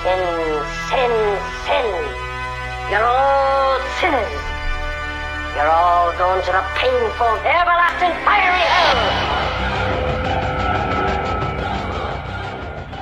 in 0.00 0.64
sin, 0.88 1.12
sin. 1.66 1.88
You're 2.90 3.04
all 3.04 3.78
sinners. 4.00 4.40
You're 5.54 5.68
all 5.68 6.16
going 6.16 6.40
to 6.42 6.52
the 6.52 6.64
painful, 6.80 7.36
everlasting, 7.44 8.14
fiery 8.24 8.64
hell. 8.64 8.96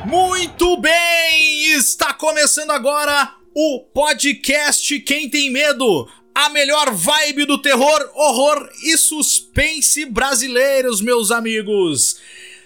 Muito 0.07 0.77
bem! 0.79 1.73
Está 1.77 2.13
começando 2.15 2.71
agora 2.73 3.33
o 3.55 3.81
podcast 3.95 4.99
Quem 5.01 5.31
Tem 5.31 5.51
Medo. 5.51 6.09
A 6.35 6.49
melhor 6.51 6.93
vibe 6.93 7.45
do 7.45 7.61
terror, 7.63 8.11
horror 8.15 8.69
e 8.83 8.97
suspense 8.97 10.05
brasileiros, 10.05 11.01
meus 11.01 11.31
amigos. 11.31 12.21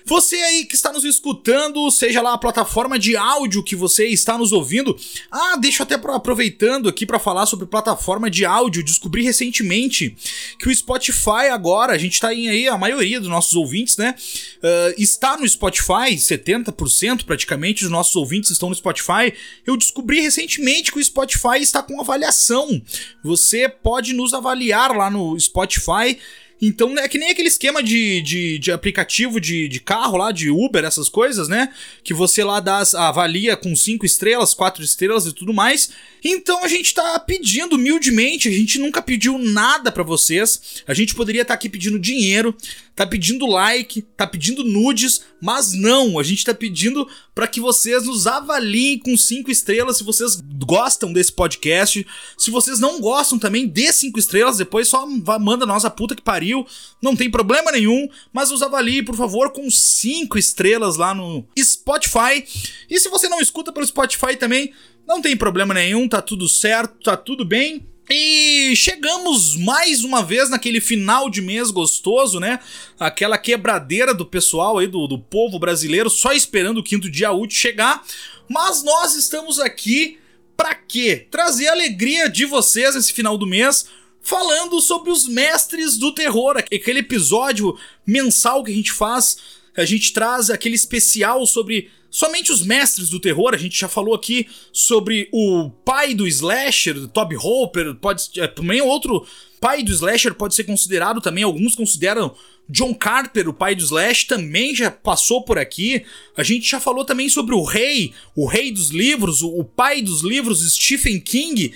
Você 0.05 0.37
aí 0.37 0.65
que 0.65 0.75
está 0.75 0.93
nos 0.93 1.05
escutando, 1.05 1.91
seja 1.91 2.21
lá 2.21 2.35
a 2.35 2.39
plataforma 2.39 2.99
de 2.99 3.17
áudio 3.17 3.63
que 3.63 3.77
você 3.77 4.07
está 4.07 4.37
nos 4.37 4.53
ouvindo. 4.53 4.97
Ah, 5.31 5.57
deixa 5.57 5.83
eu 5.83 5.85
até 5.85 5.95
aproveitando 5.95 6.89
aqui 6.89 7.07
para 7.07 7.19
falar 7.19 7.47
sobre 7.47 7.67
plataforma 7.67 8.31
de 8.31 8.45
áudio. 8.45 8.85
Descobri 8.85 9.23
recentemente 9.23 10.17
que 10.59 10.69
o 10.69 10.75
Spotify 10.75 11.49
agora, 11.53 11.93
a 11.93 11.99
gente 11.99 12.15
está 12.15 12.35
em 12.35 12.49
aí, 12.49 12.69
a 12.69 12.77
maioria 12.77 13.21
dos 13.21 13.29
nossos 13.29 13.55
ouvintes, 13.55 13.97
né? 13.97 14.15
Uh, 14.59 15.01
está 15.01 15.37
no 15.37 15.49
Spotify, 15.49 16.15
70% 16.17 17.25
praticamente 17.25 17.83
dos 17.83 17.91
nossos 17.91 18.17
ouvintes 18.17 18.51
estão 18.51 18.69
no 18.69 18.75
Spotify. 18.75 19.33
Eu 19.67 19.77
descobri 19.77 20.21
recentemente 20.21 20.91
que 20.91 20.99
o 20.99 21.05
Spotify 21.05 21.59
está 21.61 21.83
com 21.83 22.01
avaliação. 22.01 22.81
Você 23.23 23.69
pode 23.69 24.13
nos 24.13 24.35
avaliar 24.35 24.97
lá 24.97 25.11
no 25.11 25.39
Spotify. 25.39 26.19
Então 26.65 26.97
é 26.97 27.09
que 27.09 27.19
nem 27.19 27.31
aquele 27.31 27.49
esquema 27.49 27.83
de, 27.83 28.23
de, 28.23 28.57
de 28.61 28.71
aplicativo 28.71 29.41
de, 29.41 29.67
de 29.67 29.81
carro 29.81 30.17
lá, 30.17 30.31
de 30.31 30.49
Uber, 30.49 30.85
essas 30.85 31.09
coisas, 31.09 31.49
né? 31.49 31.75
Que 32.05 32.15
você 32.15 32.45
lá 32.45 32.61
dá, 32.61 32.81
avalia 32.99 33.57
com 33.57 33.75
cinco 33.75 34.07
estrelas, 34.07 34.55
quatro 34.55 34.85
estrelas 34.85 35.27
e 35.27 35.33
tudo 35.33 35.53
mais. 35.53 35.91
Então 36.23 36.65
a 36.65 36.69
gente 36.69 36.95
tá 36.95 37.19
pedindo 37.19 37.75
humildemente, 37.75 38.49
a 38.49 38.53
gente 38.53 38.79
nunca 38.79 39.03
pediu 39.03 39.39
nada 39.39 39.91
para 39.91 40.05
vocês. 40.05 40.85
A 40.87 40.95
gente 40.95 41.17
poderia 41.17 41.43
estar 41.43 41.55
tá 41.55 41.59
aqui 41.59 41.69
pedindo 41.69 41.99
dinheiro, 41.99 42.57
tá 42.95 43.05
pedindo 43.05 43.45
like, 43.45 44.03
tá 44.17 44.25
pedindo 44.25 44.63
nudes, 44.63 45.23
mas 45.43 45.73
não, 45.73 46.21
a 46.21 46.23
gente 46.23 46.45
tá 46.45 46.55
pedindo 46.55 47.09
para 47.35 47.49
que 47.49 47.59
vocês 47.59 48.05
nos 48.05 48.29
avaliem 48.29 48.97
com 48.97 49.17
cinco 49.17 49.51
estrelas 49.51 49.97
se 49.97 50.05
vocês 50.05 50.41
gostam 50.65 51.13
desse 51.13 51.33
podcast. 51.33 52.07
Se 52.39 52.49
vocês 52.49 52.79
não 52.79 53.01
gostam 53.01 53.41
também, 53.41 53.67
dê 53.67 53.93
cinco 53.93 54.21
estrelas, 54.21 54.59
depois 54.59 54.87
só 54.87 55.05
manda 55.05 55.67
nossa 55.67 55.91
puta 55.91 56.15
que 56.15 56.23
pariu, 56.23 56.65
não 57.03 57.17
tem 57.17 57.29
problema 57.29 57.73
nenhum, 57.73 58.09
mas 58.33 58.51
nos 58.51 58.63
avalie, 58.63 59.03
por 59.03 59.17
favor, 59.17 59.51
com 59.51 59.69
cinco 59.69 60.39
estrelas 60.39 60.97
lá 60.97 61.13
no 61.13 61.45
Spotify. 61.59 62.45
E 62.89 63.01
se 63.01 63.09
você 63.09 63.29
não 63.29 63.41
escuta 63.41 63.73
pelo 63.73 63.85
Spotify 63.85 64.37
também, 64.37 64.73
não 65.09 65.21
tem 65.21 65.37
problema 65.37 65.75
nenhum, 65.75 66.09
tá 66.09 66.23
tudo 66.23 66.49
certo, 66.49 67.03
tá 67.03 67.17
tudo 67.17 67.45
bem. 67.45 67.92
E 68.11 68.75
chegamos 68.77 69.57
mais 69.57 70.03
uma 70.03 70.23
vez 70.23 70.51
naquele 70.51 70.81
final 70.81 71.31
de 71.31 71.41
mês 71.41 71.71
gostoso, 71.71 72.41
né? 72.41 72.59
Aquela 72.99 73.39
quebradeira 73.39 74.13
do 74.13 74.27
pessoal 74.27 74.79
aí, 74.79 74.87
do, 74.87 75.07
do 75.07 75.19
povo 75.19 75.59
brasileiro, 75.59 76.11
só 76.11 76.33
esperando 76.33 76.79
o 76.79 76.83
quinto 76.83 77.11
dia 77.11 77.33
útil 77.33 77.59
chegar. 77.59 78.05
Mas 78.49 78.83
nós 78.83 79.15
estamos 79.15 79.61
aqui 79.61 80.19
para 80.57 80.75
quê? 80.75 81.27
Trazer 81.31 81.69
a 81.69 81.73
alegria 81.73 82.29
de 82.29 82.45
vocês 82.45 82.95
nesse 82.95 83.13
final 83.13 83.39
do 83.39 83.47
mês, 83.47 83.87
falando 84.21 84.81
sobre 84.81 85.11
os 85.11 85.27
mestres 85.27 85.97
do 85.97 86.13
terror, 86.15 86.57
aquele 86.59 87.01
episódio 87.01 87.77
mensal 88.07 88.63
que 88.63 88.73
a 88.73 88.75
gente 88.75 88.93
faz. 88.93 89.62
A 89.77 89.85
gente 89.85 90.13
traz 90.13 90.51
aquele 90.51 90.75
especial 90.75 91.47
sobre 91.47 91.91
somente 92.11 92.53
os 92.53 92.63
mestres 92.63 93.09
do 93.09 93.21
terror. 93.21 93.55
A 93.55 93.59
gente 93.59 93.79
já 93.79 93.89
falou 93.89 94.15
aqui 94.15 94.47
sobre 94.73 95.29
o 95.33 95.71
pai 95.85 96.15
do 96.15 96.27
slasher, 96.27 97.09
Toby 97.09 97.37
Hopper, 97.37 97.95
pode 97.95 98.29
é, 98.39 98.47
também 98.47 98.81
outro 98.83 99.27
pai 99.63 99.85
do 99.85 99.93
slasher 99.93 100.35
pode 100.35 100.57
ser 100.57 100.65
considerado 100.65 101.21
também, 101.21 101.45
alguns 101.45 101.77
consideram 101.77 102.35
John 102.69 102.93
Carter, 102.93 103.49
o 103.49 103.55
pai 103.55 103.75
do 103.75 103.83
slash, 103.83 104.27
também 104.27 104.75
já 104.75 104.91
passou 104.91 105.43
por 105.45 105.59
aqui. 105.59 106.05
A 106.37 106.43
gente 106.43 106.69
já 106.69 106.81
falou 106.81 107.05
também 107.05 107.29
sobre 107.29 107.55
o 107.55 107.63
rei, 107.63 108.13
o 108.35 108.47
rei 108.47 108.73
dos 108.73 108.91
livros, 108.91 109.43
o, 109.43 109.49
o 109.49 109.65
pai 109.65 110.01
dos 110.01 110.23
livros, 110.23 110.69
Stephen 110.75 111.21
King. 111.21 111.73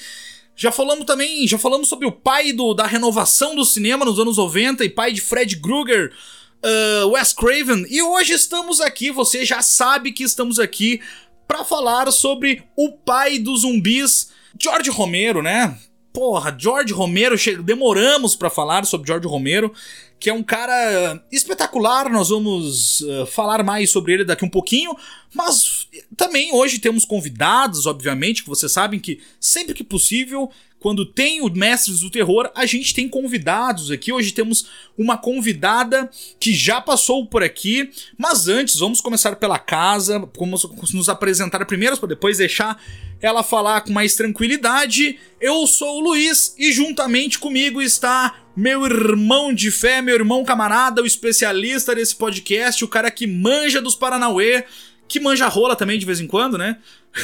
Já 0.56 0.72
falamos 0.72 1.04
também, 1.04 1.46
já 1.46 1.58
falamos 1.58 1.88
sobre 1.88 2.06
o 2.06 2.12
pai 2.12 2.52
do, 2.52 2.72
da 2.72 2.86
renovação 2.86 3.54
do 3.54 3.64
cinema 3.64 4.04
nos 4.04 4.18
anos 4.18 4.38
90 4.38 4.84
e 4.84 4.88
pai 4.88 5.12
de 5.12 5.20
Fred 5.20 5.56
Krueger, 5.58 6.12
uh, 6.64 7.08
Wes 7.10 7.32
Craven. 7.32 7.86
E 7.88 8.02
hoje 8.02 8.32
estamos 8.32 8.80
aqui, 8.80 9.10
você 9.10 9.44
já 9.44 9.62
sabe 9.62 10.12
que 10.12 10.22
estamos 10.22 10.58
aqui 10.58 11.00
para 11.46 11.64
falar 11.64 12.10
sobre 12.10 12.64
o 12.76 12.90
pai 12.92 13.38
dos 13.38 13.60
zumbis, 13.60 14.30
George 14.60 14.90
Romero, 14.90 15.42
né? 15.42 15.78
Porra, 16.12 16.56
George 16.58 16.94
Romero, 16.94 17.36
demoramos 17.62 18.34
para 18.34 18.48
falar 18.48 18.86
sobre 18.86 19.06
George 19.06 19.28
Romero, 19.28 19.72
que 20.18 20.30
é 20.30 20.32
um 20.32 20.42
cara 20.42 21.22
espetacular. 21.30 22.10
Nós 22.10 22.30
vamos 22.30 23.00
uh, 23.02 23.26
falar 23.26 23.62
mais 23.62 23.90
sobre 23.90 24.14
ele 24.14 24.24
daqui 24.24 24.44
um 24.44 24.48
pouquinho, 24.48 24.96
mas 25.34 25.86
também 26.16 26.54
hoje 26.54 26.78
temos 26.78 27.04
convidados, 27.04 27.86
obviamente, 27.86 28.42
que 28.42 28.48
vocês 28.48 28.72
sabem 28.72 28.98
que 28.98 29.20
sempre 29.38 29.74
que 29.74 29.84
possível 29.84 30.50
quando 30.78 31.06
tem 31.06 31.40
o 31.40 31.50
Mestres 31.50 32.00
do 32.00 32.10
Terror, 32.10 32.50
a 32.54 32.66
gente 32.66 32.94
tem 32.94 33.08
convidados 33.08 33.90
aqui. 33.90 34.12
Hoje 34.12 34.32
temos 34.32 34.68
uma 34.96 35.16
convidada 35.16 36.08
que 36.38 36.54
já 36.54 36.80
passou 36.80 37.26
por 37.26 37.42
aqui, 37.42 37.90
mas 38.18 38.46
antes 38.46 38.78
vamos 38.78 39.00
começar 39.00 39.36
pela 39.36 39.58
casa, 39.58 40.28
vamos 40.38 40.92
nos 40.92 41.08
apresentar 41.08 41.64
primeiro 41.64 41.96
para 41.96 42.10
depois 42.10 42.38
deixar 42.38 42.80
ela 43.20 43.42
falar 43.42 43.80
com 43.80 43.92
mais 43.92 44.14
tranquilidade. 44.14 45.18
Eu 45.40 45.66
sou 45.66 45.98
o 45.98 46.00
Luiz 46.00 46.54
e 46.58 46.70
juntamente 46.72 47.38
comigo 47.38 47.80
está 47.80 48.34
meu 48.54 48.86
irmão 48.86 49.52
de 49.52 49.70
fé, 49.70 50.00
meu 50.00 50.14
irmão 50.14 50.44
camarada, 50.44 51.02
o 51.02 51.06
especialista 51.06 51.94
desse 51.94 52.16
podcast, 52.16 52.84
o 52.84 52.88
cara 52.88 53.10
que 53.10 53.26
manja 53.26 53.80
dos 53.80 53.94
Paranauê, 53.94 54.64
que 55.08 55.20
manja 55.20 55.48
rola 55.48 55.76
também 55.76 55.98
de 55.98 56.06
vez 56.06 56.20
em 56.20 56.26
quando, 56.26 56.56
né? 56.56 56.78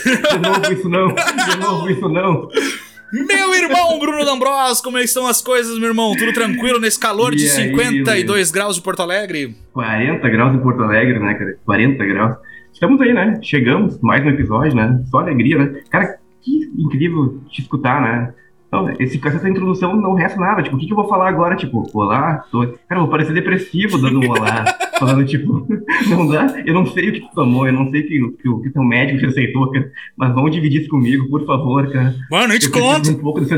De 0.05 0.39
novo 0.39 0.73
isso 0.73 0.89
não, 0.89 1.09
de 1.09 1.57
novo 1.59 1.91
isso 1.91 2.09
não. 2.09 2.49
Meu 3.13 3.55
irmão 3.55 3.99
Bruno 3.99 4.25
D'Ambros, 4.25 4.81
como 4.81 4.99
estão 4.99 5.27
as 5.27 5.43
coisas, 5.43 5.79
meu 5.79 5.89
irmão? 5.89 6.17
Tudo 6.17 6.33
tranquilo 6.33 6.81
nesse 6.81 6.99
calor 6.99 7.35
e 7.35 7.37
de 7.37 7.43
aí, 7.43 7.69
52 7.69 8.51
graus 8.51 8.77
de 8.77 8.81
Porto 8.81 9.01
Alegre? 9.01 9.55
40 9.75 10.27
graus 10.31 10.55
em 10.55 10.61
Porto 10.61 10.83
Alegre, 10.83 11.19
né, 11.19 11.35
cara? 11.35 11.59
40 11.67 12.07
graus. 12.07 12.37
Estamos 12.73 12.99
aí, 13.03 13.13
né? 13.13 13.39
Chegamos, 13.43 14.01
mais 14.01 14.25
um 14.25 14.31
episódio, 14.31 14.75
né? 14.75 14.99
Só 15.11 15.19
alegria, 15.19 15.59
né? 15.59 15.83
Cara, 15.91 16.19
que 16.41 16.73
incrível 16.79 17.39
te 17.51 17.61
escutar, 17.61 18.01
né? 18.01 18.33
Então, 18.73 18.91
esse, 18.99 19.21
essa 19.23 19.49
introdução 19.51 19.95
não 19.95 20.15
resta 20.15 20.41
nada. 20.41 20.63
Tipo, 20.63 20.77
o 20.77 20.79
que, 20.79 20.87
que 20.87 20.93
eu 20.93 20.97
vou 20.97 21.07
falar 21.07 21.29
agora? 21.29 21.57
Tipo, 21.57 21.87
olá, 21.93 22.39
tô... 22.51 22.61
Cara, 22.89 23.01
eu 23.01 23.01
vou 23.01 23.09
parecer 23.09 23.35
depressivo 23.35 23.99
dando 23.99 24.19
um 24.19 24.31
olá. 24.31 24.65
falando, 24.99 25.27
tipo, 25.27 25.67
não 26.09 26.27
dá. 26.27 26.63
Eu 26.65 26.73
não 26.73 26.87
sei 26.87 27.11
o 27.11 27.13
que 27.13 27.21
tu 27.21 27.29
tomou, 27.35 27.67
eu 27.67 27.73
não 27.75 27.91
sei 27.91 28.01
o 28.01 28.07
que, 28.07 28.19
que, 28.19 28.43
que, 28.43 28.63
que 28.63 28.71
teu 28.71 28.83
médico 28.83 29.19
te 29.19 29.27
aceitou, 29.27 29.71
cara. 29.71 29.93
Mas 30.17 30.35
vamos 30.35 30.53
dividir 30.53 30.81
isso 30.81 30.89
comigo, 30.89 31.29
por 31.29 31.45
favor, 31.45 31.91
cara. 31.93 32.15
Mano, 32.31 32.55
eu 32.55 32.59
te 32.59 32.71
conto. 32.71 33.11
Um 33.11 33.19
pouco 33.19 33.41
desse, 33.41 33.55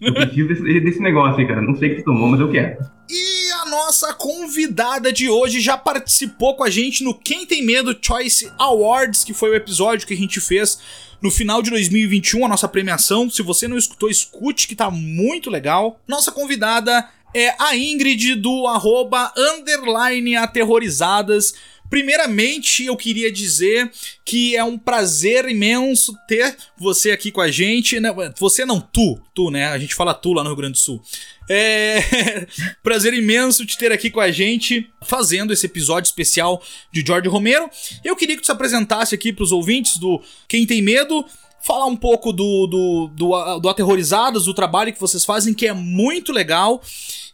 eu 0.00 0.14
preciso 0.14 0.48
desse, 0.48 0.80
desse 0.80 1.00
negócio 1.00 1.38
aí, 1.38 1.46
cara. 1.46 1.60
Não 1.60 1.76
sei 1.76 1.90
o 1.90 1.96
que 1.96 2.02
tu 2.02 2.06
tomou, 2.06 2.28
mas 2.28 2.40
eu 2.40 2.50
quero. 2.50 2.78
E 3.10 3.52
a 3.62 3.68
nossa 3.68 4.14
convidada 4.14 5.12
de 5.12 5.28
hoje 5.28 5.60
já 5.60 5.76
participou 5.76 6.56
com 6.56 6.64
a 6.64 6.70
gente 6.70 7.04
no 7.04 7.12
Quem 7.12 7.44
Tem 7.44 7.64
Medo 7.64 7.94
Choice 8.00 8.50
Awards, 8.58 9.24
que 9.24 9.34
foi 9.34 9.50
o 9.50 9.54
episódio 9.54 10.06
que 10.06 10.14
a 10.14 10.16
gente 10.16 10.40
fez 10.40 11.11
no 11.22 11.30
final 11.30 11.62
de 11.62 11.70
2021, 11.70 12.44
a 12.44 12.48
nossa 12.48 12.68
premiação. 12.68 13.30
Se 13.30 13.42
você 13.42 13.68
não 13.68 13.78
escutou, 13.78 14.10
escute 14.10 14.66
que 14.66 14.74
tá 14.74 14.90
muito 14.90 15.48
legal. 15.48 16.00
Nossa 16.06 16.32
convidada 16.32 17.08
é 17.34 17.54
a 17.58 17.76
Ingrid 17.76 18.34
do 18.34 18.66
arroba 18.66 19.32
underline 19.36 20.36
aterrorizadas. 20.36 21.54
Primeiramente, 21.92 22.86
eu 22.86 22.96
queria 22.96 23.30
dizer 23.30 23.92
que 24.24 24.56
é 24.56 24.64
um 24.64 24.78
prazer 24.78 25.46
imenso 25.46 26.16
ter 26.26 26.56
você 26.74 27.10
aqui 27.10 27.30
com 27.30 27.42
a 27.42 27.50
gente. 27.50 27.98
Você 28.38 28.64
não, 28.64 28.80
tu, 28.80 29.20
tu, 29.34 29.50
né? 29.50 29.66
A 29.66 29.78
gente 29.78 29.94
fala 29.94 30.14
tu 30.14 30.32
lá 30.32 30.42
no 30.42 30.48
Rio 30.48 30.56
Grande 30.56 30.72
do 30.72 30.78
Sul. 30.78 31.02
É 31.50 32.46
prazer 32.82 33.12
imenso 33.12 33.66
te 33.66 33.76
ter 33.76 33.92
aqui 33.92 34.08
com 34.08 34.20
a 34.20 34.30
gente, 34.30 34.90
fazendo 35.02 35.52
esse 35.52 35.66
episódio 35.66 36.08
especial 36.08 36.64
de 36.90 37.04
George 37.06 37.28
Romero. 37.28 37.68
Eu 38.02 38.16
queria 38.16 38.36
que 38.36 38.40
tu 38.40 38.46
se 38.46 38.52
apresentasse 38.52 39.14
aqui 39.14 39.30
para 39.30 39.44
os 39.44 39.52
ouvintes 39.52 39.98
do 39.98 40.18
Quem 40.48 40.64
Tem 40.64 40.80
Medo, 40.80 41.26
falar 41.64 41.86
um 41.86 41.96
pouco 41.96 42.32
do, 42.32 42.66
do, 42.66 43.10
do, 43.14 43.58
do 43.60 43.68
Aterrorizados, 43.68 44.44
do 44.44 44.54
trabalho 44.54 44.92
que 44.92 45.00
vocês 45.00 45.24
fazem, 45.24 45.54
que 45.54 45.66
é 45.66 45.72
muito 45.72 46.32
legal. 46.32 46.82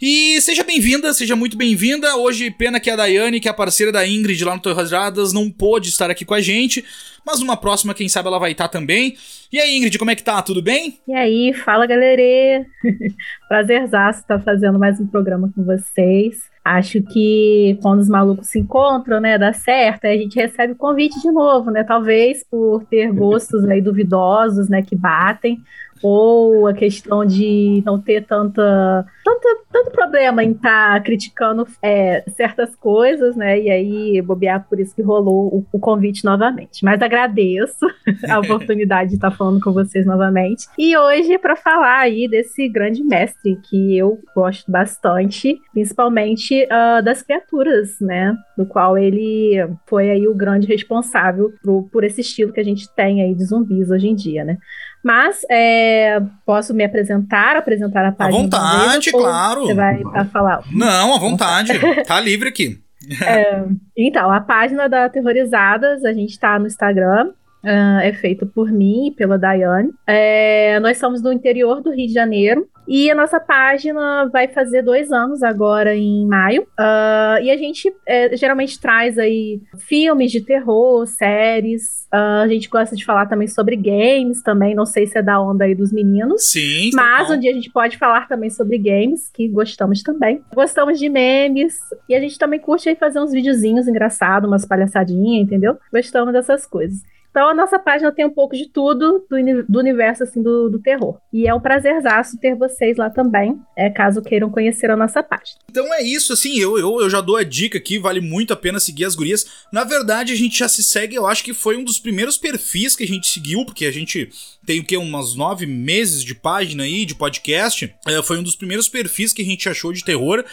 E 0.01 0.41
seja 0.41 0.63
bem-vinda, 0.63 1.13
seja 1.13 1.35
muito 1.35 1.57
bem-vinda. 1.57 2.15
Hoje, 2.17 2.51
pena 2.51 2.79
que 2.79 2.91
a 2.91 2.97
Daiane, 2.97 3.41
que 3.41 3.49
é 3.49 3.51
a 3.51 3.55
parceira 3.55 3.91
da 3.91 4.07
Ingrid 4.07 4.45
lá 4.45 4.53
no 4.53 4.59
Aterrorizadas, 4.59 5.33
não 5.33 5.51
pôde 5.51 5.89
estar 5.89 6.11
aqui 6.11 6.25
com 6.25 6.35
a 6.35 6.41
gente. 6.41 6.85
Mas 7.27 7.41
numa 7.41 7.57
próxima, 7.57 7.95
quem 7.95 8.09
sabe 8.09 8.29
ela 8.29 8.39
vai 8.39 8.53
estar 8.53 8.69
também. 8.69 9.17
E 9.53 9.59
aí, 9.59 9.77
Ingrid, 9.77 9.99
como 9.99 10.11
é 10.11 10.15
que 10.15 10.23
tá? 10.23 10.41
Tudo 10.43 10.63
bem? 10.63 10.99
E 11.09 11.15
aí, 11.15 11.53
fala 11.53 11.87
galera! 11.87 12.67
Prazerzaço 13.49 14.21
estar 14.21 14.41
fazendo 14.41 14.79
mais 14.79 15.01
um 15.01 15.07
programa 15.07 15.51
com 15.55 15.65
vocês. 15.65 16.37
Acho 16.71 17.03
que 17.03 17.79
quando 17.81 18.01
os 18.01 18.09
malucos 18.11 18.49
se 18.49 18.59
encontram, 18.59 19.21
né, 19.21 19.39
dá 19.39 19.55
certo, 19.55 20.05
a 20.05 20.13
gente 20.15 20.37
recebe 20.37 20.75
o 20.75 20.77
convite 20.77 21.19
de 21.19 21.31
novo, 21.33 21.71
né? 21.71 21.83
Talvez 21.83 22.45
por 22.45 22.85
ter 22.85 23.11
gostos 23.11 23.65
aí 23.65 23.81
duvidosos, 23.81 24.69
né, 24.69 24.83
que 24.83 24.95
batem, 24.95 25.63
ou 26.03 26.67
a 26.67 26.75
questão 26.75 27.25
de 27.25 27.83
não 27.85 28.01
ter 28.01 28.25
tanta, 28.25 29.07
tanta 29.25 29.49
tanto 29.71 29.91
problema 29.91 30.43
em 30.43 30.53
estar 30.53 30.95
tá 30.95 31.01
criticando 31.01 31.67
é, 31.83 32.25
certas 32.31 32.75
coisas, 32.75 33.37
né? 33.37 33.61
E 33.61 33.71
aí 33.71 34.23
bobear 34.23 34.67
por 34.69 34.81
isso 34.81 34.95
que 34.95 35.03
rolou 35.03 35.47
o, 35.55 35.67
o 35.73 35.79
convite 35.79 36.25
novamente. 36.25 36.85
Mas 36.85 37.01
agradeço 37.03 37.87
a 38.29 38.39
oportunidade 38.41 39.11
de 39.11 39.17
estar 39.17 39.31
tá 39.31 39.37
falando 39.37 39.61
com 39.61 39.73
vocês 39.73 40.07
novamente. 40.07 40.67
E 40.79 40.97
hoje 40.97 41.39
para 41.39 41.55
falar 41.55 42.01
aí 42.01 42.29
desse 42.29 42.69
grande 42.69 43.03
mestre 43.03 43.57
que 43.69 43.97
eu 43.97 44.19
gosto 44.35 44.71
bastante, 44.71 45.61
principalmente 45.73 46.65
uh, 46.65 47.03
das 47.03 47.23
criaturas, 47.23 48.01
né? 48.01 48.35
Do 48.57 48.67
qual 48.67 48.97
ele 48.97 49.57
foi 49.87 50.11
aí 50.11 50.27
o 50.27 50.35
grande 50.35 50.67
responsável 50.67 51.53
por, 51.63 51.89
por 51.91 52.05
esse 52.05 52.21
estilo 52.21 52.53
que 52.53 52.61
a 52.61 52.65
gente 52.65 52.93
tem 52.95 53.23
aí 53.23 53.35
de 53.35 53.45
zumbis 53.45 53.91
hoje 53.91 54.09
em 54.09 54.15
dia, 54.15 54.45
né? 54.45 54.59
Mas 55.03 55.43
é, 55.51 56.21
posso 56.45 56.75
me 56.75 56.85
apresentar, 56.85 57.57
apresentar 57.57 58.05
a 58.05 58.13
página? 58.13 58.39
À 58.39 58.43
vontade, 58.43 59.11
claro. 59.13 59.63
Você 59.63 59.75
vai 59.75 60.03
falar? 60.33 60.63
Não, 60.73 61.15
à 61.15 61.19
vontade. 61.19 61.73
tá 62.05 62.21
livre 62.21 62.49
aqui. 62.49 62.79
É, 63.25 63.65
então, 63.97 64.31
a 64.31 64.39
página 64.39 64.87
da 64.87 65.07
Aterrorizadas, 65.07 66.05
a 66.05 66.13
gente 66.13 66.39
tá 66.39 66.59
no 66.59 66.67
Instagram. 66.67 67.31
Uh, 67.63 68.01
é 68.03 68.13
feito 68.13 68.47
por 68.47 68.71
mim 68.71 69.09
e 69.09 69.11
pela 69.11 69.39
Daiane. 69.39 69.91
É, 70.07 70.79
nós 70.81 70.99
somos 70.99 71.21
do 71.21 71.33
interior 71.33 71.83
do 71.83 71.91
Rio 71.91 72.07
de 72.07 72.13
Janeiro. 72.13 72.69
E 72.89 73.11
a 73.11 73.15
nossa 73.15 73.39
página 73.39 74.27
vai 74.33 74.49
fazer 74.49 74.81
dois 74.81 75.13
anos 75.13 75.43
agora 75.43 75.95
em 75.95 76.27
maio. 76.27 76.63
Uh, 76.63 77.43
e 77.43 77.51
a 77.51 77.57
gente 77.59 77.93
é, 78.07 78.35
geralmente 78.35 78.81
traz 78.81 79.19
aí 79.19 79.61
filmes 79.77 80.33
de 80.33 80.41
terror, 80.41 81.07
séries. 81.07 82.07
Uh, 82.11 82.45
a 82.45 82.49
gente 82.49 82.67
gosta 82.71 82.97
de 82.97 83.05
falar 83.05 83.27
também 83.27 83.47
sobre 83.47 83.77
games 83.77 84.43
também. 84.43 84.75
Não 84.75 84.87
sei 84.87 85.07
se 85.07 85.19
é 85.19 85.23
da 85.23 85.39
onda 85.39 85.67
aí 85.67 85.75
dos 85.75 85.93
meninos. 85.93 86.49
Sim. 86.49 86.89
Mas 86.95 87.29
um 87.31 87.39
dia 87.39 87.51
a 87.51 87.55
gente 87.55 87.71
pode 87.71 87.99
falar 87.99 88.27
também 88.27 88.49
sobre 88.49 88.79
games, 88.79 89.29
que 89.29 89.49
gostamos 89.49 90.03
também. 90.03 90.41
Gostamos 90.55 90.99
de 90.99 91.11
memes. 91.11 91.79
E 92.09 92.15
a 92.15 92.21
gente 92.21 92.39
também 92.39 92.59
curte 92.59 92.89
aí 92.89 92.97
fazer 92.97 93.21
uns 93.21 93.33
videozinhos 93.33 93.87
engraçados, 93.87 94.49
umas 94.49 94.65
palhaçadinhas, 94.65 95.43
entendeu? 95.43 95.77
Gostamos 95.93 96.33
dessas 96.33 96.65
coisas. 96.65 97.03
Então 97.31 97.49
a 97.49 97.55
nossa 97.55 97.79
página 97.79 98.11
tem 98.11 98.25
um 98.25 98.31
pouco 98.31 98.57
de 98.57 98.69
tudo 98.69 99.27
do, 99.29 99.67
do 99.69 99.79
universo 99.79 100.23
assim 100.23 100.43
do, 100.43 100.69
do, 100.69 100.79
terror. 100.79 101.19
E 101.33 101.47
é 101.47 101.55
um 101.55 101.61
prazerzaço 101.61 102.39
ter 102.39 102.55
vocês 102.55 102.97
lá 102.97 103.11
também, 103.11 103.59
é, 103.77 103.91
caso 103.91 104.23
queiram 104.23 104.51
conhecer 104.51 104.91
a 104.91 104.97
nossa 104.97 105.23
página. 105.23 105.59
Então 105.71 105.93
é 105.95 106.03
isso, 106.03 106.33
assim, 106.33 106.59
eu, 106.59 106.79
eu, 106.79 107.01
eu 107.01 107.11
já 107.11 107.21
dou 107.21 107.37
a 107.37 107.45
dica 107.45 107.79
aqui, 107.79 107.99
vale 107.99 108.21
muito 108.21 108.53
a 108.53 108.57
pena 108.57 108.81
seguir 108.81 109.05
as 109.05 109.15
gurias. 109.15 109.47
Na 109.73 109.85
verdade, 109.85 110.33
a 110.33 110.37
gente 110.37 110.59
já 110.59 110.69
se 110.69 110.83
segue, 110.83 111.15
eu 111.15 111.27
acho 111.27 111.45
que 111.45 111.55
foi 111.55 111.77
um 111.77 111.85
dos 111.85 111.99
primeiros 111.99 112.37
perfis 112.37 112.97
que 112.97 113.05
a 113.05 113.09
gente 113.09 113.29
seguiu, 113.29 113.65
porque 113.65 113.87
a 113.87 113.93
gente 113.93 114.31
tem 114.65 114.81
o 114.81 114.85
que, 114.85 114.97
umas 114.97 115.35
nove 115.35 115.67
meses 115.67 116.23
de 116.25 116.35
página 116.35 116.83
aí, 116.83 117.05
de 117.05 117.15
podcast. 117.15 117.95
É, 118.07 118.23
foi 118.23 118.39
um 118.39 118.43
dos 118.43 118.57
primeiros 118.57 118.89
perfis 118.89 119.33
que 119.33 119.43
a 119.43 119.45
gente 119.45 119.69
achou 119.69 119.93
de 119.93 120.05
terror. 120.05 120.45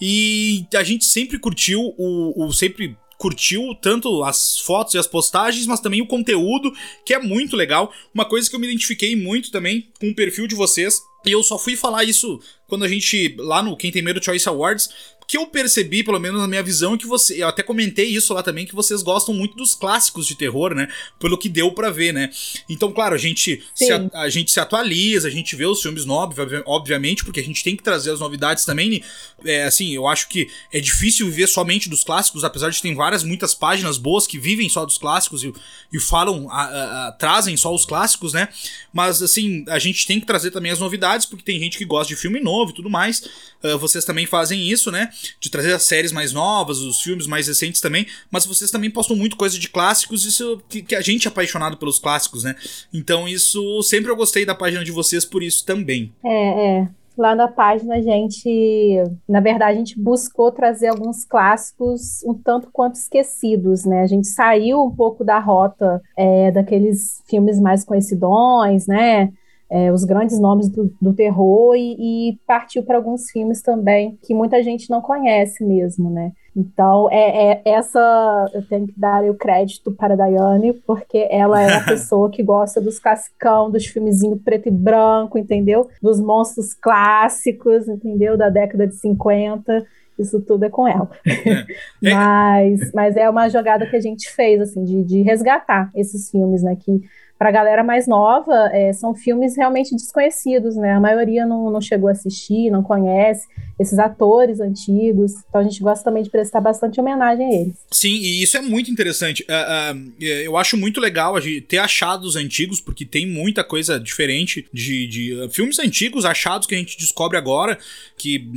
E 0.00 0.66
a 0.74 0.82
gente 0.82 1.04
sempre 1.04 1.38
curtiu 1.38 1.94
o, 1.96 2.46
o 2.46 2.52
sempre 2.52 2.96
curtiu 3.18 3.74
tanto 3.80 4.22
as 4.24 4.58
fotos 4.60 4.94
e 4.94 4.98
as 4.98 5.06
postagens, 5.06 5.66
mas 5.66 5.80
também 5.80 6.02
o 6.02 6.06
conteúdo, 6.06 6.72
que 7.04 7.14
é 7.14 7.18
muito 7.18 7.56
legal. 7.56 7.92
Uma 8.14 8.24
coisa 8.24 8.48
que 8.48 8.54
eu 8.54 8.60
me 8.60 8.66
identifiquei 8.66 9.16
muito 9.16 9.50
também 9.50 9.88
com 9.98 10.10
o 10.10 10.14
perfil 10.14 10.46
de 10.46 10.54
vocês, 10.54 11.00
e 11.24 11.32
eu 11.32 11.42
só 11.42 11.58
fui 11.58 11.76
falar 11.76 12.04
isso 12.04 12.40
quando 12.68 12.84
a 12.84 12.88
gente, 12.88 13.34
lá 13.38 13.62
no 13.62 13.76
Quem 13.76 13.90
Tem 13.90 14.02
Medo 14.02 14.22
Choice 14.22 14.48
Awards, 14.48 14.88
que 15.26 15.36
eu 15.36 15.46
percebi, 15.46 16.04
pelo 16.04 16.20
menos 16.20 16.40
na 16.40 16.46
minha 16.46 16.62
visão, 16.62 16.94
é 16.94 16.98
que 16.98 17.06
você. 17.06 17.42
Eu 17.42 17.48
até 17.48 17.62
comentei 17.62 18.06
isso 18.06 18.32
lá 18.32 18.42
também, 18.42 18.64
que 18.64 18.74
vocês 18.74 19.02
gostam 19.02 19.34
muito 19.34 19.56
dos 19.56 19.74
clássicos 19.74 20.26
de 20.26 20.36
terror, 20.36 20.74
né? 20.74 20.88
Pelo 21.18 21.36
que 21.36 21.48
deu 21.48 21.72
para 21.72 21.90
ver, 21.90 22.12
né? 22.12 22.30
Então, 22.68 22.92
claro, 22.92 23.14
a 23.14 23.18
gente, 23.18 23.62
se, 23.74 23.90
a, 23.90 24.08
a, 24.14 24.28
gente 24.28 24.52
se 24.52 24.60
atualiza, 24.60 25.26
a 25.26 25.30
gente 25.30 25.56
vê 25.56 25.66
os 25.66 25.82
filmes 25.82 26.04
novos, 26.04 26.36
obviamente, 26.64 27.24
porque 27.24 27.40
a 27.40 27.42
gente 27.42 27.64
tem 27.64 27.74
que 27.74 27.82
trazer 27.82 28.12
as 28.12 28.20
novidades 28.20 28.64
também. 28.64 29.02
É, 29.44 29.64
assim, 29.64 29.94
eu 29.94 30.06
acho 30.06 30.28
que 30.28 30.48
é 30.72 30.80
difícil 30.80 31.26
viver 31.26 31.48
somente 31.48 31.88
dos 31.88 32.04
clássicos, 32.04 32.44
apesar 32.44 32.70
de 32.70 32.80
ter 32.80 32.94
várias, 32.94 33.24
muitas 33.24 33.54
páginas 33.54 33.98
boas 33.98 34.26
que 34.26 34.38
vivem 34.38 34.68
só 34.68 34.84
dos 34.84 34.96
clássicos 34.96 35.42
e, 35.42 35.52
e 35.92 35.98
falam, 35.98 36.48
a, 36.50 37.08
a, 37.08 37.12
trazem 37.12 37.56
só 37.56 37.74
os 37.74 37.84
clássicos, 37.84 38.32
né? 38.32 38.48
Mas, 38.92 39.20
assim, 39.22 39.64
a 39.68 39.78
gente 39.78 40.06
tem 40.06 40.20
que 40.20 40.26
trazer 40.26 40.52
também 40.52 40.70
as 40.70 40.78
novidades, 40.78 41.26
porque 41.26 41.44
tem 41.44 41.58
gente 41.58 41.76
que 41.76 41.84
gosta 41.84 42.14
de 42.14 42.20
filme 42.20 42.38
novo 42.38 42.70
e 42.70 42.74
tudo 42.74 42.88
mais. 42.88 43.22
Uh, 43.62 43.76
vocês 43.78 44.04
também 44.04 44.26
fazem 44.26 44.70
isso, 44.70 44.90
né? 44.92 45.10
De 45.40 45.50
trazer 45.50 45.72
as 45.72 45.82
séries 45.82 46.12
mais 46.12 46.32
novas, 46.32 46.78
os 46.78 47.00
filmes 47.00 47.26
mais 47.26 47.48
recentes 47.48 47.80
também, 47.80 48.06
mas 48.30 48.46
vocês 48.46 48.70
também 48.70 48.90
postam 48.90 49.16
muito 49.16 49.36
coisa 49.36 49.58
de 49.58 49.68
clássicos, 49.68 50.24
isso 50.24 50.62
que, 50.68 50.82
que, 50.82 50.94
a 50.94 51.00
gente 51.00 51.26
é 51.26 51.30
apaixonado 51.30 51.76
pelos 51.76 51.98
clássicos, 51.98 52.44
né? 52.44 52.54
Então 52.92 53.28
isso 53.28 53.82
sempre 53.82 54.10
eu 54.10 54.16
gostei 54.16 54.44
da 54.44 54.54
página 54.54 54.84
de 54.84 54.92
vocês 54.92 55.24
por 55.24 55.42
isso 55.42 55.64
também. 55.64 56.12
É, 56.24 56.80
é. 56.80 56.88
Lá 57.16 57.34
na 57.34 57.48
página 57.48 57.94
a 57.94 58.00
gente, 58.00 59.02
na 59.26 59.40
verdade, 59.40 59.72
a 59.72 59.78
gente 59.78 59.98
buscou 59.98 60.52
trazer 60.52 60.88
alguns 60.88 61.24
clássicos 61.24 62.22
um 62.24 62.34
tanto 62.34 62.68
quanto 62.70 62.96
esquecidos, 62.96 63.86
né? 63.86 64.02
A 64.02 64.06
gente 64.06 64.26
saiu 64.26 64.84
um 64.84 64.94
pouco 64.94 65.24
da 65.24 65.38
rota 65.38 66.02
é, 66.14 66.50
daqueles 66.50 67.22
filmes 67.26 67.58
mais 67.58 67.84
conhecidões, 67.84 68.86
né? 68.86 69.32
É, 69.68 69.92
os 69.92 70.04
grandes 70.04 70.38
nomes 70.38 70.68
do, 70.68 70.92
do 71.00 71.12
terror 71.12 71.74
e, 71.74 72.30
e 72.30 72.38
partiu 72.46 72.82
para 72.82 72.96
alguns 72.96 73.30
filmes 73.30 73.60
também 73.62 74.18
que 74.22 74.32
muita 74.32 74.62
gente 74.62 74.88
não 74.90 75.00
conhece 75.00 75.64
mesmo, 75.64 76.10
né? 76.10 76.32
Então, 76.56 77.10
é, 77.10 77.52
é, 77.52 77.62
essa 77.66 78.50
eu 78.54 78.66
tenho 78.66 78.86
que 78.86 78.98
dar 78.98 79.22
o 79.24 79.34
crédito 79.34 79.92
para 79.92 80.14
a 80.14 80.16
Daiane, 80.16 80.72
porque 80.72 81.28
ela 81.30 81.60
é 81.60 81.74
a 81.74 81.80
pessoa 81.84 82.30
que 82.30 82.42
gosta 82.42 82.80
dos 82.80 82.98
classicão, 82.98 83.70
dos 83.70 83.84
filmezinhos 83.86 84.40
preto 84.42 84.68
e 84.68 84.70
branco, 84.70 85.36
entendeu? 85.36 85.88
Dos 86.00 86.18
monstros 86.18 86.72
clássicos, 86.72 87.86
entendeu? 87.88 88.38
Da 88.38 88.48
década 88.48 88.86
de 88.86 88.94
50. 88.94 89.84
Isso 90.18 90.40
tudo 90.40 90.64
é 90.64 90.70
com 90.70 90.88
ela. 90.88 91.10
É. 92.02 92.14
mas, 92.14 92.92
mas 92.92 93.16
é 93.16 93.28
uma 93.28 93.48
jogada 93.48 93.86
que 93.86 93.96
a 93.96 94.00
gente 94.00 94.30
fez, 94.30 94.60
assim, 94.60 94.84
de, 94.84 95.02
de 95.02 95.22
resgatar 95.22 95.90
esses 95.94 96.30
filmes, 96.30 96.62
né? 96.62 96.76
Que 96.76 97.02
para 97.38 97.50
a 97.50 97.52
galera 97.52 97.84
mais 97.84 98.06
nova, 98.06 98.70
é, 98.72 98.92
são 98.92 99.14
filmes 99.14 99.56
realmente 99.56 99.94
desconhecidos, 99.94 100.74
né? 100.76 100.92
A 100.92 101.00
maioria 101.00 101.44
não, 101.44 101.70
não 101.70 101.80
chegou 101.80 102.08
a 102.08 102.12
assistir, 102.12 102.70
não 102.70 102.82
conhece 102.82 103.46
esses 103.78 103.98
atores 103.98 104.58
antigos. 104.58 105.32
Então 105.48 105.60
a 105.60 105.64
gente 105.64 105.80
gosta 105.82 106.02
também 106.02 106.22
de 106.22 106.30
prestar 106.30 106.60
bastante 106.60 106.98
homenagem 106.98 107.46
a 107.46 107.52
eles. 107.52 107.74
Sim, 107.90 108.14
e 108.14 108.42
isso 108.42 108.56
é 108.56 108.62
muito 108.62 108.90
interessante. 108.90 109.44
Uh, 109.44 109.96
uh, 109.96 110.14
eu 110.18 110.56
acho 110.56 110.76
muito 110.76 110.98
legal 110.98 111.36
a 111.36 111.40
gente 111.40 111.60
ter 111.60 111.78
achados 111.78 112.36
antigos, 112.36 112.80
porque 112.80 113.04
tem 113.04 113.26
muita 113.26 113.62
coisa 113.62 114.00
diferente 114.00 114.66
de, 114.72 115.06
de 115.06 115.34
uh, 115.34 115.50
filmes 115.50 115.78
antigos, 115.78 116.24
achados 116.24 116.66
que 116.66 116.74
a 116.74 116.78
gente 116.78 116.96
descobre 116.96 117.36
agora, 117.36 117.78
que, 118.16 118.48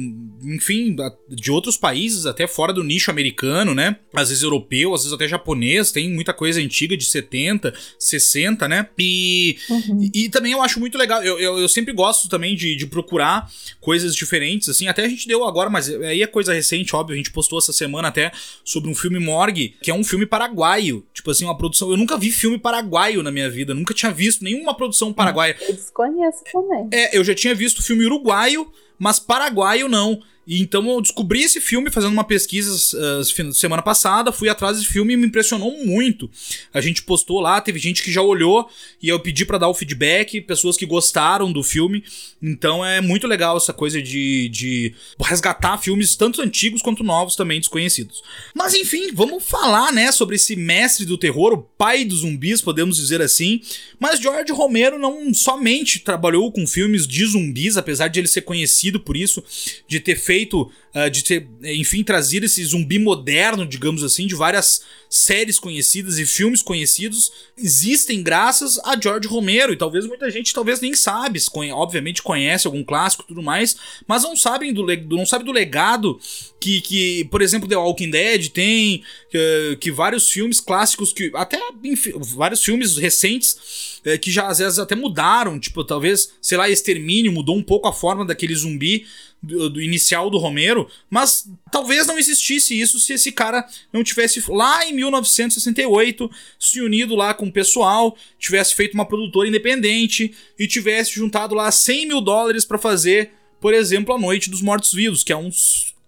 enfim, 0.41 0.95
de 1.27 1.51
outros 1.51 1.75
países, 1.75 2.25
até 2.25 2.47
fora 2.47 2.71
do 2.71 2.83
nicho 2.83 3.11
americano, 3.11 3.75
né? 3.75 3.97
Às 4.13 4.29
vezes 4.29 4.43
europeu, 4.43 4.93
às 4.93 5.01
vezes 5.01 5.13
até 5.13 5.27
japonês, 5.27 5.91
tem 5.91 6.09
muita 6.09 6.33
coisa 6.33 6.61
antiga 6.61 6.95
de 6.95 7.05
70, 7.05 7.73
60, 7.97 8.68
né? 8.69 8.87
E, 8.97 9.57
uhum. 9.69 10.09
e, 10.13 10.25
e, 10.25 10.29
também 10.29 10.53
eu 10.53 10.61
acho 10.61 10.79
muito 10.79 10.97
legal. 10.97 11.21
Eu, 11.23 11.39
eu, 11.39 11.59
eu 11.59 11.67
sempre 11.67 11.93
gosto 11.93 12.29
também 12.29 12.55
de, 12.55 12.75
de, 12.75 12.85
procurar 12.85 13.51
coisas 13.81 14.15
diferentes, 14.15 14.69
assim. 14.69 14.87
Até 14.87 15.03
a 15.03 15.09
gente 15.09 15.27
deu 15.27 15.43
agora, 15.43 15.69
mas 15.69 15.89
aí 15.89 16.21
é 16.21 16.27
coisa 16.27 16.53
recente, 16.53 16.95
óbvio. 16.95 17.15
A 17.15 17.17
gente 17.17 17.31
postou 17.31 17.59
essa 17.59 17.73
semana 17.73 18.07
até 18.07 18.31
sobre 18.63 18.89
um 18.89 18.95
filme 18.95 19.19
Morgue, 19.19 19.75
que 19.81 19.91
é 19.91 19.93
um 19.93 20.03
filme 20.03 20.25
paraguaio. 20.25 21.05
Tipo 21.13 21.31
assim, 21.31 21.43
uma 21.43 21.57
produção. 21.57 21.89
Eu 21.89 21.97
nunca 21.97 22.17
vi 22.17 22.31
filme 22.31 22.57
paraguaio 22.57 23.21
na 23.23 23.31
minha 23.31 23.49
vida. 23.49 23.73
Nunca 23.73 23.93
tinha 23.93 24.11
visto 24.11 24.43
nenhuma 24.43 24.75
produção 24.75 25.11
paraguaia. 25.11 25.57
Eu 25.59 25.73
desconheço 25.73 26.43
também. 26.51 26.87
É, 26.91 27.17
eu 27.17 27.23
já 27.23 27.33
tinha 27.33 27.55
visto 27.55 27.83
filme 27.83 28.05
uruguaio, 28.05 28.71
mas 28.97 29.19
paraguaio 29.19 29.89
não. 29.89 30.21
E 30.49 30.63
então 30.63 30.89
eu 30.89 30.99
descobri 30.99 31.43
esse 31.43 31.61
filme 31.61 31.91
fazendo 31.91 32.11
uma 32.11 32.23
pesquisa 32.23 32.71
uh, 32.97 33.53
semana 33.53 33.83
passada, 33.83 34.31
fui 34.31 34.49
atrás 34.49 34.77
desse 34.77 34.89
filme 34.89 35.13
e 35.13 35.17
me 35.17 35.27
impressionou 35.27 35.85
muito. 35.85 36.27
A 36.73 36.81
gente 36.81 37.03
postou 37.03 37.39
lá, 37.39 37.61
teve 37.61 37.77
gente 37.77 38.01
que 38.01 38.11
já 38.11 38.23
olhou 38.23 38.67
e 38.99 39.09
eu 39.09 39.19
pedi 39.19 39.45
para 39.45 39.59
dar 39.59 39.67
o 39.67 39.75
feedback, 39.75 40.41
pessoas 40.41 40.75
que 40.75 40.87
gostaram 40.87 41.53
do 41.53 41.61
filme. 41.61 42.03
Então 42.41 42.83
é 42.83 42.99
muito 42.99 43.27
legal 43.27 43.57
essa 43.57 43.71
coisa 43.71 44.01
de, 44.01 44.49
de 44.49 44.95
resgatar 45.23 45.77
filmes 45.77 46.15
tanto 46.15 46.41
antigos 46.41 46.81
quanto 46.81 47.03
novos 47.03 47.35
também 47.35 47.59
desconhecidos. 47.59 48.23
Mas 48.55 48.73
enfim, 48.73 49.11
vamos 49.13 49.43
falar, 49.43 49.93
né, 49.93 50.11
sobre 50.11 50.35
esse 50.35 50.55
mestre 50.55 51.05
do 51.05 51.15
terror, 51.15 51.53
o 51.53 51.61
pai 51.61 52.03
dos 52.03 52.21
zumbis, 52.21 52.59
podemos 52.59 52.97
dizer 52.97 53.21
assim. 53.21 53.61
Mas 53.99 54.19
George 54.19 54.51
Romero 54.51 54.97
não 54.97 55.31
somente 55.31 55.99
trabalhou 55.99 56.51
com 56.51 56.65
filmes 56.65 57.05
de 57.05 57.23
zumbis, 57.23 57.77
apesar 57.77 58.07
de 58.07 58.19
ele 58.19 58.27
ser 58.27 58.41
conhecido 58.41 58.99
por 58.99 59.15
isso, 59.15 59.43
de 59.87 59.99
ter 59.99 60.15
feito 60.15 60.38
uh, 60.45 61.09
de 61.09 61.23
ter, 61.23 61.47
enfim, 61.63 62.03
trazido 62.03 62.45
esse 62.45 62.63
zumbi 62.63 62.99
moderno, 62.99 63.65
digamos 63.65 64.03
assim, 64.03 64.27
de 64.27 64.35
várias 64.35 64.81
séries 65.09 65.57
conhecidas 65.57 66.19
e 66.19 66.25
filmes 66.25 66.61
conhecidos, 66.61 67.31
existem 67.57 68.21
graças 68.21 68.79
a 68.79 68.99
George 68.99 69.27
Romero. 69.27 69.73
E 69.73 69.77
talvez 69.77 70.05
muita 70.05 70.29
gente 70.29 70.53
talvez 70.53 70.79
nem 70.79 70.93
sabe, 70.93 71.39
obviamente 71.73 72.21
conhece 72.21 72.67
algum 72.67 72.83
clássico 72.83 73.23
e 73.23 73.27
tudo 73.27 73.41
mais, 73.41 73.75
mas 74.07 74.23
não 74.23 74.35
sabem 74.35 74.71
do, 74.71 74.85
não 75.15 75.25
sabe 75.25 75.43
do 75.43 75.51
legado 75.51 76.19
que, 76.59 76.81
que, 76.81 77.25
por 77.25 77.41
exemplo, 77.41 77.67
The 77.67 77.77
Walking 77.77 78.11
Dead 78.11 78.49
tem, 78.49 79.03
que, 79.31 79.77
que 79.79 79.91
vários 79.91 80.29
filmes 80.29 80.59
clássicos, 80.59 81.11
que 81.11 81.31
até 81.33 81.59
enfim, 81.83 82.13
vários 82.19 82.63
filmes 82.63 82.97
recentes 82.97 83.99
é, 84.05 84.17
que 84.17 84.31
já 84.31 84.47
às 84.47 84.59
vezes 84.59 84.79
até 84.79 84.95
mudaram, 84.95 85.59
tipo, 85.59 85.83
talvez, 85.83 86.31
sei 86.41 86.57
lá, 86.57 86.69
Extermínio 86.69 87.31
mudou 87.31 87.55
um 87.55 87.63
pouco 87.63 87.87
a 87.87 87.93
forma 87.93 88.25
daquele 88.25 88.55
zumbi 88.55 89.05
do, 89.41 89.69
do, 89.69 89.81
inicial 89.81 90.29
do 90.29 90.37
Romero, 90.37 90.89
mas 91.09 91.49
talvez 91.71 92.05
não 92.05 92.19
existisse 92.19 92.79
isso 92.79 92.99
se 92.99 93.13
esse 93.13 93.31
cara 93.31 93.65
não 93.91 94.03
tivesse 94.03 94.43
lá 94.49 94.85
em 94.85 94.93
1968 94.93 96.29
se 96.59 96.81
unido 96.81 97.15
lá 97.15 97.33
com 97.33 97.47
o 97.47 97.51
pessoal, 97.51 98.17
tivesse 98.37 98.75
feito 98.75 98.93
uma 98.93 99.05
produtora 99.05 99.47
independente 99.47 100.33
e 100.57 100.67
tivesse 100.67 101.13
juntado 101.13 101.55
lá 101.55 101.71
100 101.71 102.07
mil 102.07 102.21
dólares 102.21 102.65
para 102.65 102.77
fazer, 102.77 103.31
por 103.61 103.73
exemplo, 103.73 104.13
A 104.13 104.19
Noite 104.19 104.49
dos 104.49 104.61
Mortos 104.61 104.93
Vivos, 104.93 105.23
que 105.23 105.31
é 105.31 105.37
um 105.37 105.49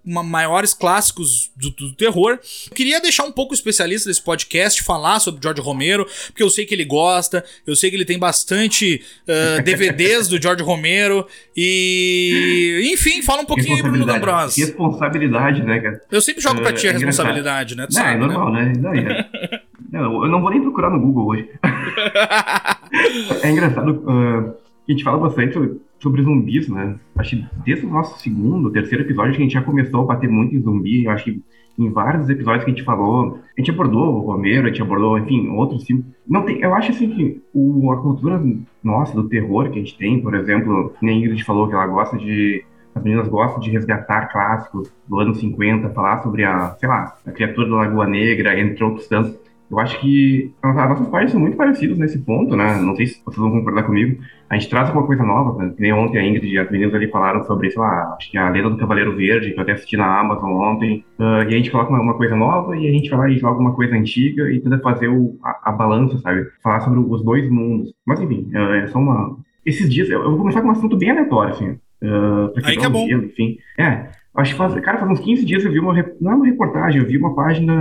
maiores 0.03 0.73
clássicos 0.73 1.51
do, 1.55 1.69
do, 1.71 1.93
terror. 1.93 2.39
Eu 2.69 2.75
queria 2.75 2.99
deixar 2.99 3.23
um 3.23 3.31
pouco 3.31 3.51
o 3.51 3.55
especialista 3.55 4.09
desse 4.09 4.21
podcast 4.21 4.81
falar 4.83 5.19
sobre 5.19 5.41
George 5.41 5.61
Romero, 5.61 6.05
porque 6.27 6.43
eu 6.43 6.49
sei 6.49 6.65
que 6.65 6.73
ele 6.73 6.85
gosta, 6.85 7.43
eu 7.65 7.75
sei 7.75 7.89
que 7.89 7.95
ele 7.95 8.05
tem 8.05 8.17
bastante 8.17 9.01
uh, 9.27 9.61
DVDs 9.63 10.27
do 10.27 10.41
George 10.41 10.63
Romero 10.63 11.27
e. 11.55 12.91
Enfim, 12.93 13.21
fala 13.21 13.41
um 13.41 13.45
pouquinho 13.45 13.75
aí, 13.75 13.81
Bruno 13.81 14.05
D'Ambrosio. 14.05 14.65
Responsabilidade, 14.65 15.63
né, 15.63 15.79
cara? 15.79 16.01
Eu 16.11 16.21
sempre 16.21 16.41
jogo 16.41 16.61
pra 16.61 16.73
ti 16.73 16.87
a 16.87 16.91
é 16.91 16.93
responsabilidade, 16.93 17.75
né? 17.75 17.87
Tu 17.87 17.93
não, 17.93 18.01
é 18.01 18.03
sabe, 18.03 18.15
é 18.15 18.27
normal, 18.27 18.51
né? 18.51 18.73
né? 18.77 19.61
Não, 19.91 20.23
eu 20.23 20.31
não 20.31 20.39
vou 20.39 20.49
nem 20.49 20.61
procurar 20.61 20.89
no 20.89 21.01
Google 21.01 21.27
hoje. 21.27 21.49
é 23.43 23.49
engraçado. 23.49 23.91
Uh, 24.07 24.55
a 24.91 24.95
gente 24.95 25.03
fala 25.03 25.17
bastante 25.17 25.57
sobre 25.99 26.23
zumbis, 26.23 26.67
né? 26.67 26.99
Acho 27.15 27.37
que 27.37 27.45
desde 27.63 27.85
o 27.85 27.89
nosso 27.89 28.19
segundo, 28.19 28.71
terceiro 28.71 29.03
episódio, 29.03 29.31
a 29.31 29.37
gente 29.37 29.53
já 29.53 29.61
começou 29.61 30.01
a 30.01 30.05
bater 30.05 30.29
muito 30.29 30.55
em 30.55 30.61
zumbi. 30.61 31.07
Acho 31.07 31.25
que 31.25 31.43
em 31.77 31.89
vários 31.89 32.29
episódios 32.29 32.63
que 32.63 32.71
a 32.71 32.73
gente 32.73 32.85
falou, 32.85 33.39
a 33.57 33.61
gente 33.61 33.71
abordou 33.71 34.15
o 34.15 34.19
Romero, 34.19 34.65
a 34.65 34.69
gente 34.69 34.81
abordou, 34.81 35.17
enfim, 35.17 35.49
outros 35.49 35.83
filmes. 35.83 36.05
Não 36.27 36.43
tem, 36.43 36.59
eu 36.59 36.73
acho 36.73 36.91
assim 36.91 37.09
que 37.09 37.41
o, 37.53 37.91
a 37.91 38.01
cultura 38.01 38.43
nossa 38.83 39.15
do 39.15 39.29
terror 39.29 39.69
que 39.69 39.79
a 39.79 39.81
gente 39.81 39.97
tem, 39.97 40.21
por 40.21 40.35
exemplo, 40.35 40.93
nem 41.01 41.15
a 41.15 41.19
Ingrid 41.19 41.43
falou 41.43 41.67
que 41.67 41.73
ela 41.73 41.87
gosta 41.87 42.17
de 42.17 42.63
as 42.93 43.01
meninas 43.01 43.27
gostam 43.29 43.61
de 43.61 43.71
resgatar 43.71 44.27
clássicos 44.31 44.91
do 45.07 45.19
ano 45.19 45.33
50, 45.33 45.91
falar 45.91 46.21
sobre 46.21 46.43
a, 46.43 46.75
sei 46.77 46.89
lá, 46.89 47.17
a 47.25 47.31
criatura 47.31 47.69
da 47.69 47.75
Lagoa 47.77 48.05
Negra, 48.05 48.59
entre 48.59 48.83
outros 48.83 49.07
tantos. 49.07 49.39
Eu 49.71 49.79
acho 49.79 50.01
que 50.01 50.53
as 50.61 50.75
nossas 50.75 51.07
pais 51.07 51.31
são 51.31 51.39
muito 51.39 51.55
parecidas 51.55 51.97
nesse 51.97 52.19
ponto, 52.19 52.57
né? 52.57 52.75
Não 52.81 52.93
sei 52.93 53.07
se 53.07 53.23
vocês 53.23 53.37
vão 53.37 53.51
concordar 53.51 53.83
comigo. 53.83 54.21
A 54.49 54.55
gente 54.55 54.69
traz 54.69 54.89
alguma 54.89 55.07
coisa 55.07 55.23
nova, 55.23 55.63
né? 55.63 55.73
Que 55.73 55.81
nem 55.81 55.93
ontem 55.93 56.17
a 56.17 56.27
Ingrid 56.27 56.45
e 56.53 56.59
as 56.59 56.69
meninas 56.69 56.93
ali 56.93 57.09
falaram 57.09 57.41
sobre, 57.45 57.71
sei 57.71 57.81
lá, 57.81 58.15
acho 58.17 58.29
que 58.29 58.37
a 58.37 58.49
Lenda 58.49 58.69
do 58.69 58.75
Cavaleiro 58.75 59.15
Verde, 59.15 59.51
que 59.51 59.57
eu 59.57 59.63
até 59.63 59.71
assisti 59.71 59.95
na 59.95 60.19
Amazon 60.19 60.51
ontem. 60.51 61.05
Uh, 61.17 61.43
e 61.43 61.47
a 61.47 61.51
gente 61.51 61.71
coloca 61.71 61.89
uma, 61.89 62.01
uma, 62.01 62.15
coisa 62.15 62.35
nova 62.35 62.75
e 62.75 62.85
a 62.85 62.91
gente 62.91 63.09
vai 63.09 63.19
lá 63.19 63.29
e 63.29 63.37
joga 63.37 63.61
uma 63.61 63.73
coisa 63.73 63.95
antiga 63.95 64.51
e 64.51 64.59
tenta 64.59 64.77
fazer 64.79 65.07
o, 65.07 65.39
a, 65.41 65.69
a, 65.69 65.71
balança, 65.71 66.17
sabe? 66.17 66.45
Falar 66.61 66.81
sobre 66.81 66.99
os 66.99 67.23
dois 67.23 67.49
mundos. 67.49 67.93
Mas 68.05 68.19
enfim, 68.19 68.51
uh, 68.53 68.73
é 68.73 68.87
só 68.87 68.99
uma. 68.99 69.37
Esses 69.65 69.89
dias, 69.89 70.09
eu, 70.09 70.21
eu 70.21 70.31
vou 70.31 70.39
começar 70.39 70.61
com 70.61 70.67
um 70.67 70.71
assunto 70.71 70.97
bem 70.97 71.11
aleatório, 71.11 71.53
assim. 71.53 71.69
Uh, 72.03 72.51
Aí 72.65 72.75
que 72.75 72.85
é 72.85 72.89
bom. 72.89 73.07
Gelo, 73.07 73.23
enfim. 73.23 73.57
É, 73.79 74.09
Acho 74.33 74.53
que 74.53 74.57
faz, 74.57 74.73
cara, 74.79 74.97
faz 74.97 75.11
uns 75.11 75.19
15 75.19 75.45
dias 75.45 75.65
eu 75.65 75.71
vi 75.71 75.79
uma. 75.79 75.93
Não 76.21 76.31
é 76.31 76.35
uma 76.35 76.45
reportagem, 76.45 77.01
eu 77.01 77.07
vi 77.07 77.17
uma 77.17 77.35
página. 77.35 77.73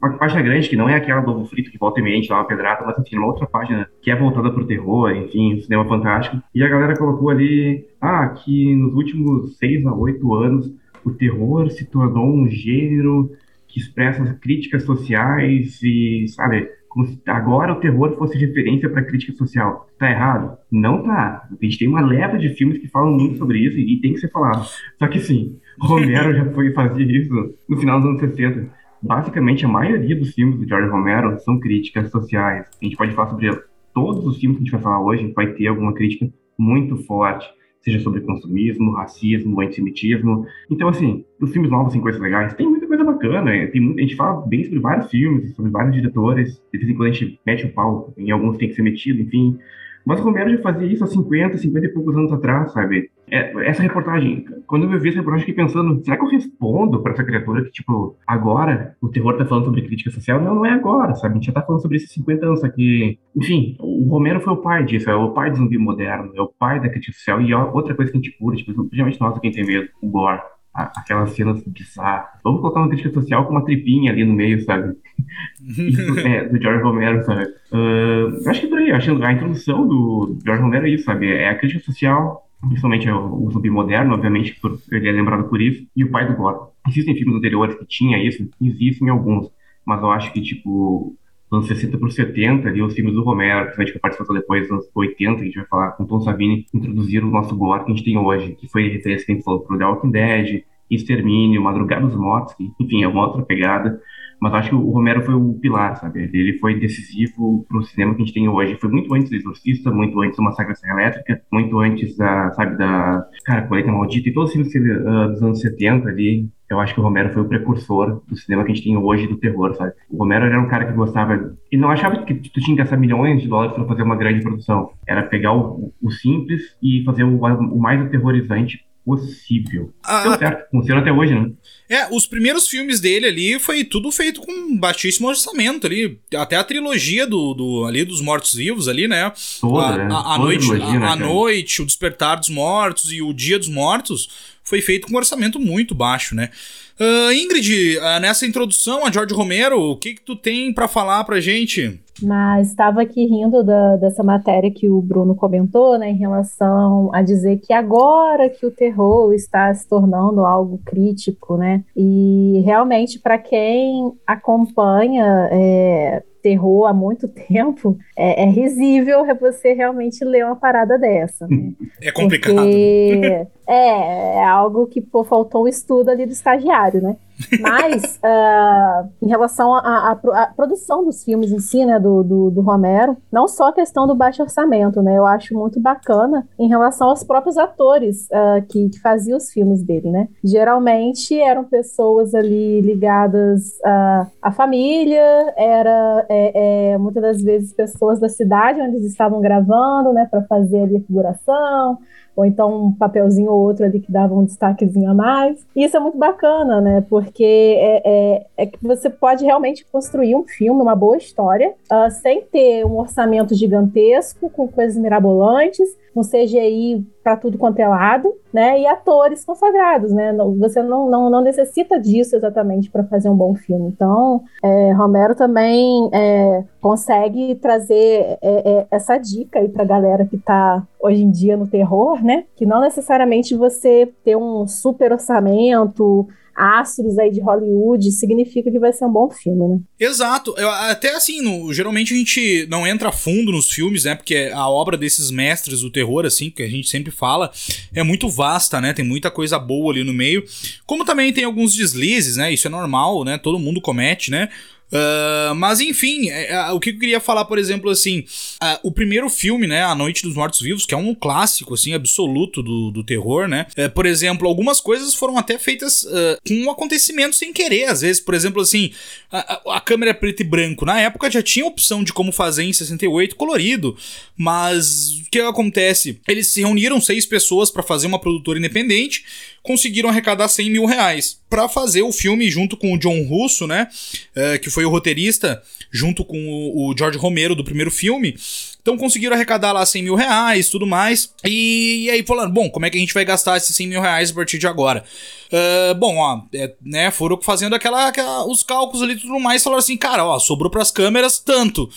Uma 0.00 0.12
página 0.18 0.40
grande, 0.40 0.68
que 0.68 0.76
não 0.76 0.88
é 0.88 0.96
aquela 0.96 1.20
do 1.20 1.30
Ovo 1.30 1.46
Frito 1.46 1.70
que 1.70 1.78
volta 1.78 2.00
e 2.00 2.02
meia, 2.02 2.26
dá 2.26 2.36
uma 2.36 2.46
pedrada, 2.46 2.84
mas 2.86 2.98
enfim, 2.98 3.16
uma 3.16 3.26
outra 3.26 3.46
página 3.46 3.88
que 4.00 4.10
é 4.10 4.16
voltada 4.16 4.50
pro 4.50 4.66
terror, 4.66 5.10
enfim, 5.10 5.60
cinema 5.60 5.84
fantástico. 5.84 6.42
E 6.54 6.62
a 6.62 6.68
galera 6.68 6.96
colocou 6.96 7.28
ali, 7.28 7.86
ah, 8.00 8.28
que 8.28 8.74
nos 8.74 8.94
últimos 8.94 9.56
6 9.58 9.86
a 9.86 9.94
8 9.94 10.34
anos 10.34 10.72
o 11.04 11.10
terror 11.10 11.70
se 11.70 11.84
tornou 11.84 12.34
um 12.34 12.48
gênero 12.48 13.30
que 13.68 13.78
expressa 13.78 14.38
críticas 14.40 14.84
sociais 14.84 15.82
e, 15.82 16.26
sabe, 16.28 16.68
como 16.88 17.06
se 17.06 17.20
agora 17.26 17.72
o 17.72 17.80
terror 17.80 18.16
fosse 18.16 18.38
referência 18.38 18.88
para 18.88 19.02
crítica 19.02 19.32
social. 19.32 19.88
Tá 19.98 20.10
errado? 20.10 20.56
Não 20.70 21.02
tá. 21.02 21.46
A 21.50 21.64
gente 21.64 21.78
tem 21.78 21.88
uma 21.88 22.00
leva 22.00 22.38
de 22.38 22.50
filmes 22.50 22.78
que 22.78 22.88
falam 22.88 23.12
muito 23.12 23.36
sobre 23.36 23.58
isso 23.58 23.76
e 23.76 24.00
tem 24.00 24.14
que 24.14 24.20
ser 24.20 24.30
falado. 24.30 24.64
Só 24.98 25.08
que 25.08 25.18
sim, 25.18 25.58
Romero 25.80 26.34
já 26.34 26.44
foi 26.52 26.72
fazer 26.72 27.04
isso 27.04 27.54
no 27.68 27.76
final 27.76 28.00
dos 28.00 28.08
anos 28.10 28.20
60. 28.20 28.68
Basicamente, 29.02 29.64
a 29.64 29.68
maioria 29.68 30.16
dos 30.16 30.32
filmes 30.32 30.58
do 30.58 30.66
George 30.66 30.88
Romero 30.88 31.38
são 31.40 31.60
críticas 31.60 32.10
sociais. 32.10 32.66
A 32.80 32.84
gente 32.84 32.96
pode 32.96 33.12
falar 33.12 33.30
sobre 33.30 33.50
todos 33.92 34.26
os 34.26 34.38
filmes 34.38 34.58
que 34.58 34.62
a 34.62 34.64
gente 34.64 34.72
vai 34.72 34.80
falar 34.80 35.00
hoje, 35.00 35.32
vai 35.34 35.52
ter 35.52 35.66
alguma 35.66 35.92
crítica 35.92 36.28
muito 36.58 36.96
forte 36.96 37.46
seja 37.84 38.00
sobre 38.00 38.22
consumismo, 38.22 38.92
racismo, 38.92 39.60
antissemitismo. 39.60 40.46
Então, 40.70 40.88
assim, 40.88 41.24
os 41.38 41.52
filmes 41.52 41.70
novos 41.70 41.92
têm 41.92 42.00
coisas 42.00 42.20
legais, 42.20 42.54
tem 42.54 42.66
muita 42.66 42.86
coisa 42.86 43.04
bacana. 43.04 43.50
Tem, 43.68 43.94
a 43.98 44.00
gente 44.00 44.16
fala 44.16 44.44
bem 44.46 44.64
sobre 44.64 44.78
vários 44.78 45.10
filmes, 45.10 45.54
sobre 45.54 45.70
vários 45.70 45.94
diretores. 45.94 46.62
De 46.72 46.78
vez 46.78 46.90
em 46.90 46.94
quando 46.94 47.10
a 47.10 47.12
gente 47.12 47.38
mete 47.46 47.66
o 47.66 47.72
pau, 47.72 48.12
em 48.16 48.30
alguns 48.30 48.56
tem 48.56 48.68
que 48.68 48.74
ser 48.74 48.82
metido, 48.82 49.20
enfim. 49.20 49.58
Mas 50.04 50.20
o 50.20 50.24
Romero 50.24 50.50
já 50.50 50.62
fazia 50.62 50.86
isso 50.86 51.04
há 51.04 51.06
50, 51.06 51.56
50 51.58 51.86
e 51.86 51.88
poucos 51.88 52.16
anos 52.16 52.32
atrás, 52.32 52.72
sabe? 52.72 53.10
É, 53.30 53.68
essa 53.68 53.82
reportagem, 53.82 54.44
quando 54.66 54.84
eu 54.84 55.00
vi 55.00 55.08
essa 55.08 55.18
reportagem, 55.18 55.46
fiquei 55.46 55.64
pensando, 55.64 56.04
será 56.04 56.16
que 56.16 56.24
eu 56.24 56.28
respondo 56.28 57.02
para 57.02 57.12
essa 57.12 57.24
criatura 57.24 57.64
que, 57.64 57.70
tipo, 57.70 58.16
agora 58.26 58.94
o 59.00 59.08
terror 59.08 59.36
tá 59.36 59.46
falando 59.46 59.64
sobre 59.64 59.82
crítica 59.82 60.10
social? 60.10 60.40
Não, 60.40 60.54
não 60.54 60.66
é 60.66 60.70
agora, 60.70 61.14
sabe? 61.14 61.32
A 61.32 61.34
gente 61.36 61.46
já 61.46 61.52
tá 61.52 61.62
falando 61.62 61.80
sobre 61.80 61.96
há 61.96 62.00
50 62.00 62.46
anos 62.46 62.62
aqui. 62.62 63.18
Enfim, 63.34 63.76
o 63.80 64.08
Romero 64.08 64.40
foi 64.40 64.52
o 64.52 64.58
pai 64.58 64.84
disso, 64.84 65.08
é 65.08 65.14
o 65.14 65.32
pai 65.32 65.50
do 65.50 65.56
zumbi 65.56 65.78
moderno, 65.78 66.32
é 66.36 66.42
o 66.42 66.48
pai 66.48 66.80
da 66.80 66.88
crítica 66.88 67.16
social. 67.16 67.40
E 67.40 67.54
outra 67.54 67.94
coisa 67.94 68.12
que 68.12 68.18
a 68.18 68.20
gente 68.20 68.36
cura, 68.38 68.56
tipo, 68.56 68.74
principalmente 68.74 69.20
nós 69.20 69.38
quem 69.38 69.50
tem 69.50 69.64
medo, 69.64 69.88
o 70.02 70.08
gore 70.08 70.40
aquelas 70.74 71.30
cenas 71.30 71.62
bizarras. 71.64 72.26
Vamos 72.42 72.60
colocar 72.60 72.80
uma 72.80 72.88
crítica 72.88 73.12
social 73.12 73.44
com 73.44 73.52
uma 73.52 73.64
tripinha 73.64 74.10
ali 74.10 74.24
no 74.24 74.34
meio, 74.34 74.60
sabe? 74.64 74.96
isso 75.62 76.18
é 76.20 76.48
do 76.48 76.60
George 76.60 76.82
Romero, 76.82 77.24
sabe? 77.24 77.44
Uh, 77.72 78.48
acho 78.48 78.62
que 78.62 78.66
por 78.66 78.78
aí, 78.78 78.90
acho 78.90 79.16
que 79.16 79.24
a 79.24 79.32
introdução 79.32 79.86
do 79.86 80.36
George 80.44 80.62
Romero 80.62 80.86
é 80.86 80.90
isso, 80.90 81.04
sabe? 81.04 81.28
É 81.30 81.48
a 81.48 81.54
crítica 81.54 81.84
social, 81.84 82.48
principalmente 82.60 83.08
o, 83.08 83.44
o 83.46 83.50
zumbi 83.52 83.70
moderno, 83.70 84.14
obviamente, 84.14 84.58
por, 84.60 84.76
ele 84.90 85.08
é 85.08 85.12
lembrado 85.12 85.48
por 85.48 85.62
isso, 85.62 85.86
e 85.94 86.04
o 86.04 86.10
pai 86.10 86.26
do 86.26 86.36
gore. 86.36 86.58
Existem 86.88 87.14
filmes 87.14 87.36
anteriores 87.36 87.76
que 87.76 87.86
tinha 87.86 88.22
isso, 88.22 88.48
existem 88.60 89.08
alguns, 89.08 89.50
mas 89.86 90.02
eu 90.02 90.10
acho 90.10 90.32
que, 90.32 90.40
tipo, 90.40 91.16
anos 91.52 91.68
60 91.68 91.98
por 91.98 92.10
70, 92.10 92.68
ali, 92.68 92.82
os 92.82 92.94
filmes 92.94 93.14
do 93.14 93.22
Romero, 93.22 93.64
principalmente 93.64 93.92
que 93.92 93.98
participação 93.98 94.34
depois 94.34 94.62
dos 94.62 94.70
anos 94.72 94.90
80, 94.94 95.36
que 95.36 95.42
a 95.42 95.44
gente 95.44 95.56
vai 95.56 95.66
falar 95.66 95.90
com 95.92 96.04
Tom 96.04 96.20
Savini, 96.20 96.66
introduziram 96.74 97.28
o 97.28 97.30
nosso 97.30 97.56
gore 97.56 97.84
que 97.84 97.92
a 97.92 97.94
gente 97.94 98.04
tem 98.04 98.18
hoje, 98.18 98.54
que 98.54 98.68
foi 98.68 98.88
referência 98.88 99.26
que 99.26 99.32
a 99.32 99.34
gente 99.34 99.44
falou 99.44 99.60
pro 99.60 99.78
The 99.78 99.84
Walking 99.84 100.10
Dead, 100.10 100.64
Extermínio, 100.90 101.62
Madrugada 101.62 102.06
dos 102.06 102.16
Mortos, 102.16 102.54
enfim, 102.80 103.02
é 103.02 103.08
uma 103.08 103.26
outra 103.26 103.42
pegada, 103.42 104.00
mas 104.40 104.54
acho 104.54 104.70
que 104.70 104.74
o 104.74 104.90
Romero 104.90 105.22
foi 105.22 105.34
o 105.34 105.54
pilar, 105.54 105.96
sabe? 105.96 106.30
Ele 106.32 106.58
foi 106.58 106.78
decisivo 106.78 107.64
pro 107.68 107.82
cinema 107.82 108.14
que 108.14 108.22
a 108.22 108.24
gente 108.24 108.34
tem 108.34 108.48
hoje. 108.48 108.76
Foi 108.76 108.90
muito 108.90 109.12
antes 109.14 109.30
do 109.30 109.36
Exorcista, 109.36 109.90
muito 109.90 110.20
antes 110.20 110.36
do 110.36 110.42
Massacre 110.42 110.72
da 110.72 110.78
Serra 110.78 111.00
Elétrica, 111.00 111.42
muito 111.52 111.78
antes 111.78 112.16
da, 112.16 112.50
sabe, 112.52 112.76
da, 112.76 113.26
cara, 113.44 113.62
Colheita 113.62 113.90
Maldita 113.90 114.28
e 114.28 114.32
todos 114.32 114.54
os 114.54 114.70
filmes 114.70 114.74
uh, 114.74 115.28
dos 115.28 115.42
anos 115.42 115.60
70 115.60 116.08
ali, 116.08 116.48
eu 116.70 116.80
acho 116.80 116.94
que 116.94 117.00
o 117.00 117.02
Romero 117.02 117.32
foi 117.32 117.42
o 117.42 117.48
precursor 117.48 118.22
do 118.26 118.36
cinema 118.36 118.64
que 118.64 118.72
a 118.72 118.74
gente 118.74 118.84
tem 118.84 118.96
hoje 118.96 119.26
do 119.26 119.36
terror, 119.36 119.74
sabe? 119.74 119.92
O 120.10 120.18
Romero 120.18 120.46
era 120.46 120.60
um 120.60 120.66
cara 120.66 120.86
que 120.86 120.92
gostava. 120.92 121.54
E 121.70 121.76
não 121.76 121.90
achava 121.90 122.24
que 122.24 122.34
tu 122.34 122.60
tinha 122.60 122.76
que 122.76 122.82
gastar 122.82 122.96
milhões 122.96 123.42
de 123.42 123.48
dólares 123.48 123.74
para 123.74 123.84
fazer 123.84 124.02
uma 124.02 124.16
grande 124.16 124.42
produção. 124.42 124.90
Era 125.06 125.22
pegar 125.22 125.52
o, 125.52 125.92
o 126.02 126.10
simples 126.10 126.76
e 126.82 127.04
fazer 127.04 127.24
o, 127.24 127.38
o 127.38 127.80
mais 127.80 128.00
aterrorizante 128.00 128.84
possível. 129.04 129.92
Ah, 130.02 130.22
Deu 130.22 130.38
certo, 130.38 130.70
funciona 130.70 131.00
até 131.00 131.12
hoje, 131.12 131.34
né? 131.34 131.50
É, 131.88 132.08
os 132.10 132.26
primeiros 132.26 132.66
filmes 132.66 132.98
dele 132.98 133.26
ali 133.26 133.58
foi 133.58 133.84
tudo 133.84 134.10
feito 134.10 134.40
com 134.40 134.76
baixíssimo 134.76 135.28
orçamento 135.28 135.86
ali. 135.86 136.18
Até 136.34 136.56
a 136.56 136.64
trilogia 136.64 137.26
do, 137.26 137.52
do 137.52 137.84
ali 137.84 138.04
dos 138.04 138.22
Mortos-Vivos 138.22 138.88
ali, 138.88 139.06
né? 139.06 139.30
Toda, 139.60 139.86
a, 139.86 139.96
né? 139.98 140.08
a, 140.10 140.34
a 140.34 140.38
noite, 140.38 140.66
trilogia, 140.66 140.96
a, 140.96 140.98
né, 140.98 141.06
a 141.06 141.16
noite, 141.16 141.82
o 141.82 141.86
Despertar 141.86 142.38
dos 142.38 142.48
Mortos 142.48 143.12
e 143.12 143.20
o 143.20 143.32
Dia 143.34 143.58
dos 143.58 143.68
Mortos 143.68 144.54
foi 144.62 144.80
feito 144.80 145.06
com 145.06 145.14
um 145.14 145.18
orçamento 145.18 145.60
muito 145.60 145.94
baixo, 145.94 146.34
né? 146.34 146.50
Uh, 146.98 147.32
Ingrid, 147.32 147.98
uh, 147.98 148.20
nessa 148.20 148.46
introdução 148.46 149.04
a 149.04 149.10
George 149.10 149.34
Romero, 149.34 149.80
o 149.80 149.96
que, 149.96 150.14
que 150.14 150.22
tu 150.22 150.36
tem 150.36 150.72
para 150.72 150.88
falar 150.88 151.24
pra 151.24 151.40
gente? 151.40 152.00
Mas 152.24 152.68
estava 152.68 153.02
aqui 153.02 153.26
rindo 153.26 153.62
da, 153.62 153.96
dessa 153.96 154.22
matéria 154.22 154.70
que 154.70 154.88
o 154.88 155.00
Bruno 155.00 155.34
comentou, 155.34 155.98
né, 155.98 156.10
em 156.10 156.16
relação 156.16 157.10
a 157.14 157.22
dizer 157.22 157.58
que 157.58 157.72
agora 157.72 158.48
que 158.48 158.64
o 158.66 158.70
terror 158.70 159.32
está 159.32 159.72
se 159.74 159.88
tornando 159.88 160.44
algo 160.44 160.80
crítico, 160.84 161.56
né, 161.56 161.84
e 161.96 162.62
realmente 162.64 163.18
para 163.18 163.38
quem 163.38 164.12
acompanha 164.26 165.48
é, 165.50 166.22
terror 166.44 166.86
há 166.86 166.92
muito 166.92 167.26
tempo, 167.48 167.96
é, 168.14 168.42
é 168.42 168.46
risível 168.46 169.24
você 169.40 169.72
realmente 169.72 170.22
ler 170.24 170.44
uma 170.44 170.54
parada 170.54 170.98
dessa. 170.98 171.48
Né? 171.48 171.72
É 172.02 172.12
complicado. 172.12 172.56
Porque 172.56 173.46
é, 173.66 174.36
é 174.36 174.44
algo 174.44 174.86
que 174.86 175.00
pô, 175.00 175.24
faltou 175.24 175.64
um 175.64 175.68
estudo 175.68 176.10
ali 176.10 176.26
do 176.26 176.32
estagiário, 176.32 177.02
né? 177.02 177.16
Mas, 177.60 178.18
uh, 178.18 179.08
em 179.22 179.28
relação 179.28 179.74
à 179.74 180.52
produção 180.54 181.04
dos 181.04 181.24
filmes 181.24 181.50
em 181.50 181.58
si, 181.58 181.84
né, 181.84 181.98
do, 181.98 182.22
do, 182.22 182.50
do, 182.50 182.60
Romero, 182.60 183.16
não 183.32 183.48
só 183.48 183.68
a 183.68 183.72
questão 183.72 184.06
do 184.06 184.14
baixo 184.14 184.42
orçamento, 184.42 185.02
né, 185.02 185.16
eu 185.18 185.26
acho 185.26 185.54
muito 185.54 185.80
bacana 185.80 186.46
em 186.58 186.68
relação 186.68 187.08
aos 187.08 187.24
próprios 187.24 187.56
atores 187.56 188.26
uh, 188.26 188.64
que, 188.68 188.88
que, 188.90 189.00
faziam 189.00 189.36
os 189.36 189.50
filmes 189.50 189.82
dele, 189.82 190.10
né. 190.10 190.28
Geralmente 190.42 191.38
eram 191.38 191.64
pessoas 191.64 192.34
ali 192.34 192.80
ligadas 192.80 193.78
uh, 193.80 194.30
à 194.40 194.52
família, 194.52 195.52
era 195.56 196.26
é, 196.34 196.92
é, 196.92 196.98
muitas 196.98 197.22
das 197.22 197.42
vezes 197.42 197.72
pessoas 197.72 198.18
da 198.18 198.28
cidade 198.28 198.80
onde 198.80 198.96
eles 198.96 199.10
estavam 199.10 199.40
gravando, 199.40 200.12
né, 200.12 200.26
para 200.30 200.42
fazer 200.42 200.82
ali 200.82 200.96
a 200.96 201.00
figuração, 201.00 201.98
ou 202.36 202.44
então 202.44 202.86
um 202.86 202.92
papelzinho 202.92 203.50
ou 203.50 203.60
outro 203.60 203.84
ali 203.84 204.00
que 204.00 204.10
dava 204.10 204.34
um 204.34 204.44
destaquezinho 204.44 205.10
a 205.10 205.14
mais. 205.14 205.64
E 205.74 205.84
isso 205.84 205.96
é 205.96 206.00
muito 206.00 206.18
bacana, 206.18 206.80
né? 206.80 207.04
Porque 207.08 207.44
é, 207.44 208.02
é, 208.04 208.46
é 208.56 208.66
que 208.66 208.78
você 208.82 209.08
pode 209.08 209.44
realmente 209.44 209.86
construir 209.90 210.34
um 210.34 210.44
filme, 210.44 210.80
uma 210.80 210.96
boa 210.96 211.16
história, 211.16 211.74
uh, 211.92 212.10
sem 212.10 212.42
ter 212.42 212.84
um 212.84 212.98
orçamento 212.98 213.54
gigantesco, 213.54 214.50
com 214.50 214.68
coisas 214.68 214.96
mirabolantes, 214.96 215.88
com 216.14 216.22
CGI 216.22 217.04
para 217.24 217.36
tudo 217.36 217.58
quanto 217.58 217.80
é 217.80 217.88
lado, 217.88 218.32
né? 218.52 218.80
E 218.80 218.86
atores 218.86 219.44
consagrados, 219.44 220.12
né? 220.12 220.32
Você 220.60 220.80
não, 220.80 221.10
não, 221.10 221.28
não 221.28 221.40
necessita 221.40 221.98
disso 221.98 222.36
exatamente 222.36 222.88
para 222.90 223.02
fazer 223.04 223.28
um 223.28 223.36
bom 223.36 223.54
filme. 223.54 223.88
Então, 223.88 224.44
é, 224.62 224.92
Romero 224.92 225.34
também 225.34 226.08
é, 226.12 226.62
consegue 226.80 227.56
trazer 227.56 228.38
é, 228.40 228.40
é 228.42 228.86
essa 228.90 229.18
dica 229.18 229.58
aí 229.58 229.68
para 229.68 229.82
a 229.82 229.86
galera 229.86 230.24
que 230.24 230.36
está 230.36 230.86
hoje 231.04 231.22
em 231.22 231.30
dia 231.30 231.54
no 231.54 231.66
terror, 231.66 232.24
né? 232.24 232.44
Que 232.56 232.64
não 232.64 232.80
necessariamente 232.80 233.54
você 233.54 234.10
ter 234.24 234.36
um 234.36 234.66
super 234.66 235.12
orçamento 235.12 236.26
astros 236.54 237.18
aí 237.18 237.30
de 237.30 237.40
Hollywood, 237.40 238.12
significa 238.12 238.70
que 238.70 238.78
vai 238.78 238.92
ser 238.92 239.04
um 239.04 239.12
bom 239.12 239.28
filme, 239.28 239.68
né? 239.68 239.80
Exato. 239.98 240.54
Eu, 240.56 240.70
até 240.70 241.14
assim, 241.14 241.42
no, 241.42 241.72
geralmente 241.74 242.14
a 242.14 242.16
gente 242.16 242.66
não 242.70 242.86
entra 242.86 243.10
fundo 243.10 243.50
nos 243.50 243.70
filmes, 243.70 244.04
né? 244.04 244.14
Porque 244.14 244.50
a 244.54 244.68
obra 244.68 244.96
desses 244.96 245.30
mestres 245.30 245.80
do 245.80 245.90
terror, 245.90 246.24
assim, 246.24 246.50
que 246.50 246.62
a 246.62 246.68
gente 246.68 246.88
sempre 246.88 247.10
fala, 247.10 247.50
é 247.92 248.02
muito 248.02 248.28
vasta, 248.28 248.80
né? 248.80 248.92
Tem 248.92 249.04
muita 249.04 249.30
coisa 249.30 249.58
boa 249.58 249.92
ali 249.92 250.04
no 250.04 250.14
meio. 250.14 250.44
Como 250.86 251.04
também 251.04 251.32
tem 251.32 251.44
alguns 251.44 251.74
deslizes, 251.74 252.36
né? 252.36 252.52
Isso 252.52 252.68
é 252.68 252.70
normal, 252.70 253.24
né? 253.24 253.36
Todo 253.36 253.58
mundo 253.58 253.80
comete, 253.80 254.30
né? 254.30 254.48
Uh, 254.92 255.54
mas 255.56 255.80
enfim, 255.80 256.30
é, 256.30 256.52
é, 256.52 256.70
o 256.70 256.78
que 256.78 256.90
eu 256.90 256.98
queria 256.98 257.18
falar, 257.18 257.44
por 257.46 257.58
exemplo, 257.58 257.90
assim, 257.90 258.20
uh, 258.62 258.78
o 258.82 258.92
primeiro 258.92 259.28
filme, 259.28 259.66
né, 259.66 259.82
A 259.82 259.94
Noite 259.94 260.22
dos 260.22 260.34
Mortos 260.34 260.60
Vivos, 260.60 260.86
que 260.86 260.94
é 260.94 260.96
um 260.96 261.14
clássico, 261.14 261.74
assim, 261.74 261.94
absoluto 261.94 262.62
do, 262.62 262.90
do 262.90 263.02
terror, 263.02 263.48
né? 263.48 263.66
Uh, 263.76 263.90
por 263.90 264.06
exemplo, 264.06 264.46
algumas 264.46 264.80
coisas 264.80 265.12
foram 265.14 265.36
até 265.36 265.58
feitas 265.58 266.06
com 266.46 266.54
um 266.54 266.70
acontecimento 266.70 267.34
sem 267.34 267.52
querer, 267.52 267.84
às 267.84 268.02
vezes, 268.02 268.20
por 268.20 268.34
exemplo, 268.34 268.60
assim, 268.60 268.92
a, 269.30 269.76
a, 269.76 269.80
câmera 269.80 270.14
preto 270.14 270.40
e 270.40 270.44
branco. 270.44 270.84
Na 270.84 271.00
época 271.00 271.30
já 271.30 271.42
tinha 271.42 271.66
opção 271.66 272.04
de 272.04 272.12
como 272.12 272.30
fazer 272.30 272.62
em 272.62 272.72
68 272.72 273.34
colorido, 273.36 273.96
mas 274.36 275.18
o 275.20 275.30
que 275.30 275.40
acontece? 275.40 276.20
Eles 276.28 276.48
se 276.48 276.60
reuniram 276.60 277.00
seis 277.00 277.26
pessoas 277.26 277.70
para 277.70 277.82
fazer 277.82 278.06
uma 278.06 278.18
produtora 278.18 278.58
independente 278.58 279.24
conseguiram 279.64 280.10
arrecadar 280.10 280.46
100 280.46 280.70
mil 280.70 280.84
reais 280.84 281.40
para 281.48 281.68
fazer 281.68 282.02
o 282.02 282.12
filme 282.12 282.48
junto 282.50 282.76
com 282.76 282.92
o 282.92 282.98
John 282.98 283.22
Russo, 283.24 283.66
né? 283.66 283.88
É, 284.34 284.58
que 284.58 284.68
foi 284.70 284.84
o 284.84 284.90
roteirista, 284.90 285.60
junto 285.90 286.24
com 286.24 286.38
o, 286.38 286.90
o 286.90 286.96
George 286.96 287.18
Romero 287.18 287.56
do 287.56 287.64
primeiro 287.64 287.90
filme. 287.90 288.36
Então 288.84 288.98
conseguiram 288.98 289.34
arrecadar 289.34 289.72
lá 289.72 289.86
100 289.86 290.02
mil 290.02 290.14
reais, 290.14 290.68
tudo 290.68 290.86
mais. 290.86 291.32
E, 291.42 292.04
e, 292.04 292.10
aí 292.10 292.22
falando, 292.22 292.52
bom, 292.52 292.68
como 292.68 292.84
é 292.84 292.90
que 292.90 292.98
a 292.98 293.00
gente 293.00 293.14
vai 293.14 293.24
gastar 293.24 293.56
esses 293.56 293.74
100 293.74 293.86
mil 293.86 294.00
reais 294.02 294.30
a 294.30 294.34
partir 294.34 294.58
de 294.58 294.66
agora? 294.66 295.02
Uh, 295.46 295.94
bom, 295.94 296.18
ó, 296.18 296.42
é, 296.52 296.74
né, 296.84 297.10
foram 297.10 297.40
fazendo 297.40 297.74
aquela, 297.74 298.08
aquela, 298.08 298.46
os 298.46 298.62
cálculos 298.62 299.02
ali 299.02 299.14
e 299.14 299.20
tudo 299.20 299.40
mais, 299.40 299.62
falaram 299.62 299.78
assim, 299.78 299.96
cara, 299.96 300.22
ó, 300.26 300.38
sobrou 300.38 300.70
pras 300.70 300.90
câmeras 300.90 301.38
tanto. 301.38 301.88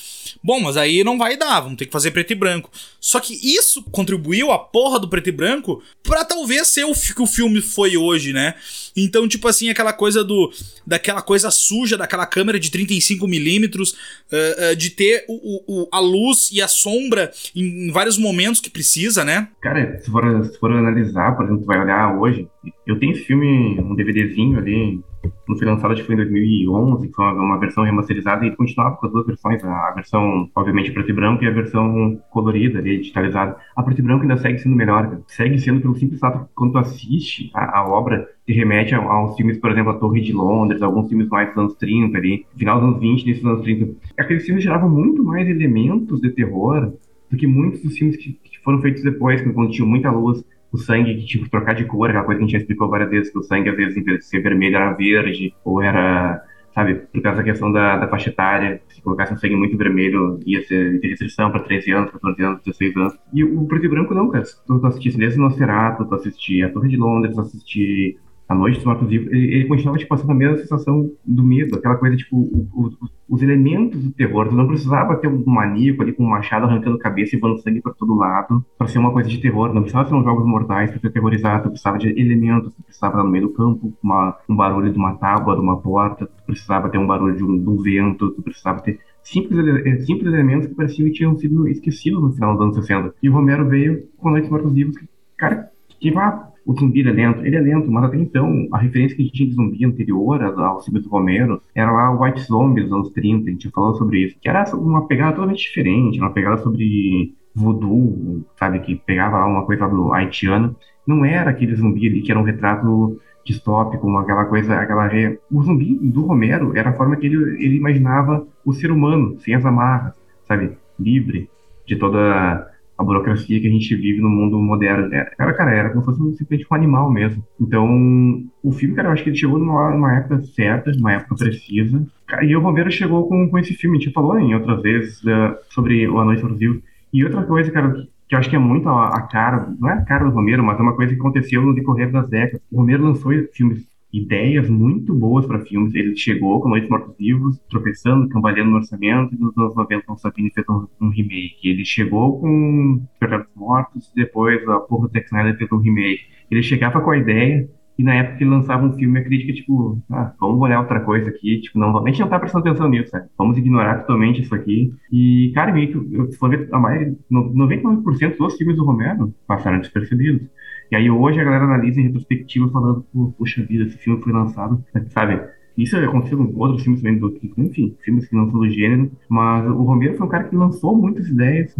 Bom, 0.41 0.61
mas 0.61 0.77
aí 0.77 1.03
não 1.03 1.17
vai 1.17 1.35
dar, 1.35 1.59
vamos 1.59 1.77
ter 1.77 1.87
que 1.87 1.91
fazer 1.91 2.11
preto 2.11 2.31
e 2.31 2.35
branco. 2.35 2.71
Só 3.01 3.19
que 3.19 3.33
isso 3.33 3.83
contribuiu, 3.91 4.53
a 4.53 4.57
porra 4.57 4.97
do 4.97 5.09
preto 5.09 5.27
e 5.27 5.31
branco, 5.33 5.83
pra 6.01 6.23
talvez 6.23 6.69
ser 6.69 6.85
o 6.85 6.93
que 6.93 7.21
o 7.21 7.27
filme 7.27 7.61
foi 7.61 7.97
hoje, 7.97 8.31
né? 8.31 8.55
Então, 8.97 9.27
tipo 9.27 9.47
assim, 9.47 9.69
aquela 9.69 9.93
coisa 9.93 10.23
do. 10.23 10.51
daquela 10.85 11.21
coisa 11.21 11.51
suja 11.51 11.95
daquela 11.95 12.25
câmera 12.25 12.59
de 12.59 12.71
35mm, 12.71 13.93
uh, 13.93 14.71
uh, 14.71 14.75
de 14.75 14.89
ter 14.89 15.23
o, 15.27 15.83
o, 15.83 15.87
a 15.91 15.99
luz 15.99 16.49
e 16.51 16.61
a 16.61 16.67
sombra 16.67 17.31
em, 17.55 17.87
em, 17.87 17.91
vários 17.91 18.17
momentos 18.17 18.59
que 18.59 18.69
precisa, 18.69 19.23
né? 19.23 19.49
Cara, 19.61 19.99
se 19.99 20.09
for, 20.09 20.45
se 20.45 20.59
for 20.59 20.71
analisar, 20.71 21.35
por 21.35 21.45
exemplo, 21.45 21.61
tu 21.61 21.67
vai 21.67 21.79
olhar 21.79 22.17
hoje, 22.17 22.47
eu 22.85 22.97
tenho 22.99 23.11
esse 23.11 23.23
filme, 23.25 23.79
um 23.79 23.95
DVDzinho 23.95 24.57
ali, 24.57 24.99
não 25.47 25.57
foi 25.57 25.67
lançado, 25.67 25.93
acho 25.93 26.01
que 26.01 26.07
foi 26.07 26.15
em 26.15 26.17
2011, 26.17 27.07
que 27.07 27.13
foi 27.13 27.25
uma, 27.25 27.33
uma, 27.33 27.59
versão 27.59 27.83
remasterizada 27.83 28.45
e 28.45 28.55
continuava 28.55 28.95
com 28.97 29.05
as 29.05 29.11
duas 29.11 29.25
versões, 29.25 29.63
a, 29.63 29.91
versão, 29.91 30.49
obviamente, 30.55 30.91
preto 30.91 31.09
e 31.09 31.13
branco 31.13 31.43
e 31.43 31.47
a 31.47 31.51
versão 31.51 32.21
colorida, 32.29 32.79
ali, 32.79 32.97
digitalizada. 32.97 33.57
A 33.75 33.83
preto 33.83 33.99
e 33.99 34.01
branco 34.03 34.23
ainda 34.23 34.37
segue 34.37 34.59
sendo 34.59 34.75
melhor, 34.75 35.09
cara. 35.09 35.21
segue 35.27 35.59
sendo 35.59 35.81
pelo 35.81 35.95
simples 35.95 36.19
fato 36.19 36.45
que 36.45 36.53
quando 36.55 36.73
tu 36.73 36.77
assiste 36.77 37.49
a, 37.53 37.79
a 37.79 37.87
obra, 37.87 38.27
te 38.45 38.53
remete 38.53 38.95
a, 38.95 38.99
a, 38.99 39.25
uns 39.25 39.35
filmes, 39.35 39.57
por 39.57 39.71
exemplo, 39.71 39.91
A 39.91 39.95
Torre 39.95 40.21
de 40.21 40.33
Londres, 40.33 40.81
alguns 40.81 41.09
filmes 41.09 41.27
mais 41.27 41.49
dos 41.49 41.57
anos 41.57 41.75
30 41.75 42.17
ali, 42.17 42.45
final 42.57 42.79
dos 42.79 42.89
anos 42.89 42.99
20, 42.99 43.25
nesses 43.25 43.45
anos 43.45 43.61
30. 43.61 43.95
Aqueles 44.19 44.45
filmes 44.45 44.63
geravam 44.63 44.89
muito 44.89 45.23
mais 45.23 45.47
elementos 45.47 46.21
de 46.21 46.29
terror 46.31 46.93
do 47.29 47.37
que 47.37 47.45
muitos 47.45 47.81
dos 47.81 47.97
filmes 47.97 48.15
que, 48.17 48.33
que 48.33 48.59
foram 48.63 48.81
feitos 48.81 49.03
depois, 49.03 49.41
quando 49.41 49.71
tinham 49.71 49.87
muita 49.87 50.11
luz, 50.11 50.43
o 50.71 50.77
sangue 50.77 51.15
que 51.15 51.25
tinha 51.25 51.43
que 51.43 51.49
trocar 51.49 51.73
de 51.73 51.85
cor, 51.85 52.09
aquela 52.09 52.25
coisa 52.25 52.39
que 52.39 52.43
a 52.43 52.47
gente 52.47 52.53
já 52.53 52.59
explicou 52.59 52.89
várias 52.89 53.09
vezes, 53.09 53.31
que 53.31 53.39
o 53.39 53.43
sangue 53.43 53.69
às 53.69 53.75
vezes 53.75 53.97
em 53.97 54.03
vez 54.03 54.19
de 54.19 54.25
ser 54.25 54.41
vermelho 54.41 54.75
era 54.75 54.93
verde, 54.93 55.53
ou 55.63 55.81
era, 55.81 56.43
sabe, 56.73 56.95
por 56.95 57.21
causa 57.21 57.37
da 57.37 57.43
questão 57.43 57.71
da, 57.71 57.97
da 57.97 58.07
faixa 58.07 58.29
etária, 58.29 58.81
se 58.89 59.01
colocasse 59.01 59.33
um 59.33 59.37
sangue 59.37 59.55
muito 59.55 59.77
vermelho, 59.77 60.39
ia 60.45 60.61
ser 60.63 60.99
ter 60.99 61.07
restrição 61.07 61.51
para 61.51 61.61
13 61.61 61.91
anos, 61.91 62.11
14 62.11 62.43
anos, 62.43 62.61
16 62.63 62.97
anos. 62.97 63.17
E 63.33 63.43
o 63.43 63.65
preto 63.65 63.85
e 63.85 63.89
branco 63.89 64.13
não, 64.13 64.29
cara. 64.29 64.43
Tu, 64.43 64.79
tu 64.79 64.87
assistisse 64.87 65.17
desde 65.17 65.39
o 65.39 65.43
Nosferatu, 65.43 66.05
tu 66.05 66.15
assistia 66.15 66.67
A 66.67 66.69
Torre 66.69 66.89
de 66.89 66.97
Londres, 66.97 67.35
tu 67.35 67.41
assistia 67.41 68.15
a 68.47 68.55
Noite 68.55 68.77
dos 68.77 68.85
Mortos 68.85 69.07
Vivos, 69.09 69.27
ele, 69.31 69.55
ele 69.55 69.65
continuava 69.65 69.97
tipo, 69.97 70.09
passando 70.09 70.31
a 70.31 70.35
mesma 70.35 70.57
sensação 70.57 71.11
do 71.25 71.43
medo, 71.43 71.75
aquela 71.75 71.95
coisa, 71.95 72.15
tipo, 72.15 72.37
o, 72.37 72.67
o, 72.73 73.09
os 73.29 73.41
elementos 73.41 74.01
do 74.01 74.11
terror. 74.11 74.47
Tu 74.47 74.55
não 74.55 74.67
precisava 74.67 75.17
ter 75.17 75.27
um 75.27 75.43
maníaco 75.45 76.01
ali 76.01 76.13
com 76.13 76.23
um 76.23 76.29
machado 76.29 76.65
arrancando 76.65 76.97
cabeça 76.97 77.35
e 77.35 77.39
voando 77.39 77.61
sangue 77.61 77.81
para 77.81 77.93
todo 77.93 78.15
lado 78.15 78.65
para 78.77 78.87
ser 78.87 78.99
uma 78.99 79.11
coisa 79.11 79.27
de 79.27 79.37
terror. 79.39 79.73
Não 79.73 79.81
precisava 79.81 80.07
ser 80.07 80.15
um 80.15 80.23
jogos 80.23 80.45
mortais 80.45 80.89
para 80.89 80.99
ser 80.99 81.11
terrorizado. 81.11 81.63
Tu 81.63 81.69
precisava 81.71 81.97
de 81.97 82.09
elementos, 82.09 82.73
tu 82.73 82.83
precisava 82.83 83.21
no 83.21 83.29
meio 83.29 83.47
do 83.47 83.53
campo 83.53 83.93
uma, 84.01 84.37
um 84.47 84.55
barulho 84.55 84.91
de 84.91 84.97
uma 84.97 85.15
tábua, 85.15 85.55
de 85.55 85.61
uma 85.61 85.81
porta, 85.81 86.25
tu 86.25 86.43
precisava 86.45 86.89
ter 86.89 86.97
um 86.97 87.07
barulho 87.07 87.35
de 87.35 87.43
um, 87.43 87.59
de 87.59 87.69
um 87.69 87.77
vento, 87.77 88.31
tu 88.31 88.41
precisava 88.41 88.79
ter 88.81 88.99
simples, 89.23 89.85
eh, 89.85 89.99
simples 90.05 90.33
elementos 90.33 90.67
que 90.67 90.75
pareciam 90.75 91.07
que 91.07 91.15
tinham 91.15 91.35
sido 91.35 91.67
esquecidos 91.67 92.21
no 92.21 92.31
final 92.31 92.53
dos 92.53 92.61
anos 92.61 92.75
60. 92.77 93.13
E 93.21 93.29
o 93.29 93.33
Romero 93.33 93.67
veio 93.67 94.07
com 94.17 94.31
Noites 94.31 94.49
Mortos 94.49 94.71
Vivos, 94.71 94.97
que, 94.97 95.05
cara, 95.35 95.69
que 95.99 96.17
ah, 96.17 96.47
o 96.67 96.73
zumbi 96.77 96.99
é 97.07 97.11
lento, 97.11 97.45
ele 97.45 97.55
é 97.55 97.61
lento, 97.61 97.89
mas 97.89 98.03
até 98.03 98.17
então 98.17 98.67
a 98.73 98.77
referência 98.77 99.15
que 99.15 99.21
a 99.21 99.25
gente 99.25 99.35
tinha 99.35 99.49
de 99.49 99.55
zumbi 99.55 99.85
anterior 99.85 100.43
ao 100.43 100.83
filme 100.83 100.99
do 100.99 101.07
Romero 101.07 101.61
era 101.73 101.89
lá 101.89 102.11
o 102.11 102.21
White 102.21 102.41
Zombie 102.41 102.83
dos 102.83 102.91
anos 102.91 103.09
30, 103.11 103.47
a 103.47 103.51
gente 103.53 103.69
falou 103.69 103.95
sobre 103.95 104.25
isso, 104.25 104.37
que 104.41 104.49
era 104.49 104.65
uma 104.75 105.07
pegada 105.07 105.31
totalmente 105.31 105.63
diferente, 105.63 106.19
uma 106.19 106.33
pegada 106.33 106.57
sobre 106.57 107.33
voodoo, 107.55 108.45
sabe, 108.59 108.81
que 108.81 108.95
pegava 108.95 109.37
lá 109.37 109.47
uma 109.47 109.65
coisa 109.65 109.87
do 109.87 110.13
haitiano, 110.13 110.75
não 111.07 111.23
era 111.23 111.51
aquele 111.51 111.73
zumbi 111.73 112.05
ali 112.05 112.21
que 112.21 112.31
era 112.31 112.39
um 112.39 112.43
retrato 112.43 113.17
distópico, 113.45 114.17
aquela 114.17 114.43
coisa, 114.43 114.75
aquela 114.75 115.09
o 115.49 115.63
zumbi 115.63 115.97
do 116.09 116.25
Romero 116.25 116.77
era 116.77 116.89
a 116.89 116.93
forma 116.93 117.15
que 117.15 117.27
ele, 117.27 117.63
ele 117.63 117.77
imaginava 117.77 118.45
o 118.65 118.73
ser 118.73 118.91
humano, 118.91 119.39
sem 119.39 119.55
as 119.55 119.65
amarras, 119.65 120.15
sabe, 120.45 120.77
livre 120.99 121.49
de 121.85 121.95
toda 121.95 122.69
a 122.97 123.03
burocracia 123.03 123.59
que 123.59 123.67
a 123.67 123.71
gente 123.71 123.95
vive 123.95 124.19
no 124.21 124.29
mundo 124.29 124.59
moderno. 124.59 125.13
Era, 125.13 125.25
cara, 125.35 125.53
cara, 125.53 125.71
era 125.71 125.89
como 125.89 126.01
se 126.01 126.19
fosse 126.19 126.37
simplesmente 126.37 126.67
um 126.71 126.75
animal 126.75 127.11
mesmo. 127.11 127.43
Então, 127.61 128.43
o 128.63 128.71
filme, 128.71 128.95
cara, 128.95 129.09
eu 129.09 129.11
acho 129.13 129.23
que 129.23 129.29
ele 129.29 129.37
chegou 129.37 129.59
numa, 129.59 129.91
numa 129.91 130.17
época 130.17 130.41
certa, 130.41 130.91
numa 130.91 131.13
época 131.13 131.35
precisa. 131.35 132.05
E 132.41 132.55
o 132.55 132.61
Romero 132.61 132.91
chegou 132.91 133.27
com, 133.27 133.49
com 133.49 133.59
esse 133.59 133.73
filme, 133.73 133.97
a 133.97 134.01
gente 134.01 134.13
falou 134.13 134.39
em 134.39 134.55
outras 134.55 134.81
vezes 134.81 135.21
uh, 135.23 135.55
sobre 135.69 136.07
o 136.07 136.19
A 136.19 136.25
Brasil. 136.25 136.81
E 137.13 137.23
outra 137.23 137.43
coisa, 137.43 137.71
cara, 137.71 137.93
que 138.27 138.35
eu 138.35 138.39
acho 138.39 138.49
que 138.49 138.55
é 138.55 138.59
muito 138.59 138.89
a, 138.89 139.09
a, 139.09 139.21
cara, 139.21 139.73
não 139.79 139.89
é 139.89 139.93
a 139.93 140.01
cara 140.01 140.25
do 140.25 140.31
Romero, 140.31 140.63
mas 140.63 140.79
é 140.79 140.81
uma 140.81 140.95
coisa 140.95 141.13
que 141.13 141.19
aconteceu 141.19 141.61
no 141.61 141.75
decorrer 141.75 142.11
das 142.11 142.27
décadas. 142.27 142.61
O 142.71 142.77
Romero 142.77 143.03
lançou 143.03 143.31
filmes 143.53 143.85
ideias 144.11 144.69
muito 144.69 145.13
boas 145.13 145.45
para 145.45 145.59
filmes. 145.59 145.93
Ele 145.93 146.15
chegou 146.15 146.61
com 146.61 146.69
Noites 146.69 146.89
Mortos 146.89 147.15
Vivos, 147.17 147.59
tropeçando, 147.69 148.29
cambaleando 148.29 148.71
no 148.71 148.77
orçamento, 148.77 149.35
e 149.35 149.39
nos 149.39 149.57
anos 149.57 149.75
90 149.75 150.11
o 150.11 150.17
Sabine 150.17 150.51
fez 150.51 150.67
um, 150.69 150.87
um, 151.01 151.09
remake. 151.09 151.59
Ele 151.63 151.85
chegou 151.85 152.39
com 152.39 153.01
Despertar 153.09 153.43
dos 153.43 153.55
Mortos, 153.55 154.11
depois 154.15 154.67
a 154.67 154.79
porra 154.79 155.07
do 155.07 155.13
Zack 155.13 155.25
Snyder 155.25 155.57
fez 155.57 155.71
um 155.71 155.79
remake. 155.79 156.21
Ele 156.49 156.63
chegava 156.63 157.01
com 157.01 157.11
a 157.11 157.17
ideia 157.17 157.69
E 157.97 158.03
na 158.03 158.13
época 158.13 158.37
que 158.37 158.45
lançava 158.45 158.85
um 158.85 158.93
filme, 158.93 159.19
a 159.19 159.23
crítica, 159.23 159.51
tipo, 159.53 159.99
ah, 160.11 160.31
vamos 160.39 160.61
olhar 160.61 160.79
outra 160.81 160.99
coisa 160.99 161.29
aqui, 161.29 161.59
tipo, 161.61 161.79
não, 161.79 162.05
gente 162.05 162.19
não 162.19 162.29
tá 162.29 162.37
prestando 162.37 162.67
atenção 162.67 162.87
nisso, 162.87 163.09
sabe? 163.09 163.27
Vamos 163.35 163.57
ignorar 163.57 164.01
totalmente 164.01 164.43
isso 164.43 164.53
aqui. 164.53 164.93
E, 165.11 165.51
cara, 165.55 165.73
meio 165.73 165.87
que, 165.87 166.15
eu, 166.15 166.29
ver, 166.49 166.69
a 166.71 166.79
maioria, 166.79 167.15
99% 167.31 168.37
dos 168.37 168.55
filmes 168.55 168.75
do 168.75 168.85
Romero 168.85 169.33
passaram 169.47 169.79
despercebidos. 169.79 170.47
E 170.91 170.95
aí 170.95 171.09
hoje 171.09 171.39
a 171.39 171.43
galera 171.43 171.65
analisa 171.65 171.99
em 171.99 172.05
retrospectiva 172.05 172.69
falando, 172.69 173.05
poxa 173.37 173.63
vida, 173.63 173.85
esse 173.85 173.97
filme 173.97 174.21
foi 174.21 174.31
lançado, 174.31 174.83
sabe? 175.09 175.41
Isso 175.77 175.95
aconteceu 175.95 176.37
com 176.37 176.59
outros 176.59 176.81
filmes 176.81 177.01
também 177.01 177.19
do 177.19 177.37
enfim, 177.57 177.95
filmes 178.03 178.27
que 178.27 178.35
não 178.35 178.49
são 178.49 178.59
do 178.59 178.69
gênero, 178.69 179.11
mas 179.29 179.69
o 179.69 179.83
Romero 179.83 180.17
foi 180.17 180.25
um 180.25 180.29
cara 180.29 180.45
que 180.45 180.55
lançou 180.55 180.97
muitas 180.97 181.27
ideias. 181.27 181.75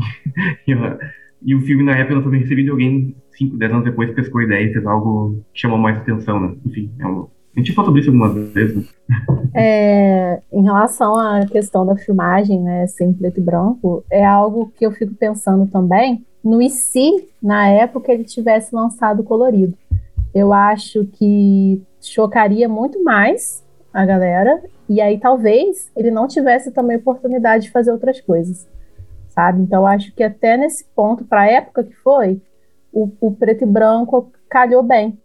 e, 1.44 1.56
o 1.56 1.62
filme 1.62 1.84
na 1.84 1.98
época 1.98 2.16
não 2.16 2.24
foi 2.24 2.38
recebido 2.38 2.68
e 2.68 2.70
alguém, 2.70 3.16
5, 3.32 3.58
10 3.58 3.72
anos 3.72 3.86
depois, 3.86 4.14
pescou 4.14 4.42
a 4.42 4.44
ideia 4.44 4.70
e 4.70 4.74
fez 4.74 4.86
algo 4.86 5.44
que 5.52 5.62
chamou 5.62 5.80
mais 5.80 5.98
atenção, 5.98 6.40
né? 6.40 6.56
Enfim, 6.64 6.92
é 7.00 7.08
um, 7.08 7.28
a 7.58 7.60
gente 7.60 7.74
falou 7.74 7.90
sobre 7.90 8.02
isso 8.02 8.12
algumas 8.12 8.54
vezes, 8.54 8.76
né? 8.76 8.84
É, 9.60 10.40
em 10.54 10.62
relação 10.62 11.16
à 11.16 11.44
questão 11.48 11.84
da 11.84 11.96
filmagem, 11.96 12.62
né, 12.62 12.86
sem 12.86 13.12
preto 13.12 13.40
e 13.40 13.44
branco, 13.44 14.06
é 14.12 14.24
algo 14.24 14.72
que 14.78 14.86
eu 14.86 14.92
fico 14.92 15.16
pensando 15.16 15.66
também 15.66 16.24
no 16.44 16.62
e 16.62 16.70
se, 16.70 17.30
na 17.42 17.68
época, 17.68 18.12
ele 18.12 18.24
tivesse 18.24 18.74
lançado 18.74 19.24
colorido. 19.24 19.78
Eu 20.34 20.54
acho 20.54 21.06
que 21.06 21.82
chocaria 22.02 22.70
muito 22.70 23.04
mais 23.04 23.64
a 23.94 24.06
galera, 24.06 24.62
e 24.88 25.02
aí 25.02 25.20
talvez 25.20 25.92
ele 25.96 26.12
não 26.12 26.28
tivesse 26.28 26.72
também 26.72 26.98
oportunidade 26.98 27.66
de 27.66 27.72
fazer 27.72 27.92
outras 27.92 28.22
coisas, 28.22 28.68
sabe? 29.30 29.62
Então 29.62 29.86
acho 29.86 30.14
que 30.14 30.24
até 30.24 30.56
nesse 30.56 30.86
ponto, 30.96 31.26
para 31.26 31.42
a 31.42 31.48
época 31.48 31.84
que 31.84 31.96
foi, 31.96 32.40
o, 32.94 33.12
o, 33.20 33.32
preto 33.32 33.64
e 33.64 33.68
branco 33.68 34.32
calhou 34.50 34.84
bem, 34.84 35.18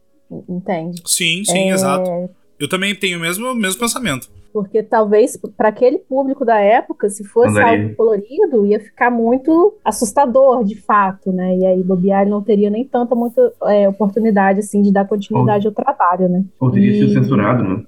entende? 0.48 1.03
Sim, 1.07 1.44
sim, 1.44 1.70
é... 1.70 1.75
exato. 1.75 2.11
Eu 2.59 2.68
também 2.68 2.94
tenho 2.94 3.18
o 3.18 3.20
mesmo, 3.20 3.55
mesmo 3.55 3.81
pensamento. 3.81 4.31
Porque 4.53 4.83
talvez 4.83 5.37
para 5.57 5.69
aquele 5.69 5.99
público 5.99 6.45
da 6.45 6.59
época, 6.59 7.09
se 7.09 7.25
fosse 7.25 7.59
algo 7.61 7.95
colorido, 7.95 8.67
ia 8.67 8.79
ficar 8.79 9.11
muito 9.11 9.75
assustador, 9.85 10.62
de 10.65 10.81
fato, 10.81 11.33
né? 11.33 11.57
E 11.57 11.67
aí 11.67 11.83
bobear 11.83 12.29
não 12.29 12.43
teria 12.43 12.71
nem 12.71 12.85
tanta 12.85 13.15
muita 13.15 13.53
é, 13.65 13.88
oportunidade 13.88 14.61
assim 14.61 14.83
de 14.83 14.93
dar 14.93 15.07
continuidade 15.07 15.67
ou, 15.67 15.71
ao 15.71 15.75
trabalho, 15.75 16.29
né? 16.29 16.45
Ou 16.61 16.71
teria 16.71 16.91
e... 16.91 16.99
sido 16.99 17.12
censurado, 17.12 17.62
né? 17.65 17.83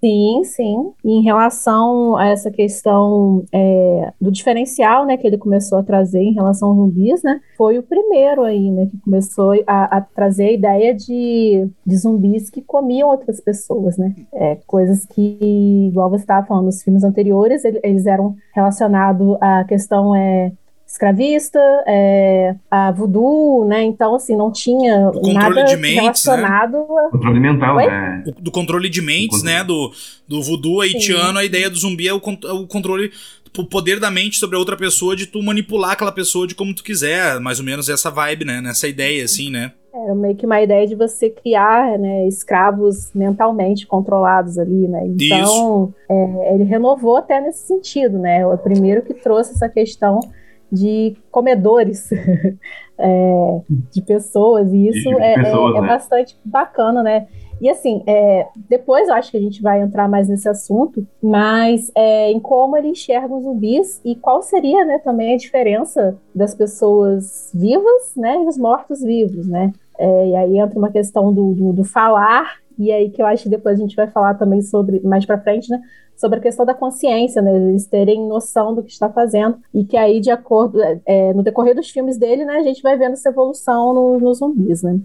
Sim, 0.00 0.44
sim. 0.44 0.92
E 1.04 1.10
em 1.10 1.22
relação 1.22 2.16
a 2.16 2.26
essa 2.26 2.50
questão 2.50 3.44
é, 3.52 4.12
do 4.20 4.30
diferencial, 4.30 5.06
né, 5.06 5.16
que 5.16 5.26
ele 5.26 5.38
começou 5.38 5.78
a 5.78 5.82
trazer 5.82 6.20
em 6.20 6.34
relação 6.34 6.68
aos 6.68 6.76
zumbis, 6.76 7.22
né, 7.22 7.40
foi 7.56 7.78
o 7.78 7.82
primeiro 7.82 8.42
aí, 8.42 8.70
né, 8.70 8.86
que 8.86 8.98
começou 8.98 9.52
a, 9.66 9.96
a 9.96 10.00
trazer 10.02 10.48
a 10.48 10.52
ideia 10.52 10.94
de, 10.94 11.68
de 11.84 11.96
zumbis 11.96 12.50
que 12.50 12.60
comiam 12.60 13.08
outras 13.08 13.40
pessoas, 13.40 13.96
né, 13.96 14.14
é, 14.34 14.56
coisas 14.66 15.06
que, 15.06 15.88
igual 15.90 16.10
você 16.10 16.24
estava 16.24 16.46
falando, 16.46 16.66
nos 16.66 16.82
filmes 16.82 17.02
anteriores, 17.02 17.64
eles 17.64 18.06
eram 18.06 18.36
relacionados 18.54 19.36
à 19.40 19.64
questão 19.64 20.14
é, 20.14 20.52
escravista, 20.96 21.60
é, 21.86 22.54
a 22.70 22.90
voodoo, 22.90 23.66
né? 23.66 23.84
Então, 23.84 24.14
assim, 24.14 24.34
não 24.34 24.50
tinha 24.50 25.12
nada 25.34 25.64
de 25.64 25.76
mentes, 25.76 25.94
né? 25.94 26.00
relacionado 26.00 26.78
né? 26.78 27.06
a... 27.06 27.10
Controle 27.10 27.40
mental, 27.40 27.76
né? 27.76 28.24
Do 28.40 28.50
controle 28.50 28.88
de 28.88 29.02
mentes, 29.02 29.42
né? 29.42 29.62
Do, 29.62 29.92
do 30.26 30.42
voodoo 30.42 30.80
haitiano, 30.80 31.32
Sim. 31.32 31.38
a 31.38 31.44
ideia 31.44 31.68
do 31.68 31.76
zumbi 31.76 32.08
é 32.08 32.14
o, 32.14 32.16
o 32.16 32.66
controle 32.66 33.12
o 33.58 33.64
poder 33.64 33.98
da 33.98 34.10
mente 34.10 34.36
sobre 34.36 34.54
a 34.54 34.58
outra 34.58 34.76
pessoa 34.76 35.16
de 35.16 35.24
tu 35.26 35.42
manipular 35.42 35.92
aquela 35.92 36.12
pessoa 36.12 36.46
de 36.46 36.54
como 36.54 36.74
tu 36.74 36.84
quiser, 36.84 37.40
mais 37.40 37.58
ou 37.58 37.64
menos 37.64 37.88
essa 37.88 38.10
vibe, 38.10 38.44
né? 38.44 38.60
Nessa 38.60 38.86
ideia, 38.86 39.24
assim, 39.24 39.50
né? 39.50 39.72
Era 39.94 40.14
meio 40.14 40.36
que 40.36 40.44
uma 40.44 40.60
ideia 40.60 40.86
de 40.86 40.94
você 40.94 41.30
criar 41.30 41.98
né, 41.98 42.28
escravos 42.28 43.10
mentalmente 43.14 43.86
controlados 43.86 44.58
ali, 44.58 44.86
né? 44.86 45.06
Então, 45.06 45.94
é, 46.06 46.54
ele 46.54 46.64
renovou 46.64 47.16
até 47.16 47.40
nesse 47.40 47.66
sentido, 47.66 48.18
né? 48.18 48.46
O 48.46 48.58
primeiro 48.58 49.00
que 49.00 49.14
trouxe 49.14 49.52
essa 49.52 49.70
questão 49.70 50.20
de 50.70 51.16
comedores 51.30 52.10
é, 52.98 53.60
de 53.92 54.02
pessoas, 54.02 54.72
e 54.72 54.88
isso 54.88 55.08
é, 55.20 55.32
é, 55.32 55.42
pessoas, 55.42 55.76
é, 55.76 55.80
né? 55.80 55.86
é, 55.86 55.88
bastante 55.88 56.36
bacana, 56.44 57.02
né? 57.02 57.26
E 57.58 57.70
assim, 57.70 58.02
é, 58.06 58.48
depois 58.68 59.08
eu 59.08 59.14
acho 59.14 59.30
que 59.30 59.36
a 59.36 59.40
gente 59.40 59.62
vai 59.62 59.80
entrar 59.80 60.08
mais 60.08 60.28
nesse 60.28 60.46
assunto, 60.46 61.06
mas 61.22 61.90
é, 61.94 62.30
em 62.30 62.38
como 62.38 62.76
ele 62.76 62.88
enxerga 62.88 63.34
os 63.34 63.44
zumbis 63.44 64.00
e 64.04 64.14
qual 64.14 64.42
seria 64.42 64.84
né, 64.84 64.98
também 64.98 65.32
a 65.32 65.38
diferença 65.38 66.18
das 66.34 66.54
pessoas 66.54 67.50
vivas 67.54 68.12
né, 68.14 68.42
e 68.42 68.46
os 68.46 68.58
mortos-vivos, 68.58 69.46
né? 69.46 69.72
E 69.98 70.36
aí 70.36 70.58
entra 70.58 70.78
uma 70.78 70.90
questão 70.90 71.32
do, 71.32 71.54
do, 71.54 71.72
do, 71.72 71.82
falar, 71.82 72.56
e 72.78 72.92
aí 72.92 73.08
que 73.08 73.22
eu 73.22 73.26
acho 73.26 73.44
que 73.44 73.48
depois 73.48 73.78
a 73.78 73.80
gente 73.80 73.96
vai 73.96 74.06
falar 74.06 74.34
também 74.34 74.60
sobre, 74.60 75.00
mais 75.00 75.24
para 75.24 75.40
frente, 75.40 75.70
né? 75.70 75.80
Sobre 76.16 76.38
a 76.38 76.42
questão 76.42 76.64
da 76.64 76.74
consciência, 76.74 77.42
né? 77.42 77.54
Eles 77.54 77.86
terem 77.86 78.26
noção 78.26 78.74
do 78.74 78.82
que 78.82 78.90
está 78.90 79.08
fazendo 79.08 79.58
e 79.74 79.84
que 79.84 79.96
aí, 79.96 80.20
de 80.20 80.30
acordo, 80.30 80.78
é, 81.04 81.32
no 81.32 81.42
decorrer 81.42 81.74
dos 81.74 81.90
filmes 81.90 82.16
dele, 82.16 82.44
né, 82.44 82.56
a 82.56 82.62
gente 82.62 82.82
vai 82.82 82.96
vendo 82.96 83.12
essa 83.12 83.28
evolução 83.28 83.92
nos 83.92 84.22
no 84.22 84.34
zumbis, 84.34 84.82
né? 84.82 84.98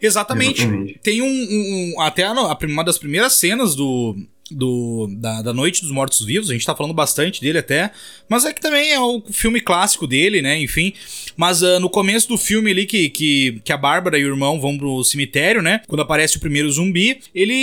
Exatamente. 0.00 0.62
Exatamente. 0.62 1.00
Tem 1.02 1.22
um, 1.22 1.26
um, 1.26 2.00
até 2.00 2.24
a, 2.24 2.32
uma 2.32 2.84
das 2.84 2.98
primeiras 2.98 3.34
cenas 3.34 3.74
do 3.74 4.14
do, 4.50 5.08
da, 5.18 5.42
da 5.42 5.52
Noite 5.52 5.82
dos 5.82 5.90
Mortos 5.90 6.24
Vivos, 6.24 6.50
a 6.50 6.52
gente 6.52 6.66
tá 6.66 6.76
falando 6.76 6.94
bastante 6.94 7.40
dele 7.40 7.58
até, 7.58 7.90
mas 8.28 8.44
é 8.44 8.52
que 8.52 8.60
também 8.60 8.92
é 8.92 9.00
o 9.00 9.22
filme 9.30 9.60
clássico 9.60 10.06
dele, 10.06 10.42
né, 10.42 10.60
enfim. 10.60 10.92
Mas 11.36 11.62
uh, 11.62 11.80
no 11.80 11.88
começo 11.88 12.28
do 12.28 12.36
filme 12.36 12.70
ali, 12.70 12.86
que, 12.86 13.08
que, 13.08 13.60
que 13.64 13.72
a 13.72 13.76
Bárbara 13.76 14.18
e 14.18 14.24
o 14.24 14.28
irmão 14.28 14.60
vão 14.60 14.76
pro 14.76 15.02
cemitério, 15.02 15.62
né, 15.62 15.80
quando 15.86 16.02
aparece 16.02 16.36
o 16.36 16.40
primeiro 16.40 16.70
zumbi, 16.70 17.20
ele 17.34 17.54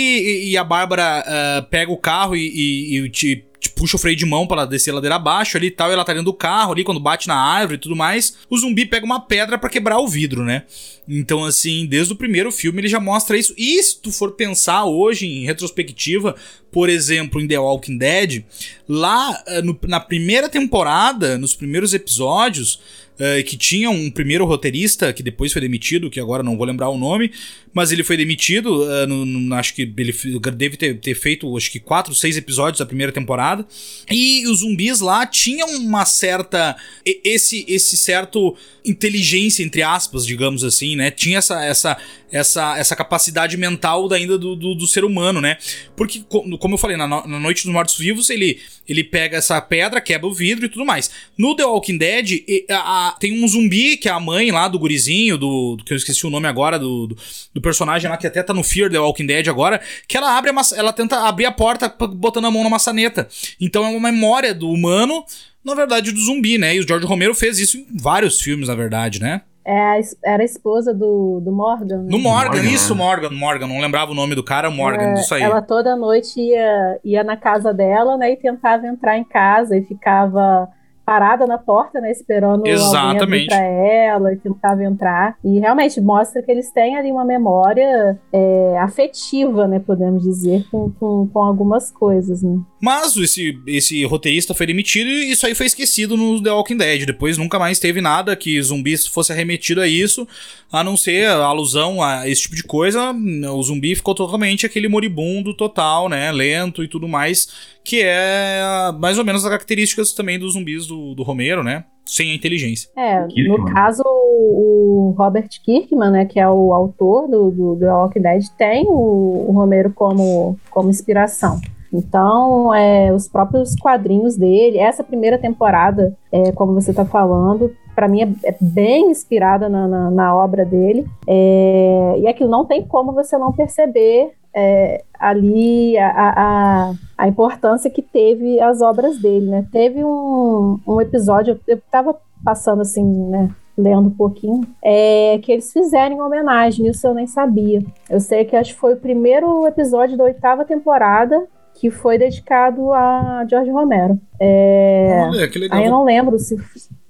e 0.50 0.56
a 0.56 0.64
Bárbara 0.64 1.24
uh, 1.26 1.62
pega 1.68 1.92
o 1.92 1.96
carro 1.96 2.36
e, 2.36 2.48
e, 2.48 2.96
e 2.96 3.44
puxa 3.70 3.96
o 3.96 3.98
freio 3.98 4.16
de 4.16 4.26
mão 4.26 4.46
para 4.46 4.64
descer 4.64 4.90
a 4.90 4.94
ladeira 4.94 5.16
abaixo 5.16 5.56
ali 5.56 5.68
e 5.68 5.70
tal, 5.70 5.90
e 5.90 5.92
ela 5.92 6.04
tá 6.04 6.12
dentro 6.12 6.26
do 6.26 6.34
carro 6.34 6.72
ali, 6.72 6.84
quando 6.84 7.00
bate 7.00 7.28
na 7.28 7.36
árvore 7.36 7.76
e 7.76 7.80
tudo 7.80 7.96
mais, 7.96 8.36
o 8.48 8.58
zumbi 8.58 8.86
pega 8.86 9.06
uma 9.06 9.20
pedra 9.20 9.58
para 9.58 9.70
quebrar 9.70 9.98
o 9.98 10.08
vidro, 10.08 10.44
né? 10.44 10.64
Então, 11.08 11.44
assim, 11.44 11.86
desde 11.86 12.12
o 12.12 12.16
primeiro 12.16 12.52
filme 12.52 12.80
ele 12.80 12.88
já 12.88 13.00
mostra 13.00 13.36
isso. 13.36 13.54
E 13.58 13.82
se 13.82 14.00
tu 14.00 14.12
for 14.12 14.32
pensar 14.32 14.84
hoje, 14.84 15.26
em 15.26 15.44
retrospectiva, 15.44 16.36
por 16.70 16.88
exemplo, 16.88 17.40
em 17.40 17.48
The 17.48 17.58
Walking 17.58 17.98
Dead, 17.98 18.44
lá 18.88 19.42
eh, 19.46 19.62
no, 19.62 19.78
na 19.82 20.00
primeira 20.00 20.48
temporada, 20.48 21.36
nos 21.36 21.54
primeiros 21.54 21.92
episódios, 21.92 22.80
uh, 23.22 23.44
que 23.44 23.56
tinha 23.56 23.88
um 23.88 24.10
primeiro 24.10 24.44
roteirista 24.44 25.12
que 25.12 25.22
depois 25.22 25.52
foi 25.52 25.62
demitido, 25.62 26.10
que 26.10 26.18
agora 26.18 26.42
não 26.42 26.56
vou 26.56 26.66
lembrar 26.66 26.88
o 26.88 26.98
nome, 26.98 27.30
mas 27.72 27.92
ele 27.92 28.02
foi 28.02 28.16
demitido. 28.16 28.82
Uh, 28.82 29.06
no, 29.06 29.24
no, 29.24 29.54
acho 29.54 29.74
que 29.74 29.82
ele 29.82 30.12
deve 30.56 30.76
ter, 30.76 30.98
ter, 30.98 31.14
feito 31.14 31.56
acho 31.56 31.70
que 31.70 31.78
quatro, 31.78 32.14
seis 32.14 32.36
episódios 32.36 32.80
da 32.80 32.86
primeira 32.86 33.12
temporada. 33.12 33.64
E 34.10 34.46
os 34.48 34.58
zumbis 34.58 35.00
lá 35.00 35.24
tinham 35.24 35.68
uma 35.76 36.04
certa. 36.04 36.76
Esse, 37.04 37.64
esse 37.68 37.96
certo 37.96 38.56
inteligência, 38.84 39.62
entre 39.62 39.82
aspas, 39.82 40.26
digamos 40.26 40.64
assim, 40.64 40.96
né? 40.96 41.10
Tinha 41.10 41.38
essa, 41.38 41.64
essa, 41.64 41.96
essa, 42.30 42.78
essa 42.78 42.96
capacidade 42.96 43.56
mental 43.56 44.12
ainda 44.12 44.36
do, 44.36 44.56
do, 44.56 44.74
do 44.74 44.86
ser 44.86 45.04
humano, 45.04 45.40
né? 45.40 45.56
Porque, 45.96 46.24
como 46.28 46.74
eu 46.74 46.78
falei, 46.78 46.96
na, 46.96 47.06
na 47.06 47.38
Noite 47.38 47.64
dos 47.64 47.72
Mortos 47.72 47.96
Vivos, 47.96 48.28
ele, 48.30 48.60
ele 48.88 49.04
pega 49.04 49.36
essa 49.36 49.60
pedra, 49.60 50.00
quebra 50.00 50.26
o 50.26 50.34
vidro 50.34 50.66
e 50.66 50.68
tudo 50.68 50.84
mais. 50.84 51.10
No 51.38 51.54
The 51.54 51.64
Walking 51.64 51.98
Dead, 51.98 52.44
a, 52.70 53.11
a, 53.12 53.18
tem 53.18 53.42
um 53.42 53.48
zumbi, 53.48 53.96
que 53.96 54.08
é 54.08 54.12
a 54.12 54.20
mãe 54.20 54.50
lá 54.50 54.68
do 54.68 54.78
gurizinho, 54.78 55.38
do, 55.38 55.76
do 55.76 55.84
que 55.84 55.92
eu 55.92 55.96
esqueci 55.96 56.26
o 56.26 56.30
nome 56.30 56.46
agora, 56.46 56.78
do, 56.78 57.08
do, 57.08 57.16
do, 57.54 57.60
personagem 57.60 58.10
lá 58.10 58.16
que 58.16 58.26
até 58.26 58.42
tá 58.42 58.52
no 58.52 58.62
Fear 58.62 58.90
The 58.90 58.98
Walking 58.98 59.26
Dead 59.26 59.48
agora, 59.48 59.80
que 60.08 60.16
ela 60.16 60.36
abre 60.36 60.50
a, 60.50 60.54
ela 60.76 60.92
tenta 60.92 61.26
abrir 61.26 61.46
a 61.46 61.52
porta 61.52 61.88
botando 61.88 62.46
a 62.46 62.50
mão 62.50 62.64
na 62.64 62.70
maçaneta. 62.70 63.28
Então 63.60 63.84
é 63.84 63.88
uma 63.88 64.10
memória 64.10 64.54
do 64.54 64.70
humano, 64.70 65.24
na 65.64 65.74
verdade, 65.74 66.12
do 66.12 66.20
zumbi, 66.20 66.58
né? 66.58 66.74
E 66.74 66.80
o 66.80 66.86
George 66.86 67.06
Romero 67.06 67.34
fez 67.34 67.58
isso 67.58 67.78
em 67.78 67.86
vários 67.94 68.40
filmes, 68.40 68.68
na 68.68 68.74
verdade, 68.74 69.20
né? 69.20 69.42
É, 69.64 70.00
era 70.24 70.42
a 70.42 70.44
esposa 70.44 70.92
do, 70.92 71.40
do 71.40 71.52
Morgan. 71.52 71.98
Né? 71.98 72.08
No 72.10 72.18
Morgan, 72.18 72.56
Morgan, 72.56 72.68
isso, 72.68 72.96
Morgan, 72.96 73.30
Morgan. 73.30 73.68
Não 73.68 73.80
lembrava 73.80 74.10
o 74.10 74.14
nome 74.14 74.34
do 74.34 74.42
cara, 74.42 74.68
Morgan, 74.70 75.12
é, 75.12 75.20
isso 75.20 75.32
aí. 75.34 75.42
Ela 75.42 75.62
toda 75.62 75.94
noite 75.94 76.40
ia, 76.40 76.98
ia 77.04 77.22
na 77.22 77.36
casa 77.36 77.72
dela, 77.72 78.16
né, 78.16 78.32
e 78.32 78.36
tentava 78.36 78.86
entrar 78.86 79.16
em 79.16 79.24
casa 79.24 79.76
e 79.76 79.84
ficava 79.84 80.68
parada 81.12 81.46
na 81.46 81.58
porta, 81.58 82.00
né, 82.00 82.10
esperando 82.10 82.66
Exatamente. 82.66 83.48
para 83.48 83.62
ela 83.62 84.32
e 84.32 84.36
tentava 84.36 84.82
entrar. 84.82 85.36
E 85.44 85.58
realmente 85.60 86.00
mostra 86.00 86.42
que 86.42 86.50
eles 86.50 86.72
têm 86.72 86.96
ali 86.96 87.12
uma 87.12 87.24
memória 87.24 88.18
é, 88.32 88.78
afetiva, 88.80 89.68
né, 89.68 89.78
podemos 89.78 90.22
dizer, 90.22 90.64
com, 90.70 90.90
com, 90.92 91.28
com, 91.30 91.42
algumas 91.42 91.90
coisas, 91.90 92.42
né. 92.42 92.58
Mas 92.80 93.14
esse, 93.18 93.60
esse 93.66 94.02
roteirista 94.06 94.54
foi 94.54 94.64
demitido 94.64 95.06
e 95.06 95.32
isso 95.32 95.46
aí 95.46 95.54
foi 95.54 95.66
esquecido 95.66 96.16
no 96.16 96.42
The 96.42 96.50
Walking 96.50 96.78
Dead. 96.78 97.04
Depois 97.04 97.36
nunca 97.36 97.58
mais 97.58 97.78
teve 97.78 98.00
nada 98.00 98.34
que 98.34 98.60
zumbis 98.62 99.06
fosse 99.06 99.32
arremetido 99.32 99.82
a 99.82 99.86
isso, 99.86 100.26
a 100.72 100.82
não 100.82 100.96
ser 100.96 101.28
a 101.28 101.44
alusão 101.44 102.02
a 102.02 102.26
esse 102.26 102.42
tipo 102.42 102.56
de 102.56 102.64
coisa. 102.64 103.14
O 103.54 103.62
zumbi 103.62 103.94
ficou 103.94 104.14
totalmente 104.14 104.64
aquele 104.64 104.88
moribundo 104.88 105.52
total, 105.52 106.08
né, 106.08 106.32
lento 106.32 106.82
e 106.82 106.88
tudo 106.88 107.06
mais, 107.06 107.48
que 107.84 108.02
é 108.02 108.62
mais 108.98 109.18
ou 109.18 109.24
menos 109.24 109.44
as 109.44 109.50
características 109.50 110.12
também 110.12 110.38
dos 110.38 110.54
zumbis 110.54 110.86
do, 110.86 111.14
do 111.14 111.22
Romero, 111.22 111.62
né? 111.62 111.84
Sem 112.04 112.32
a 112.32 112.34
inteligência. 112.34 112.90
É, 112.96 113.26
no 113.48 113.64
caso, 113.66 114.02
o 114.04 115.14
Robert 115.16 115.48
Kirkman, 115.64 116.10
né, 116.10 116.24
que 116.24 116.38
é 116.40 116.48
o 116.48 116.74
autor 116.74 117.28
do, 117.28 117.50
do, 117.50 117.74
do 117.76 117.86
Walking 117.86 118.20
Dead, 118.20 118.42
tem 118.58 118.84
o, 118.86 119.46
o 119.48 119.52
Romero 119.52 119.92
como, 119.94 120.58
como 120.70 120.90
inspiração. 120.90 121.60
Então, 121.92 122.74
é, 122.74 123.12
os 123.12 123.28
próprios 123.28 123.76
quadrinhos 123.76 124.36
dele, 124.36 124.78
essa 124.78 125.04
primeira 125.04 125.36
temporada, 125.36 126.16
é, 126.32 126.50
como 126.52 126.72
você 126.72 126.90
está 126.90 127.04
falando, 127.04 127.70
para 127.94 128.08
mim 128.08 128.22
é, 128.22 128.48
é, 128.48 128.56
bem 128.60 129.10
inspirada 129.10 129.68
na, 129.68 129.86
na, 129.86 130.10
na 130.10 130.36
obra 130.36 130.64
dele. 130.64 131.06
É, 131.26 132.14
e 132.18 132.26
aquilo 132.26 132.50
não 132.50 132.64
tem 132.64 132.84
como 132.86 133.12
você 133.12 133.36
não 133.38 133.52
perceber 133.52 134.32
é, 134.54 135.02
ali 135.18 135.96
a, 135.98 136.10
a, 136.10 136.94
a, 137.16 137.28
importância 137.28 137.90
que 137.90 138.02
teve 138.02 138.60
as 138.60 138.80
obras 138.80 139.18
dele, 139.18 139.46
né? 139.46 139.66
Teve 139.72 140.04
um, 140.04 140.78
um 140.86 141.00
episódio, 141.00 141.58
eu 141.66 141.76
estava 141.76 142.16
passando 142.44 142.82
assim, 142.82 143.04
né? 143.04 143.50
Lendo 143.76 144.08
um 144.08 144.14
pouquinho, 144.14 144.66
é, 144.82 145.38
que 145.42 145.50
eles 145.50 145.72
fizeram 145.72 146.16
em 146.16 146.20
homenagem, 146.20 146.86
isso 146.86 147.06
eu 147.06 147.14
nem 147.14 147.26
sabia. 147.26 147.82
Eu 148.10 148.20
sei 148.20 148.44
que 148.44 148.54
acho 148.54 148.74
que 148.74 148.80
foi 148.80 148.92
o 148.92 149.00
primeiro 149.00 149.66
episódio 149.66 150.14
da 150.14 150.24
oitava 150.24 150.62
temporada 150.62 151.48
que 151.74 151.90
foi 151.90 152.18
dedicado 152.18 152.92
a 152.92 153.44
George 153.48 153.70
Romero. 153.70 154.18
É... 154.40 155.28
Olha, 155.28 155.48
que 155.48 155.58
legal. 155.58 155.78
Aí 155.78 155.84
eu 155.86 155.90
não 155.90 156.04
lembro 156.04 156.38
se. 156.38 156.56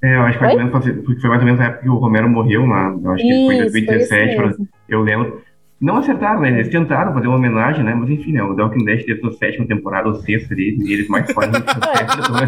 É, 0.02 0.16
eu 0.16 0.22
acho 0.22 0.38
que 0.38 0.44
foi, 0.44 0.56
mais 0.56 0.74
ou 0.74 0.80
menos, 0.80 1.20
foi 1.20 1.30
mais 1.30 1.40
ou 1.40 1.46
menos 1.46 1.60
a 1.60 1.64
época 1.64 1.82
que 1.82 1.88
o 1.88 1.96
Romero 1.96 2.28
morreu, 2.28 2.66
né? 2.66 2.98
Eu 3.04 3.10
acho 3.12 3.22
que 3.22 3.30
isso, 3.30 3.46
foi 3.46 3.54
em 3.54 3.60
2017. 3.60 4.36
Foi 4.36 4.66
eu 4.88 5.02
lembro. 5.02 5.42
Não 5.82 5.96
acertaram, 5.96 6.40
né? 6.40 6.50
Eles 6.50 6.68
tentaram 6.68 7.12
fazer 7.12 7.26
uma 7.26 7.36
homenagem, 7.36 7.84
né? 7.84 7.92
Mas 7.92 8.08
enfim, 8.08 8.30
né? 8.30 8.42
O 8.44 8.54
Walking 8.54 8.84
Dead 8.84 9.04
teve 9.04 9.26
a 9.26 9.32
sétima 9.32 9.66
temporada, 9.66 10.08
ou 10.08 10.14
sexta 10.14 10.54
ali, 10.54 10.78
e 10.80 10.92
eles 10.92 11.08
mais 11.08 11.28
fortes. 11.32 11.52
né? 11.52 11.58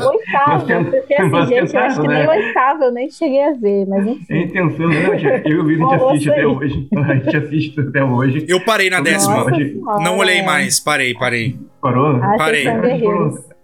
Oitava, 0.07 0.85
porque 0.85 1.15
assim, 1.15 1.47
gente, 1.47 1.75
eu 1.75 1.81
acho 1.81 2.01
que 2.01 2.07
nem 2.07 2.19
né? 2.19 2.29
oitava, 2.29 2.85
eu 2.85 2.93
nem 2.93 3.11
cheguei 3.11 3.43
a 3.43 3.53
ver, 3.53 3.87
mas 3.89 4.07
enfim. 4.07 4.25
É 4.31 4.39
intenção, 4.39 4.87
né? 4.87 5.43
Eu 5.45 5.51
e 5.51 5.59
o 5.59 5.65
Vitor, 5.65 5.93
a 5.93 6.15
gente 6.15 6.31
assiste 6.31 6.31
até 6.31 6.47
hoje. 6.47 6.89
A 6.95 7.15
gente 7.15 7.37
assiste 7.37 7.81
até 7.81 8.05
hoje. 8.05 8.47
Eu 8.49 8.65
parei 8.65 8.89
na 8.89 9.01
décima. 9.01 9.47
Não 10.01 10.19
olhei 10.19 10.43
mais, 10.43 10.79
parei, 10.79 11.13
parei. 11.15 11.59
Parou? 11.81 12.17
Ah, 12.23 12.37
parei. 12.39 12.65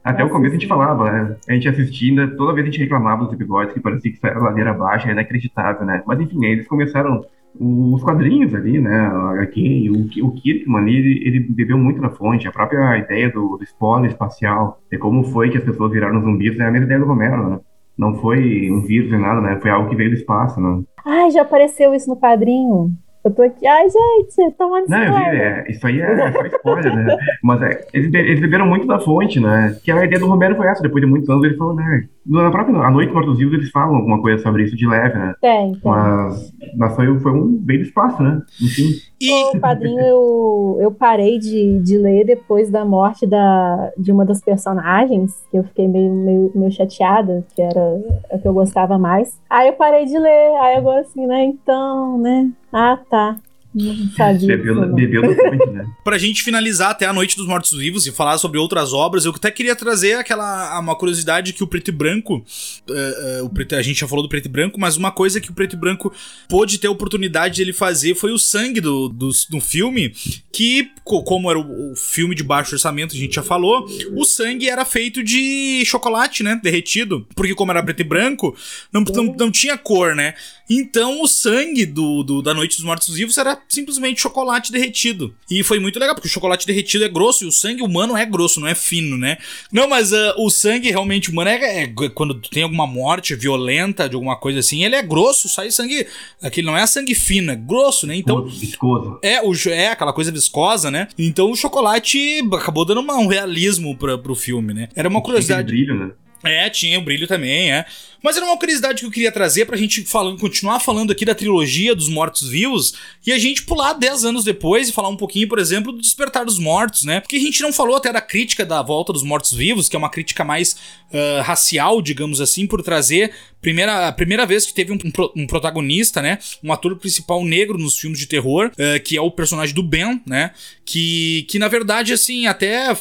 Até 0.02 0.24
o 0.24 0.30
começo 0.30 0.56
a 0.56 0.58
gente 0.58 0.66
falava, 0.66 1.10
né? 1.12 1.36
A 1.48 1.52
gente 1.52 1.68
assistindo, 1.68 2.36
toda 2.36 2.54
vez 2.54 2.66
a 2.66 2.70
gente 2.70 2.80
reclamava 2.80 3.24
dos 3.24 3.34
episódios 3.34 3.74
que 3.74 3.80
parecia 3.80 4.10
que 4.10 4.18
era 4.26 4.40
ladeira 4.40 4.70
abaixo, 4.70 5.04
era 5.04 5.12
inacreditável, 5.12 5.86
né? 5.86 6.02
Mas 6.06 6.20
enfim, 6.20 6.44
eles 6.44 6.66
começaram 6.66 7.24
os 7.62 8.02
quadrinhos 8.02 8.54
ali, 8.54 8.80
né, 8.80 8.96
a 8.96 9.32
HQ, 9.32 9.90
o, 9.90 10.26
o 10.26 10.32
Kirkman 10.32 10.88
ele, 10.88 11.22
ele 11.26 11.40
bebeu 11.40 11.76
muito 11.76 12.00
na 12.00 12.08
fonte, 12.08 12.48
a 12.48 12.52
própria 12.52 12.96
ideia 12.96 13.30
do, 13.30 13.58
do 13.58 13.64
spoiler 13.64 14.10
espacial, 14.10 14.80
de 14.90 14.96
como 14.96 15.24
foi 15.24 15.50
que 15.50 15.58
as 15.58 15.64
pessoas 15.64 15.92
viraram 15.92 16.22
zumbis, 16.22 16.58
é 16.58 16.64
a 16.64 16.70
mesma 16.70 16.86
ideia 16.86 17.00
do 17.00 17.06
Romero, 17.06 17.50
né? 17.50 17.60
Não 17.98 18.14
foi 18.14 18.70
um 18.70 18.80
vírus 18.80 19.10
nem 19.10 19.20
nada, 19.20 19.42
né? 19.42 19.58
Foi 19.60 19.70
algo 19.70 19.90
que 19.90 19.96
veio 19.96 20.08
do 20.08 20.16
espaço, 20.16 20.58
né? 20.58 20.82
Ai, 21.04 21.30
já 21.30 21.42
apareceu 21.42 21.94
isso 21.94 22.08
no 22.08 22.16
quadrinho. 22.16 22.90
Eu 23.22 23.30
tô 23.30 23.42
aqui, 23.42 23.66
ai 23.66 23.86
gente, 23.90 24.56
tomando 24.56 24.88
Não, 24.88 25.02
eu 25.02 25.12
vi, 25.12 25.36
é, 25.36 25.66
isso 25.68 25.86
aí 25.86 26.00
é 26.00 26.32
só 26.32 26.42
spoiler, 26.46 26.96
né? 26.96 27.16
Mas 27.42 27.60
é, 27.60 27.86
eles, 27.92 28.14
eles 28.14 28.40
beberam 28.40 28.66
muito 28.66 28.86
da 28.86 28.98
fonte, 28.98 29.38
né? 29.38 29.76
Que 29.84 29.92
a 29.92 30.02
ideia 30.02 30.18
do 30.18 30.26
Romero 30.26 30.56
foi 30.56 30.66
essa, 30.66 30.82
depois 30.82 31.04
de 31.04 31.10
muitos 31.10 31.28
anos 31.28 31.44
ele 31.44 31.58
falou, 31.58 31.74
né? 31.74 32.08
Na 32.26 32.50
própria 32.50 32.76
A 32.78 32.90
Noite 32.90 33.12
Mortos 33.12 33.38
Vivos 33.38 33.54
eles 33.54 33.70
falam 33.70 33.96
alguma 33.96 34.20
coisa 34.20 34.42
sobre 34.42 34.64
isso 34.64 34.76
de 34.76 34.86
leve, 34.86 35.18
né? 35.18 35.34
Tem, 35.40 35.72
tem. 35.72 35.80
Mas, 35.84 36.52
mas 36.76 36.94
foi, 36.94 37.18
foi 37.20 37.32
um 37.32 37.56
bem 37.56 37.78
do 37.78 37.84
espaço, 37.84 38.22
né? 38.22 38.42
Enfim. 38.60 38.90
E... 39.20 39.56
O 39.56 39.60
padrinho 39.60 40.00
eu, 40.00 40.78
eu 40.80 40.92
parei 40.92 41.38
de, 41.38 41.80
de 41.80 41.96
ler 41.96 42.24
depois 42.24 42.70
da 42.70 42.84
morte 42.84 43.26
da, 43.26 43.90
de 43.96 44.12
uma 44.12 44.24
das 44.24 44.40
personagens, 44.40 45.34
que 45.50 45.58
eu 45.58 45.64
fiquei 45.64 45.88
meio, 45.88 46.12
meio, 46.12 46.52
meio 46.54 46.72
chateada, 46.72 47.44
que 47.54 47.62
era 47.62 48.00
a 48.30 48.38
que 48.38 48.46
eu 48.46 48.52
gostava 48.52 48.98
mais. 48.98 49.40
Aí 49.48 49.68
eu 49.68 49.74
parei 49.74 50.04
de 50.04 50.18
ler, 50.18 50.56
aí 50.60 50.76
agora 50.76 51.00
assim, 51.00 51.26
né? 51.26 51.44
Então, 51.44 52.18
né? 52.18 52.50
Ah, 52.72 52.98
tá. 53.08 53.36
Não 53.72 54.10
sabia. 54.16 54.56
Bebeu, 54.56 54.94
bebeu 54.94 55.22
fonte, 55.22 55.70
né? 55.70 55.86
pra 56.02 56.18
gente 56.18 56.42
finalizar 56.42 56.90
até 56.90 57.06
a 57.06 57.12
Noite 57.12 57.36
dos 57.36 57.46
Mortos 57.46 57.70
Vivos 57.72 58.04
e 58.04 58.10
falar 58.10 58.36
sobre 58.36 58.58
outras 58.58 58.92
obras, 58.92 59.24
eu 59.24 59.32
até 59.32 59.48
queria 59.48 59.76
trazer 59.76 60.14
aquela 60.14 60.78
uma 60.80 60.96
curiosidade 60.96 61.52
que 61.52 61.62
o 61.62 61.68
preto 61.68 61.88
e 61.88 61.92
branco. 61.92 62.44
Uh, 62.88 63.42
uh, 63.42 63.44
o 63.44 63.50
preto, 63.50 63.76
a 63.76 63.82
gente 63.82 64.00
já 64.00 64.08
falou 64.08 64.24
do 64.24 64.28
preto 64.28 64.46
e 64.46 64.48
branco, 64.48 64.78
mas 64.80 64.96
uma 64.96 65.12
coisa 65.12 65.40
que 65.40 65.50
o 65.50 65.54
preto 65.54 65.74
e 65.74 65.78
branco 65.78 66.12
pôde 66.48 66.78
ter 66.78 66.88
a 66.88 66.90
oportunidade 66.90 67.56
de 67.56 67.62
ele 67.62 67.72
fazer 67.72 68.16
foi 68.16 68.32
o 68.32 68.38
sangue 68.38 68.80
do, 68.80 69.08
do, 69.08 69.30
do 69.48 69.60
filme. 69.60 70.12
Que, 70.52 70.90
como 71.04 71.48
era 71.48 71.58
o, 71.58 71.92
o, 71.92 71.96
filme 71.96 72.34
de 72.34 72.42
baixo 72.42 72.74
orçamento, 72.74 73.14
a 73.14 73.18
gente 73.18 73.36
já 73.36 73.42
falou, 73.42 73.86
o 74.16 74.24
sangue 74.24 74.68
era 74.68 74.84
feito 74.84 75.22
de 75.22 75.84
chocolate, 75.86 76.42
né? 76.42 76.58
Derretido. 76.60 77.26
Porque, 77.36 77.54
como 77.54 77.70
era 77.70 77.82
preto 77.82 78.00
e 78.00 78.04
branco, 78.04 78.56
não, 78.92 79.02
não, 79.02 79.24
não 79.38 79.50
tinha 79.50 79.78
cor, 79.78 80.16
né? 80.16 80.34
Então 80.70 81.20
o 81.20 81.26
sangue 81.26 81.84
do, 81.84 82.22
do, 82.22 82.40
da 82.40 82.54
Noite 82.54 82.76
dos 82.76 82.84
Mortos 82.84 83.12
Vivos 83.12 83.36
era 83.36 83.60
simplesmente 83.68 84.20
chocolate 84.20 84.70
derretido. 84.70 85.34
E 85.50 85.64
foi 85.64 85.80
muito 85.80 85.98
legal, 85.98 86.14
porque 86.14 86.28
o 86.28 86.30
chocolate 86.30 86.64
derretido 86.64 87.04
é 87.04 87.08
grosso 87.08 87.42
e 87.42 87.48
o 87.48 87.52
sangue 87.52 87.82
humano 87.82 88.16
é 88.16 88.24
grosso, 88.24 88.60
não 88.60 88.68
é 88.68 88.74
fino, 88.76 89.18
né? 89.18 89.36
Não, 89.72 89.88
mas 89.88 90.12
uh, 90.12 90.32
o 90.38 90.48
sangue 90.48 90.88
realmente 90.88 91.28
humano 91.28 91.50
é, 91.50 91.82
é, 91.82 91.86
quando 92.14 92.34
tem 92.36 92.62
alguma 92.62 92.86
morte 92.86 93.34
violenta 93.34 94.08
de 94.08 94.14
alguma 94.14 94.36
coisa 94.36 94.60
assim, 94.60 94.84
ele 94.84 94.94
é 94.94 95.02
grosso, 95.02 95.48
sai 95.48 95.72
sangue. 95.72 96.06
Aquele 96.40 96.68
não 96.68 96.76
é 96.76 96.86
sangue 96.86 97.16
fino, 97.16 97.50
é 97.50 97.56
grosso, 97.56 98.06
né? 98.06 98.14
Então. 98.14 98.46
Viscoso. 98.46 99.18
É, 99.22 99.42
o, 99.42 99.52
é 99.68 99.88
aquela 99.88 100.12
coisa 100.12 100.30
viscosa, 100.30 100.88
né? 100.88 101.08
Então 101.18 101.50
o 101.50 101.56
chocolate 101.56 102.42
acabou 102.52 102.84
dando 102.84 103.00
uma, 103.00 103.16
um 103.16 103.26
realismo 103.26 103.96
pra, 103.96 104.16
pro 104.16 104.36
filme, 104.36 104.72
né? 104.72 104.88
Era 104.94 105.08
uma 105.08 105.20
curiosidade. 105.20 105.72
Brilho, 105.72 105.94
né? 105.96 106.12
É, 106.42 106.70
tinha 106.70 106.98
o 106.98 107.02
brilho 107.02 107.26
também, 107.26 107.70
é. 107.70 107.84
Mas 108.22 108.36
era 108.36 108.44
uma 108.44 108.58
curiosidade 108.58 109.00
que 109.00 109.06
eu 109.06 109.10
queria 109.10 109.32
trazer 109.32 109.64
pra 109.64 109.76
gente 109.76 110.02
falando, 110.04 110.38
continuar 110.38 110.78
falando 110.80 111.10
aqui 111.10 111.24
da 111.24 111.34
trilogia 111.34 111.94
dos 111.94 112.08
Mortos-Vivos 112.08 112.94
e 113.26 113.32
a 113.32 113.38
gente 113.38 113.62
pular 113.62 113.94
10 113.94 114.24
anos 114.26 114.44
depois 114.44 114.88
e 114.88 114.92
falar 114.92 115.08
um 115.08 115.16
pouquinho, 115.16 115.48
por 115.48 115.58
exemplo, 115.58 115.90
do 115.92 116.00
Despertar 116.00 116.44
dos 116.44 116.58
Mortos, 116.58 117.04
né? 117.04 117.20
Porque 117.20 117.36
a 117.36 117.40
gente 117.40 117.62
não 117.62 117.72
falou 117.72 117.96
até 117.96 118.12
da 118.12 118.20
crítica 118.20 118.64
da 118.64 118.82
volta 118.82 119.12
dos 119.12 119.22
Mortos-Vivos, 119.22 119.88
que 119.88 119.96
é 119.96 119.98
uma 119.98 120.10
crítica 120.10 120.44
mais 120.44 120.72
uh, 121.12 121.42
racial, 121.42 122.02
digamos 122.02 122.40
assim, 122.40 122.66
por 122.66 122.82
trazer 122.82 123.32
primeira, 123.60 124.08
a 124.08 124.12
primeira 124.12 124.44
vez 124.44 124.66
que 124.66 124.74
teve 124.74 124.92
um, 124.92 124.98
um, 125.36 125.46
protagonista, 125.46 126.20
né? 126.20 126.38
Um 126.62 126.72
ator 126.72 126.96
principal 126.96 127.42
negro 127.44 127.78
nos 127.78 127.98
filmes 127.98 128.18
de 128.18 128.26
terror, 128.26 128.70
uh, 128.72 129.02
que 129.02 129.16
é 129.16 129.20
o 129.20 129.30
personagem 129.30 129.74
do 129.74 129.82
Ben, 129.82 130.20
né? 130.26 130.52
Que, 130.84 131.46
que 131.48 131.58
na 131.58 131.68
verdade, 131.68 132.12
assim, 132.12 132.46
até 132.46 132.94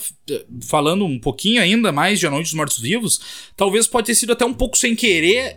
falando 0.61 1.05
um 1.05 1.19
pouquinho 1.19 1.59
ainda 1.59 1.91
mais 1.91 2.19
de 2.19 2.27
A 2.27 2.29
Noite 2.29 2.45
dos 2.45 2.53
Mortos-Vivos, 2.53 3.19
talvez 3.57 3.87
pode 3.87 4.07
ter 4.07 4.15
sido 4.15 4.33
até 4.33 4.45
um 4.45 4.53
pouco 4.53 4.77
sem 4.77 4.95
querer 4.95 5.08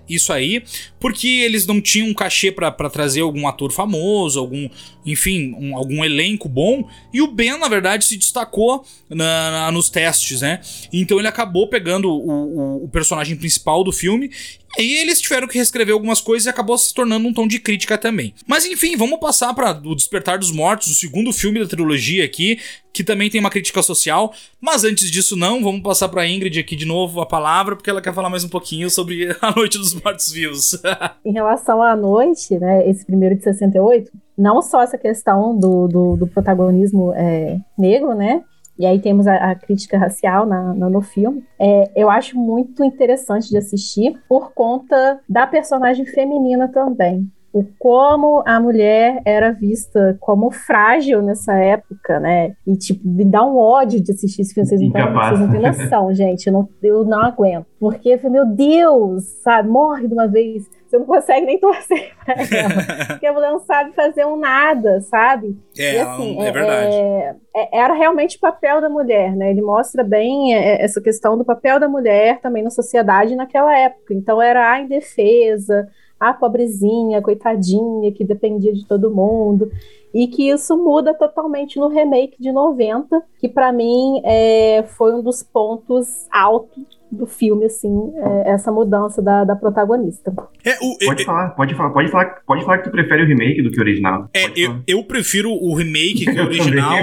isso 0.09 0.33
aí, 0.33 0.62
porque 0.99 1.27
eles 1.27 1.67
não 1.67 1.81
tinham 1.81 2.09
um 2.09 2.15
cachê 2.15 2.51
para 2.51 2.71
trazer 2.91 3.21
algum 3.21 3.47
ator 3.47 3.73
famoso, 3.73 4.38
algum, 4.38 4.69
enfim, 5.05 5.55
um, 5.59 5.77
algum 5.77 6.05
elenco 6.05 6.49
bom, 6.49 6.88
e 7.12 7.21
o 7.21 7.27
Ben, 7.27 7.59
na 7.59 7.69
verdade, 7.69 8.05
se 8.05 8.17
destacou 8.17 8.85
na, 9.09 9.51
na, 9.51 9.73
nos 9.73 9.91
testes, 9.91 10.41
né? 10.41 10.61
Então 10.93 11.19
ele 11.19 11.29
acabou 11.29 11.69
pegando 11.69 12.09
o, 12.09 12.31
o, 12.31 12.85
o 12.85 12.88
personagem 12.88 13.37
principal 13.37 13.83
do 13.85 13.93
filme 13.93 14.31
e 14.79 14.97
eles 14.97 15.21
tiveram 15.21 15.47
que 15.47 15.57
reescrever 15.57 15.93
algumas 15.93 16.21
coisas 16.21 16.47
e 16.47 16.51
acabou 16.51 16.77
se 16.79 16.95
tornando 16.95 17.27
um 17.29 17.33
tom 17.33 17.47
de 17.47 17.59
crítica 17.59 17.99
também. 17.99 18.35
Mas 18.47 18.65
enfim, 18.65 18.97
vamos 18.97 19.21
passar 19.21 19.53
para 19.55 19.71
O 19.85 19.95
Despertar 19.95 20.39
dos 20.39 20.51
Mortos, 20.51 20.89
o 20.89 20.95
segundo 20.95 21.33
filme 21.33 21.61
da 21.61 21.67
trilogia 21.67 22.25
aqui, 22.25 22.59
que 22.93 23.05
também 23.05 23.31
tem 23.31 23.41
uma 23.41 23.51
crítica 23.51 23.83
social. 23.83 24.33
Mas 24.61 24.85
antes 24.85 25.11
disso, 25.11 25.37
não, 25.37 25.63
vamos 25.63 25.83
passar 25.83 26.09
para 26.09 26.27
Ingrid 26.27 26.59
aqui 26.59 26.75
de 26.75 26.87
novo 26.87 27.21
a 27.21 27.27
palavra, 27.27 27.77
porque 27.77 27.91
ela 27.91 28.01
quer 28.01 28.15
falar 28.15 28.31
mais 28.31 28.45
um 28.45 28.49
pouquinho 28.49 28.89
sobre 28.89 29.37
A 29.43 29.55
Noite 29.55 29.79
dos 29.79 29.95
Mortos 29.95 30.31
Vivos. 30.31 30.81
em 31.25 31.33
relação 31.33 31.83
à 31.83 31.95
noite, 31.95 32.59
né, 32.59 32.89
esse 32.89 33.05
primeiro 33.05 33.37
de 33.37 33.43
68, 33.43 34.11
não 34.37 34.63
só 34.63 34.83
essa 34.83 34.97
questão 34.97 35.59
do, 35.59 35.87
do, 35.87 36.17
do 36.17 36.27
protagonismo 36.27 37.13
é, 37.15 37.59
negro, 37.79 38.15
né? 38.15 38.43
E 38.79 38.87
aí 38.87 39.01
temos 39.01 39.27
a, 39.27 39.51
a 39.51 39.55
crítica 39.55 39.99
racial 39.99 40.47
na, 40.47 40.75
na, 40.75 40.89
no 40.89 41.03
filme. 41.03 41.45
É, 41.59 41.91
eu 41.95 42.11
acho 42.11 42.39
muito 42.39 42.83
interessante 42.85 43.49
de 43.49 43.57
assistir 43.57 44.21
por 44.29 44.53
conta 44.53 45.21
da 45.29 45.47
personagem 45.47 46.07
feminina 46.07 46.69
também. 46.69 47.31
O 47.53 47.65
como 47.79 48.43
a 48.47 48.59
mulher 48.59 49.21
era 49.27 49.53
vista 49.53 50.17
como 50.21 50.51
frágil 50.51 51.21
nessa 51.21 51.53
época, 51.53 52.19
né? 52.19 52.57
E, 52.67 52.75
tipo, 52.77 53.07
me 53.07 53.27
dá 53.27 53.45
um 53.45 53.59
ódio 53.59 54.03
de 54.03 54.11
assistir 54.11 54.41
esse 54.41 54.55
filme. 54.55 54.67
Vocês 54.67 54.81
vocês 54.81 55.41
não 55.41 55.51
têm 55.51 55.61
noção, 55.61 56.13
gente. 56.17 56.47
Eu 56.47 56.53
não, 56.55 56.69
eu 56.83 57.05
não 57.05 57.21
aguento. 57.21 57.67
Porque, 57.79 58.19
meu 58.31 58.47
Deus, 58.47 59.25
sabe? 59.43 59.69
Morre 59.69 60.09
de 60.09 60.15
uma 60.15 60.27
vez 60.27 60.67
você 60.92 60.98
não 60.98 61.07
consegue 61.07 61.46
nem 61.46 61.59
torcer 61.59 62.12
pra 62.24 62.35
ela. 62.35 63.07
porque 63.09 63.26
a 63.26 63.33
mulher 63.33 63.50
não 63.50 63.61
sabe 63.61 63.92
fazer 63.92 64.26
um 64.26 64.37
nada, 64.37 65.00
sabe? 65.00 65.59
É, 65.78 65.94
e, 65.94 65.98
assim, 66.00 66.40
é, 66.40 66.46
é 66.46 66.52
verdade. 66.52 66.94
É, 66.94 67.37
é, 67.57 67.78
era 67.78 67.94
realmente 67.94 68.37
o 68.37 68.40
papel 68.40 68.81
da 68.81 68.90
mulher, 68.90 69.35
né? 69.35 69.50
Ele 69.50 69.62
mostra 69.62 70.05
bem 70.05 70.55
é, 70.55 70.83
essa 70.83 71.00
questão 71.00 71.38
do 71.38 71.44
papel 71.44 71.81
da 71.81 71.88
mulher 71.88 72.40
também 72.40 72.62
na 72.62 72.70
sociedade 72.70 73.35
naquela 73.35 73.76
época. 73.76 74.12
Então 74.12 74.40
era 74.40 74.70
a 74.70 74.81
indefesa, 74.81 75.88
a 76.20 76.35
pobrezinha, 76.35 77.22
coitadinha, 77.22 78.12
que 78.12 78.24
dependia 78.24 78.72
de 78.72 78.87
todo 78.87 79.14
mundo. 79.14 79.70
E 80.12 80.26
que 80.26 80.50
isso 80.50 80.76
muda 80.76 81.14
totalmente 81.14 81.78
no 81.78 81.88
remake 81.88 82.37
de 82.38 82.52
90, 82.52 83.22
que 83.38 83.48
para 83.48 83.72
mim 83.72 84.20
é, 84.24 84.83
foi 84.83 85.14
um 85.14 85.22
dos 85.22 85.42
pontos 85.42 86.26
altos 86.31 87.02
do 87.12 87.27
filme, 87.27 87.66
assim, 87.66 88.12
é, 88.16 88.53
essa 88.53 88.72
mudança 88.72 89.20
da, 89.20 89.44
da 89.44 89.55
protagonista. 89.55 90.33
É, 90.64 90.77
o, 90.81 90.96
pode, 91.05 91.22
é, 91.22 91.25
falar, 91.25 91.51
pode 91.51 91.75
falar, 91.75 91.90
pode 91.90 92.11
falar, 92.11 92.42
pode 92.46 92.64
falar 92.64 92.79
que 92.79 92.85
tu 92.85 92.90
prefere 92.90 93.22
o 93.22 93.27
remake 93.27 93.62
do 93.62 93.70
que 93.70 93.79
o 93.79 93.83
original. 93.83 94.29
É, 94.33 94.46
eu, 94.57 94.81
eu, 94.87 95.05
prefiro 95.05 95.51
o 95.53 95.75
remake 95.75 96.25
que 96.25 96.40
o 96.40 96.44
original. 96.46 96.96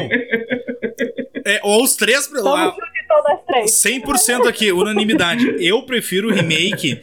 é, 1.45 1.59
ou 1.63 1.83
os 1.83 1.95
três. 1.95 2.27
Três. 3.47 3.71
100% 3.71 4.47
aqui, 4.47 4.71
unanimidade. 4.71 5.55
Eu 5.59 5.83
prefiro 5.83 6.29
o 6.29 6.33
remake 6.33 7.01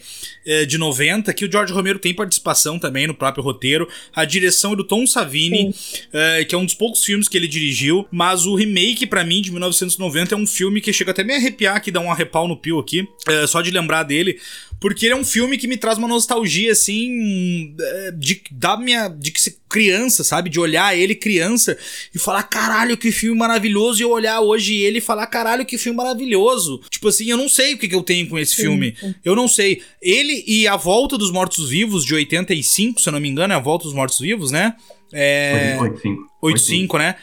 de 0.67 0.79
90, 0.79 1.33
que 1.35 1.45
o 1.45 1.51
George 1.51 1.73
Romero 1.73 1.99
tem 1.99 2.15
participação 2.15 2.79
também 2.79 3.07
no 3.07 3.15
próprio 3.15 3.43
roteiro. 3.43 3.89
A 4.15 4.25
direção 4.25 4.73
é 4.73 4.77
do 4.77 4.85
Tom 4.85 5.07
Savini, 5.07 5.75
é, 6.13 6.45
que 6.45 6.55
é 6.55 6.59
um 6.59 6.65
dos 6.65 6.75
poucos 6.75 7.05
filmes 7.05 7.29
que 7.29 7.37
ele 7.37 7.49
dirigiu, 7.49 8.07
mas 8.11 8.47
o 8.47 8.55
remake, 8.55 9.07
para 9.07 9.25
mim, 9.25 9.43
de 9.43 9.51
1990, 9.51 10.35
é 10.35 10.39
um 10.39 10.47
filme 10.47 10.81
que 10.81 10.93
chega 10.93 11.11
até 11.11 11.25
me 11.25 11.35
arrepiar 11.35 11.77
aqui, 11.77 11.91
dá 11.91 12.01
um 12.01 12.11
arrepal 12.11 12.47
no 12.47 12.57
pio 12.57 12.79
aqui, 12.79 13.07
é, 13.27 13.47
só 13.47 13.61
de 13.61 13.71
lembrar 13.71 14.03
dele, 14.05 14.39
porque 14.81 15.07
ele 15.07 15.15
é 15.15 15.17
um 15.17 15.25
filme 15.25 15.57
que 15.57 15.67
me 15.67 15.77
traz 15.77 15.99
uma 15.99 16.09
nostalgia, 16.09 16.73
assim, 16.73 17.75
é, 17.81 18.11
de, 18.13 18.43
da 18.51 18.77
minha, 18.77 19.09
de 19.09 19.31
que 19.31 19.41
ser 19.41 19.57
criança, 19.69 20.23
sabe? 20.23 20.51
De 20.51 20.61
olhar 20.61 20.97
ele 20.97 21.15
criança 21.15 21.77
e 22.15 22.19
falar, 22.19 22.43
caralho, 22.45 22.97
que 22.97 23.11
filme 23.11 23.39
maravilhoso, 23.39 24.01
e 24.01 24.03
eu 24.03 24.11
olhar 24.11 24.41
hoje 24.41 24.75
ele 24.75 24.99
e 24.99 25.01
falar, 25.01 25.27
caralho, 25.27 25.65
que 25.65 25.79
filme 25.79 25.97
maravilhoso. 25.97 26.81
Tipo 26.91 27.09
assim, 27.09 27.31
eu 27.31 27.37
não 27.37 27.49
sei 27.49 27.75
o 27.75 27.79
que, 27.79 27.89
que 27.89 27.95
eu 27.95 28.03
tenho 28.03 28.29
com 28.29 28.39
esse 28.39 28.55
sim, 28.55 28.63
filme. 28.63 28.95
Eu 29.25 29.35
não 29.35 29.49
sei. 29.49 29.83
Ele 30.01 30.45
e 30.47 30.69
A 30.69 30.77
Volta 30.77 31.17
dos 31.17 31.31
Mortos-Vivos, 31.31 32.05
de 32.05 32.15
85, 32.15 33.01
se 33.01 33.09
eu 33.09 33.13
não 33.13 33.21
me 33.21 33.29
engano, 33.29 33.53
é 33.53 33.57
A 33.57 33.61
Volta 33.61 33.85
dos 33.85 33.95
Mortos-Vivos, 33.95 34.51
né? 34.51 34.75
É... 35.13 35.77
85. 35.81 36.23
85, 36.43 36.99
né? 36.99 37.17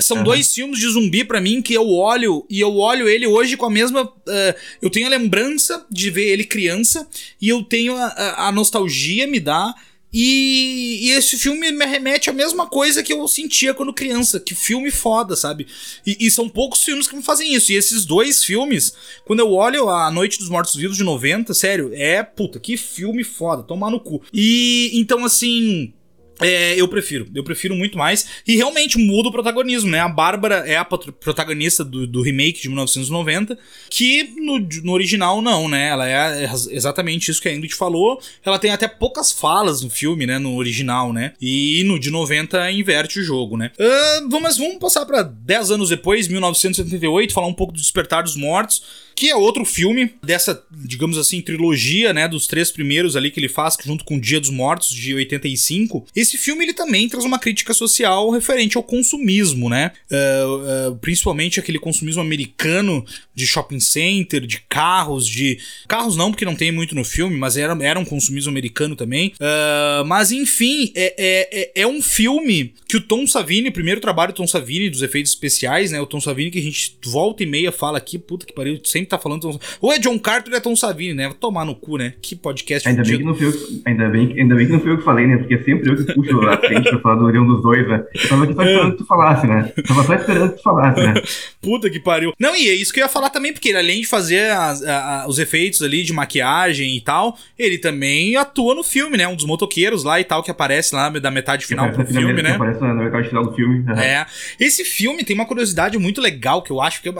São 0.00 0.18
uhum. 0.18 0.24
dois 0.24 0.52
filmes 0.52 0.80
de 0.80 0.88
zumbi 0.88 1.24
para 1.24 1.40
mim 1.40 1.62
que 1.62 1.72
eu 1.72 1.88
olho 1.88 2.44
e 2.50 2.60
eu 2.60 2.76
olho 2.76 3.08
ele 3.08 3.26
hoje 3.26 3.56
com 3.56 3.66
a 3.66 3.70
mesma. 3.70 4.04
Uh, 4.04 4.54
eu 4.82 4.90
tenho 4.90 5.06
a 5.06 5.10
lembrança 5.10 5.86
de 5.90 6.10
ver 6.10 6.28
ele 6.28 6.44
criança 6.44 7.06
e 7.40 7.48
eu 7.48 7.62
tenho 7.62 7.96
a, 7.96 8.06
a, 8.06 8.48
a 8.48 8.52
nostalgia 8.52 9.26
me 9.26 9.38
dá. 9.38 9.74
E, 10.12 11.00
e, 11.02 11.10
esse 11.10 11.36
filme 11.36 11.70
me 11.70 11.84
remete 11.84 12.30
à 12.30 12.32
mesma 12.32 12.66
coisa 12.66 13.02
que 13.02 13.12
eu 13.12 13.28
sentia 13.28 13.74
quando 13.74 13.92
criança. 13.92 14.40
Que 14.40 14.54
filme 14.54 14.90
foda, 14.90 15.36
sabe? 15.36 15.66
E, 16.06 16.16
e, 16.20 16.30
são 16.30 16.48
poucos 16.48 16.82
filmes 16.82 17.06
que 17.06 17.14
me 17.14 17.22
fazem 17.22 17.54
isso. 17.54 17.70
E 17.72 17.76
esses 17.76 18.06
dois 18.06 18.42
filmes, 18.42 18.94
quando 19.26 19.40
eu 19.40 19.52
olho 19.52 19.88
A 19.90 20.10
Noite 20.10 20.38
dos 20.38 20.48
Mortos 20.48 20.74
Vivos 20.74 20.96
de 20.96 21.04
90, 21.04 21.52
sério, 21.52 21.90
é 21.92 22.22
puta, 22.22 22.58
que 22.58 22.76
filme 22.76 23.22
foda, 23.22 23.62
tomar 23.62 23.90
no 23.90 24.00
cu. 24.00 24.22
E 24.32 24.90
então, 24.94 25.24
assim. 25.24 25.92
É, 26.40 26.80
eu 26.80 26.86
prefiro, 26.88 27.26
eu 27.34 27.42
prefiro 27.42 27.74
muito 27.74 27.98
mais. 27.98 28.26
E 28.46 28.56
realmente 28.56 28.98
muda 28.98 29.28
o 29.28 29.32
protagonismo, 29.32 29.90
né? 29.90 30.00
A 30.00 30.08
Bárbara 30.08 30.64
é 30.66 30.76
a 30.76 30.84
protagonista 30.84 31.84
do, 31.84 32.06
do 32.06 32.22
remake 32.22 32.62
de 32.62 32.68
1990, 32.68 33.58
que 33.90 34.34
no, 34.36 34.58
no, 34.58 34.92
original 34.92 35.42
não, 35.42 35.68
né? 35.68 35.88
Ela 35.88 36.08
é 36.08 36.50
exatamente 36.70 37.30
isso 37.30 37.40
que 37.40 37.48
a 37.48 37.54
Ingrid 37.54 37.74
falou. 37.74 38.20
Ela 38.44 38.58
tem 38.58 38.70
até 38.70 38.86
poucas 38.86 39.32
falas 39.32 39.82
no 39.82 39.90
filme, 39.90 40.26
né? 40.26 40.38
No 40.38 40.56
original, 40.56 41.12
né? 41.12 41.32
E 41.40 41.82
no 41.84 41.98
de 41.98 42.10
90 42.10 42.70
inverte 42.70 43.20
o 43.20 43.24
jogo, 43.24 43.56
né? 43.56 43.72
Uh, 43.78 44.28
vamos, 44.28 44.56
vamos 44.56 44.78
passar 44.78 45.04
para 45.06 45.22
10 45.22 45.72
anos 45.72 45.88
depois, 45.88 46.28
1978, 46.28 47.32
falar 47.32 47.46
um 47.46 47.54
pouco 47.54 47.72
do 47.72 47.80
Despertar 47.80 48.22
dos 48.22 48.36
Mortos 48.36 49.08
que 49.18 49.28
é 49.28 49.34
outro 49.34 49.64
filme 49.64 50.14
dessa, 50.22 50.64
digamos 50.70 51.18
assim, 51.18 51.40
trilogia, 51.40 52.12
né, 52.12 52.28
dos 52.28 52.46
três 52.46 52.70
primeiros 52.70 53.16
ali 53.16 53.32
que 53.32 53.40
ele 53.40 53.48
faz 53.48 53.76
junto 53.84 54.04
com 54.04 54.14
o 54.14 54.20
Dia 54.20 54.38
dos 54.38 54.48
Mortos 54.48 54.90
de 54.90 55.12
85. 55.12 56.06
Esse 56.14 56.27
filme 56.36 56.64
ele 56.64 56.74
também 56.74 57.08
traz 57.08 57.24
uma 57.24 57.38
crítica 57.38 57.72
social 57.72 58.28
referente 58.30 58.76
ao 58.76 58.82
consumismo, 58.82 59.70
né? 59.70 59.92
Uh, 60.10 60.90
uh, 60.90 60.96
principalmente 60.96 61.60
aquele 61.60 61.78
consumismo 61.78 62.20
americano 62.20 63.04
de 63.34 63.46
shopping 63.46 63.80
center, 63.80 64.44
de 64.46 64.60
carros, 64.68 65.26
de 65.26 65.58
carros 65.86 66.16
não 66.16 66.30
porque 66.30 66.44
não 66.44 66.56
tem 66.56 66.72
muito 66.72 66.94
no 66.94 67.04
filme, 67.04 67.36
mas 67.36 67.56
era, 67.56 67.76
era 67.82 67.98
um 67.98 68.04
consumismo 68.04 68.50
americano 68.50 68.96
também. 68.96 69.32
Uh, 69.36 70.04
mas 70.06 70.32
enfim, 70.32 70.92
é, 70.94 71.14
é, 71.18 71.82
é, 71.82 71.86
um 71.86 72.02
filme 72.02 72.74
que 72.88 72.96
o 72.96 73.00
Tom 73.00 73.26
Savini, 73.26 73.70
primeiro 73.70 74.00
trabalho 74.00 74.32
do 74.32 74.36
Tom 74.36 74.46
Savini 74.46 74.90
dos 74.90 75.02
efeitos 75.02 75.32
especiais, 75.32 75.92
né? 75.92 76.00
O 76.00 76.06
Tom 76.06 76.20
Savini 76.20 76.50
que 76.50 76.58
a 76.58 76.62
gente 76.62 76.98
volta 77.04 77.42
e 77.42 77.46
meia 77.46 77.70
fala 77.70 77.98
aqui, 77.98 78.18
puta 78.18 78.44
que 78.44 78.52
pariu, 78.52 78.80
sempre 78.84 79.08
tá 79.08 79.18
falando. 79.18 79.58
Ou 79.80 79.92
é 79.92 79.98
John 79.98 80.18
Carter 80.18 80.52
ou 80.52 80.58
é 80.58 80.60
Tom 80.60 80.74
Savini, 80.74 81.14
né? 81.14 81.32
Tomar 81.38 81.64
no 81.64 81.74
cu, 81.74 81.96
né? 81.96 82.14
Que 82.20 82.34
podcast 82.34 82.88
ainda 82.88 83.02
bem 83.02 83.18
que 83.18 83.24
não 83.24 83.34
fui 83.34 83.46
eu, 83.46 83.52
ainda, 83.84 84.08
bem, 84.08 84.34
ainda 84.38 84.54
bem 84.54 84.66
que 84.66 84.72
não 84.72 84.80
fui 84.80 84.90
eu 84.90 84.98
que 84.98 85.04
falei, 85.04 85.26
né? 85.26 85.36
Porque 85.36 85.58
sempre 85.62 85.90
eu 85.90 85.96
que 85.96 86.17
puxo 86.22 86.48
a 86.48 86.56
frente 86.56 86.90
pra 86.90 87.00
falar 87.00 87.14
do 87.16 87.44
dos 87.44 87.62
dois, 87.62 87.88
né? 87.88 88.04
Eu 88.14 88.28
tava 88.28 88.44
aqui 88.44 88.54
só 88.54 88.62
esperando 88.62 88.92
que 88.92 88.98
tu 88.98 89.06
falasse, 89.06 89.46
né? 89.46 89.72
Eu 89.76 89.82
tava 89.84 90.04
só 90.04 90.14
esperando 90.14 90.50
que 90.50 90.56
tu 90.56 90.62
falasse, 90.62 91.00
né? 91.00 91.14
Puta 91.60 91.90
que 91.90 92.00
pariu. 92.00 92.32
Não, 92.38 92.54
e 92.54 92.68
é 92.68 92.74
isso 92.74 92.92
que 92.92 93.00
eu 93.00 93.04
ia 93.04 93.08
falar 93.08 93.30
também, 93.30 93.52
porque 93.52 93.68
ele, 93.68 93.78
além 93.78 94.00
de 94.00 94.06
fazer 94.06 94.50
as, 94.52 94.82
a, 94.82 95.26
os 95.28 95.38
efeitos 95.38 95.82
ali 95.82 96.02
de 96.02 96.12
maquiagem 96.12 96.96
e 96.96 97.00
tal, 97.00 97.38
ele 97.58 97.78
também 97.78 98.36
atua 98.36 98.74
no 98.74 98.82
filme, 98.82 99.16
né? 99.16 99.26
Um 99.28 99.36
dos 99.36 99.44
motoqueiros 99.44 100.04
lá 100.04 100.20
e 100.20 100.24
tal, 100.24 100.42
que 100.42 100.50
aparece 100.50 100.94
lá 100.94 101.08
da 101.08 101.30
metade 101.30 101.66
final 101.66 101.90
do 101.90 102.04
filme, 102.06 102.42
né? 102.42 102.52
Aparece 102.52 102.80
na 102.80 102.94
metade 102.94 103.28
final 103.28 103.44
do 103.44 103.54
filme. 103.54 103.80
Uhum. 103.80 103.98
É. 103.98 104.26
Esse 104.58 104.84
filme 104.84 105.24
tem 105.24 105.34
uma 105.34 105.46
curiosidade 105.46 105.98
muito 105.98 106.20
legal 106.20 106.62
que 106.62 106.70
eu 106.70 106.80
acho 106.80 107.02
que 107.02 107.08
é, 107.08 107.12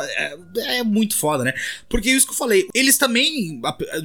é, 0.57 0.79
é 0.79 0.83
muito 0.83 1.17
foda, 1.17 1.45
né? 1.45 1.53
Porque 1.89 2.09
é 2.09 2.13
isso 2.13 2.27
que 2.27 2.33
eu 2.33 2.37
falei, 2.37 2.67
eles 2.75 2.97
também. 2.97 3.61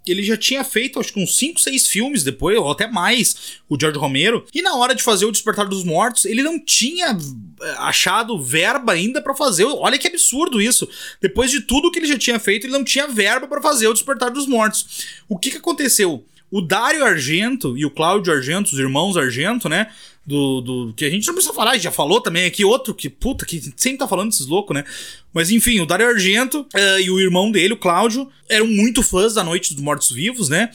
Ele 0.06 0.24
já 0.24 0.38
tinha 0.38 0.64
feito, 0.64 1.00
acho 1.00 1.14
que 1.14 1.22
uns 1.22 1.38
5, 1.38 1.60
6 1.60 1.88
filmes 1.88 2.24
depois, 2.24 2.58
ou 2.58 2.72
até 2.72 2.88
mais, 2.88 3.60
o 3.70 3.78
George 3.80 3.98
Romero. 3.98 4.46
E 4.54 4.62
na 4.62 4.76
hora 4.76 4.83
de 4.92 5.02
fazer 5.02 5.26
o 5.26 5.32
Despertar 5.32 5.68
dos 5.68 5.84
Mortos, 5.84 6.26
ele 6.26 6.44
não 6.44 6.60
tinha 6.60 7.18
eh, 7.62 7.76
achado 7.78 8.42
verba 8.42 8.92
ainda 8.92 9.22
para 9.22 9.34
fazer. 9.34 9.64
Olha 9.64 9.98
que 9.98 10.08
absurdo 10.08 10.62
isso. 10.62 10.90
Depois 11.22 11.50
de 11.50 11.62
tudo 11.62 11.92
que 11.92 12.00
ele 12.00 12.08
já 12.08 12.18
tinha 12.18 12.40
feito, 12.40 12.66
ele 12.66 12.74
não 12.74 12.84
tinha 12.84 13.08
verba 13.08 13.48
para 13.48 13.62
fazer 13.62 13.88
o 13.88 13.94
Despertar 13.94 14.32
dos 14.32 14.48
Mortos. 14.48 15.06
O 15.30 15.38
que 15.38 15.52
que 15.52 15.58
aconteceu? 15.58 16.26
O 16.52 16.62
Dário 16.62 17.06
Argento 17.06 17.78
e 17.78 17.86
o 17.86 17.92
Cláudio 17.92 18.34
Argento, 18.34 18.74
os 18.74 18.80
irmãos 18.80 19.16
Argento, 19.16 19.70
né? 19.70 19.88
do, 20.26 20.62
do, 20.62 20.94
que 20.94 21.04
a 21.04 21.10
gente 21.10 21.28
não 21.28 21.34
precisa 21.34 21.54
falar, 21.54 21.72
a 21.72 21.74
gente 21.74 21.84
já 21.84 21.92
falou 21.92 22.22
também 22.22 22.46
aqui, 22.46 22.64
outro 22.64 22.94
que, 22.94 23.10
puta, 23.10 23.46
que 23.46 23.62
sempre 23.76 24.00
tá 24.00 24.08
falando 24.08 24.30
desses 24.30 24.48
loucos, 24.48 24.74
né? 24.74 24.84
Mas 25.34 25.52
enfim, 25.52 25.80
o 25.82 25.86
Dario 25.86 26.08
Argento 26.08 26.62
uh, 26.62 27.00
e 27.00 27.10
o 27.10 27.20
irmão 27.20 27.52
dele, 27.52 27.74
o 27.74 27.78
Cláudio, 27.78 28.30
eram 28.50 28.68
muito 28.68 29.04
fãs 29.04 29.34
da 29.34 29.44
Noite 29.44 29.74
dos 29.74 29.84
Mortos 29.84 30.12
Vivos, 30.12 30.48
né? 30.48 30.70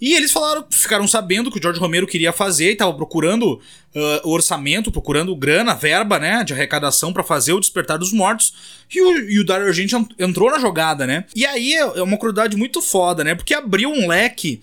E 0.00 0.14
eles 0.14 0.32
falaram, 0.32 0.64
ficaram 0.70 1.06
sabendo 1.06 1.50
que 1.50 1.58
o 1.58 1.62
George 1.62 1.80
Romero 1.80 2.06
queria 2.06 2.32
fazer 2.32 2.72
e 2.72 2.76
tava 2.76 2.92
procurando 2.94 3.60
uh, 3.94 4.28
orçamento, 4.28 4.90
procurando 4.90 5.34
grana, 5.36 5.74
verba, 5.74 6.18
né, 6.18 6.42
de 6.44 6.52
arrecadação 6.52 7.12
para 7.12 7.22
fazer 7.22 7.52
o 7.52 7.60
Despertar 7.60 7.98
dos 7.98 8.12
Mortos. 8.12 8.52
E 8.94 9.00
o, 9.00 9.30
e 9.30 9.40
o 9.40 9.44
Dario 9.44 9.66
Argento 9.66 10.06
entrou 10.18 10.50
na 10.50 10.58
jogada, 10.58 11.06
né? 11.06 11.24
E 11.34 11.46
aí 11.46 11.74
é, 11.74 11.80
é 11.80 12.02
uma 12.02 12.16
curiosidade 12.16 12.56
muito 12.56 12.82
foda, 12.82 13.24
né? 13.24 13.34
Porque 13.34 13.54
abriu 13.54 13.90
um 13.90 14.06
leque 14.06 14.60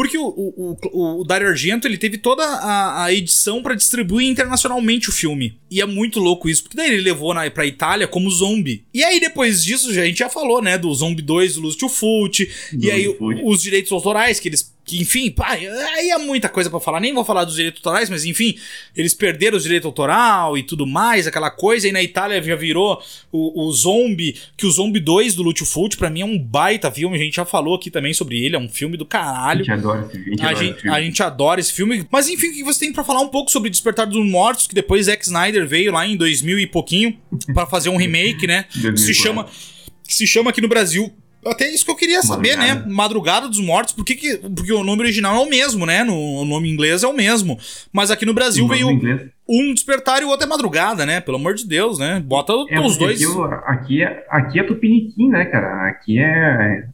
porque 0.00 0.16
o, 0.16 0.28
o, 0.28 0.76
o, 0.92 1.20
o 1.20 1.24
Dario 1.24 1.48
Argento 1.48 1.86
ele 1.86 1.98
teve 1.98 2.16
toda 2.16 2.42
a, 2.42 3.04
a 3.04 3.12
edição 3.12 3.62
para 3.62 3.74
distribuir 3.74 4.30
internacionalmente 4.30 5.10
o 5.10 5.12
filme. 5.12 5.58
E 5.70 5.78
é 5.80 5.84
muito 5.84 6.18
louco 6.18 6.48
isso, 6.48 6.62
porque 6.62 6.76
daí 6.76 6.90
ele 6.90 7.02
levou 7.02 7.34
na, 7.34 7.50
pra 7.50 7.66
Itália 7.66 8.08
como 8.08 8.30
zombie. 8.30 8.82
E 8.94 9.04
aí 9.04 9.20
depois 9.20 9.62
disso, 9.62 9.92
já, 9.92 10.00
a 10.00 10.06
gente 10.06 10.20
já 10.20 10.30
falou, 10.30 10.62
né, 10.62 10.78
do 10.78 10.92
Zombie 10.94 11.22
2 11.22 11.54
do 11.54 11.60
Lúcio 11.60 11.86
Fulci, 11.86 12.50
e 12.72 12.90
aí 12.90 13.14
os 13.44 13.60
direitos 13.60 13.92
autorais 13.92 14.40
que 14.40 14.48
eles 14.48 14.72
que, 14.90 15.00
enfim, 15.00 15.30
pá, 15.30 15.52
aí 15.52 16.10
é 16.10 16.18
muita 16.18 16.48
coisa 16.48 16.68
para 16.68 16.80
falar, 16.80 16.98
nem 16.98 17.14
vou 17.14 17.24
falar 17.24 17.44
dos 17.44 17.54
direitos 17.54 17.78
autorais, 17.78 18.10
mas 18.10 18.24
enfim, 18.24 18.58
eles 18.96 19.14
perderam 19.14 19.56
os 19.56 19.62
direitos 19.62 19.86
autoral 19.86 20.58
e 20.58 20.64
tudo 20.64 20.84
mais, 20.84 21.28
aquela 21.28 21.48
coisa, 21.48 21.86
e 21.86 21.92
na 21.92 22.02
Itália 22.02 22.42
já 22.42 22.56
virou 22.56 23.00
o, 23.30 23.66
o 23.66 23.72
Zombie, 23.72 24.34
que 24.56 24.66
o 24.66 24.70
Zombie 24.70 24.98
2 24.98 25.36
do 25.36 25.44
Lúcio 25.44 25.64
Fulci, 25.64 25.96
pra 25.96 26.10
mim 26.10 26.22
é 26.22 26.24
um 26.24 26.36
baita 26.36 26.90
filme, 26.90 27.14
a 27.14 27.20
gente 27.20 27.36
já 27.36 27.44
falou 27.44 27.76
aqui 27.76 27.88
também 27.88 28.12
sobre 28.12 28.44
ele, 28.44 28.56
é 28.56 28.58
um 28.58 28.68
filme 28.68 28.96
do 28.96 29.06
caralho. 29.06 29.60
A 29.60 29.62
gente 29.62 29.70
adora 29.70 30.06
esse, 30.06 30.24
gente 30.24 30.44
a 30.44 30.54
gente, 30.54 30.88
a 30.88 31.00
gente 31.00 31.22
adora 31.22 31.60
esse 31.60 31.72
filme. 31.72 32.04
Mas 32.10 32.28
enfim, 32.28 32.48
o 32.48 32.52
que 32.52 32.64
você 32.64 32.80
tem 32.80 32.92
para 32.92 33.04
falar 33.04 33.20
um 33.20 33.28
pouco 33.28 33.48
sobre 33.48 33.70
Despertar 33.70 34.08
dos 34.08 34.26
Mortos, 34.28 34.66
que 34.66 34.74
depois 34.74 35.06
Zack 35.06 35.24
Snyder 35.24 35.68
veio 35.68 35.92
lá 35.92 36.04
em 36.04 36.16
2000 36.16 36.58
e 36.58 36.66
pouquinho 36.66 37.16
para 37.54 37.64
fazer 37.64 37.90
um 37.90 37.96
remake, 37.96 38.44
né? 38.44 38.64
que 38.74 38.98
se 38.98 39.14
chama 39.14 39.46
que 40.04 40.14
se 40.14 40.26
chama 40.26 40.50
aqui 40.50 40.60
no 40.60 40.66
Brasil 40.66 41.14
até 41.46 41.72
isso 41.72 41.84
que 41.84 41.90
eu 41.90 41.96
queria 41.96 42.22
saber, 42.22 42.56
né? 42.56 42.68
Madrugada. 42.68 42.88
né? 42.88 42.94
Madrugada 42.94 43.48
dos 43.48 43.60
Mortos, 43.60 43.94
por 43.94 44.04
que, 44.04 44.14
que 44.14 44.36
porque 44.36 44.72
o 44.72 44.84
nome 44.84 45.02
original 45.02 45.36
é 45.36 45.38
o 45.38 45.48
mesmo, 45.48 45.86
né? 45.86 46.04
No, 46.04 46.14
o 46.14 46.44
nome 46.44 46.70
inglês 46.70 47.02
é 47.02 47.06
o 47.06 47.14
mesmo. 47.14 47.58
Mas 47.92 48.10
aqui 48.10 48.26
no 48.26 48.34
Brasil 48.34 48.66
veio 48.68 48.88
um 49.48 49.72
despertar 49.72 50.20
e 50.20 50.24
o 50.24 50.28
outro 50.28 50.46
é 50.46 50.48
madrugada, 50.48 51.06
né? 51.06 51.20
Pelo 51.20 51.38
amor 51.38 51.54
de 51.54 51.66
Deus, 51.66 51.98
né? 51.98 52.22
Bota 52.24 52.52
é, 52.68 52.78
os 52.80 52.96
dois. 52.96 53.22
Aqui, 53.22 53.32
aqui, 53.66 54.02
é, 54.02 54.26
aqui 54.28 54.60
é 54.60 54.62
Tupiniquim, 54.62 55.28
né, 55.28 55.44
cara? 55.46 55.88
Aqui 55.88 56.18
é. 56.18 56.84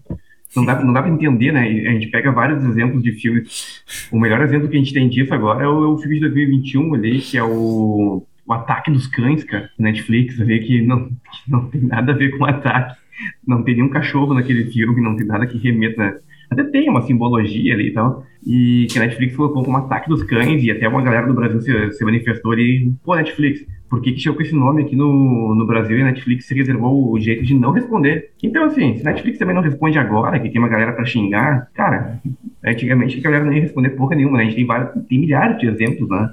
Não 0.54 0.64
dá, 0.64 0.82
não 0.82 0.92
dá 0.92 1.02
pra 1.02 1.10
entender, 1.10 1.52
né? 1.52 1.62
A 1.62 1.92
gente 1.92 2.06
pega 2.06 2.32
vários 2.32 2.64
exemplos 2.64 3.02
de 3.02 3.12
filmes. 3.12 3.82
O 4.10 4.18
melhor 4.18 4.40
exemplo 4.40 4.68
que 4.68 4.76
a 4.76 4.78
gente 4.78 4.94
tem 4.94 5.08
disso 5.08 5.34
agora 5.34 5.64
é 5.64 5.68
o, 5.68 5.84
é 5.84 5.88
o 5.88 5.98
filme 5.98 6.14
de 6.14 6.20
2021 6.22 6.94
ali, 6.94 7.20
que 7.20 7.36
é 7.36 7.42
o, 7.42 8.24
o 8.46 8.52
Ataque 8.52 8.90
dos 8.90 9.06
Cães, 9.06 9.44
cara, 9.44 9.68
Netflix, 9.78 10.38
vê 10.38 10.60
que 10.60 10.80
não, 10.80 11.08
que 11.08 11.50
não 11.50 11.68
tem 11.68 11.82
nada 11.82 12.12
a 12.12 12.14
ver 12.14 12.30
com 12.38 12.44
o 12.44 12.46
ataque 12.46 12.96
não 13.46 13.62
tem 13.62 13.74
nenhum 13.76 13.88
cachorro 13.88 14.34
naquele 14.34 14.70
filme, 14.70 15.00
não 15.00 15.16
tem 15.16 15.26
nada 15.26 15.46
que 15.46 15.58
remeta 15.58 16.20
Até 16.50 16.64
tem 16.64 16.88
uma 16.88 17.02
simbologia 17.02 17.74
ali 17.74 17.88
e 17.88 17.92
tal. 17.92 18.24
E 18.46 18.86
que 18.90 18.98
a 18.98 19.02
Netflix 19.02 19.36
colocou 19.36 19.64
como 19.64 19.76
ataque 19.76 20.08
dos 20.08 20.22
cães, 20.22 20.62
e 20.62 20.70
até 20.70 20.88
uma 20.88 21.02
galera 21.02 21.26
do 21.26 21.34
Brasil 21.34 21.60
se, 21.60 21.92
se 21.92 22.04
manifestou 22.04 22.52
ali, 22.52 22.92
pô, 23.04 23.14
Netflix, 23.14 23.64
por 23.88 24.00
que, 24.00 24.12
que 24.12 24.20
chegou 24.20 24.36
com 24.36 24.42
esse 24.42 24.54
nome 24.54 24.82
aqui 24.82 24.96
no, 24.96 25.54
no 25.54 25.66
Brasil 25.66 25.98
e 25.98 26.02
a 26.02 26.06
Netflix 26.06 26.46
se 26.46 26.54
reservou 26.54 27.12
o 27.12 27.20
jeito 27.20 27.44
de 27.44 27.54
não 27.54 27.72
responder? 27.72 28.30
Então, 28.42 28.64
assim, 28.64 28.96
se 28.96 29.02
a 29.02 29.10
Netflix 29.10 29.38
também 29.38 29.54
não 29.54 29.62
responde 29.62 29.98
agora, 29.98 30.38
que 30.38 30.48
tem 30.48 30.60
uma 30.60 30.68
galera 30.68 30.92
pra 30.92 31.04
xingar, 31.04 31.68
cara, 31.74 32.20
antigamente 32.64 33.18
a 33.18 33.22
galera 33.22 33.44
não 33.44 33.52
ia 33.52 33.62
responder 33.62 33.90
porra 33.90 34.16
nenhuma, 34.16 34.38
né? 34.38 34.44
A 34.44 34.46
gente 34.46 34.56
tem, 34.56 34.66
vários, 34.66 35.06
tem 35.06 35.20
milhares 35.20 35.58
de 35.58 35.66
exemplos, 35.66 36.08
né? 36.08 36.30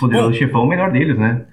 Poderoso 0.00 0.30
Bom, 0.30 0.34
Chefão, 0.34 0.64
o 0.64 0.68
melhor 0.68 0.90
deles, 0.90 1.18
né? 1.18 1.44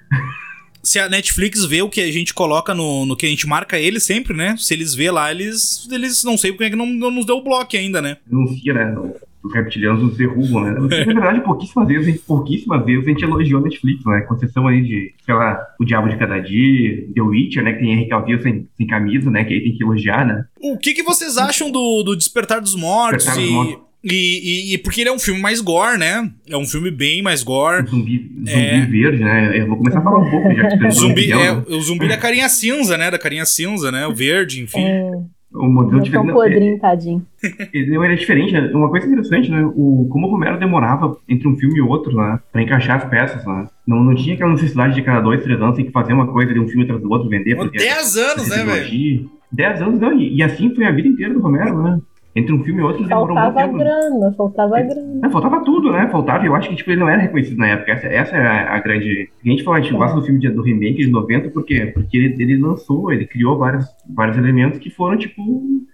Se 0.84 1.00
a 1.00 1.10
Netflix 1.10 1.66
vê 1.66 1.82
o 1.82 1.90
que 1.90 2.02
a 2.02 2.12
gente 2.12 2.34
coloca 2.34 2.74
no, 2.74 3.06
no 3.06 3.16
que 3.16 3.26
a 3.26 3.30
gente 3.30 3.48
marca 3.48 3.78
eles 3.78 4.04
sempre, 4.04 4.36
né? 4.36 4.56
Se 4.58 4.74
eles 4.74 4.96
vê 4.96 5.12
lá, 5.12 5.32
eles, 5.32 5.88
eles 5.92 6.24
não 6.24 6.38
sei 6.38 6.52
porque 6.52 6.66
é 6.66 6.70
que 6.70 6.76
não, 6.76 6.86
não 6.86 7.12
nos 7.12 7.26
deu 7.26 7.38
o 7.38 7.44
bloco 7.44 7.76
ainda, 7.76 8.02
né? 8.02 8.18
Denuncia, 8.26 8.74
né? 8.74 8.96
Os 9.44 9.54
reptilianos 9.54 10.04
nos 10.04 10.18
derrubam, 10.18 10.62
né? 10.62 10.72
Na 10.72 10.88
verdade, 10.88 11.42
pouquíssimas 11.42 11.88
vezes, 11.88 12.22
pouquíssimas 12.22 12.86
vezes 12.86 13.06
a 13.06 13.10
gente 13.10 13.24
elogiou 13.24 13.60
a 13.60 13.64
Netflix, 13.64 14.06
né? 14.06 14.22
Com 14.22 14.36
exceção 14.36 14.68
aí 14.68 14.82
de, 14.82 15.14
sei 15.26 15.34
lá, 15.34 15.60
O 15.80 15.86
Diabo 15.86 16.10
de 16.10 16.18
Cada 16.18 16.40
Dia, 16.40 17.08
The 17.14 17.22
Witcher, 17.22 17.64
né? 17.64 17.74
Que 17.74 17.80
tem 17.80 17.92
Henry 17.92 18.08
Cavill 18.08 18.42
sem, 18.42 18.68
sem 18.78 18.88
camisa, 18.88 19.32
né? 19.32 19.44
Que 19.44 19.56
aí 19.56 19.64
tem 19.64 19.76
que 19.76 19.84
elogiar, 19.84 20.26
né? 20.26 20.46
O 20.62 20.78
que, 20.78 20.94
que 20.94 21.02
vocês 21.02 21.38
acham 21.38 21.72
do, 21.72 22.04
do 22.04 22.16
Despertar 22.16 22.62
dos 22.62 22.76
Mortos? 22.76 23.26
Despertar 23.26 23.42
dos 23.42 23.52
Mortos. 23.52 23.91
E, 24.04 24.14
e, 24.14 24.74
e, 24.74 24.78
porque 24.80 25.02
ele 25.02 25.10
é 25.10 25.14
um 25.14 25.20
filme 25.20 25.40
mais 25.40 25.62
gore, 25.62 25.98
né? 25.98 26.32
É 26.50 26.58
um 26.58 26.66
filme 26.66 26.90
bem 26.90 27.22
mais 27.22 27.44
gore. 27.44 27.86
Zumbi, 27.88 28.32
zumbi 28.36 28.52
é... 28.52 28.86
verde, 28.86 29.24
né? 29.24 29.60
Eu 29.60 29.68
vou 29.68 29.78
começar 29.78 30.00
a 30.00 30.02
falar 30.02 30.20
um 30.20 30.30
pouco 30.30 30.52
já 30.56 30.70
que 30.70 30.90
zumbi, 30.90 31.32
é, 31.32 31.52
O 31.52 31.80
zumbi 31.82 32.08
da 32.08 32.18
carinha 32.18 32.50
cinza, 32.50 32.98
né? 32.98 33.12
Da 33.12 33.20
carinha 33.20 33.46
cinza, 33.46 33.92
né? 33.92 34.08
O 34.08 34.14
verde, 34.14 34.62
enfim. 34.62 34.82
É... 34.82 35.12
O 35.54 35.68
modelo 35.68 36.02
de 36.02 36.18
um 36.18 36.28
podrinho, 36.28 36.80
tadinho. 36.80 37.26
Ele 37.74 37.96
era 37.96 38.16
diferente, 38.16 38.54
né? 38.54 38.72
Uma 38.74 38.90
coisa 38.90 39.06
interessante, 39.06 39.52
né? 39.52 39.62
O, 39.76 40.08
como 40.10 40.28
o 40.28 40.32
Romero 40.32 40.58
demorava 40.58 41.18
entre 41.28 41.48
um 41.48 41.58
filme 41.58 41.78
e 41.78 41.82
outro, 41.82 42.16
né? 42.16 42.40
Pra 42.52 42.62
encaixar 42.62 42.98
as 42.98 43.10
peças, 43.10 43.46
né? 43.46 43.68
Não, 43.86 44.02
não 44.02 44.16
tinha 44.16 44.36
aquela 44.36 44.54
necessidade 44.54 44.96
de 44.96 45.02
cada 45.02 45.20
dois, 45.20 45.44
três 45.44 45.62
anos 45.62 45.76
tem 45.76 45.86
que 45.86 45.92
fazer 45.92 46.14
uma 46.14 46.26
coisa 46.28 46.54
de 46.54 46.60
um 46.60 46.68
filme 46.68 46.84
atrás 46.84 47.02
do 47.02 47.12
outro, 47.12 47.28
vender. 47.28 47.58
Dez 47.70 48.16
anos, 48.16 48.48
né, 48.48 48.64
velho? 48.64 49.30
Dez 49.52 49.82
anos, 49.82 50.00
não. 50.00 50.18
E, 50.18 50.38
e 50.38 50.42
assim 50.42 50.74
foi 50.74 50.86
a 50.86 50.92
vida 50.92 51.10
inteira 51.10 51.34
do 51.34 51.42
Romero, 51.42 51.84
né? 51.84 52.00
Entre 52.36 52.54
um 52.54 52.64
filme 52.64 52.82
e 52.82 52.84
outro 52.84 53.06
demorou 53.06 53.36
muito 53.36 53.56
tempo. 53.56 53.78
Grana, 53.78 54.34
faltava 54.38 54.80
é, 54.80 54.84
grana, 54.84 55.28
é, 55.28 55.30
faltava 55.30 55.64
tudo, 55.64 55.92
né? 55.92 56.08
Faltava, 56.10 56.46
eu 56.46 56.56
acho 56.56 56.70
que 56.70 56.76
tipo, 56.76 56.92
ele 56.92 57.00
não 57.00 57.10
era 57.10 57.22
reconhecido 57.22 57.58
na 57.58 57.68
época. 57.68 57.92
Essa, 57.92 58.08
essa 58.08 58.36
é 58.36 58.48
a, 58.48 58.76
a 58.76 58.80
grande. 58.80 59.30
A 59.46 59.50
gente 59.50 59.64
fala, 59.64 59.78
a 59.78 59.82
gente 59.82 59.94
gosta 59.94 60.20
do 60.20 60.26
filme 60.26 60.40
de, 60.40 60.50
do 60.50 60.62
remake 60.62 61.06
de 61.06 61.12
90, 61.12 61.50
por 61.50 61.66
quê? 61.66 61.92
Porque 61.94 62.18
ele, 62.18 62.42
ele 62.42 62.58
lançou, 62.58 63.12
ele 63.12 63.26
criou 63.26 63.58
vários, 63.58 63.86
vários 64.10 64.38
elementos 64.38 64.80
que 64.80 64.90
foram, 64.90 65.18
tipo, 65.18 65.42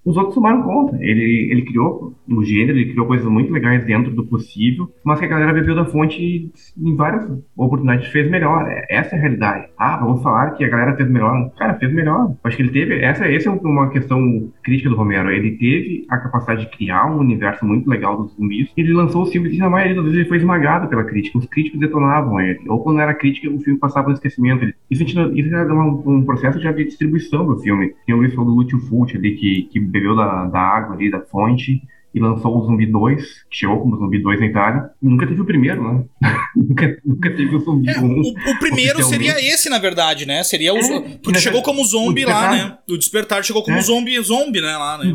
os 0.06 0.16
outros 0.16 0.36
tomaram 0.36 0.64
conta. 0.64 0.98
Ele, 1.00 1.50
ele 1.52 1.64
criou 1.64 2.14
o 2.30 2.44
gênero, 2.44 2.78
ele 2.78 2.92
criou 2.92 3.08
coisas 3.08 3.28
muito 3.28 3.52
legais 3.52 3.84
dentro 3.86 4.14
do 4.14 4.26
possível, 4.26 4.92
mas 5.04 5.20
que 5.20 5.26
a 5.26 5.30
galera 5.30 5.54
bebeu 5.54 5.76
da 5.76 5.86
fonte 5.86 6.52
em 6.78 6.96
várias 6.96 7.26
oportunidades 7.56 8.08
fez 8.08 8.30
melhor. 8.30 8.68
É, 8.70 8.86
essa 8.90 9.16
é 9.16 9.18
a 9.18 9.22
realidade. 9.22 9.68
Ah, 9.78 9.98
vamos 9.98 10.22
falar 10.22 10.52
que 10.52 10.64
a 10.64 10.70
galera 10.70 10.96
fez 10.96 11.10
melhor. 11.10 11.52
Cara, 11.58 11.76
fez 11.76 11.92
melhor. 11.92 12.36
Acho 12.44 12.58
que 12.58 12.64
ele 12.64 12.72
teve. 12.72 13.04
Essa, 13.04 13.26
essa 13.26 13.50
é 13.50 13.52
uma 13.52 13.90
questão 13.90 14.52
crítica 14.64 14.90
do 14.90 14.96
Romero. 14.96 15.32
Ele 15.32 15.52
teve 15.58 16.06
a 16.10 16.18
capacidade 16.28 16.62
de 16.62 16.72
criar 16.72 17.10
um 17.12 17.20
universo 17.20 17.66
muito 17.66 17.90
legal 17.90 18.18
dos 18.18 18.34
zumbis. 18.36 18.70
Ele 18.78 18.94
lançou 18.94 19.24
o 19.24 19.26
filme 19.26 19.50
e 19.50 19.58
na 19.58 19.70
maioria 19.70 19.96
das 19.96 20.04
vezes 20.04 20.20
ele 20.20 20.30
foi 20.30 20.38
esmagado 20.38 20.88
pela 20.88 21.04
crítica. 21.04 21.38
Os 21.38 21.46
críticos 21.46 21.80
detonavam 21.80 22.40
ele. 22.40 22.60
Ou 22.68 22.84
quando 22.84 23.00
era 23.00 23.14
crítica, 23.14 23.50
o 23.50 23.60
filme 23.60 23.80
passava 23.80 24.08
no 24.08 24.14
esquecimento. 24.14 24.66
Isso, 24.90 25.04
isso 25.04 25.56
era 25.56 25.74
um, 25.74 26.04
um 26.06 26.26
processo 26.26 26.60
já 26.60 26.72
de 26.72 26.86
distribuição 26.86 27.46
do 27.46 27.60
filme. 27.60 27.94
Tem 28.06 28.16
o 28.16 28.24
isso 28.24 28.36
do 28.36 28.44
Lúcio 28.44 28.80
Fulci 28.80 29.18
ali, 29.18 29.36
que, 29.36 29.64
que 29.64 29.80
bebeu 29.80 30.16
da, 30.16 30.46
da 30.46 30.60
água 30.60 30.96
ali, 30.96 31.10
da 31.10 31.22
fonte, 31.22 31.82
e 32.14 32.20
lançou 32.20 32.58
o 32.58 32.66
Zumbi 32.66 32.86
2, 32.86 33.24
que 33.50 33.58
chegou 33.58 33.80
como 33.80 33.98
Zumbi 33.98 34.22
2 34.22 34.40
na 34.40 34.46
Itália. 34.48 34.90
E 35.02 35.08
nunca 35.08 35.28
teve 35.28 35.42
o 35.42 35.46
primeiro, 35.46 35.84
né? 35.84 36.04
nunca, 36.56 36.98
nunca 37.06 37.30
teve 37.30 37.56
o 37.56 37.60
Zumbi 37.60 37.90
é, 37.90 38.00
1. 38.00 38.22
O, 38.22 38.30
o 38.30 38.60
primeiro 38.60 39.04
seria 39.04 39.40
esse, 39.40 39.70
na 39.70 39.78
verdade, 39.78 40.26
né? 40.26 40.44
Seria 40.44 40.74
o. 40.74 40.78
É, 40.78 41.18
porque 41.22 41.40
chegou 41.40 41.62
como 41.62 41.84
zombie 41.86 42.26
lá, 42.26 42.52
né? 42.52 42.78
O 42.90 42.98
Despertar 42.98 43.44
chegou 43.44 43.64
como 43.64 43.78
é. 43.78 43.82
zombie, 43.82 44.20
zombie, 44.22 44.62
né? 44.62 44.78
Lá, 44.78 44.98
né? 44.98 45.14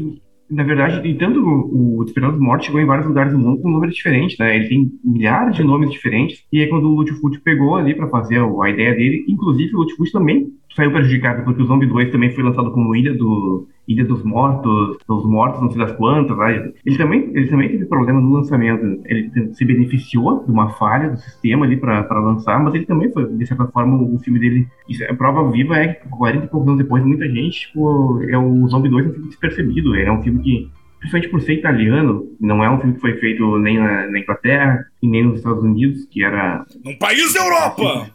Na 0.52 0.62
verdade, 0.64 1.08
e 1.08 1.16
tanto 1.16 1.40
o 1.40 2.04
Despertar 2.04 2.32
dos 2.32 2.40
Mortos 2.40 2.66
chegou 2.66 2.80
em 2.80 2.86
vários 2.86 3.06
lugares 3.06 3.32
do 3.32 3.38
mundo 3.38 3.62
com 3.62 3.70
números 3.70 3.94
diferentes, 3.94 4.36
né? 4.38 4.54
Ele 4.54 4.68
tem 4.68 4.92
milhares 5.02 5.56
de 5.56 5.64
nomes 5.64 5.90
diferentes. 5.90 6.44
E 6.52 6.60
aí, 6.60 6.68
quando 6.68 6.88
o 6.88 6.94
Lutfoot 6.94 7.40
pegou 7.40 7.76
ali 7.76 7.94
para 7.94 8.08
fazer 8.08 8.38
a 8.38 8.70
ideia 8.70 8.94
dele, 8.94 9.24
inclusive 9.28 9.74
o 9.74 9.78
Lutfoot 9.78 10.12
também 10.12 10.52
saiu 10.74 10.90
prejudicado, 10.92 11.44
porque 11.44 11.62
o 11.62 11.66
Zombie 11.66 11.86
2 11.86 12.10
também 12.10 12.30
foi 12.30 12.42
lançado 12.42 12.70
como 12.72 12.94
Ilha, 12.94 13.14
do, 13.14 13.68
Ilha 13.86 14.04
dos 14.04 14.22
Mortos, 14.22 14.98
dos 15.06 15.24
Mortos, 15.24 15.60
não 15.60 15.70
sei 15.70 15.78
das 15.78 15.92
quantas. 15.92 16.36
Né? 16.36 16.72
Ele, 16.84 16.96
também, 16.96 17.30
ele 17.34 17.48
também 17.48 17.68
teve 17.68 17.84
problema 17.86 18.20
no 18.20 18.32
lançamento. 18.32 19.00
Ele 19.04 19.52
se 19.54 19.64
beneficiou 19.64 20.44
de 20.44 20.50
uma 20.50 20.70
falha 20.70 21.10
do 21.10 21.16
sistema 21.18 21.66
ali 21.66 21.76
para 21.76 22.20
lançar, 22.20 22.62
mas 22.62 22.74
ele 22.74 22.86
também 22.86 23.12
foi, 23.12 23.26
de 23.26 23.46
certa 23.46 23.66
forma, 23.66 24.02
o 24.02 24.18
filme 24.18 24.38
dele. 24.38 24.66
Isso, 24.88 25.04
a 25.04 25.14
prova 25.14 25.50
viva 25.50 25.76
é 25.76 25.88
que 25.88 26.08
40 26.08 26.44
e 26.44 26.48
poucos 26.48 26.68
anos 26.68 26.82
depois, 26.82 27.04
muita 27.04 27.28
gente, 27.28 27.66
tipo, 27.66 28.22
é 28.28 28.38
o 28.38 28.66
Zombie 28.68 28.88
2 28.88 29.06
é 29.06 29.08
um 29.08 29.12
filme 29.12 29.28
despercebido. 29.28 29.94
É 29.96 30.12
um 30.12 30.22
filme 30.22 30.42
que 30.42 30.70
principalmente 31.02 31.30
por 31.30 31.42
ser 31.42 31.54
italiano, 31.54 32.24
não 32.40 32.62
é 32.62 32.70
um 32.70 32.78
filme 32.78 32.94
que 32.94 33.00
foi 33.00 33.14
feito 33.14 33.58
nem 33.58 33.76
na, 33.76 34.06
na 34.08 34.20
Inglaterra 34.20 34.86
e 35.02 35.08
nem 35.08 35.24
nos 35.24 35.38
Estados 35.38 35.64
Unidos, 35.64 36.06
que 36.08 36.22
era. 36.22 36.64
Um 36.86 36.96
país 36.96 37.34
da 37.34 37.40
Europa! 37.40 38.08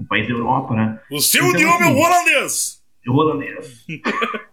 Um 0.00 0.04
país 0.06 0.26
da 0.26 0.32
Europa, 0.32 0.74
né? 0.74 0.98
O 1.10 1.20
seu 1.20 1.44
então, 1.44 1.54
idioma 1.54 1.76
assim, 1.76 1.84
é 1.84 1.92
o 1.92 1.98
holandês! 1.98 2.82
É 3.06 3.10
holandês. 3.10 3.86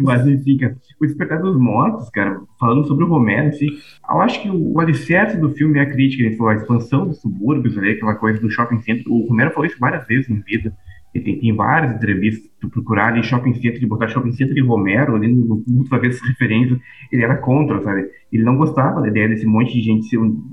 Mas 0.00 0.26
enfim, 0.26 0.56
cara, 0.56 0.76
o 1.00 1.06
Despertar 1.06 1.40
dos 1.40 1.56
Mortos, 1.56 2.10
cara, 2.10 2.40
falando 2.58 2.86
sobre 2.86 3.04
o 3.04 3.08
Romero, 3.08 3.48
assim, 3.48 3.66
eu 4.08 4.20
acho 4.20 4.42
que 4.42 4.50
o, 4.50 4.80
alicerce 4.80 5.36
do 5.38 5.50
filme 5.50 5.78
é 5.78 5.82
a 5.82 5.90
crítica, 5.90 6.24
ele 6.24 6.36
falou 6.36 6.52
a 6.52 6.56
expansão 6.56 7.06
dos 7.06 7.20
subúrbios, 7.20 7.78
ali, 7.78 7.92
aquela 7.92 8.14
coisa 8.14 8.40
do 8.40 8.50
shopping 8.50 8.80
center. 8.80 9.04
O 9.06 9.26
Romero 9.28 9.52
falou 9.52 9.66
isso 9.66 9.78
várias 9.78 10.06
vezes 10.06 10.28
em 10.28 10.40
vida. 10.40 10.76
Tem, 11.12 11.38
tem 11.38 11.54
várias 11.54 11.94
entrevistas, 11.94 12.50
tu 12.58 12.70
procurar 12.70 13.08
ali 13.08 13.22
shopping 13.22 13.52
center, 13.54 13.78
de 13.78 13.86
botar 13.86 14.08
shopping 14.08 14.32
center 14.32 14.54
de 14.54 14.62
Romero, 14.62 15.14
ali 15.14 15.28
no 15.28 15.56
Google, 15.56 15.84
vai 15.90 16.00
ver 16.00 16.08
essas 16.08 16.26
referências, 16.26 16.78
ele 17.12 17.22
era 17.22 17.36
contra, 17.36 17.82
sabe? 17.82 18.08
Ele 18.32 18.42
não 18.42 18.56
gostava 18.56 19.00
da 19.02 19.08
ideia 19.08 19.28
desse 19.28 19.44
monte 19.44 19.74
de 19.74 19.80
gente, 19.82 20.06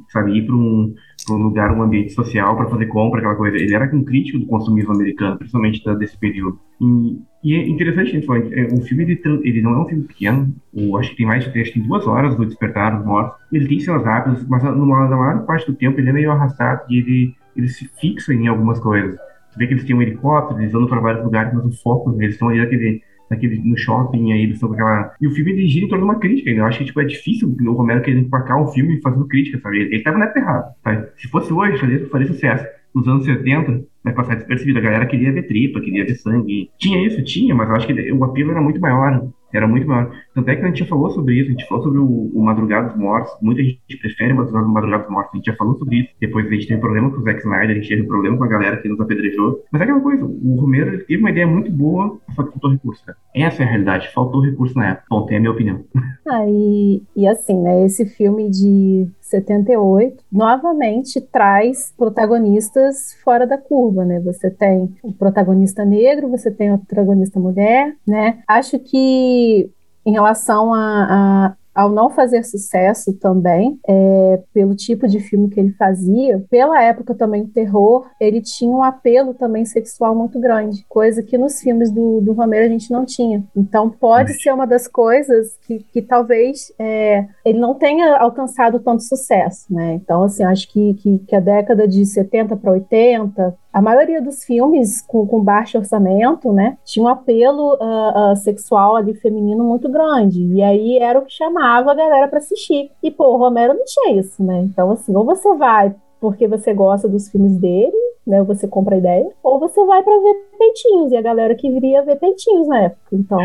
sabe, 0.09 0.37
ir 0.37 0.45
para 0.45 0.55
um, 0.55 0.93
um 1.29 1.35
lugar, 1.35 1.71
um 1.71 1.81
ambiente 1.81 2.11
social 2.11 2.57
para 2.57 2.67
fazer 2.67 2.87
compra, 2.87 3.19
aquela 3.19 3.35
coisa. 3.35 3.55
Ele 3.55 3.73
era 3.73 3.89
um 3.95 4.03
crítico 4.03 4.39
do 4.39 4.47
consumismo 4.47 4.93
americano, 4.93 5.37
principalmente 5.37 5.81
desse 5.95 6.17
período. 6.17 6.59
E, 6.81 7.19
e 7.41 7.55
é 7.55 7.67
interessante, 7.69 8.11
gente, 8.11 8.27
é, 8.53 8.67
o 8.73 8.81
filme 8.81 9.03
ele, 9.03 9.21
ele 9.43 9.61
não 9.61 9.73
é 9.75 9.79
um 9.79 9.85
filme 9.87 10.03
pequeno, 10.03 10.53
o, 10.73 10.97
acho 10.97 11.11
que 11.11 11.17
tem 11.17 11.25
mais, 11.25 11.45
acho 11.45 11.53
que 11.53 11.79
tem 11.79 11.87
duas 11.87 12.05
horas 12.05 12.35
do 12.35 12.45
Despertar 12.45 12.97
dos 12.97 13.05
Mortos. 13.05 13.39
Ele 13.53 13.65
tem 13.65 13.79
cenas 13.79 14.03
rápidas, 14.03 14.45
mas 14.49 14.61
na 14.61 14.75
maior 14.75 15.45
parte 15.45 15.65
do 15.65 15.73
tempo 15.73 15.99
ele 16.01 16.09
é 16.09 16.13
meio 16.13 16.31
arrastado 16.31 16.81
e 16.89 16.97
ele, 16.97 17.35
ele 17.55 17.69
se 17.69 17.89
fixa 17.97 18.33
em 18.33 18.47
algumas 18.47 18.77
coisas 18.79 19.17
vê 19.57 19.67
que 19.67 19.73
eles 19.73 19.83
têm 19.83 19.95
um 19.95 20.01
helicóptero, 20.01 20.61
eles 20.61 20.73
andam 20.73 20.87
para 20.87 20.99
vários 20.99 21.23
lugares, 21.23 21.53
mas 21.53 21.65
o 21.65 21.71
foco, 21.81 22.15
eles 22.21 22.35
estão 22.35 22.49
ali 22.49 22.59
naquele, 22.59 23.01
naquele, 23.29 23.61
no 23.63 23.77
shopping, 23.77 24.31
aí 24.31 24.43
eles 24.43 24.55
estão 24.55 24.71
aquela... 24.71 25.13
E 25.19 25.27
o 25.27 25.31
filme 25.31 25.51
ele 25.51 25.67
gira 25.67 25.85
em 25.85 25.89
torno 25.89 26.05
de 26.05 26.11
uma 26.11 26.19
crítica, 26.19 26.49
eu 26.49 26.65
acho 26.65 26.79
que 26.79 26.85
tipo, 26.85 27.01
é 27.01 27.05
difícil 27.05 27.55
o 27.59 27.73
Romero 27.73 28.01
querer 28.01 28.19
empacar 28.19 28.61
um 28.61 28.67
filme 28.67 29.01
fazendo 29.01 29.27
crítica, 29.27 29.59
sabe? 29.59 29.79
Ele, 29.79 29.95
ele 29.95 30.03
tava 30.03 30.17
na 30.17 30.25
época 30.25 30.39
errada, 30.39 30.65
sabe? 30.83 31.07
Se 31.17 31.27
fosse 31.27 31.53
hoje, 31.53 31.77
faria, 31.77 32.09
faria 32.09 32.27
sucesso. 32.27 32.65
Nos 32.93 33.07
anos 33.07 33.23
70, 33.23 33.85
vai 34.03 34.13
passar 34.13 34.35
despercebido. 34.35 34.79
A 34.79 34.81
galera 34.81 35.05
queria 35.05 35.31
ver 35.31 35.43
tripa, 35.43 35.79
queria 35.79 36.05
ver 36.05 36.15
sangue. 36.15 36.71
Tinha 36.77 37.05
isso? 37.05 37.23
Tinha, 37.23 37.53
mas 37.53 37.69
eu 37.69 37.75
acho 37.75 37.87
que 37.87 38.11
o 38.11 38.23
apelo 38.23 38.51
era 38.51 38.61
muito 38.61 38.81
maior. 38.81 39.29
Era 39.53 39.67
muito 39.67 39.87
maior. 39.87 40.11
Tanto 40.33 40.49
é 40.49 40.55
que 40.55 40.61
a 40.63 40.67
gente 40.67 40.79
já 40.79 40.85
falou 40.85 41.09
sobre 41.11 41.35
isso, 41.35 41.49
a 41.49 41.51
gente 41.51 41.67
falou 41.67 41.83
sobre 41.83 41.99
o, 41.99 42.31
o 42.33 42.43
Madrugada 42.43 42.89
dos 42.89 42.97
Mortos. 42.97 43.31
Muita 43.41 43.63
gente 43.63 43.79
prefere 43.99 44.33
o 44.33 44.35
Madrugada 44.35 45.03
dos 45.03 45.11
Mortos, 45.11 45.33
a 45.33 45.37
gente 45.37 45.45
já 45.45 45.55
falou 45.55 45.77
sobre 45.77 46.01
isso. 46.01 46.09
Depois 46.19 46.47
a 46.47 46.49
gente 46.49 46.67
teve 46.67 46.79
problema 46.79 47.09
com 47.09 47.17
o 47.17 47.23
Zack 47.23 47.39
Snyder, 47.39 47.71
a 47.71 47.73
gente 47.73 47.89
teve 47.89 48.03
problema 48.03 48.37
com 48.37 48.43
a 48.43 48.47
galera 48.47 48.77
que 48.77 48.87
nos 48.87 48.99
apedrejou. 48.99 49.63
Mas 49.71 49.81
é 49.81 49.83
aquela 49.85 50.01
coisa, 50.01 50.25
o 50.25 50.55
Romero 50.59 51.05
teve 51.05 51.19
uma 51.19 51.31
ideia 51.31 51.47
muito 51.47 51.71
boa, 51.71 52.19
só 52.35 52.43
que 52.43 52.51
faltou 52.51 52.71
recurso, 52.71 53.05
cara. 53.05 53.17
Essa 53.35 53.63
é 53.63 53.65
a 53.65 53.69
realidade, 53.69 54.11
faltou 54.13 54.41
recurso 54.41 54.77
na 54.77 54.89
época. 54.89 55.05
Bom, 55.09 55.25
tem 55.25 55.37
a 55.37 55.39
minha 55.39 55.51
opinião. 55.51 55.83
Ah, 56.27 56.45
e, 56.47 57.01
e 57.15 57.27
assim, 57.27 57.59
né, 57.61 57.85
esse 57.85 58.05
filme 58.05 58.49
de 58.49 59.07
78 59.29 60.23
novamente 60.31 61.21
traz 61.21 61.93
protagonistas 61.95 63.13
fora 63.23 63.45
da 63.45 63.57
curva, 63.57 64.03
né? 64.03 64.19
Você 64.21 64.49
tem 64.49 64.95
o 65.03 65.13
protagonista 65.13 65.85
negro, 65.85 66.29
você 66.29 66.49
tem 66.49 66.69
a 66.69 66.77
protagonista 66.77 67.39
mulher, 67.39 67.95
né? 68.07 68.41
Acho 68.47 68.79
que 68.79 69.69
em 70.05 70.11
relação 70.11 70.73
a, 70.73 71.03
a 71.03 71.55
ao 71.79 71.89
não 71.89 72.09
fazer 72.09 72.43
sucesso 72.43 73.13
também, 73.13 73.79
é, 73.87 74.43
pelo 74.53 74.75
tipo 74.75 75.07
de 75.07 75.17
filme 75.21 75.49
que 75.49 75.57
ele 75.57 75.71
fazia, 75.71 76.43
pela 76.49 76.83
época 76.83 77.15
também 77.15 77.43
o 77.43 77.47
terror, 77.47 78.05
ele 78.19 78.41
tinha 78.41 78.75
um 78.75 78.83
apelo 78.83 79.33
também 79.33 79.63
sexual 79.63 80.13
muito 80.13 80.37
grande, 80.41 80.85
coisa 80.89 81.23
que 81.23 81.37
nos 81.37 81.61
filmes 81.61 81.89
do, 81.89 82.19
do 82.19 82.33
Romero 82.33 82.65
a 82.65 82.69
gente 82.69 82.91
não 82.91 83.05
tinha. 83.05 83.45
Então 83.55 83.89
pode 83.89 84.33
ser 84.41 84.51
uma 84.51 84.67
das 84.67 84.89
coisas 84.89 85.57
que, 85.65 85.79
que 85.79 86.01
talvez 86.01 86.73
é, 86.77 87.25
ele 87.45 87.59
não 87.59 87.73
tenha 87.73 88.17
alcançado 88.17 88.81
tanto 88.81 89.03
sucesso, 89.03 89.73
né? 89.73 89.93
Então, 89.93 90.23
assim, 90.23 90.43
acho 90.43 90.69
que, 90.69 90.95
que, 90.95 91.19
que 91.19 91.35
a 91.35 91.39
década 91.39 91.87
de 91.87 92.05
70 92.05 92.57
para 92.57 92.71
80 92.71 93.57
a 93.71 93.81
maioria 93.81 94.21
dos 94.21 94.43
filmes 94.43 95.01
com, 95.01 95.25
com 95.27 95.43
baixo 95.43 95.77
orçamento, 95.77 96.51
né, 96.51 96.77
tinha 96.83 97.05
um 97.05 97.07
apelo 97.07 97.75
uh, 97.75 98.31
uh, 98.31 98.35
sexual 98.35 98.95
ali 98.95 99.13
feminino 99.13 99.63
muito 99.63 99.89
grande. 99.89 100.43
E 100.43 100.61
aí 100.61 100.97
era 100.97 101.19
o 101.19 101.25
que 101.25 101.31
chamava 101.31 101.91
a 101.91 101.95
galera 101.95 102.27
para 102.27 102.39
assistir. 102.39 102.91
E, 103.01 103.11
pô, 103.11 103.33
o 103.33 103.37
Romero 103.37 103.73
não 103.73 103.85
tinha 103.85 104.19
isso, 104.19 104.43
né? 104.43 104.61
Então, 104.61 104.91
assim, 104.91 105.15
ou 105.15 105.25
você 105.25 105.53
vai 105.55 105.95
porque 106.19 106.47
você 106.47 106.73
gosta 106.73 107.07
dos 107.07 107.29
filmes 107.29 107.57
dele, 107.57 107.97
né? 108.25 108.39
Ou 108.41 108.45
você 108.45 108.67
compra 108.67 108.95
a 108.95 108.99
ideia, 108.99 109.29
ou 109.43 109.59
você 109.59 109.83
vai 109.85 110.03
para 110.03 110.19
ver 110.19 110.35
peitinhos. 110.57 111.11
E 111.11 111.17
a 111.17 111.21
galera 111.21 111.55
que 111.55 111.69
viria 111.69 112.03
ver 112.03 112.17
peitinhos 112.17 112.67
na 112.67 112.83
época. 112.83 113.01
Então, 113.11 113.39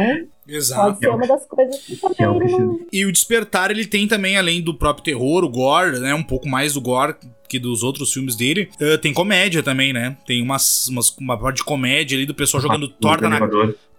Exato. 0.47 0.83
Pode 0.83 0.99
ser 0.99 1.09
uma 1.09 1.27
das 1.27 1.47
coisas 1.47 1.79
que 1.79 1.97
também 1.97 2.37
ele 2.37 2.59
não... 2.59 2.81
E 2.93 3.07
o 3.07 3.13
Despertar, 3.13 3.71
ele 3.71 3.87
tem 3.87 4.07
também, 4.07 4.37
além 4.37 4.61
do 4.61 4.75
próprio 4.75 5.05
terror, 5.05 5.43
o 5.43 5.49
gore, 5.49 5.99
né? 5.99 6.15
Um 6.15 6.23
pouco 6.23 6.49
mais 6.49 6.75
do 6.75 6.81
gore 6.81 7.15
que 7.49 7.59
dos 7.59 7.83
outros 7.83 8.13
filmes 8.13 8.37
dele. 8.37 8.69
Uh, 8.81 8.99
tem 8.99 9.13
comédia 9.13 9.63
também, 9.63 9.93
né? 9.93 10.17
Tem 10.27 10.43
umas, 10.43 10.89
umas, 10.89 11.17
uma 11.17 11.39
parte 11.39 11.59
de 11.59 11.65
comédia 11.65 12.17
ali 12.17 12.27
do 12.27 12.35
pessoal 12.35 12.63
jogando 12.63 12.87
ah, 12.87 12.97
torta, 13.01 13.29
na, 13.29 13.41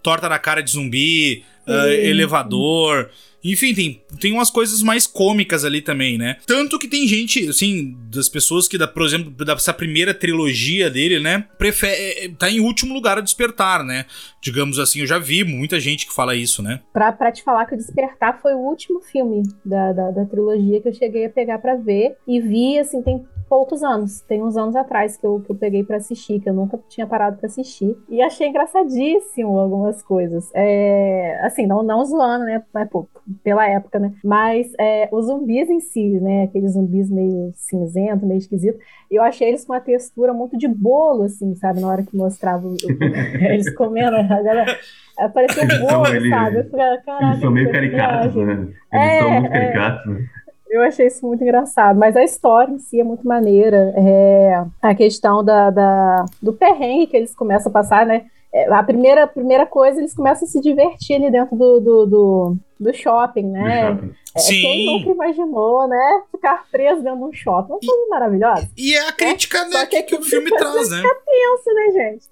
torta 0.03 0.30
na 0.30 0.38
cara 0.38 0.61
de 0.61 0.71
zumbi, 0.71 1.43
uh, 1.68 1.88
elevador. 1.88 3.09
Enfim, 3.47 3.76
tem, 3.76 4.01
tem 4.20 4.34
umas 4.34 4.49
coisas 4.49 4.82
mais 4.82 5.05
cômicas 5.05 5.63
ali 5.63 5.80
também, 5.80 6.18
né? 6.18 6.38
Tanto 6.47 6.80
que 6.80 6.88
tem 6.88 7.07
gente, 7.07 7.47
assim, 7.47 7.95
das 8.11 8.28
pessoas 8.28 8.68
que, 8.68 8.76
por 8.88 9.05
exemplo, 9.05 9.30
dessa 9.45 9.72
primeira 9.72 10.16
trilogia 10.16 10.89
dele, 10.89 11.20
né? 11.20 11.45
Prefere, 11.55 11.93
é, 11.93 12.26
é, 12.26 12.30
tá 12.30 12.49
em 12.49 12.59
último 12.59 12.91
lugar 12.91 13.20
a 13.20 13.22
Despertar, 13.22 13.84
né? 13.84 14.07
Digamos 14.41 14.80
assim, 14.80 15.01
eu 15.01 15.05
já 15.05 15.20
vi 15.20 15.43
muita 15.43 15.80
gente 15.80 16.07
que 16.07 16.16
fala 16.16 16.36
isso, 16.36 16.63
né? 16.63 16.82
Pra, 16.91 17.11
pra 17.11 17.32
te 17.32 17.43
falar 17.43 17.68
que 17.68 17.76
o 17.76 17.78
Despertar 17.78 18.41
foi 18.41 18.55
o 18.55 18.59
último 18.59 18.99
filme 19.01 19.43
da, 19.63 19.93
da, 19.93 20.09
da 20.09 20.26
trilogia 20.26 20.82
que 20.82 20.88
eu 20.88 20.93
cheguei 20.93 21.26
a 21.26 21.30
pegar 21.30 21.59
para 21.59 21.76
ver. 21.76 22.16
E 22.28 22.41
vi, 22.41 22.80
assim, 22.80 23.03
tem 23.03 23.24
poucos 23.50 23.84
anos. 23.84 24.22
Tem 24.22 24.41
uns 24.41 24.58
anos 24.58 24.76
atrás 24.76 25.18
que 25.18 25.26
eu, 25.26 25.41
que 25.41 25.52
eu 25.52 25.56
peguei 25.56 25.84
para 25.84 25.98
assistir, 25.98 26.39
que 26.39 26.50
eu 26.50 26.54
nunca 26.54 26.80
tinha 26.89 27.06
parado 27.06 27.38
para 27.38 27.48
assistir. 27.48 27.96
E 28.10 28.22
achei 28.22 28.48
engraçadíssimo 28.48 29.58
algumas 29.58 30.02
coisas. 30.02 30.50
É, 30.54 31.39
assim, 31.41 31.66
não, 31.66 31.84
não 31.84 32.04
zoando, 32.04 32.46
né? 32.46 32.64
Mas, 32.74 32.89
pô, 32.89 33.08
pela 33.43 33.68
época, 33.68 34.00
né? 34.00 34.14
Mas 34.24 34.74
é, 34.80 35.08
os 35.12 35.26
zumbis 35.26 35.70
em 35.70 35.80
si, 35.80 36.20
né? 36.20 36.43
Aqueles 36.43 36.74
zumbis 36.74 37.10
meio 37.10 37.52
cinzento, 37.56 38.26
meio 38.26 38.39
esquisito. 38.39 38.78
Eu 39.10 39.22
achei 39.22 39.50
eles 39.50 39.66
com 39.66 39.74
uma 39.74 39.80
textura 39.80 40.34
muito 40.34 40.58
de 40.58 40.68
bolo, 40.68 41.24
assim, 41.24 41.56
sabe? 41.56 41.80
Na 41.80 41.88
hora 41.88 42.04
que 42.04 42.16
mostrava 42.16 42.68
eles 43.39 43.74
comendo, 43.76 44.16
a 44.16 44.24
galera. 44.24 44.78
Parecia 45.34 45.64
um 45.64 45.88
bolo, 45.88 46.08
ele, 46.08 46.30
sabe? 46.30 46.58
Eu 46.58 46.70
falei, 46.70 47.00
eles 47.22 47.39
são 47.39 47.52
meio 47.52 47.72
caricatos, 47.72 48.36
né? 48.36 48.54
Eles 48.54 48.76
é, 48.91 49.20
são 49.20 49.32
muito 49.32 49.48
é. 49.48 49.50
caricatos, 49.50 50.14
né? 50.14 50.30
Eu 50.76 50.82
achei 50.82 51.07
isso 51.07 51.26
muito 51.26 51.41
engraçado, 51.41 51.97
mas 51.97 52.17
a 52.17 52.23
história 52.23 52.69
em 52.69 52.80
si 52.80 52.99
é 52.99 53.03
muito 53.03 53.26
maneira. 53.26 53.93
É, 53.95 54.61
a 54.82 54.93
questão 54.93 55.41
da, 55.41 55.69
da, 55.69 56.26
do 56.41 56.51
perrengue 56.51 57.07
que 57.07 57.15
eles 57.15 57.34
começam 57.34 57.69
a 57.69 57.73
passar, 57.73 58.05
né? 58.05 58.26
É, 58.53 58.69
a 58.73 58.84
primeira, 58.84 59.26
primeira 59.26 59.65
coisa, 59.65 59.99
eles 59.99 60.13
começam 60.13 60.45
a 60.45 60.51
se 60.51 60.59
divertir 60.59 61.15
ali 61.15 61.32
dentro 61.32 61.55
do, 61.55 61.80
do, 61.80 62.05
do, 62.05 62.57
do 62.78 62.93
shopping, 62.93 63.51
né? 63.51 63.93
Do 63.93 64.01
shopping. 64.01 64.15
É, 64.36 64.39
Sim. 64.39 64.61
Quem 64.61 64.86
nunca 64.86 65.11
imaginou, 65.11 65.88
né? 65.88 66.21
Ficar 66.30 66.65
preso 66.69 67.01
dentro 67.01 67.19
de 67.19 67.23
um 67.23 67.34
shopping. 67.34 67.71
Uma 67.71 67.80
coisa 67.80 68.09
maravilhosa. 68.09 68.69
E 68.76 68.95
é 68.95 69.07
a 69.07 69.13
crítica, 69.13 69.63
né? 69.63 69.69
né 69.69 69.86
que, 69.86 70.03
que, 70.03 70.03
que 70.03 70.15
o 70.15 70.23
filme 70.28 70.51
traz, 70.57 70.89
né? 70.89 70.97
Fica 70.97 71.21
tenso, 71.26 71.73
né, 71.73 71.91
gente? 71.93 72.26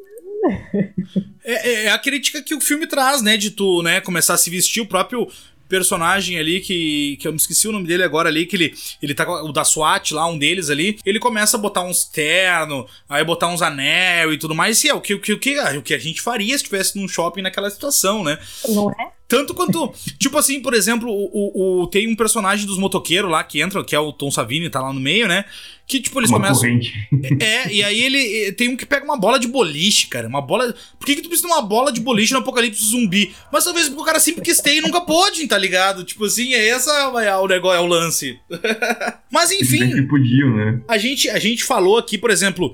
É, 1.46 1.54
é, 1.54 1.86
é, 1.86 1.92
a 1.92 2.00
crítica 2.00 2.42
que 2.42 2.54
o 2.54 2.60
filme 2.60 2.88
traz, 2.88 3.22
né? 3.22 3.38
De 3.38 3.52
tu, 3.52 3.82
né, 3.82 4.02
começar 4.02 4.34
a 4.34 4.38
se 4.38 4.50
vestir 4.50 4.82
o 4.82 4.88
próprio 4.88 5.28
personagem 5.74 6.38
ali 6.38 6.60
que, 6.60 7.18
que 7.20 7.28
eu 7.28 7.32
me 7.32 7.38
esqueci 7.38 7.68
o 7.68 7.72
nome 7.72 7.88
dele 7.88 8.04
agora 8.04 8.30
ali, 8.30 8.46
que 8.46 8.56
ele, 8.56 8.76
ele 9.02 9.16
tá 9.16 9.28
o 9.42 9.52
da 9.52 9.66
SWAT 9.66 10.14
lá, 10.14 10.28
um 10.28 10.38
deles 10.38 10.70
ali, 10.70 11.00
ele 11.04 11.18
começa 11.18 11.58
a 11.58 11.60
botar 11.60 11.82
uns 11.82 12.06
terno, 12.06 12.86
aí 13.10 13.24
botar 13.24 13.48
uns 13.48 13.64
anel 13.64 14.32
e 14.32 14.38
tudo 14.38 14.54
mais, 14.54 14.84
e 14.84 14.90
é 14.90 14.94
o 14.94 15.02
que, 15.02 15.16
o 15.16 15.20
que, 15.20 15.34
o 15.34 15.40
que, 15.40 15.60
o 15.60 15.82
que 15.82 15.96
a 15.96 15.98
gente 15.98 16.22
faria 16.22 16.50
se 16.50 16.58
estivesse 16.58 16.96
num 16.96 17.08
shopping 17.08 17.42
naquela 17.42 17.72
situação, 17.72 18.24
né? 18.24 18.38
Não 18.70 18.92
é? 18.92 19.12
Tanto 19.28 19.56
quanto. 19.56 19.92
tipo 20.20 20.38
assim, 20.38 20.62
por 20.62 20.76
exemplo, 20.76 21.10
o, 21.10 21.26
o, 21.34 21.82
o, 21.82 21.88
tem 21.88 22.08
um 22.08 22.16
personagem 22.16 22.68
dos 22.68 22.78
motoqueiros 22.78 23.32
lá 23.32 23.44
que 23.44 23.60
entra, 23.62 23.84
que 23.84 23.96
é 23.96 24.00
o 24.00 24.14
Tom 24.14 24.30
Savini, 24.30 24.70
tá 24.70 24.80
lá 24.80 24.94
no 24.94 25.00
meio, 25.00 25.28
né? 25.28 25.46
Que, 25.94 26.02
tipo, 26.02 26.20
eles 26.20 26.32
uma 26.32 26.40
começam. 26.40 26.62
Corrente. 26.62 27.08
É, 27.40 27.72
e 27.72 27.84
aí 27.84 28.04
ele 28.04 28.52
tem 28.54 28.68
um 28.68 28.76
que 28.76 28.84
pega 28.84 29.06
uma 29.06 29.16
bola 29.16 29.38
de 29.38 29.48
boliche, 29.48 30.08
cara. 30.08 30.28
Uma 30.28 30.42
bola. 30.42 30.74
Por 30.98 31.06
que, 31.06 31.18
que 31.18 31.22
tu 31.22 31.28
precisa 31.28 31.48
de 31.48 31.54
uma 31.54 31.62
bola 31.62 31.92
de 31.92 32.02
boliche 32.02 32.34
no 32.34 32.40
apocalipse 32.40 32.84
zumbi? 32.84 33.32
Mas 33.52 33.64
talvez 33.64 33.88
porque 33.90 34.02
o 34.02 34.04
cara 34.04 34.20
sempre 34.20 34.42
quis 34.42 34.60
ter 34.60 34.78
e 34.78 34.82
nunca 34.82 35.02
pôde, 35.02 35.46
tá 35.46 35.56
ligado? 35.56 36.04
Tipo 36.04 36.26
assim, 36.26 36.52
é 36.56 36.68
essa 36.70 36.90
é 36.90 37.38
o 37.38 37.48
negócio, 37.48 37.78
é 37.78 37.80
o 37.80 37.86
lance. 37.86 38.40
Mas 39.32 39.52
enfim. 39.52 39.88
Que 39.88 40.02
podiam, 40.02 40.56
né? 40.56 40.82
A 40.88 40.98
gente, 40.98 41.30
a 41.30 41.38
gente 41.38 41.64
falou 41.64 42.00
aqui, 42.00 42.18
por 42.18 42.32
exemplo, 42.32 42.74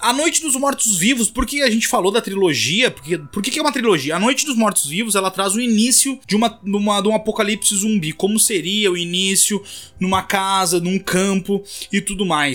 A 0.00 0.12
Noite 0.12 0.40
dos 0.40 0.54
Mortos 0.54 0.96
Vivos. 0.96 1.30
Por 1.30 1.44
que 1.44 1.62
a 1.62 1.70
gente 1.70 1.88
falou 1.88 2.12
da 2.12 2.20
trilogia? 2.20 2.92
Porque, 2.92 3.18
por 3.18 3.42
que, 3.42 3.50
que 3.50 3.58
é 3.58 3.62
uma 3.62 3.72
trilogia? 3.72 4.14
A 4.14 4.20
Noite 4.20 4.46
dos 4.46 4.56
Mortos 4.56 4.86
Vivos 4.86 5.16
ela 5.16 5.32
traz 5.32 5.56
o 5.56 5.60
início 5.60 6.20
de, 6.28 6.36
uma, 6.36 6.48
de, 6.48 6.76
uma, 6.76 7.00
de 7.00 7.08
um 7.08 7.14
apocalipse 7.16 7.74
zumbi. 7.74 8.12
Como 8.12 8.38
seria 8.38 8.92
o 8.92 8.96
início 8.96 9.60
numa 9.98 10.22
casa, 10.22 10.80
num 10.80 10.98
campo 10.98 11.62
e 11.92 12.00
tudo 12.00 12.26
mais. 12.26 12.51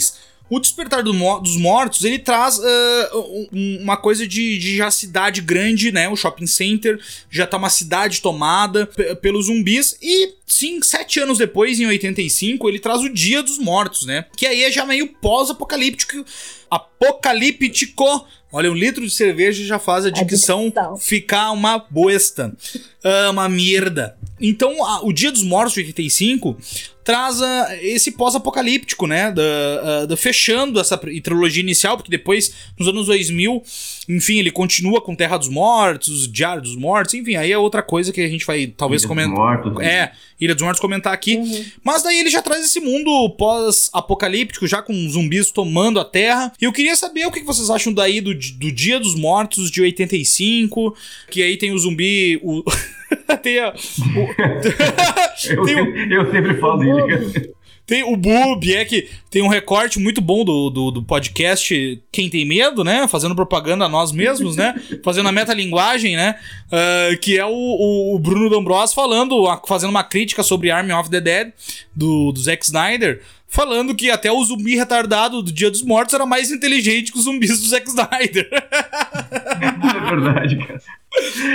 O 0.50 0.60
Despertar 0.60 1.04
do 1.04 1.14
Mo 1.14 1.40
dos 1.40 1.58
Mortos, 1.58 2.06
ele 2.06 2.20
traz 2.20 2.58
uh, 2.58 3.50
uma 3.52 3.98
coisa 3.98 4.26
de, 4.26 4.58
de, 4.58 4.78
já 4.78 4.90
cidade 4.90 5.42
grande, 5.42 5.92
né? 5.92 6.08
O 6.08 6.16
shopping 6.16 6.48
center 6.48 7.00
já 7.30 7.46
tá 7.46 7.58
uma 7.58 7.70
cidade 7.70 8.22
tomada 8.22 8.88
pelos 9.22 9.48
zumbis. 9.48 9.98
E, 10.02 10.36
sim, 10.46 10.82
sete 10.82 11.20
anos 11.20 11.38
depois, 11.38 11.80
em 11.80 11.86
85, 11.86 12.70
ele 12.70 12.80
traz 12.80 13.02
o 13.02 13.10
Dia 13.10 13.44
dos 13.44 13.58
Mortos, 13.58 14.06
né? 14.06 14.26
Que 14.38 14.48
aí 14.48 14.64
é 14.64 14.72
já 14.72 14.86
meio 14.86 15.10
pós-apocalíptico. 15.16 16.26
Apocalíptico. 16.70 18.26
Olha, 18.52 18.72
um 18.72 18.76
litro 18.76 19.04
de 19.04 19.12
cerveja 19.12 19.64
já 19.66 19.78
faz 19.78 20.06
a 20.06 20.10
dicção, 20.10 20.72
ficar 20.98 21.52
uma 21.52 21.78
boesta. 21.90 22.56
Uh, 23.04 23.30
uma 23.32 23.50
merda. 23.50 24.18
Então, 24.40 24.86
a, 24.86 25.04
o 25.04 25.12
Dia 25.12 25.32
dos 25.32 25.44
Mortos 25.44 25.74
de 25.74 25.82
85 25.82 26.58
traz 27.04 27.40
uh, 27.40 27.46
esse 27.82 28.12
pós-apocalíptico, 28.12 29.08
né? 29.08 29.32
Da, 29.32 30.04
uh, 30.04 30.08
da, 30.08 30.18
fechando 30.18 30.80
essa 30.80 30.98
trilogia 30.98 31.64
inicial, 31.64 31.98
porque 31.98 32.12
depois, 32.12 32.54
nos 32.78 32.88
anos 32.88 33.08
2000, 33.08 33.64
enfim, 34.10 34.40
ele 34.40 34.52
continua 34.52 35.02
com 35.02 35.16
Terra 35.16 35.38
dos 35.38 35.50
Mortos, 35.50 36.30
Diário 36.32 36.62
dos 36.62 36.76
Mortos, 36.76 37.14
enfim, 37.14 37.36
aí 37.36 37.52
é 37.52 37.58
outra 37.58 37.82
coisa 37.82 38.12
que 38.12 38.22
a 38.22 38.28
gente 38.28 38.46
vai 38.46 38.68
talvez 38.68 39.06
comentar. 39.06 39.62
É, 39.82 40.12
Ilha 40.40 40.54
dos 40.54 40.64
Mortos 40.64 40.80
comentar 40.80 41.14
aqui. 41.14 41.36
Uhum. 41.38 41.66
Mas 41.84 42.04
daí 42.04 42.20
ele 42.20 42.30
já 42.30 42.42
traz 42.42 42.64
esse 42.64 42.80
mundo 42.80 43.30
pós-apocalíptico, 43.32 44.68
já 44.68 44.82
com 44.82 44.94
zumbis 45.10 45.52
tomando 45.52 46.00
a 46.00 46.06
Terra. 46.06 46.52
E 46.62 46.66
eu 46.66 46.72
queria 46.72 46.96
saber 46.96 47.26
o 47.26 47.32
que 47.32 47.44
vocês 47.44 47.70
acham 47.70 47.92
daí 47.94 48.22
do, 48.22 48.34
do 48.34 48.72
Dia 48.72 49.00
dos 49.00 49.16
Mortos 49.16 49.72
de 49.72 49.82
85, 49.82 50.96
que 51.32 51.42
aí 51.42 51.58
tem 51.58 51.72
o 51.72 51.80
zumbi. 51.80 52.40
O... 52.44 52.64
tem 53.42 53.60
a, 53.60 53.70
o... 53.70 53.74
eu, 55.50 55.66
tem 55.66 55.82
o... 55.82 56.14
eu 56.14 56.32
sempre 56.32 56.58
falo 56.58 56.78
dele. 56.80 57.57
Tem 57.88 58.04
o 58.04 58.18
Boob, 58.18 58.76
é 58.76 58.84
que 58.84 59.10
tem 59.32 59.42
um 59.42 59.48
recorte 59.48 59.98
muito 59.98 60.20
bom 60.20 60.44
do, 60.44 60.70
do, 60.70 60.92
do, 60.92 61.04
podcast 61.04 62.04
Quem 62.12 62.30
Tem 62.30 62.46
Medo, 62.46 62.84
né? 62.84 63.08
Fazendo 63.08 63.34
propaganda 63.34 63.86
a 63.86 63.90
nós 63.90 64.12
mesmos, 64.12 64.58
né? 64.58 64.76
Fazendo 65.02 65.30
a 65.30 65.32
metalinguagem, 65.32 66.18
né? 66.18 66.38
Uh, 66.68 67.18
que 67.20 67.40
é 67.40 67.46
o, 67.46 68.14
o 68.14 68.20
Bruno 68.20 68.50
D'Ambros 68.50 68.94
falando, 68.94 69.42
fazendo 69.66 69.92
uma 69.92 70.04
crítica 70.04 70.44
sobre 70.44 70.70
Army 70.70 70.92
of 70.92 71.10
the 71.10 71.22
Dead, 71.22 71.54
do, 71.96 72.34
do 72.34 72.40
Zack 72.42 72.66
Snyder 72.66 73.22
falando 73.48 73.96
que 73.96 74.12
até 74.12 74.30
o 74.30 74.44
zumbi 74.44 74.76
retardado 74.76 75.42
do 75.42 75.52
Dia 75.52 75.72
dos 75.72 75.82
Mortos 75.82 76.14
era 76.14 76.26
mais 76.26 76.52
inteligente 76.52 77.12
que 77.14 77.18
os 77.18 77.24
zumbis 77.24 77.58
do 77.62 77.68
Zack 77.68 77.88
Snyder. 77.88 78.50
é 78.52 80.10
verdade, 80.10 80.58
cara. 80.58 80.82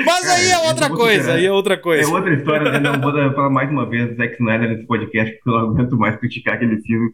Mas 0.05 0.29
aí 0.29 0.51
é 0.51 0.69
outra 0.69 0.91
coisa, 0.91 1.33
aí 1.35 1.47
é 1.47 1.53
outra 1.53 1.77
coisa. 1.79 2.03
É 2.03 2.15
outra 2.15 2.35
história, 2.35 2.73
né? 2.73 2.79
Não 2.81 3.01
vou 3.01 3.13
falar 3.33 3.51
mais 3.51 3.71
uma 3.71 3.87
vez 3.87 4.11
do 4.11 4.17
Zack 4.17 4.35
Snyder 4.35 4.69
nesse 4.69 4.87
podcast, 4.87 5.35
porque 5.35 5.51
eu 5.51 5.53
não 5.53 5.71
aguento 5.71 5.97
mais 5.97 6.17
criticar 6.17 6.55
aquele 6.55 6.81
filme. 6.83 7.09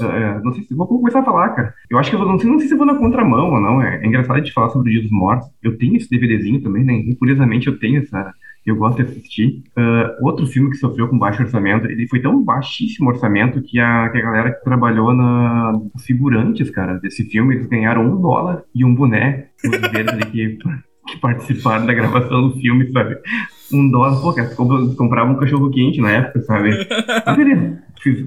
Uh, 0.00 0.44
não 0.44 0.52
sei 0.52 0.64
se 0.64 0.74
vou 0.74 0.86
começar 0.86 1.20
a 1.20 1.24
falar, 1.24 1.50
cara. 1.50 1.74
Eu 1.90 1.98
acho 1.98 2.10
que 2.10 2.16
eu 2.16 2.20
vou, 2.20 2.28
não 2.28 2.38
sei, 2.38 2.50
não 2.50 2.58
sei 2.58 2.68
se 2.68 2.74
eu 2.74 2.78
vou 2.78 2.86
na 2.86 2.96
contramão 2.96 3.52
ou 3.52 3.60
não. 3.60 3.82
É, 3.82 4.02
é 4.02 4.06
engraçado 4.06 4.36
a 4.36 4.38
gente 4.38 4.52
falar 4.52 4.70
sobre 4.70 4.90
o 4.90 4.92
Dia 4.92 5.02
dos 5.02 5.10
Mortos. 5.10 5.48
Eu 5.62 5.76
tenho 5.78 5.96
esse 5.96 6.08
DVDzinho 6.08 6.62
também, 6.62 6.84
né? 6.84 6.94
E 6.94 7.14
curiosamente 7.16 7.66
eu 7.66 7.78
tenho 7.78 8.02
essa 8.02 8.32
eu 8.64 8.76
gosto 8.76 9.02
de 9.02 9.10
assistir. 9.10 9.64
Uh, 9.76 10.24
outro 10.24 10.46
filme 10.46 10.70
que 10.70 10.76
sofreu 10.76 11.08
com 11.08 11.18
baixo 11.18 11.42
orçamento, 11.42 11.86
ele 11.86 12.06
foi 12.06 12.20
tão 12.20 12.42
baixíssimo 12.42 13.08
orçamento 13.08 13.60
que 13.60 13.78
a, 13.78 14.08
que 14.08 14.18
a 14.18 14.22
galera 14.22 14.52
que 14.52 14.64
trabalhou 14.64 15.12
na 15.12 15.72
figurantes, 15.98 16.70
cara, 16.70 16.94
desse 16.98 17.24
filme, 17.24 17.56
eles 17.56 17.66
ganharam 17.66 18.06
um 18.06 18.20
dólar 18.20 18.62
e 18.74 18.84
um 18.84 18.94
boné, 18.94 19.48
os 19.64 19.90
deles 19.90 20.08
ali 20.08 20.58
que, 21.06 21.18
participaram 21.18 21.86
da 21.86 21.94
gravação 21.94 22.48
do 22.48 22.60
filme, 22.60 22.90
sabe? 22.92 23.18
Um 23.72 23.90
dólar, 23.90 24.20
pô, 24.20 24.32
cara, 24.32 24.54
comprava 24.54 25.30
um 25.30 25.36
cachorro 25.36 25.70
quente 25.70 26.00
na 26.00 26.10
época, 26.10 26.42
sabe? 26.42 26.70
Mas 27.26 27.36
beleza 27.36 27.82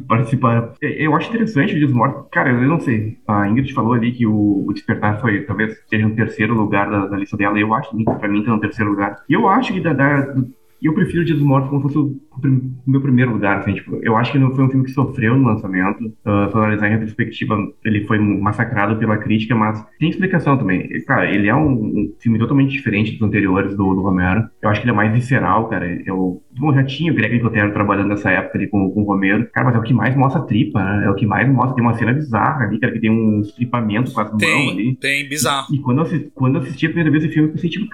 participar. 0.07 0.73
É, 0.82 1.05
eu 1.05 1.15
acho 1.15 1.30
interessante 1.30 1.73
o 1.73 1.78
Dias 1.78 1.91
Mortos. 1.91 2.26
Cara, 2.32 2.51
eu 2.51 2.67
não 2.67 2.80
sei. 2.80 3.17
A 3.28 3.47
Ingrid 3.47 3.73
falou 3.73 3.93
ali 3.93 4.11
que 4.11 4.26
o, 4.26 4.71
Despertar 4.73 5.19
foi, 5.19 5.41
talvez 5.41 5.78
seja 5.89 6.05
um 6.05 6.15
terceiro 6.15 6.53
lugar 6.53 6.89
da, 6.89 7.07
da 7.07 7.17
lista 7.17 7.36
dela. 7.36 7.59
Eu 7.59 7.73
acho 7.73 7.89
que 7.91 8.03
pra 8.03 8.28
mim 8.28 8.43
tá 8.43 8.51
no 8.51 8.59
terceiro 8.59 8.91
lugar. 8.91 9.23
E 9.30 9.34
eu 9.34 9.47
acho 9.47 9.73
que 9.73 9.82
da, 9.82 9.93
da 9.93 10.36
eu 10.86 10.93
prefiro 10.93 11.21
o 11.21 11.25
Dia 11.25 11.36
dos 11.36 11.43
Mortos 11.43 11.69
como 11.69 11.81
fosse 11.81 11.97
o 11.97 12.19
meu 12.86 13.01
primeiro 13.01 13.31
lugar, 13.31 13.59
assim, 13.59 13.73
tipo, 13.73 13.97
eu 14.03 14.15
acho 14.15 14.31
que 14.31 14.38
não 14.38 14.53
foi 14.53 14.65
um 14.65 14.69
filme 14.69 14.86
que 14.86 14.91
sofreu 14.91 15.36
no 15.36 15.47
lançamento, 15.47 16.05
uh, 16.05 16.51
se 16.51 16.57
analisar 16.57 16.88
em 16.88 16.91
retrospectiva, 16.91 17.57
ele 17.83 18.05
foi 18.05 18.19
massacrado 18.19 18.97
pela 18.97 19.17
crítica, 19.17 19.55
mas 19.55 19.83
tem 19.99 20.09
explicação 20.09 20.57
também. 20.57 20.88
Cara, 21.05 21.29
ele 21.29 21.47
é 21.47 21.55
um, 21.55 21.71
um 21.71 22.13
filme 22.19 22.38
totalmente 22.38 22.71
diferente 22.71 23.13
dos 23.13 23.21
anteriores 23.21 23.75
do, 23.75 23.95
do, 23.95 24.01
Romero, 24.01 24.47
eu 24.61 24.69
acho 24.69 24.81
que 24.81 24.86
ele 24.86 24.91
é 24.91 24.95
mais 24.95 25.11
visceral, 25.11 25.67
cara, 25.69 25.88
eu, 26.05 26.41
bom, 26.57 26.73
já 26.73 26.83
tinha 26.83 27.11
o 27.11 27.15
Greg 27.15 27.36
Nicotero 27.36 27.73
trabalhando 27.73 28.09
nessa 28.09 28.29
época 28.29 28.57
ali 28.57 28.67
com, 28.67 28.91
com 28.91 29.01
o 29.01 29.05
Romero, 29.05 29.49
cara, 29.53 29.65
mas 29.65 29.75
é 29.75 29.79
o 29.79 29.83
que 29.83 29.93
mais 29.93 30.15
mostra 30.15 30.41
tripa, 30.41 30.83
né, 30.83 31.05
é 31.05 31.09
o 31.09 31.15
que 31.15 31.25
mais 31.25 31.47
mostra, 31.49 31.75
tem 31.75 31.83
uma 31.83 31.93
cena 31.93 32.13
bizarra 32.13 32.65
ali, 32.65 32.79
cara, 32.79 32.93
que 32.93 32.99
tem 32.99 33.09
um 33.09 33.41
estripamento 33.41 34.11
com 34.11 34.21
as 34.21 34.31
mãos 34.31 34.71
ali. 34.71 34.95
Tem, 34.97 35.27
bizarro. 35.27 35.73
E, 35.73 35.77
e 35.77 35.79
quando, 35.79 35.99
eu 35.99 36.03
assisti, 36.03 36.31
quando 36.36 36.55
eu 36.55 36.61
assisti 36.61 36.86
a 36.86 36.89
primeira 36.89 37.11
vez 37.11 37.23
esse 37.23 37.33
filme, 37.33 37.49
eu 37.49 37.53
pensei, 37.53 37.69
tipo, 37.69 37.88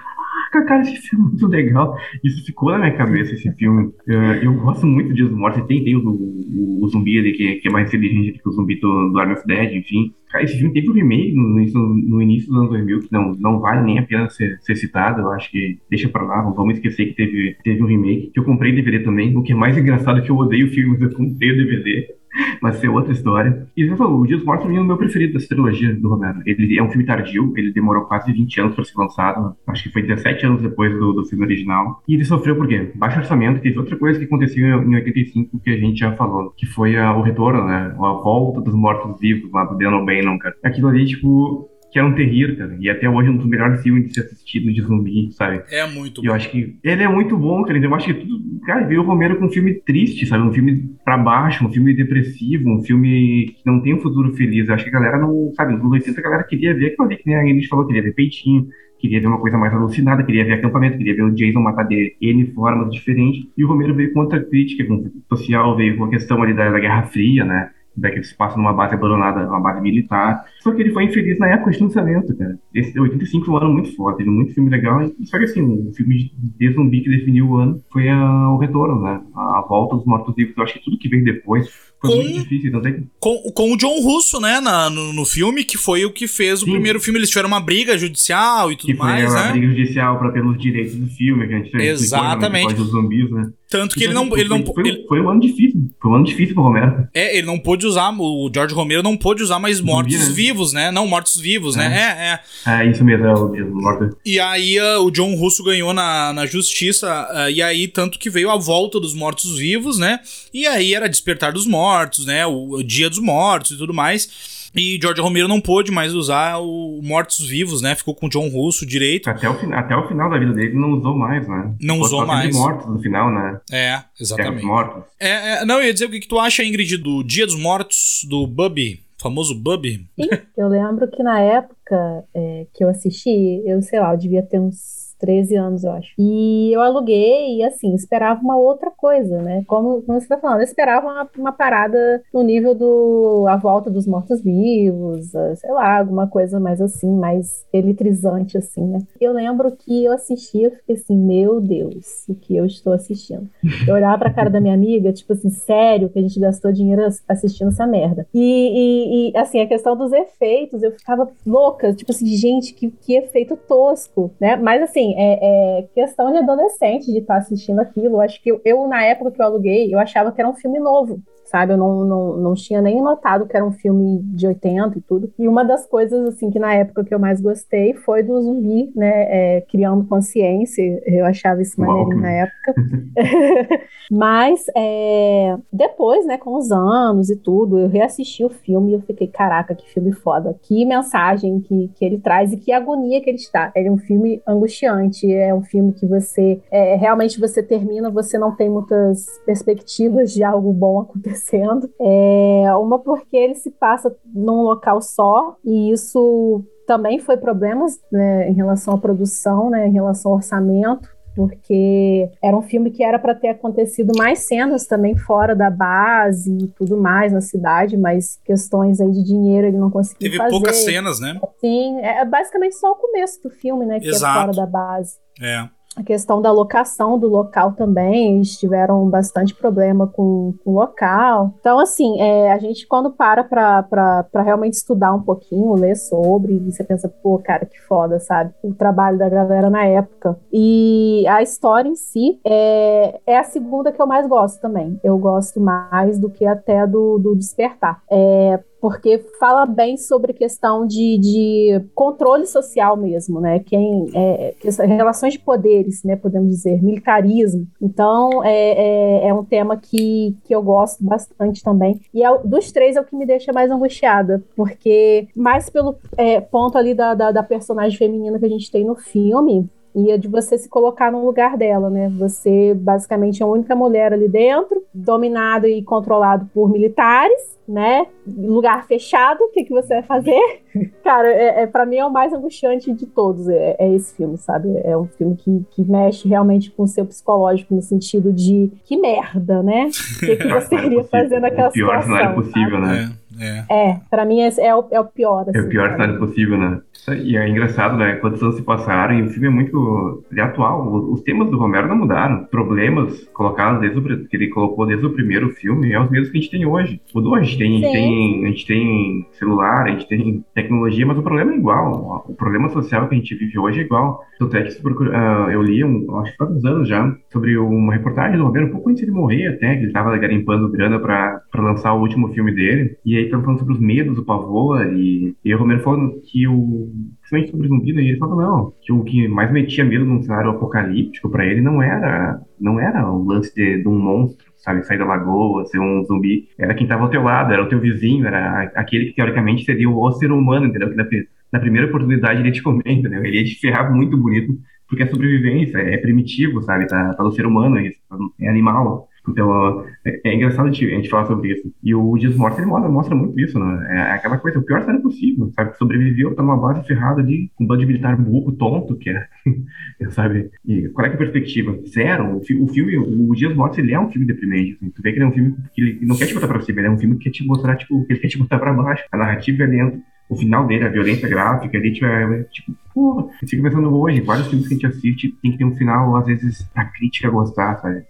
cara, 0.60 0.82
esse 0.82 0.96
filme 1.08 1.24
é 1.24 1.28
muito 1.30 1.46
legal. 1.46 1.96
Isso 2.22 2.44
ficou 2.44 2.70
na 2.70 2.78
minha 2.78 2.96
cabeça, 2.96 3.32
esse 3.34 3.50
filme. 3.54 3.86
Uh, 4.06 4.34
eu 4.42 4.54
gosto 4.54 4.86
muito 4.86 5.14
de 5.14 5.22
dos 5.22 5.32
Mortos. 5.32 5.64
Tem, 5.66 5.82
tem 5.82 5.96
o, 5.96 6.06
o, 6.06 6.84
o 6.84 6.88
zumbi 6.88 7.18
ali, 7.18 7.32
que, 7.32 7.56
que, 7.56 7.68
é 7.68 7.70
mais 7.70 7.88
inteligente 7.88 8.38
que 8.38 8.48
o 8.48 8.52
zumbi 8.52 8.78
do, 8.78 9.10
do 9.10 9.18
Army 9.18 9.32
of 9.34 9.46
Dead, 9.46 9.72
enfim. 9.72 10.12
Cara, 10.30 10.44
esse 10.44 10.56
filme 10.56 10.72
teve 10.72 10.90
um 10.90 10.94
remake 10.94 11.34
no, 11.34 11.48
no, 11.48 11.94
no, 11.94 12.22
início 12.22 12.48
dos 12.48 12.58
anos 12.58 12.70
2000 12.70 13.00
que 13.00 13.12
não, 13.12 13.34
não 13.34 13.60
vale 13.60 13.84
nem 13.84 13.98
a 13.98 14.02
pena 14.02 14.28
ser, 14.30 14.58
ser 14.60 14.76
citado. 14.76 15.20
Eu 15.20 15.30
acho 15.32 15.50
que 15.50 15.78
deixa 15.90 16.08
pra 16.08 16.22
lá, 16.22 16.42
vamos 16.42 16.74
esquecer 16.74 17.06
que 17.06 17.14
teve, 17.14 17.56
teve 17.62 17.82
um 17.82 17.86
remake. 17.86 18.30
Que 18.32 18.40
eu 18.40 18.44
comprei 18.44 18.72
DVD 18.72 19.00
também. 19.00 19.36
O 19.36 19.42
que 19.42 19.52
é 19.52 19.56
mais 19.56 19.76
engraçado 19.76 20.18
é 20.18 20.22
que 20.22 20.30
eu 20.30 20.36
odeio 20.36 20.66
o 20.66 20.70
filme, 20.70 20.98
mas 20.98 21.02
eu 21.12 21.16
comprei 21.16 21.52
o 21.52 21.56
DVD 21.56 22.21
mas 22.60 22.76
ser 22.76 22.88
outra 22.88 23.12
história. 23.12 23.66
E 23.76 23.86
você 23.86 23.96
falou, 23.96 24.20
O 24.20 24.26
Dia 24.26 24.36
dos 24.36 24.46
Mortos 24.46 24.68
é 24.70 24.80
o 24.80 24.84
meu 24.84 24.96
preferido 24.96 25.34
dessa 25.34 25.48
trilogia 25.48 25.94
do 25.94 26.08
Romero. 26.08 26.40
Ele 26.46 26.78
é 26.78 26.82
um 26.82 26.88
filme 26.88 27.04
tardio, 27.04 27.52
ele 27.56 27.72
demorou 27.72 28.04
quase 28.04 28.32
20 28.32 28.60
anos 28.60 28.74
para 28.74 28.84
ser 28.84 28.98
lançado, 28.98 29.56
acho 29.66 29.82
que 29.84 29.90
foi 29.90 30.02
17 30.02 30.46
anos 30.46 30.62
depois 30.62 30.92
do, 30.92 31.12
do 31.12 31.24
filme 31.24 31.44
original. 31.44 32.02
E 32.08 32.14
ele 32.14 32.24
sofreu 32.24 32.56
por 32.56 32.66
quê? 32.66 32.90
Baixo 32.94 33.18
orçamento, 33.18 33.60
teve 33.60 33.78
outra 33.78 33.96
coisa 33.96 34.18
que 34.18 34.24
aconteceu 34.24 34.66
em 34.82 34.94
85 34.94 35.60
que 35.60 35.70
a 35.70 35.76
gente 35.76 35.98
já 35.98 36.12
falou, 36.12 36.50
que 36.56 36.66
foi 36.66 36.96
a, 36.96 37.16
o 37.16 37.22
retorno, 37.22 37.64
né? 37.66 37.94
A 37.94 38.12
volta 38.12 38.60
dos 38.60 38.74
mortos-vivos 38.74 39.50
lá 39.52 39.64
do 39.64 39.76
Dan 39.76 39.96
O'Bannon, 39.96 40.38
cara. 40.38 40.54
Aquilo 40.62 40.88
ali, 40.88 41.06
tipo, 41.06 41.68
que 41.92 41.98
é 41.98 42.02
um 42.02 42.14
terrível, 42.14 42.56
cara. 42.56 42.74
E 42.80 42.88
até 42.88 43.08
hoje 43.08 43.28
é 43.28 43.30
um 43.30 43.36
dos 43.36 43.46
melhores 43.46 43.82
filmes 43.82 44.08
de 44.08 44.14
ser 44.14 44.20
assistido 44.20 44.72
de 44.72 44.80
zumbi, 44.80 45.30
sabe? 45.32 45.62
É 45.70 45.86
muito 45.86 46.24
e 46.24 46.26
eu 46.26 46.32
acho 46.32 46.50
que 46.50 46.78
ele 46.82 47.02
é 47.02 47.08
muito 47.08 47.36
bom, 47.36 47.62
cara. 47.62 47.76
Então 47.76 47.90
eu 47.90 47.94
acho 47.94 48.06
que 48.06 48.14
tudo. 48.14 48.60
Cara, 48.64 48.86
veio 48.86 49.02
o 49.02 49.04
Romero 49.04 49.36
com 49.36 49.44
um 49.44 49.50
filme 49.50 49.74
triste, 49.74 50.24
sabe? 50.24 50.42
Um 50.42 50.52
filme 50.52 50.90
pra 51.04 51.18
baixo, 51.18 51.66
um 51.66 51.70
filme 51.70 51.94
depressivo, 51.94 52.70
um 52.70 52.82
filme 52.82 53.54
que 53.58 53.66
não 53.66 53.80
tem 53.82 53.92
um 53.92 54.00
futuro 54.00 54.32
feliz. 54.32 54.68
Eu 54.68 54.74
acho 54.74 54.84
que 54.84 54.90
a 54.90 54.92
galera 54.94 55.18
não. 55.18 55.52
Sabe, 55.54 55.72
nos 55.72 55.82
anos 55.82 55.92
80 55.92 56.18
a 56.18 56.24
galera 56.24 56.44
queria 56.44 56.74
ver 56.74 56.86
aquilo 56.86 57.06
ali 57.06 57.16
que 57.18 57.26
nem 57.26 57.36
a 57.36 57.44
gente 57.44 57.68
falou, 57.68 57.86
queria 57.86 58.02
ver 58.02 58.14
peitinho, 58.14 58.68
queria 58.98 59.20
ver 59.20 59.26
uma 59.26 59.38
coisa 59.38 59.58
mais 59.58 59.74
alucinada, 59.74 60.24
queria 60.24 60.46
ver 60.46 60.54
acampamento, 60.54 60.96
queria 60.96 61.14
ver 61.14 61.24
o 61.24 61.34
Jason 61.34 61.60
matar 61.60 61.82
de 61.82 62.16
N 62.22 62.46
formas 62.54 62.90
diferentes. 62.90 63.44
E 63.54 63.62
o 63.62 63.68
Romero 63.68 63.94
veio 63.94 64.14
com 64.14 64.20
outra 64.20 64.42
crítica, 64.42 64.82
com 64.86 65.10
social, 65.28 65.76
veio 65.76 65.98
com 65.98 66.04
a 66.04 66.08
questão 66.10 66.42
ali 66.42 66.54
da, 66.54 66.70
da 66.70 66.80
Guerra 66.80 67.02
Fria, 67.02 67.44
né? 67.44 67.70
daquele 67.96 68.22
espaço 68.22 68.56
numa 68.56 68.72
base 68.72 68.94
abandonada, 68.94 69.46
uma 69.48 69.60
base 69.60 69.80
militar. 69.80 70.44
Só 70.62 70.72
que 70.72 70.80
ele 70.80 70.92
foi 70.92 71.04
infeliz 71.04 71.38
na 71.38 71.48
época 71.48 71.72
de 71.72 71.82
lançamento, 71.82 72.36
cara. 72.36 72.56
Esse 72.72 72.98
85 72.98 73.44
foi 73.44 73.54
um 73.54 73.56
ano 73.56 73.72
muito 73.72 73.96
forte, 73.96 74.18
teve 74.18 74.30
muito 74.30 74.54
filme 74.54 74.70
legal. 74.70 75.10
Só 75.24 75.38
que 75.38 75.44
assim, 75.44 75.60
o 75.60 75.92
filme 75.92 76.32
de 76.38 76.72
zumbi 76.72 77.00
que 77.00 77.10
definiu 77.10 77.48
o 77.48 77.56
ano 77.56 77.82
foi 77.92 78.08
a, 78.08 78.50
o 78.50 78.58
retorno, 78.58 79.02
né? 79.02 79.20
A, 79.34 79.58
a 79.58 79.66
volta 79.68 79.96
dos 79.96 80.06
mortos-vivos. 80.06 80.56
Eu 80.56 80.62
acho 80.62 80.74
que 80.74 80.84
tudo 80.84 80.98
que 80.98 81.08
veio 81.08 81.24
depois 81.24 81.68
foi 82.02 82.10
com, 82.10 82.16
muito 82.16 82.42
difícil. 82.42 82.68
Então, 82.68 82.82
tem... 82.82 83.08
com, 83.18 83.38
com 83.54 83.72
o 83.72 83.76
John 83.76 84.00
Russo, 84.00 84.40
né? 84.40 84.60
Na, 84.60 84.90
no, 84.90 85.12
no, 85.12 85.24
filme, 85.24 85.64
que 85.64 85.78
foi 85.78 86.04
o 86.04 86.12
que 86.12 86.26
fez 86.26 86.60
Sim. 86.60 86.68
o 86.68 86.72
primeiro 86.72 87.00
filme. 87.00 87.18
Eles 87.18 87.28
tiveram 87.28 87.48
uma 87.48 87.60
briga 87.60 87.96
judicial 87.96 88.70
e 88.70 88.76
tudo 88.76 88.86
que 88.86 88.94
mais, 88.94 89.24
foi 89.24 89.34
né? 89.34 89.42
Uma 89.42 89.52
briga 89.52 89.66
judicial 89.68 90.18
para 90.18 90.30
pelos 90.32 90.58
direitos 90.58 90.96
do 90.96 91.06
filme, 91.06 91.46
que 91.46 91.54
a 91.54 91.58
gente 91.58 91.76
Exatamente. 91.76 92.72
Explicou, 92.72 92.84
né, 92.84 92.90
zumbis, 92.90 93.30
né? 93.30 93.52
Tanto 93.72 93.94
que 93.94 94.04
ele 94.04 94.12
não. 94.12 94.36
Ele 94.36 94.48
não 94.50 94.66
foi, 94.66 94.86
ele... 94.86 95.06
foi 95.08 95.20
um 95.20 95.30
ano 95.30 95.40
difícil. 95.40 95.80
Foi 95.98 96.10
um 96.10 96.14
ano 96.16 96.24
difícil 96.24 96.54
pro 96.54 96.64
Romero. 96.64 97.08
É, 97.14 97.38
ele 97.38 97.46
não 97.46 97.58
pôde 97.58 97.86
usar. 97.86 98.12
O 98.18 98.50
George 98.52 98.74
Romero 98.74 99.02
não 99.02 99.16
pôde 99.16 99.42
usar 99.42 99.58
mais 99.58 99.80
mortos-vivos, 99.80 100.51
né? 100.72 100.82
né? 100.82 100.90
Não, 100.90 101.06
mortos-vivos, 101.06 101.76
né? 101.76 101.86
é. 101.86 101.88
né? 101.88 102.40
É, 102.66 102.70
é. 102.70 102.82
É, 102.82 102.90
isso 102.90 103.04
mesmo, 103.04 103.26
é 103.26 103.34
o 103.34 103.48
mesmo, 103.48 103.80
morto. 103.80 104.16
E 104.24 104.40
aí 104.40 104.78
uh, 104.80 105.02
o 105.02 105.10
John 105.10 105.34
Russo 105.34 105.62
ganhou 105.62 105.92
na, 105.92 106.32
na 106.32 106.46
justiça. 106.46 107.28
Uh, 107.30 107.50
e 107.50 107.62
aí, 107.62 107.86
tanto 107.86 108.18
que 108.18 108.30
veio 108.30 108.50
a 108.50 108.56
volta 108.56 108.98
dos 108.98 109.14
mortos-vivos, 109.14 109.98
né? 109.98 110.20
E 110.52 110.66
aí 110.66 110.94
era 110.94 111.08
Despertar 111.08 111.52
dos 111.52 111.66
Mortos, 111.66 112.26
né? 112.26 112.46
O, 112.46 112.76
o 112.76 112.82
Dia 112.82 113.08
dos 113.08 113.18
Mortos 113.18 113.72
e 113.72 113.76
tudo 113.76 113.94
mais. 113.94 114.62
E 114.74 114.98
George 115.00 115.20
Romero 115.20 115.46
não 115.46 115.60
pôde 115.60 115.92
mais 115.92 116.14
usar 116.14 116.56
o 116.56 116.98
Mortos 117.02 117.46
Vivos, 117.46 117.82
né? 117.82 117.94
Ficou 117.94 118.14
com 118.14 118.26
o 118.26 118.28
John 118.28 118.48
Russo 118.48 118.86
direito. 118.86 119.28
Até 119.28 119.48
o, 119.48 119.74
até 119.74 119.94
o 119.94 120.08
final 120.08 120.30
da 120.30 120.38
vida 120.38 120.52
dele 120.54 120.74
não 120.74 120.92
usou 120.92 121.14
mais, 121.14 121.46
né? 121.46 121.74
Não 121.78 121.96
Ficou 121.96 122.06
usou 122.06 122.26
mais. 122.26 122.56
mortos 122.56 122.88
no 122.88 122.98
final, 122.98 123.30
né? 123.30 123.60
É, 123.70 124.00
exatamente. 124.18 124.64
mortos. 124.64 125.02
É, 125.20 125.60
é, 125.60 125.64
não, 125.66 125.76
eu 125.76 125.84
ia 125.84 125.92
dizer 125.92 126.06
o 126.06 126.10
que, 126.10 126.20
que 126.20 126.28
tu 126.28 126.38
acha, 126.38 126.64
Ingrid, 126.64 126.96
do 126.96 127.22
Dia 127.22 127.44
dos 127.44 127.54
Mortos, 127.54 128.26
do 128.26 128.46
Bubby, 128.46 129.02
famoso 129.22 129.54
Bubby. 129.54 130.08
Sim, 130.20 130.28
eu 130.56 130.68
lembro 130.68 131.08
que 131.08 131.22
na 131.22 131.40
época 131.40 132.24
é, 132.34 132.66
que 132.74 132.84
eu 132.84 132.88
assisti, 132.88 133.62
eu 133.64 133.80
sei 133.80 134.00
lá, 134.00 134.12
eu 134.12 134.18
devia 134.18 134.42
ter 134.42 134.58
uns 134.58 135.01
13 135.22 135.54
anos, 135.54 135.84
eu 135.84 135.92
acho. 135.92 136.12
E 136.18 136.72
eu 136.72 136.80
aluguei 136.80 137.58
e, 137.58 137.62
assim, 137.62 137.94
esperava 137.94 138.40
uma 138.42 138.56
outra 138.56 138.90
coisa, 138.90 139.40
né? 139.40 139.62
Como, 139.68 140.02
como 140.02 140.20
você 140.20 140.26
tá 140.26 140.36
falando, 140.36 140.58
eu 140.58 140.64
esperava 140.64 141.06
uma, 141.06 141.30
uma 141.38 141.52
parada 141.52 142.20
no 142.34 142.42
nível 142.42 142.74
do 142.74 143.46
A 143.48 143.56
Volta 143.56 143.88
dos 143.88 144.04
Mortos-Vivos, 144.04 145.32
ah, 145.36 145.54
sei 145.54 145.70
lá, 145.70 145.98
alguma 146.00 146.26
coisa 146.26 146.58
mais 146.58 146.80
assim, 146.80 147.08
mais 147.08 147.64
eletrizante, 147.72 148.58
assim, 148.58 148.84
né? 148.84 148.98
Eu 149.20 149.32
lembro 149.32 149.70
que 149.70 150.04
eu 150.04 150.12
assistia 150.12 150.66
e 150.68 150.70
fiquei 150.70 150.96
assim, 150.96 151.16
meu 151.16 151.60
Deus, 151.60 152.24
o 152.28 152.34
que 152.34 152.56
eu 152.56 152.66
estou 152.66 152.92
assistindo? 152.92 153.48
Eu 153.86 153.94
olhava 153.94 154.18
pra 154.18 154.32
cara 154.32 154.50
da 154.50 154.60
minha 154.60 154.74
amiga, 154.74 155.12
tipo 155.12 155.32
assim, 155.34 155.50
sério 155.50 156.08
que 156.08 156.18
a 156.18 156.22
gente 156.22 156.40
gastou 156.40 156.72
dinheiro 156.72 157.06
assistindo 157.28 157.68
essa 157.68 157.86
merda. 157.86 158.26
E, 158.34 158.40
e, 158.40 159.30
e 159.30 159.36
assim, 159.36 159.60
a 159.60 159.68
questão 159.68 159.96
dos 159.96 160.12
efeitos, 160.12 160.82
eu 160.82 160.90
ficava 160.90 161.30
louca, 161.46 161.94
tipo 161.94 162.10
assim, 162.10 162.26
gente, 162.26 162.74
que, 162.74 162.90
que 162.90 163.14
efeito 163.14 163.56
tosco, 163.56 164.32
né? 164.40 164.56
Mas 164.56 164.82
assim, 164.82 165.11
é, 165.16 165.78
é, 165.78 165.82
questão 165.94 166.30
de 166.30 166.38
adolescente 166.38 167.10
de 167.10 167.18
estar 167.18 167.34
tá 167.34 167.40
assistindo 167.40 167.80
aquilo. 167.80 168.20
Acho 168.20 168.40
que 168.42 168.50
eu, 168.50 168.60
eu, 168.64 168.86
na 168.88 169.04
época 169.04 169.30
que 169.30 169.40
eu 169.40 169.46
aluguei, 169.46 169.92
eu 169.92 169.98
achava 169.98 170.32
que 170.32 170.40
era 170.40 170.48
um 170.48 170.54
filme 170.54 170.78
novo 170.78 171.20
sabe? 171.52 171.74
Eu 171.74 171.76
não, 171.76 172.04
não, 172.04 172.36
não 172.38 172.54
tinha 172.54 172.80
nem 172.80 173.02
notado 173.02 173.46
que 173.46 173.54
era 173.54 173.64
um 173.64 173.72
filme 173.72 174.22
de 174.22 174.46
80 174.46 174.98
e 174.98 175.02
tudo. 175.02 175.30
E 175.38 175.46
uma 175.46 175.62
das 175.62 175.86
coisas, 175.86 176.26
assim, 176.26 176.50
que 176.50 176.58
na 176.58 176.72
época 176.72 177.04
que 177.04 177.14
eu 177.14 177.18
mais 177.18 177.42
gostei 177.42 177.92
foi 177.92 178.22
do 178.22 178.40
zumbi, 178.40 178.90
né? 178.96 179.56
É, 179.58 179.60
criando 179.60 180.04
consciência. 180.06 180.82
Eu 181.04 181.26
achava 181.26 181.60
isso 181.60 181.78
maneiro 181.78 182.18
na 182.18 182.30
época. 182.30 182.74
Mas 184.10 184.64
é, 184.74 185.56
depois, 185.72 186.26
né, 186.26 186.38
com 186.38 186.56
os 186.56 186.72
anos 186.72 187.30
e 187.30 187.36
tudo, 187.36 187.78
eu 187.78 187.88
reassisti 187.88 188.44
o 188.44 188.48
filme 188.48 188.92
e 188.92 188.94
eu 188.94 189.00
fiquei, 189.00 189.26
caraca, 189.26 189.74
que 189.74 189.88
filme 189.92 190.12
foda. 190.12 190.56
Que 190.62 190.84
mensagem 190.84 191.60
que, 191.60 191.90
que 191.94 192.04
ele 192.04 192.18
traz 192.18 192.52
e 192.52 192.56
que 192.56 192.72
agonia 192.72 193.20
que 193.20 193.28
ele 193.28 193.38
está. 193.38 193.70
Ele 193.74 193.88
é 193.88 193.92
um 193.92 193.98
filme 193.98 194.42
angustiante, 194.46 195.30
é 195.30 195.54
um 195.54 195.62
filme 195.62 195.92
que 195.92 196.06
você 196.06 196.60
é, 196.70 196.96
realmente 196.96 197.38
você 197.38 197.62
termina, 197.62 198.10
você 198.10 198.38
não 198.38 198.54
tem 198.54 198.68
muitas 198.68 199.26
perspectivas 199.44 200.32
de 200.32 200.42
algo 200.42 200.72
bom 200.72 201.00
acontecer 201.12 201.41
acontecendo. 201.42 201.90
É, 202.00 202.74
uma 202.76 202.98
porque 202.98 203.36
ele 203.36 203.54
se 203.54 203.70
passa 203.70 204.14
num 204.32 204.62
local 204.62 205.00
só, 205.02 205.56
e 205.64 205.92
isso 205.92 206.64
também 206.86 207.18
foi 207.18 207.36
problemas 207.36 207.98
né, 208.10 208.48
em 208.48 208.54
relação 208.54 208.94
à 208.94 208.98
produção, 208.98 209.70
né, 209.70 209.88
em 209.88 209.92
relação 209.92 210.32
ao 210.32 210.36
orçamento 210.36 211.08
porque 211.34 212.30
era 212.42 212.54
um 212.54 212.60
filme 212.60 212.90
que 212.90 213.02
era 213.02 213.18
para 213.18 213.34
ter 213.34 213.48
acontecido 213.48 214.12
mais 214.18 214.46
cenas 214.46 214.86
também 214.86 215.16
fora 215.16 215.56
da 215.56 215.70
base 215.70 216.54
e 216.54 216.68
tudo 216.68 216.98
mais 216.98 217.32
na 217.32 217.40
cidade, 217.40 217.96
mas 217.96 218.38
questões 218.44 219.00
aí 219.00 219.10
de 219.10 219.24
dinheiro 219.24 219.66
ele 219.66 219.78
não 219.78 219.90
conseguiu 219.90 220.18
Teve 220.20 220.36
fazer. 220.36 220.50
poucas 220.50 220.76
cenas, 220.76 221.20
né? 221.20 221.40
Sim, 221.58 222.00
é 222.00 222.22
basicamente 222.26 222.76
só 222.76 222.92
o 222.92 222.96
começo 222.96 223.42
do 223.42 223.48
filme, 223.48 223.86
né, 223.86 223.98
que 223.98 224.08
Exato. 224.08 224.38
é 224.38 224.40
fora 224.42 224.52
da 224.52 224.66
base. 224.66 225.16
É 225.40 225.66
a 225.96 226.02
questão 226.02 226.40
da 226.40 226.50
locação 226.50 227.18
do 227.18 227.28
local 227.28 227.72
também, 227.72 228.36
eles 228.36 228.58
tiveram 228.58 229.08
bastante 229.08 229.54
problema 229.54 230.06
com, 230.06 230.54
com 230.64 230.70
o 230.70 230.74
local. 230.74 231.54
Então, 231.60 231.78
assim, 231.78 232.20
é, 232.20 232.52
a 232.52 232.58
gente 232.58 232.86
quando 232.86 233.10
para 233.10 233.44
para 233.44 234.42
realmente 234.42 234.74
estudar 234.74 235.12
um 235.12 235.22
pouquinho, 235.22 235.74
ler 235.74 235.96
sobre, 235.96 236.58
você 236.58 236.82
pensa, 236.82 237.08
pô, 237.08 237.38
cara, 237.38 237.66
que 237.66 237.78
foda, 237.82 238.18
sabe? 238.18 238.54
O 238.62 238.72
trabalho 238.74 239.18
da 239.18 239.28
galera 239.28 239.68
na 239.68 239.84
época. 239.84 240.38
E 240.52 241.24
a 241.28 241.42
história 241.42 241.88
em 241.88 241.96
si 241.96 242.40
é, 242.44 243.20
é 243.26 243.38
a 243.38 243.44
segunda 243.44 243.92
que 243.92 244.00
eu 244.00 244.06
mais 244.06 244.26
gosto 244.26 244.60
também. 244.60 244.98
Eu 245.04 245.18
gosto 245.18 245.60
mais 245.60 246.18
do 246.18 246.30
que 246.30 246.46
até 246.46 246.86
do, 246.86 247.18
do 247.18 247.36
Despertar. 247.36 248.02
É, 248.10 248.60
porque 248.82 249.24
fala 249.38 249.64
bem 249.64 249.96
sobre 249.96 250.32
questão 250.32 250.84
de, 250.84 251.16
de 251.16 251.84
controle 251.94 252.44
social 252.46 252.96
mesmo, 252.96 253.40
né? 253.40 253.60
Quem 253.60 254.10
é, 254.12 254.56
relações 254.84 255.34
de 255.34 255.38
poderes, 255.38 256.02
né? 256.02 256.16
Podemos 256.16 256.48
dizer 256.48 256.82
militarismo. 256.82 257.64
Então 257.80 258.42
é, 258.42 259.22
é, 259.22 259.28
é, 259.28 259.32
um 259.34 259.44
tema 259.44 259.76
que, 259.76 260.36
que 260.44 260.52
eu 260.52 260.60
gosto 260.60 261.04
bastante 261.04 261.62
também. 261.62 262.00
E 262.12 262.24
é, 262.24 262.38
dos 262.38 262.72
três 262.72 262.96
é 262.96 263.00
o 263.00 263.04
que 263.04 263.14
me 263.14 263.24
deixa 263.24 263.52
mais 263.52 263.70
angustiada, 263.70 264.42
porque 264.56 265.28
mais 265.36 265.70
pelo 265.70 265.94
é, 266.16 266.40
ponto 266.40 266.76
ali 266.76 266.92
da, 266.92 267.14
da, 267.14 267.30
da 267.30 267.42
personagem 267.44 267.96
feminina 267.96 268.36
que 268.36 268.46
a 268.46 268.48
gente 268.48 268.68
tem 268.68 268.84
no 268.84 268.96
filme, 268.96 269.70
E 269.94 270.10
é 270.10 270.16
de 270.16 270.28
você 270.28 270.56
se 270.56 270.68
colocar 270.68 271.12
no 271.12 271.24
lugar 271.24 271.56
dela, 271.56 271.90
né? 271.90 272.10
Você 272.18 272.74
basicamente 272.74 273.42
é 273.42 273.44
a 273.44 273.48
única 273.48 273.74
mulher 273.74 274.12
ali 274.12 274.28
dentro, 274.28 274.82
dominado 274.92 275.66
e 275.66 275.82
controlado 275.82 276.48
por 276.54 276.70
militares, 276.70 277.58
né? 277.68 278.06
Lugar 278.26 278.86
fechado, 278.86 279.42
o 279.42 279.50
que, 279.50 279.64
que 279.64 279.72
você 279.72 279.94
vai 279.94 280.02
fazer? 280.02 280.62
Cara, 281.04 281.28
é, 281.28 281.62
é, 281.62 281.66
para 281.66 281.86
mim 281.86 281.96
é 281.96 282.06
o 282.06 282.10
mais 282.10 282.32
angustiante 282.32 282.92
de 282.92 283.06
todos, 283.06 283.48
é, 283.48 283.76
é, 283.78 283.92
esse 283.94 284.14
filme, 284.16 284.36
sabe? 284.38 284.68
É 284.82 284.96
um 284.96 285.06
filme 285.06 285.36
que, 285.36 285.64
que 285.70 285.84
mexe 285.84 286.28
realmente 286.28 286.70
com 286.70 286.84
o 286.84 286.88
seu 286.88 287.04
psicológico, 287.04 287.74
no 287.74 287.82
sentido 287.82 288.32
de 288.32 288.70
que 288.84 288.96
merda, 288.96 289.62
né? 289.62 289.90
O 290.16 290.20
que, 290.20 290.36
que 290.36 290.48
você 290.52 290.74
iria 290.74 291.04
fazer 291.04 291.40
naquela 291.40 291.68
o 291.68 291.72
pior 291.72 292.02
situação? 292.02 292.16
cenário 292.16 292.34
possível, 292.34 292.80
sabe? 292.80 292.86
né? 292.86 293.12
É. 293.40 293.64
É, 293.90 294.00
pra 294.10 294.24
mim 294.24 294.40
esse 294.42 294.60
é 294.60 294.74
o, 294.74 294.84
é 294.90 295.00
o 295.00 295.04
pior. 295.04 295.46
É 295.48 295.50
assim, 295.50 295.66
o 295.66 295.70
pior 295.70 295.88
cara. 295.90 296.02
cenário 296.02 296.18
possível, 296.18 296.58
né? 296.58 296.80
E 297.08 297.36
é 297.36 297.48
engraçado, 297.48 297.96
né? 297.96 298.14
Quantos 298.16 298.42
anos 298.42 298.56
se 298.56 298.62
passaram 298.62 299.18
e 299.18 299.22
o 299.22 299.30
filme 299.30 299.48
é 299.48 299.50
muito 299.50 300.24
atual. 300.38 301.12
Os 301.12 301.20
temas 301.22 301.50
do 301.50 301.58
Romero 301.58 301.88
não 301.88 301.96
mudaram. 301.96 302.44
Problemas 302.44 303.24
colocados 303.32 303.80
desde 303.80 303.98
o, 303.98 304.28
que 304.28 304.36
ele 304.36 304.48
colocou 304.48 304.86
desde 304.86 305.04
o 305.04 305.12
primeiro 305.12 305.50
filme 305.50 305.92
é 305.92 306.00
os 306.00 306.10
mesmos 306.10 306.30
que 306.30 306.38
a 306.38 306.40
gente 306.40 306.50
tem 306.50 306.64
hoje. 306.64 307.00
Mudou, 307.14 307.34
a 307.34 307.42
gente 307.42 307.58
tem, 307.58 307.80
tem, 307.80 308.44
a 308.44 308.48
gente 308.48 308.66
tem 308.66 309.26
celular, 309.32 309.84
a 309.84 309.90
gente 309.90 310.08
tem 310.08 310.44
tecnologia, 310.54 311.04
mas 311.04 311.18
o 311.18 311.22
problema 311.22 311.52
é 311.52 311.56
igual. 311.56 312.24
O 312.28 312.34
problema 312.34 312.68
social 312.68 313.08
que 313.08 313.14
a 313.14 313.18
gente 313.18 313.34
vive 313.34 313.58
hoje 313.58 313.80
é 313.80 313.84
igual. 313.84 314.20
Tanto 314.38 314.56
é 314.56 314.62
que 314.62 314.80
ah, 315.12 315.48
eu 315.50 315.62
li, 315.62 315.84
um, 315.84 316.18
acho 316.18 316.32
que 316.32 316.38
faz 316.38 316.50
uns 316.50 316.64
anos 316.64 316.88
já, 316.88 317.16
sobre 317.32 317.56
uma 317.56 317.92
reportagem 317.92 318.36
do 318.36 318.44
Romero, 318.44 318.66
um 318.66 318.70
pouco 318.70 318.90
antes 318.90 319.02
de 319.02 319.10
ele 319.10 319.16
morrer 319.16 319.48
até, 319.48 319.74
que 319.74 319.80
ele 319.80 319.86
estava 319.86 320.16
garimpando 320.16 320.70
grana 320.70 320.98
para 320.98 321.42
lançar 321.56 321.94
o 321.94 322.00
último 322.00 322.32
filme 322.32 322.52
dele. 322.52 322.96
E 323.04 323.16
aí 323.16 323.28
tava 323.28 323.42
falando 323.42 323.58
sobre 323.58 323.74
os 323.74 323.80
medos, 323.80 324.18
o 324.18 324.24
pavor, 324.24 324.86
e, 324.94 325.34
e 325.44 325.54
o 325.54 325.58
Romero 325.58 325.80
falando 325.80 326.20
que 326.22 326.46
o. 326.46 326.81
Principalmente 327.20 327.50
sobre 327.50 327.68
zumbi, 327.68 327.92
né? 327.92 328.02
Ele 328.02 328.18
falava, 328.18 328.42
não, 328.42 328.72
que 328.80 328.92
o 328.92 329.04
que 329.04 329.28
mais 329.28 329.50
metia 329.50 329.84
medo 329.84 330.04
num 330.04 330.22
cenário 330.22 330.50
apocalíptico 330.50 331.30
pra 331.30 331.46
ele 331.46 331.60
não 331.60 331.82
era, 331.82 332.40
não 332.60 332.80
era 332.80 333.10
o 333.10 333.24
lance 333.24 333.54
de, 333.54 333.82
de 333.82 333.88
um 333.88 333.98
monstro, 333.98 334.52
sabe, 334.56 334.84
sair 334.84 334.98
da 334.98 335.04
lagoa, 335.04 335.66
ser 335.66 335.78
um 335.78 336.04
zumbi. 336.04 336.48
Era 336.58 336.74
quem 336.74 336.86
tava 336.86 337.04
ao 337.04 337.10
teu 337.10 337.22
lado, 337.22 337.52
era 337.52 337.62
o 337.62 337.68
teu 337.68 337.80
vizinho, 337.80 338.26
era 338.26 338.62
aquele 338.74 339.06
que 339.06 339.14
teoricamente 339.14 339.64
seria 339.64 339.88
o 339.88 340.12
ser 340.12 340.30
humano, 340.30 340.66
entendeu? 340.66 340.90
Que 340.90 340.96
na, 340.96 341.06
na 341.52 341.60
primeira 341.60 341.88
oportunidade 341.88 342.40
ele 342.40 342.48
ia 342.48 342.52
te 342.52 342.62
comer, 342.62 342.82
entendeu? 342.86 343.24
Ele 343.24 343.38
ia 343.38 343.44
te 343.44 343.58
ferrar 343.60 343.92
muito 343.94 344.16
bonito, 344.16 344.58
porque 344.88 345.02
é 345.02 345.06
sobrevivência, 345.06 345.78
é 345.78 345.96
primitivo, 345.96 346.62
sabe? 346.62 346.86
Tá, 346.86 347.14
tá 347.14 347.22
no 347.22 347.32
ser 347.32 347.46
humano, 347.46 347.78
é 347.78 347.86
isso, 347.88 347.98
é 348.40 348.48
animal. 348.48 349.08
Então, 349.28 349.84
é, 350.04 350.20
é 350.30 350.34
engraçado 350.34 350.66
a 350.68 350.72
gente, 350.72 350.84
a 350.86 350.96
gente 350.96 351.08
falar 351.08 351.26
sobre 351.26 351.52
isso. 351.52 351.72
E 351.82 351.94
o 351.94 352.16
Dias 352.18 352.34
Mortos, 352.36 352.58
ele 352.58 352.66
mostra, 352.68 352.90
mostra 352.90 353.14
muito 353.14 353.38
isso, 353.38 353.58
né? 353.58 353.86
É 353.90 354.00
aquela 354.12 354.38
coisa, 354.38 354.58
o 354.58 354.62
pior 354.64 354.80
cenário 354.80 355.02
possível, 355.02 355.50
sabe? 355.54 355.76
Sobreviveu, 355.78 356.34
tá 356.34 356.42
numa 356.42 356.56
base 356.56 356.86
ferrada 356.86 357.20
ali, 357.20 357.50
com 357.54 357.64
um 357.64 357.66
bando 357.66 357.80
de 357.80 357.86
militar 357.86 358.16
burro, 358.16 358.52
tonto, 358.52 358.96
que 358.96 359.10
é, 359.10 359.26
sabe? 360.10 360.50
E 360.66 360.88
qual 360.88 361.06
é 361.06 361.10
é 361.10 361.14
a 361.14 361.16
perspectiva? 361.16 361.78
Zero. 361.86 362.36
O, 362.36 362.40
fi- 362.42 362.56
o 362.60 362.66
filme, 362.68 362.96
o 362.98 363.34
Dias 363.34 363.54
Mortos, 363.54 363.78
ele 363.78 363.92
é 363.92 364.00
um 364.00 364.10
filme 364.10 364.26
deprimente, 364.26 364.72
assim. 364.74 364.90
Tu 364.90 365.02
vê 365.02 365.12
que 365.12 365.18
ele 365.18 365.24
é 365.24 365.28
um 365.28 365.32
filme 365.32 365.54
que 365.74 365.80
ele 365.82 366.06
não 366.06 366.16
quer 366.16 366.26
te 366.26 366.34
botar 366.34 366.48
pra 366.48 366.60
cima, 366.60 366.80
ele 366.80 366.88
é 366.88 366.90
um 366.90 366.98
filme 366.98 367.16
que 367.16 367.24
quer 367.24 367.30
te 367.30 367.46
mostrar, 367.46 367.76
tipo, 367.76 368.04
que 368.06 368.12
ele 368.12 368.20
quer 368.20 368.28
te 368.28 368.38
botar 368.38 368.58
pra 368.58 368.72
baixo. 368.72 369.04
A 369.12 369.16
narrativa 369.16 369.62
é 369.64 369.66
lenta. 369.66 369.98
O 370.28 370.36
final 370.36 370.66
dele, 370.66 370.84
a 370.84 370.88
violência 370.88 371.28
gráfica, 371.28 371.76
ali, 371.76 371.92
tipo, 371.92 372.06
é, 372.06 372.44
tipo, 372.44 372.72
porra. 372.94 373.26
Eu 373.42 373.48
fico 373.48 373.62
pensando 373.62 373.94
hoje, 373.94 374.20
vários 374.22 374.48
filmes 374.48 374.66
que 374.66 374.74
a 374.74 374.76
gente 374.78 374.86
assiste 374.86 375.34
tem 375.42 375.52
que 375.52 375.58
ter 375.58 375.64
um 375.64 375.76
final, 375.76 376.16
às 376.16 376.26
vezes, 376.26 376.62
pra 376.72 376.86
crítica 376.86 377.28
gostar, 377.28 377.76
sabe? 377.78 378.02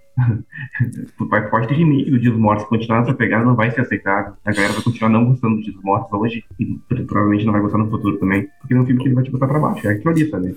Vai- 1.31 1.49
Pode 1.49 1.69
ter 1.69 1.75
remake 1.75 2.11
do 2.11 2.19
Dia 2.19 2.31
dos 2.31 2.39
Mortos, 2.41 2.67
continuar 2.67 3.01
nessa 3.01 3.15
pegada 3.15 3.45
não 3.45 3.55
vai 3.57 3.71
ser 3.71 3.81
aceitável. 3.81 4.35
A 4.45 4.53
galera 4.53 4.73
vai 4.75 4.83
continuar 4.83 5.09
não 5.11 5.25
gostando 5.25 5.57
do 5.57 5.63
Dia 5.63 5.73
dos 5.73 5.83
Mortos 5.83 6.13
hoje 6.13 6.45
e 6.61 6.67
pro- 6.89 7.05
provavelmente 7.07 7.45
não 7.47 7.53
vai 7.53 7.63
gostar 7.63 7.79
no 7.79 7.91
futuro 7.91 8.19
também, 8.19 8.47
porque 8.61 8.75
é 8.75 8.77
um 8.79 8.85
filme 8.87 9.01
que 9.01 9.09
ele 9.09 9.15
vai 9.15 9.25
te 9.25 9.31
botar 9.31 9.47
pra 9.49 9.59
baixo. 9.59 9.87
É 9.89 9.93
aquilo 9.93 10.11
ali, 10.11 10.29
sabe? 10.31 10.57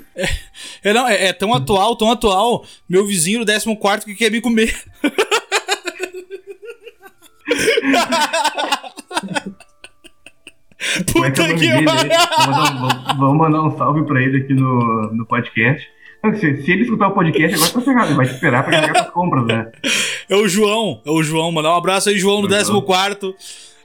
É, 0.83 0.93
não, 0.93 1.07
é, 1.07 1.27
é 1.27 1.33
tão 1.33 1.53
atial, 1.53 1.95
tão 1.95 2.11
atual. 2.11 2.65
Meu 2.89 3.05
vizinho 3.05 3.45
do 3.45 3.51
14 3.51 4.05
que 4.05 4.15
quer 4.15 4.31
me 4.31 4.41
comer. 4.41 4.73
É 10.77 10.97
é 10.97 10.99
o 10.99 11.03
Puta 11.05 11.53
que 11.55 11.83
pariu. 11.83 12.11
Vamos 12.45 12.45
mandar, 12.45 12.71
um- 12.73 12.79
vamos- 12.79 13.17
vamos 13.17 13.37
mandar 13.37 13.63
um 13.63 13.77
salve 13.77 14.03
pra 14.05 14.21
ele 14.21 14.37
aqui 14.37 14.53
no, 14.53 15.11
no 15.13 15.25
podcast. 15.25 15.87
Se, 16.33 16.63
se 16.63 16.71
ele 16.71 16.83
escutar 16.83 17.07
o 17.07 17.11
podcast, 17.11 17.55
agora 17.55 17.71
tá 17.71 17.81
ferrado. 17.81 18.07
Ele 18.07 18.15
vai 18.15 18.25
te 18.25 18.33
esperar 18.33 18.63
pra 18.63 18.71
carregar 18.71 19.01
as 19.01 19.09
compras, 19.11 19.45
né? 19.45 19.71
É 20.27 20.35
o 20.35 20.47
João, 20.47 21.01
é 21.05 21.11
o 21.11 21.21
João. 21.21 21.51
Mandar 21.51 21.75
um 21.75 21.77
abraço 21.77 22.09
aí, 22.09 22.17
João, 22.17 22.37
João. 22.37 22.49
14. 22.49 23.35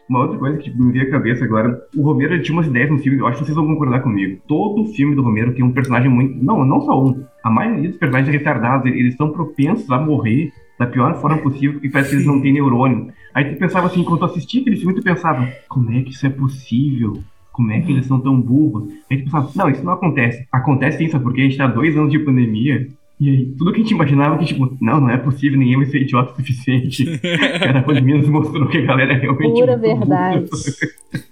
Uma 0.09 0.23
outra 0.23 0.39
coisa 0.39 0.59
que 0.59 0.71
me 0.71 0.91
veio 0.91 1.07
à 1.07 1.11
cabeça 1.11 1.45
agora, 1.45 1.81
o 1.95 2.03
Romero 2.03 2.43
tinha 2.43 2.57
umas 2.57 2.67
ideias 2.67 2.91
no 2.91 2.99
filme, 2.99 3.19
eu 3.19 3.27
acho 3.29 3.39
que 3.39 3.45
vocês 3.45 3.55
vão 3.55 3.67
concordar 3.67 4.01
comigo. 4.01 4.41
Todo 4.49 4.93
filme 4.93 5.15
do 5.15 5.23
Romero 5.23 5.55
tem 5.55 5.65
um 5.65 5.71
personagem 5.71 6.11
muito. 6.11 6.43
Não, 6.43 6.65
não 6.65 6.81
só 6.81 7.01
um. 7.01 7.23
A 7.45 7.51
maioria 7.51 7.91
dos 7.91 7.99
personagens 7.99 8.35
retardados, 8.35 8.91
eles 8.91 9.13
estão 9.13 9.31
propensos 9.31 9.89
a 9.91 9.99
morrer 10.01 10.51
da 10.77 10.87
pior 10.87 11.15
forma 11.21 11.39
possível, 11.39 11.75
porque 11.75 11.91
parece 11.91 12.11
que 12.11 12.17
eles 12.17 12.27
não 12.27 12.41
têm 12.41 12.55
neurônio. 12.55 13.13
Aí 13.33 13.53
tu 13.53 13.59
pensava 13.59 13.87
assim, 13.87 14.01
enquanto 14.01 14.23
eu 14.23 14.27
assistia 14.27 14.63
aquele 14.63 14.77
filme, 14.77 14.95
tu 14.95 15.03
pensava, 15.03 15.47
como 15.69 15.93
é 15.93 16.03
que 16.03 16.11
isso 16.11 16.27
é 16.27 16.31
possível? 16.31 17.23
Como 17.53 17.73
é 17.73 17.81
que 17.81 17.93
eles 17.93 18.07
são 18.07 18.21
tão 18.21 18.41
burros? 18.41 18.91
Aí 19.11 19.19
tu 19.19 19.25
pensava, 19.25 19.51
não, 19.55 19.69
isso 19.71 19.83
não 19.85 19.93
acontece. 19.93 20.47
Acontece 20.53 21.09
sabe? 21.11 21.25
Porque 21.25 21.41
a 21.41 21.45
gente 21.45 21.57
tá 21.57 21.65
há 21.65 21.69
dois 21.69 21.97
anos 21.97 22.11
de 22.11 22.19
pandemia. 22.19 22.89
E 23.19 23.29
aí, 23.29 23.47
tudo 23.59 23.71
que 23.73 23.81
a 23.81 23.83
gente 23.83 23.93
imaginava 23.93 24.39
que, 24.39 24.47
tipo, 24.47 24.75
não, 24.81 24.99
não 24.99 25.11
é 25.11 25.19
possível, 25.19 25.59
ninguém 25.59 25.77
vai 25.77 25.85
ser 25.85 26.01
idiota 26.01 26.33
o 26.33 26.37
suficiente. 26.37 27.05
Cara, 27.61 27.81
a 27.81 27.83
pandemia 27.83 28.17
nos 28.17 28.29
mostrou 28.29 28.67
que 28.67 28.79
a 28.79 28.81
galera 28.81 29.13
é 29.13 29.19
realmente. 29.19 29.53
Pura 29.53 29.77
muito 29.77 29.95
burra. 29.95 30.07
verdade. 30.07 30.51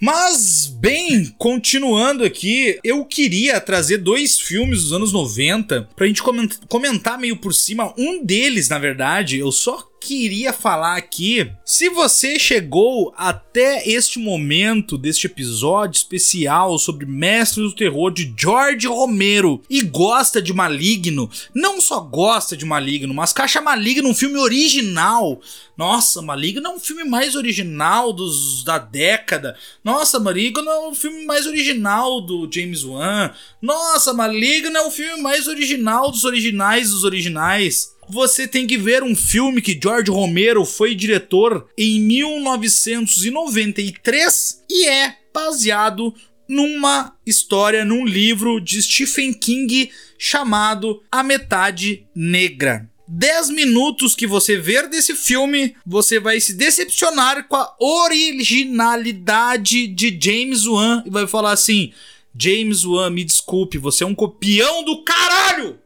Mas, 0.00 0.66
bem, 0.80 1.32
continuando 1.38 2.24
aqui, 2.24 2.76
eu 2.82 3.04
queria 3.04 3.60
trazer 3.60 3.98
dois 3.98 4.40
filmes 4.40 4.82
dos 4.82 4.92
anos 4.92 5.12
90 5.12 5.88
pra 5.94 6.08
gente 6.08 6.20
comen- 6.22 6.48
comentar 6.68 7.16
meio 7.16 7.36
por 7.36 7.54
cima. 7.54 7.94
Um 7.96 8.24
deles, 8.24 8.68
na 8.68 8.80
verdade, 8.80 9.38
eu 9.38 9.52
só 9.52 9.78
queria 10.02 10.52
falar 10.52 10.96
aqui. 10.96 11.48
Se 11.64 11.88
você 11.88 12.38
chegou 12.38 13.14
até 13.16 13.88
este 13.88 14.18
momento 14.18 14.98
deste 14.98 15.26
episódio 15.26 15.96
especial 15.96 16.76
sobre 16.76 17.06
Mestres 17.06 17.70
do 17.70 17.76
Terror 17.76 18.10
de 18.10 18.34
George 18.36 18.86
Romero 18.88 19.62
e 19.70 19.80
gosta 19.80 20.42
de 20.42 20.52
Maligno, 20.52 21.30
não 21.54 21.80
só 21.80 22.00
gosta 22.00 22.56
de 22.56 22.64
Maligno, 22.64 23.14
mas 23.14 23.32
que 23.32 23.42
acha 23.42 23.60
Maligno 23.60 24.08
um 24.08 24.14
filme 24.14 24.38
original. 24.38 25.40
Nossa, 25.76 26.20
Maligno 26.20 26.66
é 26.66 26.70
um 26.70 26.80
filme 26.80 27.04
mais 27.04 27.36
original 27.36 28.12
dos 28.12 28.64
da 28.64 28.78
década. 28.78 29.56
Nossa, 29.84 30.18
Maligno 30.18 30.68
é 30.68 30.88
o 30.88 30.94
filme 30.94 31.24
mais 31.24 31.46
original 31.46 32.20
do 32.20 32.48
James 32.52 32.84
Wan. 32.84 33.30
Nossa, 33.60 34.12
Maligno 34.12 34.76
é 34.76 34.82
o 34.82 34.90
filme 34.90 35.22
mais 35.22 35.46
original 35.46 36.10
dos 36.10 36.24
originais 36.24 36.90
dos 36.90 37.04
originais. 37.04 37.91
Você 38.08 38.48
tem 38.48 38.66
que 38.66 38.76
ver 38.76 39.02
um 39.02 39.14
filme 39.14 39.62
que 39.62 39.78
George 39.80 40.10
Romero 40.10 40.64
foi 40.64 40.92
diretor 40.94 41.68
em 41.78 42.00
1993 42.00 44.64
e 44.68 44.88
é 44.88 45.16
baseado 45.32 46.12
numa 46.48 47.16
história, 47.24 47.84
num 47.84 48.04
livro 48.04 48.58
de 48.60 48.82
Stephen 48.82 49.32
King 49.32 49.88
chamado 50.18 51.00
A 51.10 51.22
Metade 51.22 52.04
Negra. 52.14 52.86
10 53.08 53.48
minutos 53.50 54.14
que 54.14 54.26
você 54.26 54.56
ver 54.56 54.88
desse 54.88 55.14
filme, 55.14 55.74
você 55.84 56.20
vai 56.20 56.40
se 56.40 56.54
decepcionar 56.54 57.46
com 57.46 57.56
a 57.56 57.76
originalidade 57.78 59.86
de 59.86 60.18
James 60.20 60.66
Wan 60.66 61.02
e 61.04 61.10
vai 61.10 61.26
falar 61.26 61.52
assim: 61.52 61.92
James 62.38 62.84
Wan, 62.84 63.10
me 63.10 63.24
desculpe, 63.24 63.76
você 63.78 64.04
é 64.04 64.06
um 64.06 64.14
copião 64.14 64.84
do 64.84 65.02
caralho! 65.04 65.78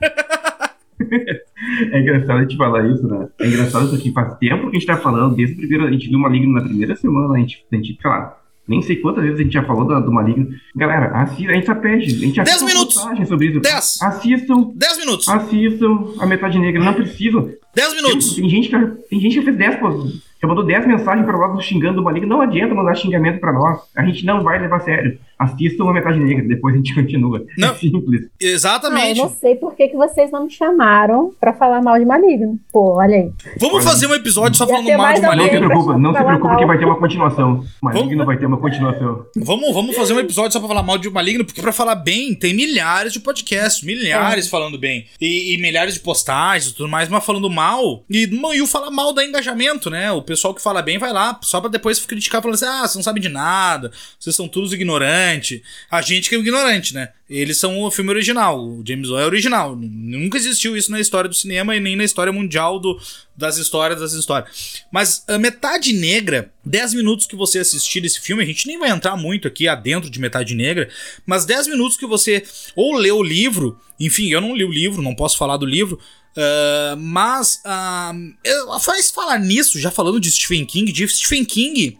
É 1.92 2.00
engraçado 2.00 2.38
a 2.38 2.42
gente 2.42 2.56
falar 2.56 2.86
isso, 2.88 3.06
né? 3.06 3.28
É 3.40 3.46
engraçado 3.46 3.88
porque 3.90 4.10
faz 4.12 4.36
tempo 4.38 4.70
que 4.70 4.76
a 4.76 4.80
gente 4.80 4.86
tá 4.86 4.96
falando, 4.96 5.34
desde 5.34 5.54
o 5.54 5.58
primeiro, 5.58 5.86
a 5.86 5.90
gente 5.92 6.08
viu 6.08 6.18
Maligno 6.18 6.52
na 6.52 6.62
primeira 6.62 6.94
semana, 6.96 7.34
a 7.34 7.38
gente, 7.38 7.64
a 7.70 7.76
gente 7.76 7.98
sei 8.00 8.10
lá, 8.10 8.36
nem 8.68 8.82
sei 8.82 8.96
quantas 8.96 9.24
vezes 9.24 9.40
a 9.40 9.42
gente 9.42 9.52
já 9.52 9.64
falou 9.64 9.84
do, 9.84 10.00
do 10.00 10.12
Maligno. 10.12 10.48
Galera, 10.76 11.06
assista, 11.22 11.50
a 11.50 11.54
gente 11.54 11.66
só 11.66 11.74
pede, 11.74 12.04
a 12.04 12.18
gente 12.18 12.36
já 12.36 12.42
Dez 12.44 12.58
fez 12.58 12.62
uma 12.62 12.70
minutos. 12.72 12.94
postagem 12.96 13.26
sobre 13.26 13.46
isso. 13.48 13.60
Dez. 13.60 13.98
Assistam, 14.02 14.70
10 14.74 14.98
minutos! 14.98 15.28
assistam 15.28 16.04
a 16.20 16.26
Metade 16.26 16.58
Negra, 16.58 16.84
não 16.84 16.94
precisam. 16.94 17.50
10 17.74 17.94
minutos! 17.94 18.34
Tem 18.36 18.48
gente 18.48 18.68
que, 18.68 18.78
tem 19.08 19.20
gente 19.20 19.38
que 19.38 19.44
fez 19.44 19.56
10, 19.56 19.76
pô, 19.76 19.90
já 20.42 20.48
mandou 20.48 20.64
10 20.64 20.86
mensagens 20.86 21.26
pra 21.26 21.36
nós 21.36 21.64
xingando 21.64 22.00
o 22.00 22.04
Maligno, 22.04 22.28
não 22.28 22.40
adianta 22.40 22.74
mandar 22.74 22.94
xingamento 22.94 23.40
pra 23.40 23.52
nós, 23.52 23.80
a 23.96 24.04
gente 24.04 24.24
não 24.24 24.42
vai 24.42 24.58
levar 24.58 24.76
a 24.76 24.80
sério. 24.80 25.18
Assistam 25.40 25.88
a 25.88 25.92
Metade 25.92 26.18
Negra, 26.20 26.46
depois 26.46 26.74
a 26.74 26.76
gente 26.78 26.94
continua. 26.94 27.44
Não. 27.56 27.68
É 27.70 27.74
simples. 27.74 28.22
Ah, 28.26 28.28
eu 28.40 28.50
Exatamente. 28.50 29.18
não 29.18 29.28
sei 29.30 29.54
por 29.56 29.74
que, 29.74 29.88
que 29.88 29.96
vocês 29.96 30.30
não 30.30 30.44
me 30.44 30.50
chamaram 30.50 31.32
pra 31.40 31.52
falar 31.54 31.80
mal 31.82 31.98
de 31.98 32.04
Maligno. 32.04 32.58
Pô, 32.72 32.98
olha 32.98 33.16
aí. 33.16 33.30
Vamos 33.58 33.82
fazer 33.84 34.06
um 34.06 34.14
episódio 34.14 34.56
só 34.58 34.66
falando 34.66 34.84
mal 34.86 34.92
de 34.92 34.98
mais 34.98 35.20
Não 35.22 35.30
se 35.30 35.36
Maligno. 35.36 35.66
preocupa, 35.68 35.98
não 35.98 36.12
se 36.14 36.22
preocupa 36.24 36.48
mal. 36.48 36.56
que 36.58 36.66
vai 36.66 36.78
ter 36.78 36.84
uma 36.84 36.98
continuação. 36.98 37.64
Maligno 37.82 38.08
Vamos- 38.10 38.26
vai 38.26 38.36
ter 38.38 38.46
uma 38.46 38.58
continuação. 38.58 39.24
Vamos, 39.36 39.72
vamos 39.74 39.96
fazer 39.96 40.12
um 40.14 40.20
episódio 40.20 40.52
só 40.52 40.58
pra 40.58 40.68
falar 40.68 40.82
mal 40.82 40.98
de 40.98 41.08
Maligno, 41.08 41.44
porque 41.44 41.62
pra 41.62 41.72
falar 41.72 41.94
bem, 41.94 42.34
tem 42.34 42.52
milhares 42.54 43.12
de 43.12 43.20
podcasts, 43.20 43.82
milhares 43.82 44.48
falando 44.48 44.78
bem. 44.78 45.06
E, 45.20 45.54
e 45.54 45.56
milhares 45.60 45.94
de 45.94 46.00
postagens 46.00 46.72
e 46.72 46.74
tudo 46.74 46.88
mais, 46.88 47.08
mas 47.08 47.24
falando 47.24 47.48
mal. 47.48 48.04
E, 48.10 48.28
e 48.54 48.60
o 48.62 48.66
falar 48.66 48.90
mal 48.90 49.12
dá 49.12 49.24
engajamento, 49.24 49.88
né? 49.88 50.12
O 50.12 50.22
pessoal 50.22 50.52
que 50.54 50.62
fala 50.62 50.82
bem 50.82 50.98
vai 50.98 51.12
lá, 51.12 51.38
só 51.42 51.60
pra 51.60 51.70
depois 51.70 52.04
criticar 52.04 52.42
falando 52.42 52.56
assim: 52.56 52.66
ah, 52.66 52.80
vocês 52.82 52.96
não 52.96 53.02
sabem 53.02 53.22
de 53.22 53.28
nada, 53.28 53.90
vocês 54.18 54.36
são 54.36 54.46
todos 54.46 54.72
ignorantes. 54.72 55.29
Ignorante. 55.30 55.62
A 55.90 56.02
gente 56.02 56.28
que 56.28 56.34
é 56.34 56.38
ignorante, 56.38 56.94
né? 56.94 57.10
Eles 57.28 57.58
são 57.58 57.80
o 57.80 57.90
filme 57.90 58.10
original. 58.10 58.60
O 58.60 58.82
James 58.86 59.08
Wan 59.08 59.20
é 59.20 59.26
original. 59.26 59.76
Nunca 59.76 60.36
existiu 60.36 60.76
isso 60.76 60.90
na 60.90 61.00
história 61.00 61.28
do 61.28 61.34
cinema 61.34 61.76
e 61.76 61.80
nem 61.80 61.96
na 61.96 62.04
história 62.04 62.32
mundial 62.32 62.78
do, 62.80 63.00
das 63.36 63.56
histórias 63.56 64.00
das 64.00 64.12
histórias. 64.12 64.82
Mas 64.92 65.24
a 65.28 65.38
Metade 65.38 65.92
Negra, 65.92 66.52
10 66.64 66.94
minutos 66.94 67.26
que 67.26 67.36
você 67.36 67.60
assistir 67.60 68.04
esse 68.04 68.20
filme, 68.20 68.42
a 68.42 68.46
gente 68.46 68.66
nem 68.66 68.78
vai 68.78 68.90
entrar 68.90 69.16
muito 69.16 69.46
aqui 69.46 69.68
adentro 69.68 70.10
de 70.10 70.20
Metade 70.20 70.54
Negra, 70.54 70.88
mas 71.24 71.44
10 71.44 71.68
minutos 71.68 71.96
que 71.96 72.06
você 72.06 72.42
ou 72.74 72.96
lê 72.96 73.12
o 73.12 73.22
livro, 73.22 73.78
enfim, 73.98 74.30
eu 74.30 74.40
não 74.40 74.54
li 74.54 74.64
o 74.64 74.72
livro, 74.72 75.02
não 75.02 75.14
posso 75.14 75.38
falar 75.38 75.56
do 75.56 75.66
livro, 75.66 75.98
Uh, 76.30 76.96
mas 76.96 77.60
uh, 77.66 78.78
faz 78.78 79.10
falar 79.10 79.36
nisso, 79.40 79.80
já 79.80 79.90
falando 79.90 80.20
de 80.20 80.30
Stephen 80.30 80.64
King, 80.64 80.92
de 80.92 81.08
Stephen 81.08 81.44
King, 81.44 81.98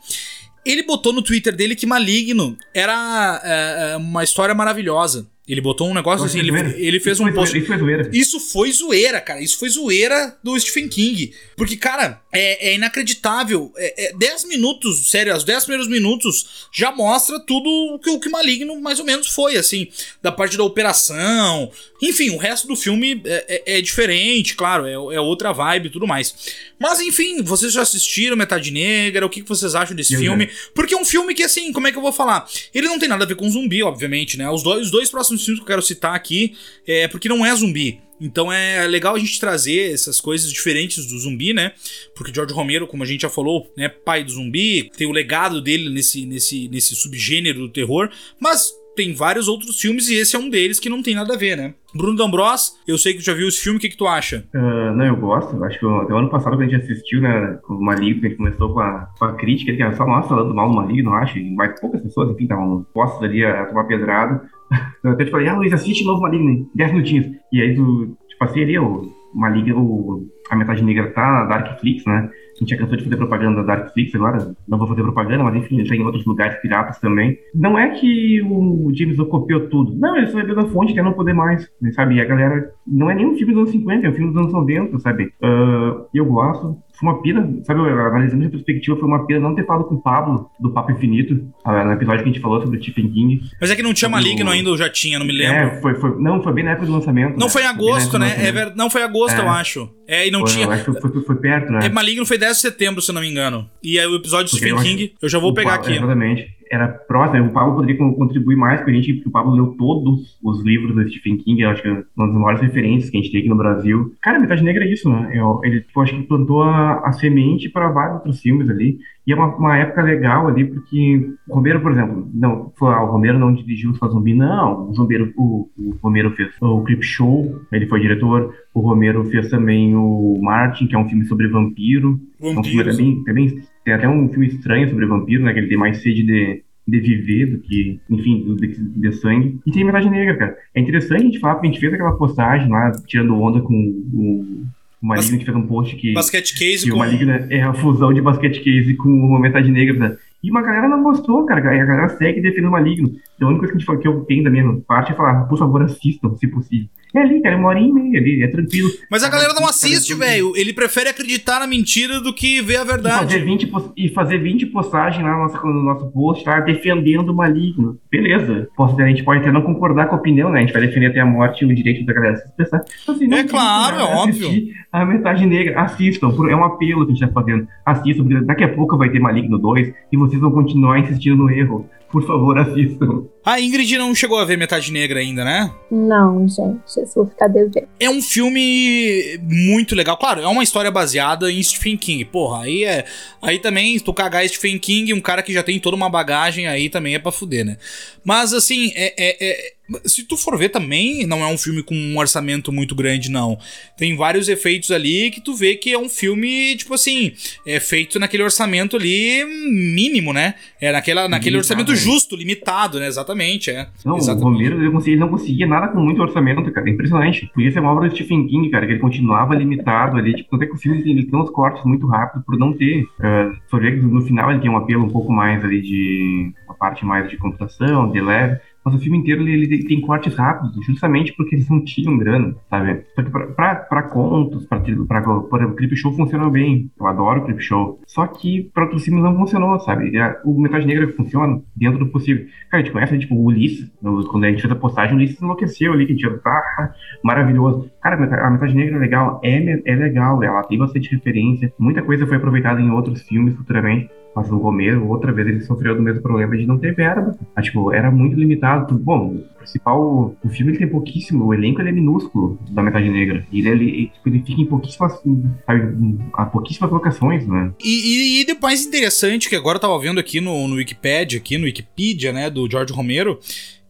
ele 0.64 0.82
botou 0.82 1.12
no 1.12 1.22
Twitter 1.22 1.54
dele 1.54 1.76
que 1.76 1.86
Maligno 1.86 2.56
era 2.74 3.96
uh, 3.96 3.98
uma 3.98 4.24
história 4.24 4.54
maravilhosa. 4.54 5.26
Ele 5.50 5.60
botou 5.60 5.88
um 5.88 5.94
negócio 5.94 6.24
assim, 6.24 6.38
ele, 6.38 6.52
ele 6.76 7.00
fez 7.00 7.18
isso 7.18 7.26
um 7.26 7.32
post. 7.32 7.58
Isso 7.58 7.66
foi 7.66 7.78
zoeira. 7.78 8.10
Isso 8.12 8.40
foi 8.40 8.72
zoeira, 8.72 9.20
cara. 9.20 9.40
Isso 9.40 9.58
foi 9.58 9.68
zoeira 9.68 10.38
do 10.44 10.58
Stephen 10.60 10.88
King. 10.88 11.32
Porque, 11.56 11.76
cara, 11.76 12.22
é, 12.30 12.70
é 12.70 12.74
inacreditável. 12.76 13.72
É, 13.76 14.10
é 14.10 14.12
10 14.12 14.44
minutos, 14.44 15.10
sério, 15.10 15.34
os 15.36 15.42
10 15.42 15.64
primeiros 15.64 15.88
minutos 15.88 16.68
já 16.72 16.92
mostra 16.92 17.40
tudo 17.40 17.68
o 17.68 17.98
que 17.98 18.10
o 18.10 18.20
que 18.20 18.28
Maligno 18.28 18.80
mais 18.80 19.00
ou 19.00 19.04
menos 19.04 19.26
foi, 19.26 19.56
assim. 19.56 19.88
Da 20.22 20.30
parte 20.30 20.56
da 20.56 20.62
operação. 20.62 21.68
Enfim, 22.00 22.30
o 22.30 22.36
resto 22.36 22.68
do 22.68 22.76
filme 22.76 23.20
é, 23.24 23.62
é, 23.66 23.78
é 23.78 23.80
diferente, 23.80 24.54
claro, 24.54 24.86
é, 24.86 24.92
é, 24.92 25.20
outra 25.20 25.52
vibe 25.52 25.86
e 25.86 25.90
tudo 25.90 26.06
mais. 26.06 26.32
Mas, 26.78 27.00
enfim, 27.00 27.42
vocês 27.42 27.72
já 27.72 27.82
assistiram 27.82 28.36
Metade 28.36 28.70
Negra? 28.70 29.26
O 29.26 29.28
que, 29.28 29.42
que 29.42 29.48
vocês 29.48 29.74
acham 29.74 29.96
desse 29.96 30.14
eu 30.14 30.20
filme? 30.20 30.48
Porque 30.74 30.94
é 30.94 30.96
um 30.96 31.04
filme 31.04 31.34
que, 31.34 31.42
assim, 31.42 31.72
como 31.72 31.88
é 31.88 31.92
que 31.92 31.98
eu 31.98 32.02
vou 32.02 32.12
falar? 32.12 32.48
Ele 32.72 32.86
não 32.86 32.98
tem 32.98 33.08
nada 33.08 33.24
a 33.24 33.26
ver 33.26 33.34
com 33.34 33.50
zumbi, 33.50 33.82
obviamente, 33.82 34.38
né? 34.38 34.48
Os 34.48 34.62
dois, 34.62 34.86
os 34.86 34.90
dois 34.90 35.10
próximos 35.10 35.39
filmes 35.44 35.60
que 35.60 35.64
eu 35.64 35.68
quero 35.68 35.82
citar 35.82 36.14
aqui 36.14 36.56
é 36.86 37.08
porque 37.08 37.28
não 37.28 37.44
é 37.44 37.54
zumbi. 37.54 38.00
Então 38.20 38.52
é 38.52 38.86
legal 38.86 39.14
a 39.14 39.18
gente 39.18 39.40
trazer 39.40 39.92
essas 39.92 40.20
coisas 40.20 40.52
diferentes 40.52 41.06
do 41.06 41.18
zumbi, 41.18 41.54
né? 41.54 41.72
Porque 42.14 42.34
George 42.34 42.52
Romero, 42.52 42.86
como 42.86 43.02
a 43.02 43.06
gente 43.06 43.22
já 43.22 43.30
falou, 43.30 43.72
né, 43.76 43.88
pai 43.88 44.22
do 44.22 44.30
zumbi, 44.30 44.90
tem 44.96 45.06
o 45.06 45.12
legado 45.12 45.62
dele 45.62 45.88
nesse, 45.88 46.26
nesse, 46.26 46.68
nesse 46.68 46.94
subgênero 46.94 47.60
do 47.60 47.68
terror, 47.70 48.10
mas 48.38 48.72
tem 48.94 49.14
vários 49.14 49.48
outros 49.48 49.80
filmes 49.80 50.08
e 50.08 50.16
esse 50.16 50.36
é 50.36 50.38
um 50.38 50.50
deles 50.50 50.78
que 50.78 50.90
não 50.90 51.02
tem 51.02 51.14
nada 51.14 51.34
a 51.34 51.36
ver, 51.36 51.56
né? 51.56 51.74
Bruno 51.94 52.16
D'Ambros, 52.16 52.76
eu 52.86 52.98
sei 52.98 53.14
que 53.14 53.20
tu 53.20 53.24
já 53.24 53.32
viu 53.32 53.48
esse 53.48 53.60
filme, 53.60 53.78
o 53.78 53.80
que, 53.80 53.88
que 53.88 53.96
tu 53.96 54.06
acha? 54.06 54.44
Uh, 54.54 54.94
não, 54.94 55.06
eu 55.06 55.16
gosto. 55.16 55.62
Acho 55.64 55.78
que 55.78 55.86
até 55.86 56.12
o 56.12 56.18
ano 56.18 56.28
passado, 56.28 56.56
quando 56.56 56.68
a 56.68 56.68
gente 56.68 56.82
assistiu, 56.82 57.20
né, 57.20 57.58
com 57.62 57.74
o 57.74 57.82
Maligno, 57.82 58.26
a 58.26 58.28
gente 58.28 58.36
começou 58.36 58.72
com 58.74 58.80
a, 58.80 59.08
com 59.18 59.24
a 59.24 59.34
crítica, 59.34 59.74
que 59.74 59.82
era 59.82 59.96
só 59.96 60.06
nós 60.06 60.28
falando 60.28 60.54
mal 60.54 60.68
do 60.68 60.74
Maligno, 60.74 61.14
acho, 61.14 61.38
e 61.38 61.50
mais 61.50 61.80
poucas 61.80 62.02
pessoas, 62.02 62.30
enfim, 62.30 62.44
estavam 62.44 62.86
postos 62.92 63.22
ali 63.22 63.44
a, 63.44 63.62
a 63.62 63.66
tomar 63.66 63.84
pedrado. 63.84 64.40
Eu 65.02 65.12
até 65.12 65.24
te 65.24 65.30
falei, 65.30 65.48
ah, 65.48 65.56
Luiz, 65.56 65.72
assiste 65.72 66.04
novo 66.04 66.22
Maligno, 66.22 66.68
10 66.74 66.92
minutinhos. 66.92 67.26
E 67.52 67.60
aí 67.60 67.74
tu, 67.74 68.16
tipo 68.28 68.44
assim, 68.44 68.62
ali, 68.62 68.78
o 68.78 69.10
Maligno, 69.34 70.26
a 70.50 70.56
Metade 70.56 70.82
Negra 70.82 71.10
tá 71.12 71.22
na 71.22 71.44
Darkflix, 71.44 72.04
né? 72.04 72.30
A 72.54 72.58
gente 72.58 72.70
já 72.70 72.76
cansou 72.76 72.96
de 72.96 73.04
fazer 73.04 73.16
propaganda 73.16 73.62
da 73.62 73.74
Darkflix 73.74 74.14
agora, 74.14 74.54
não 74.68 74.78
vou 74.78 74.88
fazer 74.88 75.02
propaganda, 75.02 75.44
mas 75.44 75.54
enfim, 75.54 75.78
ele 75.78 75.88
tem 75.88 76.00
em 76.00 76.04
outros 76.04 76.24
lugares 76.26 76.60
piratas 76.60 76.98
também. 76.98 77.38
Não 77.54 77.78
é 77.78 77.90
que 77.90 78.42
o 78.42 78.92
James 78.92 79.16
copiou 79.16 79.68
tudo. 79.68 79.96
Não, 79.96 80.16
ele 80.16 80.26
só 80.26 80.38
bebeu 80.38 80.56
da 80.56 80.64
fonte 80.64 80.92
quer 80.92 81.02
não 81.02 81.12
poder 81.12 81.32
mais, 81.32 81.70
sabe? 81.92 82.16
E 82.16 82.20
a 82.20 82.24
galera. 82.24 82.72
Não 82.86 83.10
é 83.10 83.14
nem 83.14 83.26
um 83.26 83.36
filme 83.36 83.54
dos 83.54 83.62
anos 83.62 83.70
50, 83.70 84.06
é 84.06 84.10
um 84.10 84.14
filme 84.14 84.32
dos 84.32 84.40
anos 84.40 84.52
90, 84.52 84.98
sabe? 84.98 85.32
Uh, 85.42 86.06
eu 86.12 86.24
gosto 86.26 86.76
foi 87.00 87.08
uma 87.08 87.22
pena, 87.22 87.40
sabe, 87.64 87.80
analisando 87.80 88.42
essa 88.42 88.50
perspectiva, 88.50 88.96
foi 88.96 89.08
uma 89.08 89.26
pena 89.26 89.40
não 89.40 89.54
ter 89.54 89.64
falado 89.64 89.84
com 89.84 89.94
o 89.94 90.02
Pablo 90.02 90.50
do 90.60 90.70
Papo 90.70 90.92
Infinito, 90.92 91.34
no 91.64 91.92
episódio 91.92 92.22
que 92.22 92.28
a 92.28 92.32
gente 92.32 92.40
falou 92.40 92.60
sobre 92.60 92.78
o 92.78 92.82
Stephen 92.82 93.10
King. 93.10 93.40
Mas 93.58 93.70
é 93.70 93.76
que 93.76 93.82
não 93.82 93.94
tinha 93.94 94.08
Maligno 94.10 94.50
ainda, 94.50 94.68
ou 94.68 94.76
já 94.76 94.90
tinha, 94.90 95.18
não 95.18 95.24
me 95.24 95.32
lembro. 95.32 95.56
É, 95.56 95.80
foi, 95.80 95.94
foi, 95.94 96.20
não, 96.20 96.42
foi 96.42 96.52
bem 96.52 96.64
na 96.64 96.72
época 96.72 96.86
do 96.86 96.92
lançamento. 96.92 97.38
Não 97.38 97.46
né? 97.46 97.52
foi 97.52 97.62
em 97.62 97.66
agosto, 97.66 98.18
né? 98.18 98.34
É 98.38 98.52
ver... 98.52 98.76
Não 98.76 98.90
foi 98.90 99.00
em 99.00 99.04
agosto, 99.04 99.36
é. 99.36 99.40
eu 99.40 99.48
acho. 99.48 99.90
É, 100.06 100.28
e 100.28 100.30
não 100.30 100.40
foi, 100.40 100.50
tinha. 100.50 100.66
Eu 100.66 100.72
acho 100.72 100.84
que 100.84 101.00
foi, 101.00 101.22
foi, 101.22 101.36
perto, 101.36 101.72
né? 101.72 101.86
É, 101.86 101.88
Maligno 101.88 102.26
foi 102.26 102.36
10 102.36 102.56
de 102.56 102.60
setembro, 102.60 103.00
se 103.00 103.12
não 103.12 103.22
me 103.22 103.30
engano. 103.30 103.66
E 103.82 103.98
aí 103.98 104.06
o 104.06 104.16
episódio 104.16 104.52
do 104.52 104.56
Stephen 104.56 104.76
King, 104.82 105.14
eu 105.22 105.28
já 105.28 105.38
vou 105.38 105.54
pegar 105.54 105.74
aqui. 105.74 105.92
Exatamente 105.92 106.59
era 106.70 106.86
próximo, 106.88 107.48
o 107.48 107.52
Pablo 107.52 107.74
poderia 107.74 107.96
contribuir 107.96 108.54
mais 108.54 108.80
com 108.80 108.90
a 108.90 108.92
gente, 108.92 109.14
porque 109.14 109.28
o 109.28 109.32
Pablo 109.32 109.52
leu 109.52 109.74
todos 109.76 110.38
os 110.40 110.62
livros 110.62 110.94
do 110.94 111.08
Stephen 111.08 111.36
King, 111.38 111.64
acho 111.64 111.82
que 111.82 111.88
é 111.88 112.04
uma 112.16 112.26
das 112.28 112.36
maiores 112.36 112.60
referências 112.60 113.10
que 113.10 113.18
a 113.18 113.20
gente 113.20 113.32
tem 113.32 113.40
aqui 113.40 113.48
no 113.48 113.56
Brasil. 113.56 114.14
Cara, 114.22 114.38
Metade 114.38 114.62
Negra 114.62 114.84
é 114.84 114.92
isso, 114.92 115.10
né? 115.10 115.32
Eu, 115.34 115.60
ele, 115.64 115.84
eu 115.94 116.02
acho 116.02 116.14
que 116.14 116.22
plantou 116.22 116.62
a, 116.62 117.00
a 117.00 117.12
semente 117.12 117.68
para 117.68 117.90
vários 117.90 118.18
outros 118.18 118.40
filmes 118.40 118.70
ali, 118.70 118.98
e 119.26 119.32
é 119.32 119.36
uma, 119.36 119.54
uma, 119.54 119.76
época 119.76 120.02
legal 120.02 120.48
ali, 120.48 120.64
porque 120.64 121.34
o 121.48 121.54
Romero, 121.54 121.80
por 121.80 121.92
exemplo, 121.92 122.28
não, 122.32 122.72
foi, 122.76 122.92
ah, 122.92 123.02
o 123.02 123.12
Romero 123.12 123.38
não 123.38 123.52
dirigiu 123.52 123.90
o 123.90 124.08
Zumbi, 124.08 124.34
não, 124.34 124.88
o, 124.88 124.92
Romero, 124.92 125.32
o, 125.36 125.68
o 125.78 125.98
Romero 126.02 126.30
fez 126.32 126.50
o 126.60 126.82
Creep 126.82 127.02
Show, 127.02 127.60
ele 127.70 127.86
foi 127.86 128.00
diretor, 128.00 128.54
o 128.74 128.80
Romero 128.80 129.24
fez 129.24 129.48
também 129.50 129.94
o 129.94 130.38
Martin, 130.40 130.86
que 130.86 130.94
é 130.94 130.98
um 130.98 131.08
filme 131.08 131.24
sobre 131.26 131.48
vampiro, 131.48 132.18
Vampiros. 132.40 132.56
é 132.56 132.58
um 132.58 132.64
filme 132.64 132.84
também, 132.84 133.24
também 133.24 133.62
tem 133.84 133.94
até 133.94 134.08
um 134.08 134.28
filme 134.28 134.46
estranho 134.46 134.88
sobre 134.88 135.06
vampiro, 135.06 135.42
né? 135.44 135.52
Que 135.52 135.60
ele 135.60 135.68
tem 135.68 135.78
mais 135.78 136.02
sede 136.02 136.22
de, 136.22 136.62
de 136.86 137.00
viver 137.00 137.46
do 137.46 137.58
que, 137.60 138.00
enfim, 138.08 138.54
de, 138.56 138.68
de 138.68 139.12
sangue. 139.12 139.58
E 139.66 139.70
tem 139.70 139.84
Metade 139.84 140.10
Negra, 140.10 140.36
cara. 140.36 140.56
É 140.74 140.80
interessante 140.80 141.20
a 141.22 141.24
gente 141.24 141.38
falar, 141.38 141.54
porque 141.54 141.68
a 141.68 141.70
gente 141.70 141.80
fez 141.80 141.92
aquela 141.92 142.16
postagem 142.16 142.68
lá, 142.68 142.92
tirando 143.06 143.40
onda 143.40 143.60
com 143.60 143.74
o, 143.74 144.64
o 145.02 145.06
Maligno, 145.06 145.38
que 145.38 145.44
fez 145.44 145.56
um 145.56 145.66
post 145.66 145.96
que. 145.96 146.12
Basket 146.12 146.52
Case 146.52 146.84
que 146.84 146.90
com... 146.90 146.96
o 146.96 146.98
Maligno 146.98 147.32
é 147.48 147.62
a 147.62 147.72
fusão 147.72 148.12
de 148.12 148.20
Basket 148.20 148.62
Case 148.62 148.94
com 148.94 149.08
o 149.08 149.38
Metade 149.38 149.70
Negra, 149.70 149.98
né? 149.98 150.16
E 150.42 150.50
uma 150.50 150.62
galera 150.62 150.88
não 150.88 151.02
gostou, 151.02 151.44
cara. 151.46 151.60
A 151.60 151.84
galera 151.84 152.08
segue 152.10 152.40
defendendo 152.40 152.68
o 152.68 152.72
Maligno. 152.72 153.10
Então 153.36 153.48
a 153.48 153.50
única 153.50 153.66
coisa 153.66 153.72
que, 153.72 153.90
a 153.90 153.94
gente 153.94 154.02
que 154.02 154.08
eu 154.08 154.24
tenho 154.24 154.44
da 154.44 154.50
minha 154.50 154.80
parte 154.86 155.12
é 155.12 155.14
falar, 155.14 155.44
por 155.44 155.58
favor, 155.58 155.82
assistam, 155.82 156.34
se 156.36 156.46
possível. 156.48 156.88
É 157.14 157.20
ali, 157.20 157.40
cara, 157.42 157.56
uma 157.56 157.68
hora 157.68 157.80
e 157.80 157.92
meia 157.92 158.20
ali, 158.20 158.42
é 158.42 158.48
tranquilo. 158.48 158.88
Mas 159.10 159.24
a 159.24 159.28
galera 159.28 159.52
não 159.52 159.66
assiste, 159.66 160.14
velho. 160.14 160.52
Ele 160.56 160.72
prefere 160.72 161.08
acreditar 161.08 161.58
na 161.58 161.66
mentira 161.66 162.20
do 162.20 162.32
que 162.32 162.62
ver 162.62 162.76
a 162.76 162.84
verdade. 162.84 163.36
E 163.36 163.38
fazer 163.38 163.44
20, 163.44 163.72
e 163.96 164.08
fazer 164.08 164.38
20 164.38 164.66
postagens 164.66 165.24
lá 165.24 165.32
no 165.32 165.38
nosso, 165.38 165.66
no 165.66 165.82
nosso 165.82 166.10
post, 166.12 166.44
tá? 166.44 166.60
Defendendo 166.60 167.30
o 167.30 167.34
maligno. 167.34 167.98
Beleza. 168.10 168.68
Posso, 168.76 169.00
a 169.00 169.08
gente 169.08 169.24
pode 169.24 169.40
até 169.40 169.50
não 169.50 169.62
concordar 169.62 170.06
com 170.06 170.14
a 170.14 170.18
opinião, 170.18 170.50
né? 170.50 170.58
A 170.58 170.62
gente 170.62 170.72
vai 170.72 170.82
defender 170.82 171.06
até 171.06 171.20
a 171.20 171.26
morte 171.26 171.64
o 171.64 171.74
direito 171.74 172.04
da 172.04 172.12
galera 172.12 172.36
se 172.36 172.46
expressar. 172.46 172.84
Então, 173.02 173.14
assim, 173.14 173.34
é 173.34 173.44
claro, 173.44 173.96
é 173.96 174.02
óbvio. 174.02 174.50
A 174.92 175.04
metade 175.04 175.46
negra, 175.46 175.80
assistam. 175.80 176.28
É 176.48 176.56
um 176.56 176.64
apelo 176.64 177.06
que 177.06 177.12
a 177.12 177.14
gente 177.14 177.26
tá 177.26 177.32
fazendo. 177.32 177.66
Assistam, 177.84 178.24
porque 178.24 178.44
daqui 178.44 178.64
a 178.64 178.68
pouco 178.68 178.96
vai 178.96 179.10
ter 179.10 179.18
Maligno 179.18 179.58
2 179.58 179.92
e 180.12 180.16
vocês 180.16 180.40
vão 180.40 180.50
continuar 180.50 180.98
insistindo 180.98 181.36
no 181.36 181.50
erro 181.50 181.88
por 182.10 182.26
favor, 182.26 182.58
assistam. 182.58 183.24
A 183.44 183.60
Ingrid 183.60 183.96
não 183.96 184.14
chegou 184.14 184.38
a 184.38 184.44
ver 184.44 184.58
Metade 184.58 184.92
Negra 184.92 185.20
ainda, 185.20 185.44
né? 185.44 185.72
Não, 185.90 186.46
gente, 186.48 186.82
isso 186.86 187.14
vou 187.14 187.26
ficar 187.26 187.48
devendo. 187.48 187.88
É 187.98 188.10
um 188.10 188.20
filme 188.20 189.38
muito 189.42 189.94
legal. 189.94 190.16
Claro, 190.16 190.40
é 190.40 190.46
uma 190.46 190.62
história 190.62 190.90
baseada 190.90 191.50
em 191.50 191.62
Stephen 191.62 191.96
King. 191.96 192.24
Porra, 192.24 192.64
aí 192.64 192.84
é. 192.84 193.04
Aí 193.40 193.58
também, 193.58 193.98
tu 193.98 194.12
cagar 194.12 194.46
Stephen 194.48 194.78
King, 194.78 195.14
um 195.14 195.20
cara 195.20 195.42
que 195.42 195.52
já 195.52 195.62
tem 195.62 195.78
toda 195.78 195.96
uma 195.96 196.10
bagagem, 196.10 196.66
aí 196.66 196.88
também 196.88 197.14
é 197.14 197.18
pra 197.18 197.32
fuder, 197.32 197.64
né? 197.64 197.76
Mas 198.24 198.52
assim, 198.52 198.92
é, 198.94 199.14
é, 199.16 199.50
é 199.50 199.72
se 200.04 200.24
tu 200.24 200.36
for 200.36 200.56
ver 200.56 200.68
também, 200.68 201.26
não 201.26 201.42
é 201.42 201.46
um 201.46 201.58
filme 201.58 201.82
com 201.82 201.94
um 201.94 202.18
orçamento 202.18 202.72
muito 202.72 202.94
grande, 202.94 203.30
não. 203.30 203.58
Tem 203.96 204.16
vários 204.16 204.48
efeitos 204.48 204.90
ali 204.90 205.30
que 205.30 205.40
tu 205.40 205.54
vê 205.54 205.74
que 205.74 205.92
é 205.92 205.98
um 205.98 206.08
filme, 206.08 206.76
tipo 206.76 206.94
assim, 206.94 207.32
é 207.66 207.80
feito 207.80 208.18
naquele 208.18 208.42
orçamento 208.42 208.96
ali 208.96 209.44
mínimo, 209.70 210.32
né? 210.32 210.54
É 210.80 210.92
naquela, 210.92 211.28
naquele 211.28 211.56
orçamento 211.56 211.94
justo, 211.94 212.36
limitado, 212.36 212.98
né? 212.98 213.06
Exatamente, 213.06 213.70
é. 213.70 213.88
Não, 214.04 214.16
Exatamente. 214.16 214.44
o 214.44 214.52
Romero, 214.52 214.76
ele, 214.76 215.10
ele 215.10 215.20
não 215.20 215.28
conseguia 215.28 215.66
nada 215.66 215.88
com 215.88 216.00
muito 216.00 216.22
orçamento, 216.22 216.70
cara. 216.72 216.88
É 216.88 216.92
impressionante. 216.92 217.50
Podia 217.54 217.70
ser 217.70 217.80
uma 217.80 217.92
obra 217.92 218.08
do 218.08 218.14
Stephen 218.14 218.46
King, 218.46 218.70
cara, 218.70 218.86
que 218.86 218.92
ele 218.92 219.00
continuava 219.00 219.54
limitado 219.54 220.16
ali. 220.16 220.34
Tipo, 220.34 220.56
até 220.56 220.66
que 220.66 220.72
o 220.72 220.78
filme 220.78 221.00
ele 221.00 221.24
tem 221.24 221.38
uns 221.38 221.50
cortes 221.50 221.84
muito 221.84 222.06
rápidos 222.06 222.44
por 222.44 222.58
não 222.58 222.72
ter. 222.72 223.02
Uh, 223.02 223.56
só 223.68 223.78
ver 223.78 223.98
que 223.98 224.06
no 224.06 224.22
final 224.22 224.50
ele 224.50 224.60
tem 224.60 224.70
um 224.70 224.76
apelo 224.76 225.04
um 225.04 225.10
pouco 225.10 225.32
mais 225.32 225.64
ali 225.64 225.80
de. 225.80 226.52
uma 226.64 226.74
parte 226.74 227.04
mais 227.04 227.28
de 227.28 227.36
computação, 227.36 228.10
de 228.10 228.20
leve. 228.20 228.60
Mas 228.84 228.94
o 228.94 228.98
filme 228.98 229.18
inteiro 229.18 229.42
ele, 229.42 229.64
ele, 229.64 229.84
tem 229.84 230.00
cortes 230.00 230.34
rápidos, 230.34 230.84
justamente 230.84 231.34
porque 231.34 231.54
eles 231.54 231.68
não 231.68 231.84
tinham 231.84 232.16
grana, 232.16 232.54
sabe? 232.68 233.04
Só 233.14 233.22
que 233.22 233.30
pra, 233.30 233.46
pra, 233.48 233.74
pra 233.76 234.02
contos, 234.04 234.66
pra, 234.66 234.80
pra, 234.80 235.28
o 235.28 235.74
Clip 235.74 235.94
Show 235.96 236.12
funcionou 236.12 236.50
bem. 236.50 236.90
Eu 236.98 237.06
adoro 237.06 237.44
Clip 237.44 237.62
Show. 237.62 238.00
Só 238.06 238.26
que 238.26 238.70
pra 238.74 238.84
outros 238.84 239.04
filmes 239.04 239.22
não 239.22 239.36
funcionou, 239.36 239.78
sabe? 239.80 240.12
O 240.44 240.60
Metade 240.60 240.86
Negra 240.86 241.08
funciona 241.12 241.60
dentro 241.76 241.98
do 241.98 242.06
possível. 242.06 242.46
Cara, 242.70 242.82
a 242.82 242.84
gente 242.84 242.92
conhece, 242.92 243.18
tipo, 243.18 243.34
o 243.34 243.44
Ulisses. 243.44 243.90
Quando 244.30 244.44
a 244.44 244.50
gente 244.50 244.62
fez 244.62 244.72
a 244.72 244.76
postagem, 244.76 245.14
o 245.14 245.16
Ulisses 245.16 245.40
enlouqueceu 245.40 245.92
ali, 245.92 246.06
que 246.06 246.16
tinha. 246.16 246.40
Ah, 246.44 246.92
maravilhoso. 247.22 247.90
Cara, 248.02 248.16
a 248.16 248.50
Metade 248.50 248.74
Negra 248.74 248.96
é 248.96 248.98
legal. 248.98 249.40
É, 249.44 249.80
é 249.84 249.94
legal. 249.94 250.42
Ela 250.42 250.62
tem 250.62 250.78
bastante 250.78 251.14
referência. 251.14 251.72
Muita 251.78 252.02
coisa 252.02 252.26
foi 252.26 252.36
aproveitada 252.36 252.80
em 252.80 252.90
outros 252.90 253.22
filmes 253.22 253.54
futuramente. 253.56 254.08
Mas 254.34 254.48
no 254.48 254.60
começo, 254.60 255.04
outra 255.06 255.32
vez 255.32 255.48
ele 255.48 255.60
sofreu 255.60 255.94
do 255.96 256.02
mesmo 256.02 256.22
problema 256.22 256.56
de 256.56 256.66
não 256.66 256.78
ter 256.78 256.94
verba. 256.94 257.36
Ah, 257.54 257.62
tipo, 257.62 257.92
era 257.92 258.10
muito 258.10 258.36
limitado. 258.36 258.96
Bom, 258.98 259.34
o 259.34 259.58
principal. 259.58 260.34
O 260.42 260.48
filme 260.48 260.72
ele 260.72 260.78
tem 260.78 260.88
pouquíssimo, 260.88 261.46
o 261.46 261.54
elenco 261.54 261.80
ele 261.80 261.88
é 261.88 261.92
minúsculo 261.92 262.58
da 262.70 262.82
Metade 262.82 263.10
Negra. 263.10 263.44
E 263.50 263.60
ele, 263.60 263.68
ele, 263.68 264.06
tipo, 264.08 264.28
ele 264.28 264.42
fica 264.46 264.60
em 264.60 264.66
pouquíssimas. 264.66 265.20
Sabe, 265.66 266.18
a 266.34 266.46
pouquíssimas 266.46 266.90
locações, 266.90 267.46
né? 267.46 267.72
E, 267.82 267.88
e, 267.88 268.40
e 268.40 268.44
depois 268.44 268.84
interessante, 268.86 269.48
que 269.48 269.56
agora 269.56 269.76
eu 269.76 269.80
tava 269.80 269.98
vendo 269.98 270.20
aqui 270.20 270.40
no, 270.40 270.68
no 270.68 270.76
Wikipedia, 270.76 271.38
aqui 271.38 271.58
no 271.58 271.64
Wikipedia, 271.64 272.32
né, 272.32 272.48
do 272.48 272.70
George 272.70 272.92
Romero, 272.92 273.38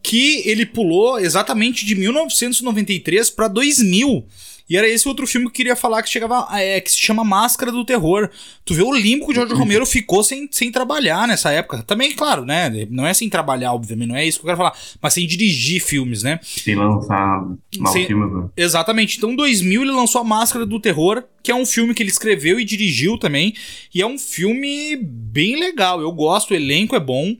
que 0.01 0.41
ele 0.49 0.65
pulou 0.65 1.19
exatamente 1.19 1.85
de 1.85 1.95
1993 1.95 3.29
para 3.29 3.47
2000. 3.47 4.25
E 4.71 4.77
era 4.77 4.87
esse 4.87 5.05
outro 5.05 5.27
filme 5.27 5.47
que 5.47 5.49
eu 5.49 5.55
queria 5.55 5.75
falar 5.75 6.01
que 6.01 6.07
chegava. 6.09 6.47
É, 6.57 6.79
que 6.79 6.89
se 6.89 6.97
chama 6.97 7.25
Máscara 7.25 7.73
do 7.73 7.83
Terror. 7.83 8.29
Tu 8.63 8.73
vê 8.73 8.81
o 8.81 8.93
limbo 8.93 9.25
que 9.25 9.33
o 9.33 9.35
George 9.35 9.53
Romero 9.53 9.85
ficou 9.85 10.23
sem, 10.23 10.47
sem 10.49 10.71
trabalhar 10.71 11.27
nessa 11.27 11.51
época. 11.51 11.83
Também, 11.83 12.13
claro, 12.15 12.45
né? 12.45 12.87
Não 12.89 13.05
é 13.05 13.13
sem 13.13 13.27
trabalhar, 13.29 13.73
obviamente, 13.73 14.07
não 14.07 14.15
é 14.15 14.25
isso 14.25 14.39
que 14.39 14.45
eu 14.45 14.47
quero 14.47 14.57
falar. 14.57 14.73
Mas 15.01 15.13
sem 15.13 15.27
dirigir 15.27 15.81
filmes, 15.81 16.23
né? 16.23 16.39
Sem 16.41 16.75
lançar 16.75 17.45
maus 17.79 17.91
Sem- 17.93 18.07
filmes, 18.07 18.31
né? 18.33 18.47
Exatamente. 18.55 19.17
Então, 19.17 19.33
em 19.33 19.35
2000, 19.35 19.81
ele 19.81 19.91
lançou 19.91 20.21
A 20.21 20.23
Máscara 20.23 20.65
do 20.65 20.79
Terror, 20.79 21.21
que 21.43 21.51
é 21.51 21.55
um 21.55 21.65
filme 21.65 21.93
que 21.93 22.01
ele 22.01 22.09
escreveu 22.09 22.57
e 22.57 22.63
dirigiu 22.63 23.17
também. 23.17 23.53
E 23.93 24.01
é 24.01 24.07
um 24.07 24.17
filme 24.17 24.95
bem 24.95 25.59
legal. 25.59 25.99
Eu 25.99 26.13
gosto, 26.13 26.51
o 26.51 26.55
elenco 26.55 26.95
é 26.95 26.99
bom. 26.99 27.35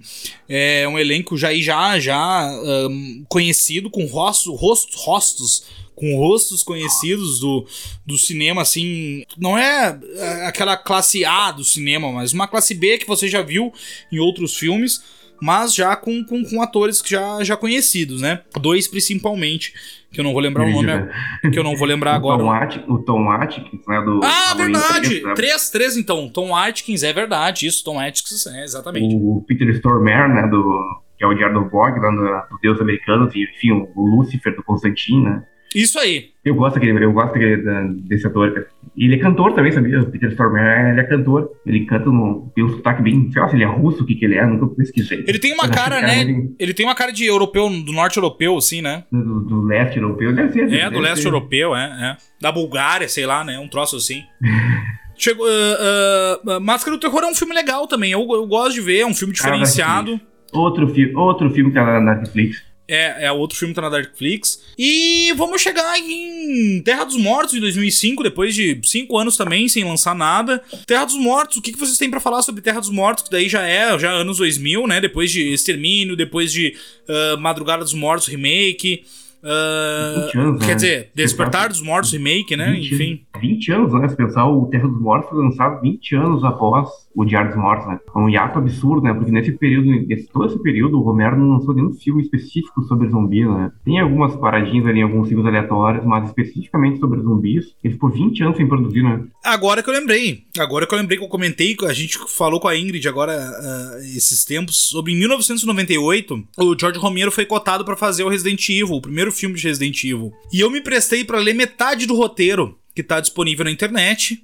É 0.53 0.85
um 0.85 0.99
elenco 0.99 1.37
já 1.37 1.53
já, 1.55 1.97
já 1.97 2.17
ahn, 2.17 3.23
conhecido, 3.29 3.89
com 3.89 4.05
rostos, 4.05 4.59
rostos, 4.59 4.95
rostos 5.01 5.63
com 5.95 6.17
rostos 6.17 6.63
conhecidos 6.63 7.39
do, 7.39 7.65
do 8.05 8.17
cinema, 8.17 8.63
assim. 8.63 9.23
Não 9.37 9.55
é 9.55 9.97
é, 10.15 10.45
aquela 10.47 10.75
classe 10.75 11.23
A 11.23 11.51
do 11.51 11.63
cinema, 11.63 12.11
mas 12.11 12.33
uma 12.33 12.47
classe 12.47 12.73
B 12.73 12.97
que 12.97 13.07
você 13.07 13.27
já 13.27 13.43
viu 13.43 13.71
em 14.11 14.19
outros 14.19 14.57
filmes, 14.57 15.01
mas 15.39 15.75
já 15.75 15.95
com, 15.95 16.23
com, 16.25 16.43
com 16.43 16.61
atores 16.61 17.03
já, 17.05 17.43
já 17.43 17.55
conhecidos, 17.55 18.21
né? 18.21 18.41
Dois 18.59 18.87
principalmente, 18.87 19.73
que 20.11 20.19
eu 20.19 20.23
não 20.23 20.33
vou 20.33 20.41
lembrar 20.41 20.65
o 20.65 20.69
nome, 20.69 21.09
que 21.51 21.57
eu 21.57 21.63
não 21.63 21.75
vou 21.75 21.87
lembrar 21.87 22.19
O 22.19 22.21
Tom, 22.21 22.31
agora. 22.33 22.65
Atkins, 22.65 22.83
o 22.87 22.99
Tom 22.99 23.29
Atkins, 23.31 23.81
né? 23.87 24.01
Do 24.01 24.19
Ah, 24.23 24.53
verdade! 24.55 25.09
3, 25.09 25.23
né? 25.23 25.33
Três, 25.33 25.69
três 25.69 25.97
então. 25.97 26.29
Tom 26.29 26.55
Atkins, 26.55 27.03
é 27.03 27.13
verdade. 27.13 27.65
Isso, 27.65 27.83
Tom 27.83 27.99
Atkins, 27.99 28.45
é, 28.47 28.63
exatamente. 28.63 29.15
O 29.15 29.43
Peter 29.47 29.67
Stormare, 29.69 30.33
né? 30.33 30.47
Do, 30.47 31.01
que 31.17 31.23
é 31.23 31.27
o 31.27 31.33
Diário 31.33 31.63
do 31.63 31.69
Bog, 31.69 31.99
lá 31.99 32.45
do, 32.49 32.57
Deus 32.61 32.81
Americanos, 32.81 33.33
e, 33.35 33.43
enfim, 33.43 33.71
o 33.95 34.05
Lúcifer 34.05 34.55
do 34.55 34.63
Constantine, 34.63 35.23
né? 35.23 35.43
Isso 35.75 35.97
aí. 35.99 36.31
Eu 36.43 36.55
gosto 36.55 36.75
daquele, 36.75 37.03
eu 37.03 37.13
gosto 37.13 37.33
daquele, 37.33 37.57
desse 38.03 38.27
ator. 38.27 38.67
ele 38.97 39.15
é 39.15 39.17
cantor 39.17 39.53
também, 39.53 39.71
sabia? 39.71 40.01
O 40.01 40.05
Peter 40.07 40.29
Stormare, 40.31 40.91
ele 40.91 40.99
é 40.99 41.03
cantor. 41.03 41.51
Ele 41.65 41.85
canta 41.85 42.09
no, 42.09 42.51
tem 42.53 42.63
um 42.63 42.69
sotaque 42.69 43.01
bem, 43.01 43.31
sei 43.31 43.41
lá 43.41 43.47
se 43.47 43.55
ele 43.55 43.63
é 43.63 43.67
russo, 43.67 44.03
o 44.03 44.05
que 44.05 44.15
que 44.15 44.25
ele 44.25 44.35
é, 44.35 44.45
nunca 44.45 44.67
pesquisei. 44.75 45.23
Ele 45.27 45.39
tem 45.39 45.53
uma 45.53 45.67
Mas 45.67 45.75
cara, 45.75 45.99
que 45.99 46.05
é 46.05 46.25
né? 46.25 46.33
muito 46.33 46.55
Ele 46.59 46.73
tem 46.73 46.85
uma 46.85 46.95
cara 46.95 47.11
de 47.11 47.25
europeu, 47.25 47.69
do 47.69 47.91
norte 47.91 48.17
europeu, 48.17 48.57
assim, 48.57 48.81
né? 48.81 49.03
Do, 49.11 49.41
do 49.41 49.61
leste 49.61 49.97
europeu, 49.97 50.33
deve 50.33 50.51
ser. 50.51 50.63
É, 50.73 50.85
do 50.85 50.91
deve 50.91 50.99
leste 50.99 51.21
ser. 51.21 51.27
europeu, 51.27 51.75
é, 51.75 51.83
é. 51.83 52.17
Da 52.41 52.51
Bulgária, 52.51 53.07
sei 53.07 53.25
lá, 53.25 53.43
né? 53.43 53.59
Um 53.59 53.67
troço 53.67 53.95
assim. 53.95 54.23
Chegou. 55.17 55.45
ah, 55.47 56.39
ah, 56.47 56.59
Máscara 56.59 56.97
do 56.97 56.99
Terror 56.99 57.21
é 57.21 57.27
um 57.27 57.35
filme 57.35 57.53
legal 57.53 57.85
também. 57.85 58.11
Eu, 58.11 58.21
eu 58.21 58.47
gosto 58.47 58.73
de 58.73 58.81
ver, 58.81 59.01
é 59.01 59.05
um 59.05 59.13
filme 59.13 59.33
diferenciado. 59.33 60.19
Outro, 60.51 60.87
fi 60.89 61.13
outro 61.15 61.49
filme 61.51 61.69
que 61.69 61.75
tá 61.75 62.01
na 62.01 62.15
Netflix. 62.15 62.63
É, 62.93 63.27
é 63.27 63.31
outro 63.31 63.57
filme 63.57 63.73
que 63.73 63.79
tá 63.79 63.81
na 63.81 63.89
Darkflix. 63.89 64.61
E 64.77 65.31
vamos 65.37 65.61
chegar 65.61 65.97
em 65.97 66.81
Terra 66.81 67.05
dos 67.05 67.15
Mortos 67.15 67.53
de 67.53 67.61
2005, 67.61 68.21
depois 68.21 68.53
de 68.53 68.81
cinco 68.83 69.17
anos 69.17 69.37
também, 69.37 69.69
sem 69.69 69.85
lançar 69.85 70.13
nada. 70.13 70.61
Terra 70.85 71.05
dos 71.05 71.15
Mortos, 71.15 71.55
o 71.55 71.61
que, 71.61 71.71
que 71.71 71.79
vocês 71.79 71.97
têm 71.97 72.09
pra 72.09 72.19
falar 72.19 72.41
sobre 72.41 72.61
Terra 72.61 72.81
dos 72.81 72.89
Mortos? 72.89 73.23
Que 73.23 73.31
daí 73.31 73.47
já 73.47 73.65
é, 73.65 73.97
já 73.97 74.11
é 74.11 74.15
anos 74.15 74.39
2000, 74.39 74.87
né? 74.87 74.99
Depois 74.99 75.31
de 75.31 75.53
Extermínio, 75.53 76.17
depois 76.17 76.51
de 76.51 76.75
ah, 77.07 77.37
Madrugada 77.37 77.83
dos 77.83 77.93
Mortos 77.93 78.27
Remake. 78.27 79.05
20 79.41 80.37
anos, 80.37 80.59
quer 80.59 80.67
né? 80.67 80.75
dizer, 80.75 81.11
Despertar 81.15 81.69
dos 81.69 81.81
Mortos 81.81 82.11
Remake, 82.11 82.55
né? 82.55 82.71
20 82.73 82.93
Enfim. 82.93 83.21
20 83.39 83.71
anos, 83.71 83.93
né? 83.93 84.07
Se 84.07 84.15
pensar, 84.15 84.45
o 84.45 84.67
Terra 84.67 84.87
dos 84.87 85.01
Mortos 85.01 85.29
foi 85.29 85.43
lançado 85.43 85.81
20 85.81 86.15
anos 86.15 86.43
após 86.43 86.89
o 87.15 87.25
Diário 87.25 87.49
dos 87.49 87.59
Mortos, 87.59 87.87
né? 87.87 87.99
É 88.15 88.19
um 88.19 88.29
hiato 88.29 88.59
absurdo, 88.59 89.01
né? 89.01 89.13
Porque 89.13 89.31
nesse 89.31 89.51
período, 89.53 89.89
nesse, 90.07 90.27
todo 90.27 90.45
esse 90.45 90.61
período, 90.61 90.99
o 90.99 91.03
Romero 91.03 91.37
não 91.37 91.55
lançou 91.55 91.73
nenhum 91.73 91.93
filme 91.93 92.21
específico 92.21 92.83
sobre 92.83 93.09
zumbi, 93.09 93.45
né? 93.45 93.71
Tem 93.83 93.99
algumas 93.99 94.35
paradinhas 94.35 94.85
ali, 94.85 95.01
alguns 95.01 95.27
filmes 95.27 95.45
aleatórios, 95.45 96.05
mas 96.05 96.27
especificamente 96.27 96.99
sobre 96.99 97.21
zumbis, 97.21 97.75
ele 97.83 97.93
ficou 97.93 98.09
20 98.09 98.43
anos 98.43 98.57
sem 98.57 98.67
produzir, 98.67 99.03
né? 99.03 99.23
Agora 99.43 99.81
que 99.81 99.89
eu 99.89 99.93
lembrei. 99.93 100.45
Agora 100.57 100.85
que 100.85 100.93
eu 100.93 100.97
lembrei 100.97 101.17
que 101.17 101.23
eu 101.23 101.29
comentei, 101.29 101.75
a 101.87 101.93
gente 101.93 102.17
falou 102.29 102.59
com 102.59 102.67
a 102.67 102.77
Ingrid 102.77 103.07
agora 103.07 103.33
ah, 103.33 103.97
esses 104.15 104.45
tempos, 104.45 104.77
sobre 104.89 105.13
em 105.13 105.17
1998, 105.17 106.43
o 106.57 106.79
George 106.79 106.99
Romero 106.99 107.31
foi 107.31 107.45
cotado 107.45 107.83
pra 107.83 107.95
fazer 107.95 108.23
o 108.23 108.29
Resident 108.29 108.69
Evil, 108.69 108.95
o 108.95 109.01
primeiro 109.01 109.30
filme 109.31 109.55
de 109.55 109.67
Resident 109.67 110.03
Evil. 110.03 110.33
E 110.51 110.59
eu 110.59 110.69
me 110.69 110.81
prestei 110.81 111.23
pra 111.23 111.39
ler 111.39 111.53
metade 111.53 112.05
do 112.05 112.15
roteiro 112.15 112.77
que 112.93 113.03
tá 113.03 113.19
disponível 113.19 113.65
na 113.65 113.71
internet. 113.71 114.43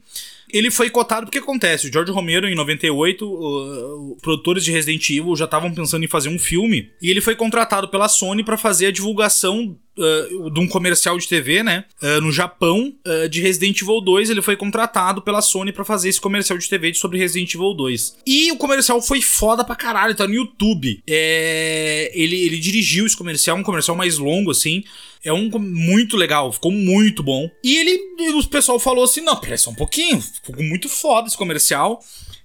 Ele 0.51 0.71
foi 0.71 0.89
cotado 0.89 1.25
porque 1.25 1.39
acontece, 1.39 1.87
o 1.89 1.91
George 1.93 2.11
Romero 2.11 2.47
em 2.47 2.55
98, 2.55 3.25
o- 3.27 4.13
os 4.15 4.21
produtores 4.21 4.63
de 4.63 4.71
Resident 4.71 5.09
Evil 5.09 5.35
já 5.35 5.45
estavam 5.45 5.73
pensando 5.73 6.03
em 6.05 6.07
fazer 6.07 6.29
um 6.29 6.39
filme, 6.39 6.89
e 7.01 7.09
ele 7.11 7.19
foi 7.21 7.35
contratado 7.35 7.89
pela 7.89 8.07
Sony 8.07 8.43
pra 8.43 8.57
fazer 8.57 8.87
a 8.87 8.91
divulgação 8.91 9.77
ah, 9.99 10.49
de 10.53 10.59
um 10.59 10.67
comercial 10.67 11.17
de 11.17 11.27
TV, 11.27 11.63
né? 11.63 11.83
ah, 12.01 12.21
no 12.21 12.31
Japão, 12.31 12.93
ah, 13.03 13.27
de 13.27 13.41
Resident 13.41 13.81
Evil 13.81 13.99
2. 13.99 14.29
Ele 14.29 14.41
foi 14.43 14.55
contratado 14.55 15.21
pela 15.23 15.41
Sony 15.41 15.71
pra 15.73 15.83
fazer 15.83 16.09
esse 16.09 16.21
comercial 16.21 16.57
de 16.59 16.69
TV 16.69 16.93
sobre 16.93 17.17
Resident 17.17 17.53
Evil 17.55 17.73
2. 17.73 18.17
E 18.25 18.51
o 18.51 18.57
comercial 18.57 19.01
foi 19.01 19.21
foda 19.21 19.63
pra 19.63 19.75
caralho, 19.75 20.13
tá 20.15 20.27
no 20.27 20.35
YouTube. 20.35 21.01
É, 21.07 22.11
ele, 22.13 22.35
ele 22.45 22.57
dirigiu 22.59 23.05
esse 23.05 23.17
comercial, 23.17 23.57
um 23.57 23.63
comercial 23.63 23.97
mais 23.97 24.17
longo, 24.19 24.51
assim. 24.51 24.83
É 25.23 25.33
um 25.33 25.49
muito 25.59 26.15
legal, 26.15 26.51
ficou 26.51 26.71
muito 26.71 27.23
bom. 27.23 27.49
E 27.63 27.77
ele, 27.77 27.99
o 28.33 28.47
pessoal 28.47 28.79
falou 28.79 29.03
assim: 29.03 29.21
não, 29.21 29.35
peraí 29.35 29.57
só 29.57 29.69
um 29.69 29.75
pouquinho, 29.75 30.21
ficou 30.21 30.63
muito 30.63 30.87
foda 30.87 31.27
esse 31.27 31.37
comercial. 31.37 31.99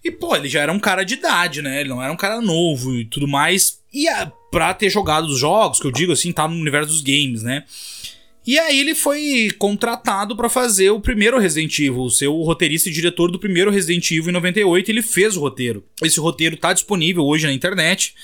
E, 0.04 0.10
pô, 0.10 0.34
ele 0.34 0.48
já 0.48 0.60
era 0.60 0.72
um 0.72 0.80
cara 0.80 1.04
de 1.04 1.14
idade, 1.14 1.62
né? 1.62 1.80
Ele 1.80 1.88
não 1.88 2.02
era 2.02 2.12
um 2.12 2.16
cara 2.16 2.40
novo 2.40 2.94
e 2.94 3.04
tudo 3.04 3.28
mais. 3.28 3.80
E 3.92 4.08
a, 4.08 4.26
pra 4.50 4.74
ter 4.74 4.90
jogado 4.90 5.26
os 5.26 5.38
jogos, 5.38 5.78
que 5.78 5.86
eu 5.86 5.92
digo 5.92 6.12
assim, 6.12 6.32
tá 6.32 6.48
no 6.48 6.56
universo 6.56 6.90
dos 6.90 7.02
games, 7.02 7.42
né? 7.42 7.64
E 8.44 8.58
aí 8.58 8.80
ele 8.80 8.94
foi 8.94 9.50
contratado 9.56 10.34
pra 10.34 10.48
fazer 10.48 10.90
o 10.90 11.00
primeiro 11.00 11.38
Resident 11.38 11.78
Evil, 11.78 12.10
ser 12.10 12.26
o 12.26 12.42
roteirista 12.42 12.88
e 12.88 12.92
diretor 12.92 13.30
do 13.30 13.38
primeiro 13.38 13.70
Resident 13.70 14.10
Evil 14.10 14.30
em 14.30 14.32
98, 14.32 14.90
ele 14.90 15.02
fez 15.02 15.36
o 15.36 15.40
roteiro. 15.40 15.84
Esse 16.02 16.18
roteiro 16.18 16.56
tá 16.56 16.72
disponível 16.72 17.24
hoje 17.24 17.46
na 17.46 17.52
internet. 17.52 18.14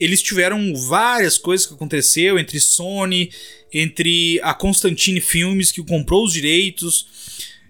Eles 0.00 0.22
tiveram 0.22 0.74
várias 0.74 1.36
coisas 1.36 1.66
que 1.66 1.74
aconteceu 1.74 2.38
entre 2.38 2.60
Sony, 2.60 3.30
entre 3.72 4.40
a 4.42 4.54
Constantine 4.54 5.20
Filmes 5.20 5.72
que 5.72 5.82
comprou 5.82 6.24
os 6.24 6.32
direitos, 6.32 7.06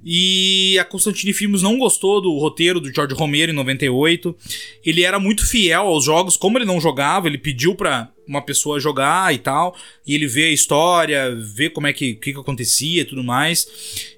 e 0.04 0.78
a 0.78 0.84
Constantine 0.84 1.32
Filmes 1.32 1.62
não 1.62 1.78
gostou 1.78 2.20
do 2.20 2.38
roteiro 2.38 2.80
do 2.80 2.92
George 2.92 3.14
Romero 3.14 3.50
em 3.50 3.54
98. 3.54 4.36
Ele 4.84 5.02
era 5.02 5.18
muito 5.18 5.46
fiel 5.46 5.86
aos 5.86 6.04
jogos, 6.04 6.36
como 6.36 6.58
ele 6.58 6.64
não 6.64 6.80
jogava, 6.80 7.26
ele 7.26 7.38
pediu 7.38 7.74
pra 7.74 8.12
uma 8.28 8.42
pessoa 8.42 8.78
jogar 8.78 9.34
e 9.34 9.38
tal, 9.38 9.74
e 10.06 10.14
ele 10.14 10.26
vê 10.26 10.44
a 10.44 10.52
história, 10.52 11.34
vê 11.34 11.70
como 11.70 11.86
é 11.86 11.92
que, 11.92 12.14
que, 12.14 12.32
que 12.32 12.38
acontecia 12.38 13.02
e 13.02 13.04
tudo 13.04 13.24
mais. 13.24 13.66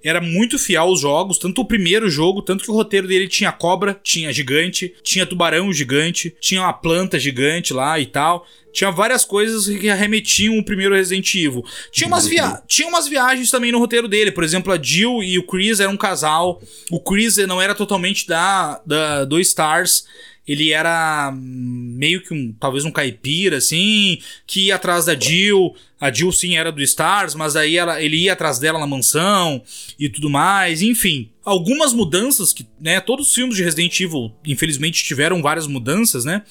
Era 0.02 0.20
muito 0.20 0.58
fiel 0.58 0.82
aos 0.82 1.00
jogos, 1.00 1.38
tanto 1.38 1.60
o 1.60 1.64
primeiro 1.64 2.10
jogo, 2.10 2.42
tanto 2.42 2.64
que 2.64 2.70
o 2.70 2.74
roteiro 2.74 3.06
dele 3.06 3.28
tinha 3.28 3.52
cobra, 3.52 3.98
tinha 4.02 4.32
gigante, 4.32 4.92
tinha 5.02 5.24
tubarão 5.24 5.72
gigante, 5.72 6.34
tinha 6.40 6.60
uma 6.60 6.72
planta 6.72 7.18
gigante 7.18 7.72
lá 7.72 7.98
e 8.00 8.06
tal. 8.06 8.46
Tinha 8.72 8.90
várias 8.90 9.24
coisas 9.24 9.66
que 9.66 9.88
arremetiam 9.88 10.56
o 10.58 10.64
primeiro 10.64 10.94
Resident 10.94 11.34
Evil. 11.34 11.64
Tinha 11.90 12.06
umas, 12.06 12.26
via 12.26 12.62
tinha 12.68 12.86
umas 12.86 13.08
viagens 13.08 13.50
também 13.50 13.72
no 13.72 13.78
roteiro 13.78 14.06
dele. 14.06 14.30
Por 14.30 14.44
exemplo, 14.44 14.72
a 14.72 14.80
Jill 14.80 15.22
e 15.22 15.38
o 15.38 15.42
Chris 15.42 15.80
eram 15.80 15.94
um 15.94 15.96
casal. 15.96 16.62
O 16.90 17.00
Chris 17.00 17.36
não 17.38 17.60
era 17.60 17.74
totalmente 17.74 18.28
da, 18.28 18.80
da 18.86 19.24
do 19.24 19.40
Stars. 19.40 20.04
Ele 20.50 20.72
era 20.72 21.32
meio 21.32 22.20
que 22.24 22.34
um, 22.34 22.52
talvez 22.58 22.84
um 22.84 22.90
caipira, 22.90 23.58
assim, 23.58 24.18
que 24.44 24.66
ia 24.66 24.74
atrás 24.74 25.04
da 25.04 25.14
Jill. 25.14 25.76
A 26.00 26.10
Jill, 26.10 26.32
sim, 26.32 26.56
era 26.56 26.72
do 26.72 26.82
Stars, 26.82 27.34
mas 27.34 27.56
aí 27.56 27.76
ela, 27.76 28.00
ele 28.02 28.16
ia 28.16 28.32
atrás 28.32 28.58
dela 28.58 28.78
na 28.78 28.86
mansão 28.86 29.62
e 29.98 30.08
tudo 30.08 30.30
mais. 30.30 30.80
Enfim, 30.80 31.30
algumas 31.44 31.92
mudanças 31.92 32.52
que, 32.52 32.66
né, 32.80 33.00
todos 33.00 33.28
os 33.28 33.34
filmes 33.34 33.54
de 33.56 33.62
Resident 33.62 34.00
Evil, 34.00 34.32
infelizmente, 34.46 35.04
tiveram 35.04 35.42
várias 35.42 35.66
mudanças, 35.66 36.24
né? 36.24 36.42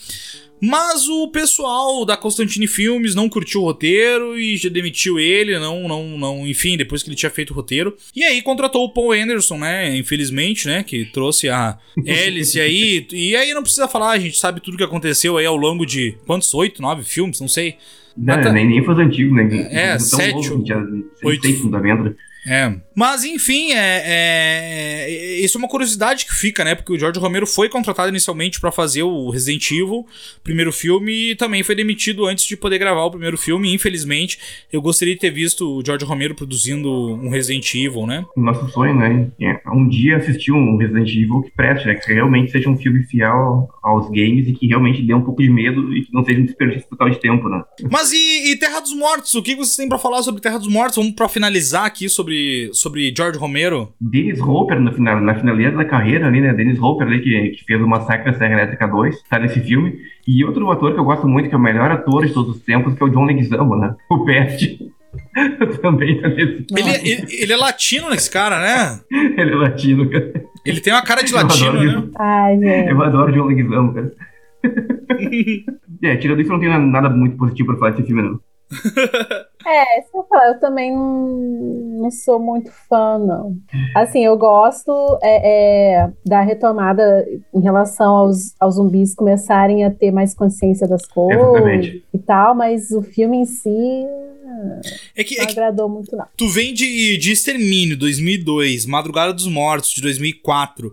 Mas 0.62 1.08
o 1.08 1.30
pessoal 1.30 2.04
da 2.04 2.18
Constantine 2.18 2.68
Filmes 2.68 3.16
não 3.16 3.30
curtiu 3.30 3.62
o 3.62 3.64
roteiro 3.64 4.38
e 4.38 4.58
já 4.58 4.68
demitiu 4.68 5.18
ele, 5.18 5.58
não, 5.58 5.88
não, 5.88 6.18
não, 6.18 6.48
enfim, 6.48 6.76
depois 6.76 7.02
que 7.02 7.10
ele 7.10 7.16
tinha 7.16 7.30
feito 7.30 7.52
o 7.52 7.54
roteiro. 7.54 7.96
E 8.14 8.24
aí 8.24 8.42
contratou 8.42 8.84
o 8.84 8.90
Paul 8.90 9.14
Anderson, 9.14 9.58
né? 9.58 9.96
Infelizmente, 9.96 10.68
né? 10.68 10.84
Que 10.84 11.06
trouxe 11.06 11.48
a 11.48 11.80
Alice 12.06 12.60
aí. 12.60 13.08
E 13.12 13.36
aí 13.36 13.54
não 13.54 13.64
precisa 13.64 13.88
falar, 13.88 14.12
a 14.12 14.20
gente 14.20 14.38
sabe 14.38 14.60
tudo 14.60 14.78
que 14.78 14.84
aconteceu 14.84 15.38
aí 15.38 15.46
ao 15.46 15.56
longo 15.56 15.86
de 15.86 16.18
quantos? 16.26 16.54
Oito, 16.54 16.82
nove 16.82 17.04
filmes, 17.04 17.40
não 17.40 17.48
sei. 17.48 17.78
Não, 18.22 18.34
Ah, 18.34 18.42
tá. 18.42 18.52
nem, 18.52 18.68
nem 18.68 18.84
foi 18.84 19.02
antigo, 19.04 19.34
né? 19.34 19.48
É, 19.72 19.92
Tão 19.92 20.00
sete, 20.00 20.50
novo, 20.50 20.66
já, 20.68 20.84
oito. 21.24 21.54
Fundamento. 21.62 22.16
É. 22.48 22.74
Mas, 23.00 23.24
enfim, 23.24 23.72
é, 23.72 23.78
é, 23.78 25.06
é, 25.08 25.40
isso 25.40 25.58
é 25.58 25.60
uma 25.60 25.70
curiosidade 25.70 26.26
que 26.26 26.34
fica, 26.34 26.66
né? 26.66 26.76
Porque 26.76 26.92
o 26.92 27.00
George 27.00 27.18
Romero 27.18 27.48
foi 27.48 27.70
contratado 27.70 28.10
inicialmente 28.10 28.60
para 28.60 28.74
fazer 28.74 29.04
o 29.04 29.30
Resident 29.30 29.72
Evil, 29.72 30.06
primeiro 30.44 30.70
filme, 30.74 31.32
e 31.32 31.36
também 31.38 31.64
foi 31.64 31.76
demitido 31.76 32.26
antes 32.26 32.44
de 32.44 32.58
poder 32.58 32.78
gravar 32.78 33.06
o 33.06 33.12
primeiro 33.12 33.38
filme. 33.38 33.74
Infelizmente, 33.74 34.38
eu 34.70 34.82
gostaria 34.82 35.14
de 35.14 35.20
ter 35.22 35.32
visto 35.32 35.78
o 35.78 35.82
George 35.82 36.04
Romero 36.04 36.36
produzindo 36.36 36.92
um 36.92 37.30
Resident 37.30 37.74
Evil, 37.74 38.06
né? 38.06 38.26
Nosso 38.36 38.68
sonho, 38.68 38.94
né? 38.94 39.30
É 39.40 39.70
um 39.70 39.88
dia 39.88 40.18
assistir 40.18 40.52
um 40.52 40.76
Resident 40.76 41.08
Evil 41.08 41.42
que 41.44 41.52
preste, 41.52 41.88
né? 41.88 41.96
Que 41.96 42.14
realmente 42.14 42.52
seja 42.52 42.70
um 42.70 42.76
filme 42.76 43.04
fiel 43.04 43.70
aos 43.82 44.08
games 44.08 44.46
e 44.46 44.52
que 44.52 44.68
realmente 44.68 45.02
dê 45.02 45.14
um 45.14 45.22
pouco 45.22 45.42
de 45.42 45.50
medo 45.50 45.96
e 45.96 46.04
que 46.04 46.14
não 46.14 46.26
seja 46.26 46.42
um 46.42 46.46
desperdício 46.46 46.90
total 46.90 47.10
de 47.10 47.22
tempo, 47.22 47.48
né? 47.48 47.64
Mas 47.90 48.12
e, 48.12 48.52
e 48.52 48.58
Terra 48.58 48.82
dos 48.82 48.94
Mortos? 48.94 49.34
O 49.36 49.42
que 49.42 49.56
vocês 49.56 49.78
têm 49.78 49.88
para 49.88 49.98
falar 49.98 50.22
sobre 50.22 50.42
Terra 50.42 50.58
dos 50.58 50.68
Mortos? 50.68 50.98
Vamos 50.98 51.14
para 51.14 51.30
finalizar 51.30 51.86
aqui 51.86 52.10
sobre, 52.10 52.70
sobre 52.74 52.89
George 53.16 53.38
Romero. 53.38 53.94
Dennis 54.00 54.40
Hopper, 54.42 54.80
no 54.80 54.92
final, 54.92 55.20
na 55.20 55.36
finaleira 55.36 55.76
da 55.76 55.86
carreira 55.86 56.28
ali, 56.28 56.42
né? 56.42 56.54
Dennis 56.54 56.80
Hopper 56.80 57.08
ali, 57.08 57.22
que, 57.22 57.50
que 57.50 57.66
fez 57.66 57.82
o 57.82 57.88
Massacre 57.88 58.32
da 58.32 58.38
Serra 58.38 58.54
Elétrica 58.54 58.88
2, 58.88 59.24
tá 59.24 59.40
nesse 59.40 59.60
filme. 59.62 59.98
E 60.28 60.44
outro 60.44 60.70
ator 60.72 60.94
que 60.94 61.00
eu 61.00 61.04
gosto 61.04 61.28
muito, 61.28 61.50
que 61.50 61.56
é 61.56 61.58
o 61.58 61.62
melhor 61.62 61.92
ator 61.92 62.26
de 62.26 62.34
todos 62.34 62.58
os 62.58 62.62
tempos, 62.62 62.94
que 62.94 63.04
é 63.04 63.06
o 63.06 63.10
John 63.10 63.26
Leguizamo, 63.26 63.76
né? 63.76 63.96
O 64.10 64.26
Pet. 64.26 64.80
Também 65.82 66.22
tá 66.22 66.30
nesse 66.30 66.66
ele, 66.76 66.90
é, 66.90 67.08
ele, 67.08 67.28
ele, 67.30 67.54
é 67.54 67.58
latino 67.58 68.10
nesse 68.10 68.30
cara, 68.30 68.60
né? 68.60 69.00
ele 69.12 69.52
é 69.52 69.56
latino, 69.56 70.10
cara. 70.10 70.44
Ele 70.66 70.82
tem 70.82 70.94
uma 70.94 71.02
cara 71.02 71.24
de 71.24 71.34
latino, 71.34 71.74
né? 71.82 72.10
Ai, 72.18 72.60
gente. 72.60 72.90
Eu 72.90 73.02
adoro 73.02 73.32
John 73.34 73.46
Leguizamo, 73.46 73.94
cara. 73.94 74.12
é, 76.04 76.18
tirando 76.18 76.42
isso, 76.42 76.52
não 76.52 76.60
tem 76.60 76.70
nada 76.70 77.10
muito 77.10 77.38
positivo 77.38 77.70
pra 77.70 77.78
falar 77.78 77.92
desse 77.92 78.06
filme, 78.06 78.22
não. 78.22 78.40
É, 79.72 80.02
se 80.02 80.18
eu 80.18 80.26
falar, 80.28 80.50
eu 80.50 80.60
também 80.60 80.92
não, 80.92 82.10
sou 82.10 82.40
muito 82.40 82.72
fã, 82.90 83.20
não. 83.20 83.56
Assim, 83.96 84.26
eu 84.26 84.36
gosto 84.38 84.92
é, 85.22 86.02
é, 86.02 86.10
da 86.26 86.42
retomada 86.42 87.26
em 87.54 87.62
relação 87.62 88.16
aos, 88.16 88.56
aos 88.60 88.76
zumbis 88.76 89.14
começarem 89.14 89.86
a 89.86 89.92
ter 89.92 90.12
mais 90.12 90.34
consciência 90.34 90.88
das 90.88 91.06
coisas 91.06 91.40
Exatamente. 91.40 92.04
e 92.14 92.18
tal, 92.18 92.56
mas 92.56 92.90
o 92.92 93.02
filme 93.02 93.38
em 93.38 93.46
si 93.46 94.08
é 95.16 95.24
que, 95.24 95.38
não 95.38 95.44
é 95.44 95.48
que 95.48 95.52
agradou 95.54 95.88
muito, 95.88 96.16
não. 96.16 96.26
Tu 96.36 96.48
vem 96.50 96.74
de, 96.74 97.18
de 97.18 97.32
Extermínio, 97.32 97.98
2002, 97.98 98.86
Madrugada 98.86 99.34
dos 99.34 99.48
Mortos, 99.48 99.92
de 99.92 100.02
2004. 100.02 100.92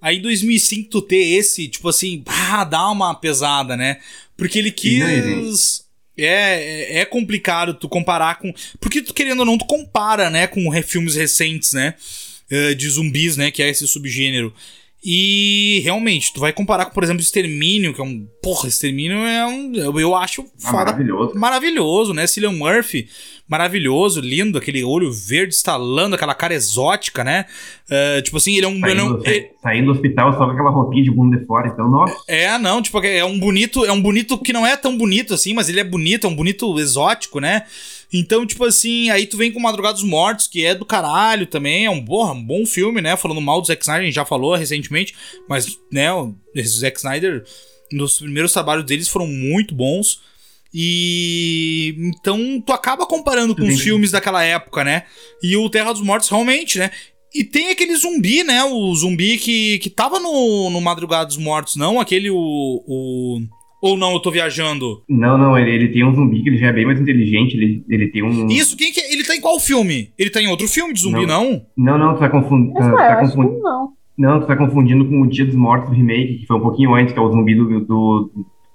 Aí 0.00 0.18
em 0.18 0.22
2005 0.22 0.90
tu 0.90 1.02
ter 1.02 1.16
esse, 1.16 1.68
tipo 1.68 1.88
assim, 1.88 2.22
ah, 2.26 2.64
dá 2.64 2.90
uma 2.90 3.14
pesada, 3.14 3.76
né? 3.76 3.98
Porque 4.36 4.58
ele 4.58 4.70
quis 4.70 5.79
é, 6.24 6.62
é, 6.62 6.98
é 7.00 7.04
complicado 7.04 7.74
tu 7.74 7.88
comparar 7.88 8.38
com. 8.38 8.52
Porque 8.78 9.02
tu, 9.02 9.14
querendo 9.14 9.40
ou 9.40 9.46
não, 9.46 9.58
tu 9.58 9.66
compara, 9.66 10.30
né, 10.30 10.46
com 10.46 10.70
filmes 10.82 11.14
recentes, 11.14 11.72
né? 11.72 11.94
Eh, 12.50 12.74
de 12.74 12.88
zumbis, 12.88 13.36
né? 13.36 13.50
Que 13.50 13.62
é 13.62 13.68
esse 13.68 13.86
subgênero. 13.86 14.52
E 15.02 15.80
realmente, 15.82 16.30
tu 16.30 16.40
vai 16.40 16.52
comparar 16.52 16.84
com, 16.84 16.92
por 16.92 17.02
exemplo, 17.02 17.22
Extermínio, 17.22 17.94
que 17.94 18.00
é 18.02 18.04
um. 18.04 18.26
Porra, 18.42 18.68
Extermínio 18.68 19.16
é 19.16 19.46
um. 19.46 19.74
Eu 19.98 20.14
acho 20.14 20.44
ah, 20.62 20.72
maravilhoso. 20.72 21.34
Maravilhoso, 21.34 22.12
né? 22.12 22.26
Cillian 22.26 22.52
Murphy, 22.52 23.08
maravilhoso, 23.48 24.20
lindo, 24.20 24.58
aquele 24.58 24.84
olho 24.84 25.10
verde 25.10 25.54
estalando, 25.54 26.14
aquela 26.14 26.34
cara 26.34 26.52
exótica, 26.52 27.24
né? 27.24 27.46
Uh, 27.90 28.20
tipo 28.20 28.36
assim, 28.36 28.56
ele 28.56 28.66
é 28.66 28.68
um. 28.68 28.78
Saindo, 28.78 28.94
não, 28.94 29.20
ele... 29.24 29.50
saindo 29.62 29.86
do 29.86 29.92
hospital 29.92 30.32
só 30.34 30.44
com 30.44 30.52
aquela 30.52 30.70
roupinha 30.70 31.02
de 31.02 31.10
bunda 31.10 31.38
de 31.38 31.46
fora, 31.46 31.68
então, 31.68 31.90
nossa. 31.90 32.14
É, 32.28 32.58
não, 32.58 32.82
tipo, 32.82 33.02
é 33.02 33.24
um 33.24 33.40
bonito. 33.40 33.86
É 33.86 33.92
um 33.92 34.02
bonito 34.02 34.36
que 34.36 34.52
não 34.52 34.66
é 34.66 34.76
tão 34.76 34.98
bonito 34.98 35.32
assim, 35.32 35.54
mas 35.54 35.70
ele 35.70 35.80
é 35.80 35.84
bonito, 35.84 36.26
é 36.26 36.30
um 36.30 36.36
bonito 36.36 36.78
exótico, 36.78 37.40
né? 37.40 37.64
Então, 38.12 38.44
tipo 38.44 38.64
assim, 38.64 39.08
aí 39.10 39.26
tu 39.26 39.36
vem 39.36 39.52
com 39.52 39.60
Madrugada 39.60 39.94
dos 39.94 40.02
Mortos, 40.02 40.46
que 40.46 40.64
é 40.64 40.74
do 40.74 40.84
caralho 40.84 41.46
também, 41.46 41.86
é 41.86 41.90
um, 41.90 42.04
porra, 42.04 42.32
um 42.32 42.42
bom 42.42 42.66
filme, 42.66 43.00
né? 43.00 43.16
Falando 43.16 43.40
mal 43.40 43.60
do 43.60 43.66
Zack 43.66 43.82
Snyder, 43.82 44.02
a 44.02 44.06
gente 44.06 44.14
já 44.14 44.24
falou 44.24 44.54
recentemente, 44.56 45.14
mas, 45.48 45.78
né, 45.92 46.12
o 46.12 46.34
Zack 46.66 46.98
Snyder, 46.98 47.44
nos 47.92 48.18
primeiros 48.18 48.52
trabalhos 48.52 48.84
deles 48.84 49.08
foram 49.08 49.26
muito 49.26 49.74
bons. 49.74 50.20
E 50.72 51.96
então 51.98 52.62
tu 52.64 52.72
acaba 52.72 53.04
comparando 53.04 53.56
com 53.56 53.66
os 53.66 53.80
filmes 53.80 54.12
daquela 54.12 54.44
época, 54.44 54.84
né? 54.84 55.04
E 55.42 55.56
o 55.56 55.68
Terra 55.68 55.92
dos 55.92 56.00
Mortos 56.00 56.28
realmente, 56.28 56.78
né? 56.78 56.92
E 57.34 57.44
tem 57.44 57.70
aquele 57.70 57.96
zumbi, 57.96 58.44
né? 58.44 58.62
O 58.64 58.94
zumbi 58.94 59.36
que, 59.38 59.78
que 59.80 59.90
tava 59.90 60.18
no, 60.20 60.70
no 60.70 60.80
Madrugada 60.80 61.26
dos 61.26 61.36
Mortos, 61.36 61.76
não? 61.76 62.00
Aquele, 62.00 62.30
o, 62.30 62.36
o 62.36 63.40
ou 63.80 63.96
não, 63.96 64.12
eu 64.12 64.20
tô 64.20 64.30
viajando? 64.30 65.02
Não, 65.08 65.38
não, 65.38 65.58
ele, 65.58 65.70
ele 65.70 65.88
tem 65.88 66.04
um 66.04 66.14
zumbi 66.14 66.42
que 66.42 66.48
ele 66.48 66.58
já 66.58 66.68
é 66.68 66.72
bem 66.72 66.86
mais 66.86 67.00
inteligente, 67.00 67.56
ele, 67.56 67.84
ele 67.88 68.08
tem 68.08 68.22
um... 68.22 68.46
Isso, 68.48 68.76
quem 68.76 68.92
que 68.92 69.00
é? 69.00 69.12
Ele 69.12 69.24
tá 69.24 69.34
em 69.34 69.40
qual 69.40 69.58
filme? 69.58 70.12
Ele 70.18 70.30
tá 70.30 70.40
em 70.40 70.48
outro 70.48 70.68
filme 70.68 70.92
de 70.92 71.00
zumbi, 71.00 71.26
não? 71.26 71.62
Não, 71.76 71.98
não, 71.98 72.06
não 72.06 72.14
tu 72.14 72.20
tá 72.20 72.28
confundindo... 72.28 72.74
Tá, 72.74 72.90
tá 72.90 73.20
confundindo... 73.20 73.60
não. 73.60 73.92
Não, 74.18 74.38
tu 74.38 74.46
tá 74.46 74.54
confundindo 74.54 75.06
com 75.06 75.22
o 75.22 75.26
Dia 75.26 75.46
dos 75.46 75.54
Mortos 75.54 75.96
remake, 75.96 76.40
que 76.40 76.46
foi 76.46 76.58
um 76.58 76.60
pouquinho 76.60 76.94
antes, 76.94 77.14
que 77.14 77.18
é 77.18 77.22
o 77.22 77.30
zumbi 77.30 77.54
do, 77.54 77.80
do, 77.80 78.30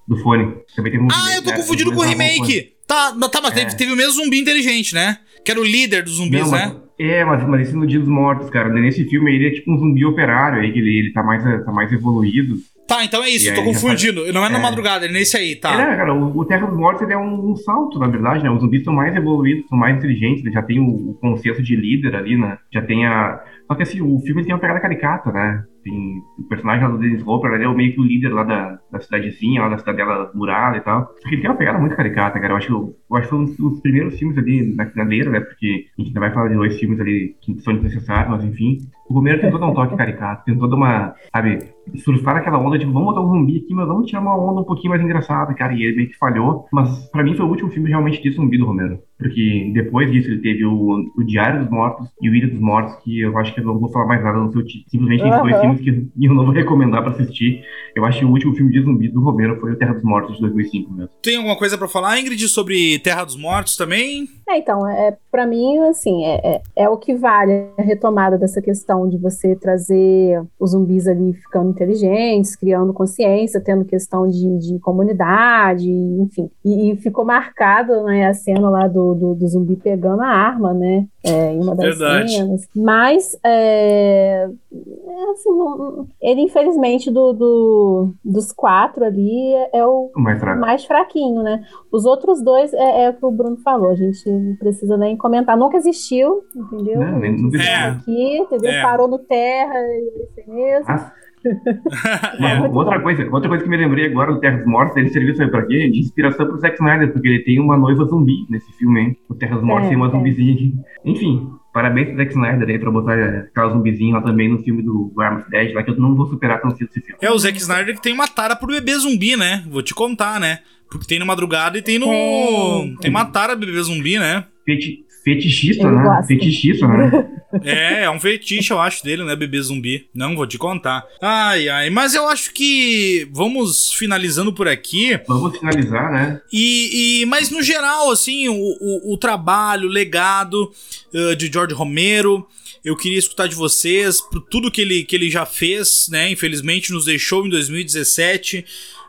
do 0.07 0.17
fone. 0.17 0.51
Também 0.75 0.91
tem 0.91 0.99
um 0.99 1.07
ah, 1.11 1.15
remake, 1.15 1.35
eu 1.35 1.43
tô 1.43 1.51
né? 1.51 1.57
confundindo 1.57 1.91
com 1.93 1.99
o 1.99 2.03
remake! 2.03 2.71
Tá, 2.87 3.11
tá, 3.31 3.41
mas 3.41 3.51
é. 3.51 3.55
teve, 3.55 3.77
teve 3.77 3.93
o 3.93 3.95
mesmo 3.95 4.23
zumbi 4.23 4.39
inteligente, 4.39 4.95
né? 4.95 5.19
Que 5.43 5.51
era 5.51 5.59
o 5.59 5.63
líder 5.63 6.03
dos 6.03 6.15
zumbis, 6.15 6.41
não, 6.41 6.51
mas, 6.51 6.73
né? 6.73 6.75
É, 6.97 7.25
mas, 7.25 7.47
mas 7.47 7.61
esse 7.61 7.75
no 7.75 7.85
Dia 7.85 7.99
dos 7.99 8.07
Mortos, 8.07 8.49
cara. 8.49 8.69
Nesse 8.69 9.03
filme 9.05 9.33
ele 9.33 9.47
é 9.47 9.51
tipo 9.51 9.71
um 9.71 9.77
zumbi 9.77 10.05
operário 10.05 10.61
aí, 10.61 10.71
que 10.71 10.79
ele, 10.79 10.97
ele 10.97 11.13
tá, 11.13 11.21
mais, 11.21 11.43
tá 11.43 11.71
mais 11.71 11.91
evoluído. 11.91 12.55
Tá, 12.87 13.03
então 13.03 13.23
é 13.23 13.29
isso, 13.29 13.49
e 13.49 13.53
tô 13.53 13.63
confundindo. 13.63 14.31
Não 14.31 14.45
é 14.45 14.49
na 14.49 14.59
é. 14.59 14.61
madrugada, 14.61 15.05
é 15.07 15.09
nesse 15.09 15.35
aí, 15.35 15.55
tá. 15.55 15.73
É, 15.73 15.95
cara, 15.95 16.13
o, 16.13 16.37
o 16.37 16.45
Terra 16.45 16.67
dos 16.67 16.77
Mortos 16.77 17.09
é 17.09 17.17
um, 17.17 17.51
um, 17.51 17.55
salto, 17.55 17.97
na 17.97 18.07
verdade, 18.07 18.43
né? 18.43 18.49
Os 18.51 18.61
zumbis 18.61 18.83
são 18.83 18.93
mais 18.93 19.15
evoluídos, 19.15 19.67
são 19.67 19.77
mais 19.77 19.97
inteligentes, 19.97 20.43
já 20.53 20.61
tem 20.61 20.79
o, 20.79 21.11
o 21.11 21.13
conceito 21.15 21.63
de 21.63 21.75
líder 21.75 22.15
ali, 22.15 22.37
né? 22.37 22.59
Já 22.71 22.83
tem 22.83 23.05
a. 23.05 23.41
Só 23.67 23.75
que 23.75 23.83
assim, 23.83 24.01
o 24.01 24.19
filme 24.19 24.43
tem 24.43 24.53
uma 24.53 24.59
pegada 24.59 24.79
caricata, 24.79 25.31
né? 25.31 25.63
Tem 25.85 26.23
o 26.39 26.43
personagem 26.49 26.89
do 26.89 26.97
Dennis 26.97 27.21
Hopper, 27.25 27.51
ele 27.51 27.63
é 27.63 27.71
meio 27.71 27.93
que 27.93 28.01
o 28.01 28.03
líder 28.03 28.29
lá 28.29 28.43
da, 28.43 28.79
da 28.91 28.99
cidadezinha, 28.99 29.61
lá 29.61 29.69
da 29.69 29.77
cidadela 29.77 30.31
murada 30.33 30.77
e 30.77 30.81
tal. 30.81 31.13
Só 31.21 31.29
que 31.29 31.35
ele 31.35 31.41
tem 31.43 31.51
uma 31.51 31.57
pegada 31.57 31.77
muito 31.77 31.95
caricata, 31.95 32.39
cara. 32.39 32.53
Eu 32.53 32.57
acho, 32.57 32.73
eu 32.73 33.15
acho 33.15 33.27
que 33.27 33.29
foi 33.29 33.39
um 33.39 33.69
dos 33.69 33.81
primeiros 33.81 34.17
filmes 34.17 34.35
ali 34.35 34.75
na 34.75 34.87
finaleira, 34.87 35.29
né? 35.29 35.41
Porque 35.41 35.85
a 35.95 36.01
gente 36.01 36.07
ainda 36.07 36.19
vai 36.21 36.33
falar 36.33 36.47
de 36.47 36.55
dois 36.55 36.79
filmes 36.79 36.99
ali 36.99 37.35
que 37.39 37.59
são 37.61 37.75
desnecessários, 37.75 38.31
mas 38.31 38.43
enfim. 38.43 38.79
O 39.07 39.13
Romero 39.13 39.39
tentou 39.39 39.59
dar 39.59 39.67
um 39.67 39.75
toque 39.75 39.95
caricato, 39.95 40.45
tentou 40.45 40.67
dar 40.67 40.75
uma, 40.75 41.13
sabe, 41.31 41.59
surfar 41.97 42.37
aquela 42.37 42.57
onda 42.57 42.79
de 42.79 42.85
vamos 42.85 43.03
botar 43.03 43.21
um 43.21 43.29
zumbi 43.29 43.57
aqui, 43.57 43.73
mas 43.75 43.87
vamos 43.87 44.07
tirar 44.07 44.21
uma 44.21 44.35
onda 44.35 44.61
um 44.61 44.65
pouquinho 44.65 44.89
mais 44.89 45.03
engraçada, 45.03 45.53
cara. 45.53 45.73
E 45.73 45.83
ele 45.83 45.97
meio 45.97 46.09
que 46.09 46.17
falhou. 46.17 46.65
Mas 46.73 47.07
pra 47.11 47.23
mim 47.23 47.35
foi 47.35 47.45
o 47.45 47.49
último 47.49 47.69
filme 47.69 47.89
realmente 47.89 48.23
de 48.23 48.31
zumbi 48.31 48.57
do 48.57 48.65
Romero. 48.65 48.99
Porque 49.17 49.71
depois 49.73 50.11
disso 50.11 50.29
ele 50.29 50.41
teve 50.41 50.65
o, 50.65 51.05
o 51.15 51.23
Diário 51.23 51.61
dos 51.61 51.69
Mortos 51.69 52.07
e 52.21 52.29
o 52.29 52.35
Ilha 52.35 52.47
dos 52.47 52.59
Mortos, 52.59 52.95
que 53.03 53.21
eu 53.21 53.37
acho 53.37 53.53
que 53.53 53.61
eu 53.61 53.65
não 53.65 53.79
vou 53.79 53.89
falar 53.89 54.07
mais 54.07 54.23
nada 54.23 54.37
no 54.39 54.51
seu 54.51 54.63
título. 54.65 54.89
Simplesmente 54.89 55.23
uhum. 55.23 55.41
dois 55.41 55.59
filmes 55.59 55.81
que 55.81 56.25
eu 56.25 56.33
não 56.33 56.45
vou 56.45 56.53
recomendar 56.53 57.01
pra 57.01 57.11
assistir. 57.11 57.63
Eu 57.95 58.03
acho 58.05 58.19
que 58.19 58.25
o 58.25 58.29
último 58.29 58.53
filme 58.55 58.71
de 58.71 58.81
zumbi 58.81 59.07
do 59.07 59.21
Romero 59.21 59.59
foi 59.59 59.71
o 59.71 59.75
Terra 59.77 59.93
dos 59.93 60.03
Mortos 60.03 60.35
de 60.35 60.41
2005 60.41 60.93
mesmo. 60.93 61.09
Tem 61.21 61.37
alguma 61.37 61.57
coisa 61.57 61.77
para 61.77 61.87
falar, 61.87 62.19
Ingrid, 62.19 62.47
sobre 62.49 62.99
Terra 62.99 63.23
dos 63.23 63.37
Mortos 63.37 63.77
também? 63.77 64.27
É, 64.47 64.59
então, 64.59 64.87
é, 64.87 65.17
para 65.31 65.47
mim, 65.47 65.79
assim, 65.79 66.23
é, 66.23 66.55
é, 66.55 66.61
é, 66.75 66.89
o 66.89 66.97
que 66.97 67.15
vale 67.15 67.67
a 67.77 67.81
retomada 67.81 68.37
dessa 68.37 68.61
questão 68.61 69.09
de 69.09 69.17
você 69.17 69.55
trazer 69.55 70.39
os 70.59 70.71
zumbis 70.71 71.07
ali 71.07 71.33
ficando 71.33 71.71
inteligentes, 71.71 72.55
criando 72.55 72.93
consciência, 72.93 73.59
tendo 73.59 73.83
questão 73.85 74.27
de, 74.27 74.57
de 74.59 74.79
comunidade, 74.79 75.89
enfim. 75.89 76.49
E, 76.63 76.91
e, 76.91 76.97
ficou 76.97 77.25
marcado 77.25 78.03
né, 78.03 78.27
a 78.27 78.33
cena 78.35 78.69
lá 78.69 78.87
do, 78.87 79.15
do, 79.15 79.33
do 79.33 79.47
zumbi 79.47 79.75
pegando 79.77 80.21
a 80.21 80.27
arma, 80.27 80.73
né? 80.73 81.07
É, 81.23 81.53
em 81.53 81.59
uma 81.59 81.75
das 81.75 81.97
Verdade. 81.97 82.31
cenas. 82.31 82.67
Mas, 82.75 83.35
é, 83.43 84.47
é 84.71 85.31
assim, 85.31 85.49
não, 85.49 86.07
ele, 86.21 86.41
infelizmente, 86.41 87.09
do, 87.09 87.33
do, 87.33 88.13
dos 88.23 88.51
quatro 88.51 89.03
ali, 89.03 89.53
é 89.73 89.83
o 89.83 90.11
mais, 90.15 90.39
mais 90.59 90.85
fraquinho, 90.85 91.41
né? 91.41 91.63
Os 91.91 92.05
outros 92.05 92.43
dois 92.43 92.71
é, 92.73 93.05
é 93.05 93.09
o 93.09 93.13
que 93.13 93.25
o 93.25 93.31
Bruno 93.31 93.57
falou, 93.57 93.89
a 93.89 93.95
gente 93.95 94.34
não 94.35 94.55
precisa 94.55 94.97
nem 94.97 95.17
comentar. 95.17 95.57
Nunca 95.57 95.77
existiu, 95.77 96.43
entendeu? 96.55 96.99
Não, 96.99 97.19
nem, 97.19 97.31
nunca 97.31 97.57
existiu. 97.57 97.75
É. 97.75 97.89
Aqui, 97.89 98.37
entendeu? 98.37 98.71
É. 98.71 98.81
Parou 98.81 99.07
no 99.07 99.19
terra, 99.19 99.75
isso 100.23 100.51
mesmo. 100.51 100.85
Ah. 100.87 101.13
é, 102.39 102.67
outra, 102.67 102.99
coisa, 102.99 103.23
outra 103.31 103.49
coisa 103.49 103.63
que 103.63 103.69
me 103.69 103.77
lembrei 103.77 104.07
agora 104.07 104.33
do 104.33 104.39
Terras 104.39 104.65
Mortas, 104.65 104.97
ele 104.97 105.09
serviu 105.09 105.35
sabe 105.35 105.51
pra 105.51 105.65
quê? 105.65 105.89
De 105.89 105.99
inspiração 105.99 106.47
pro 106.47 106.57
Zack 106.57 106.75
Snyder, 106.75 107.11
porque 107.13 107.27
ele 107.27 107.43
tem 107.43 107.59
uma 107.59 107.77
noiva 107.77 108.05
zumbi 108.05 108.45
nesse 108.49 108.71
filme, 108.73 108.99
hein? 108.99 109.17
O 109.29 109.35
Terras 109.35 109.61
Mortas 109.61 109.85
é, 109.85 109.89
tem 109.89 109.97
uma 109.97 110.07
é. 110.07 110.11
zumbizinha. 110.11 110.73
Enfim, 111.03 111.49
parabéns 111.73 112.07
pro 112.07 112.17
Zack 112.17 112.31
Snyder 112.31 112.69
aí 112.69 112.79
pra 112.79 112.91
botar 112.91 113.13
aquela 113.13 113.69
zumbizinha 113.69 114.15
lá 114.15 114.21
também 114.21 114.49
no 114.49 114.59
filme 114.59 114.81
do 114.81 115.13
Arms 115.19 115.47
Dead, 115.49 115.73
lá 115.73 115.83
que 115.83 115.91
eu 115.91 115.97
não 115.97 116.15
vou 116.15 116.25
superar 116.25 116.61
tão 116.61 116.71
cedo 116.71 116.89
esse 116.89 117.01
filme. 117.01 117.19
É, 117.21 117.31
o 117.31 117.37
Zack 117.37 117.57
Snyder 117.57 117.95
que 117.95 118.01
tem 118.01 118.13
uma 118.13 118.27
tara 118.27 118.55
pro 118.55 118.67
bebê 118.67 118.97
zumbi, 118.97 119.35
né? 119.35 119.63
Vou 119.69 119.83
te 119.83 119.93
contar, 119.93 120.39
né? 120.39 120.59
Porque 120.89 121.07
tem 121.07 121.19
no 121.19 121.25
Madrugada 121.25 121.77
e 121.77 121.81
tem 121.81 121.99
no. 121.99 122.11
É. 122.11 123.01
Tem 123.01 123.11
uma 123.11 123.25
tara 123.25 123.55
bebê 123.55 123.81
zumbi, 123.81 124.17
né? 124.19 124.45
Feti 124.65 125.05
fetichista, 125.25 125.91
né? 125.91 126.23
Fetichista, 126.27 126.87
né? 126.87 127.29
É, 127.63 128.03
é 128.03 128.09
um 128.09 128.19
fetiche, 128.19 128.73
eu 128.73 128.81
acho, 128.81 129.01
dele, 129.01 129.23
né? 129.23 129.33
Bebê 129.33 129.61
zumbi. 129.61 130.09
Não 130.13 130.35
vou 130.35 130.45
te 130.45 130.57
contar. 130.57 131.05
Ai, 131.21 131.69
ai. 131.69 131.89
Mas 131.89 132.13
eu 132.13 132.27
acho 132.27 132.51
que 132.53 133.29
vamos 133.31 133.93
finalizando 133.93 134.51
por 134.51 134.67
aqui. 134.67 135.17
Vamos 135.25 135.57
finalizar, 135.57 136.11
né? 136.11 136.41
E, 136.51 137.21
e 137.21 137.25
mas 137.27 137.49
no 137.49 137.63
geral, 137.63 138.11
assim, 138.11 138.49
o, 138.49 138.53
o, 138.53 139.13
o 139.13 139.17
trabalho, 139.17 139.87
o 139.87 139.91
legado 139.91 140.69
uh, 141.13 141.35
de 141.37 141.47
George 141.47 141.73
Romero. 141.73 142.45
Eu 142.83 142.95
queria 142.97 143.17
escutar 143.17 143.47
de 143.47 143.55
vocês 143.55 144.19
por 144.19 144.41
tudo 144.41 144.69
que 144.69 144.81
ele, 144.81 145.03
que 145.03 145.15
ele 145.15 145.31
já 145.31 145.45
fez, 145.45 146.07
né? 146.11 146.29
Infelizmente 146.29 146.91
nos 146.91 147.05
deixou 147.05 147.45
em 147.45 147.49
2017. 147.49 148.65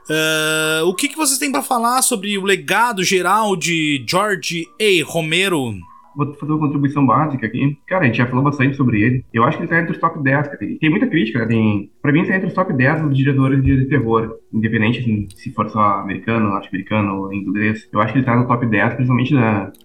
Uh, 0.09 0.87
o 0.87 0.95
que, 0.95 1.09
que 1.09 1.17
vocês 1.17 1.39
têm 1.39 1.51
para 1.51 1.63
falar 1.63 2.03
sobre 2.03 2.39
o 2.39 2.45
legado 2.45 3.03
geral 3.03 3.57
de 3.57 4.05
George 4.07 4.67
A. 4.81 5.05
Romero? 5.05 5.75
vou 6.17 6.33
fazer 6.35 6.53
uma 6.53 6.61
contribuição 6.61 7.05
básica 7.05 7.47
aqui. 7.47 7.79
Cara, 7.87 8.05
a 8.05 8.07
gente 8.07 8.17
já 8.17 8.27
falou 8.27 8.43
bastante 8.43 8.77
sobre 8.77 9.03
ele. 9.03 9.25
Eu 9.33 9.45
acho 9.45 9.59
que 9.59 9.65
ele 9.65 9.71
tá 9.71 9.79
entre 9.79 9.93
os 9.93 9.99
top 9.99 10.23
10, 10.23 10.47
cara. 10.47 10.59
Tem 10.59 10.91
muita 10.91 11.07
crítica, 11.07 11.41
né? 11.41 11.47
Tem... 11.47 11.91
Pra 12.07 12.13
mim, 12.13 12.25
tá 12.25 12.37
entre 12.37 12.47
os 12.47 12.55
top 12.55 12.73
10 12.73 13.03
dos 13.03 13.17
diretores 13.17 13.61
de 13.65 13.87
terror. 13.87 14.37
Independente, 14.55 15.01
assim, 15.01 15.27
se 15.35 15.53
for 15.53 15.69
só 15.69 15.81
americano, 16.01 16.51
norte-americano 16.51 17.23
ou 17.23 17.35
inglês. 17.35 17.89
Eu 17.93 18.01
acho 18.01 18.13
que 18.13 18.21
ele 18.21 18.25
tá 18.27 18.37
no 18.37 18.47
top 18.47 18.65
10, 18.65 18.95
principalmente 18.95 19.35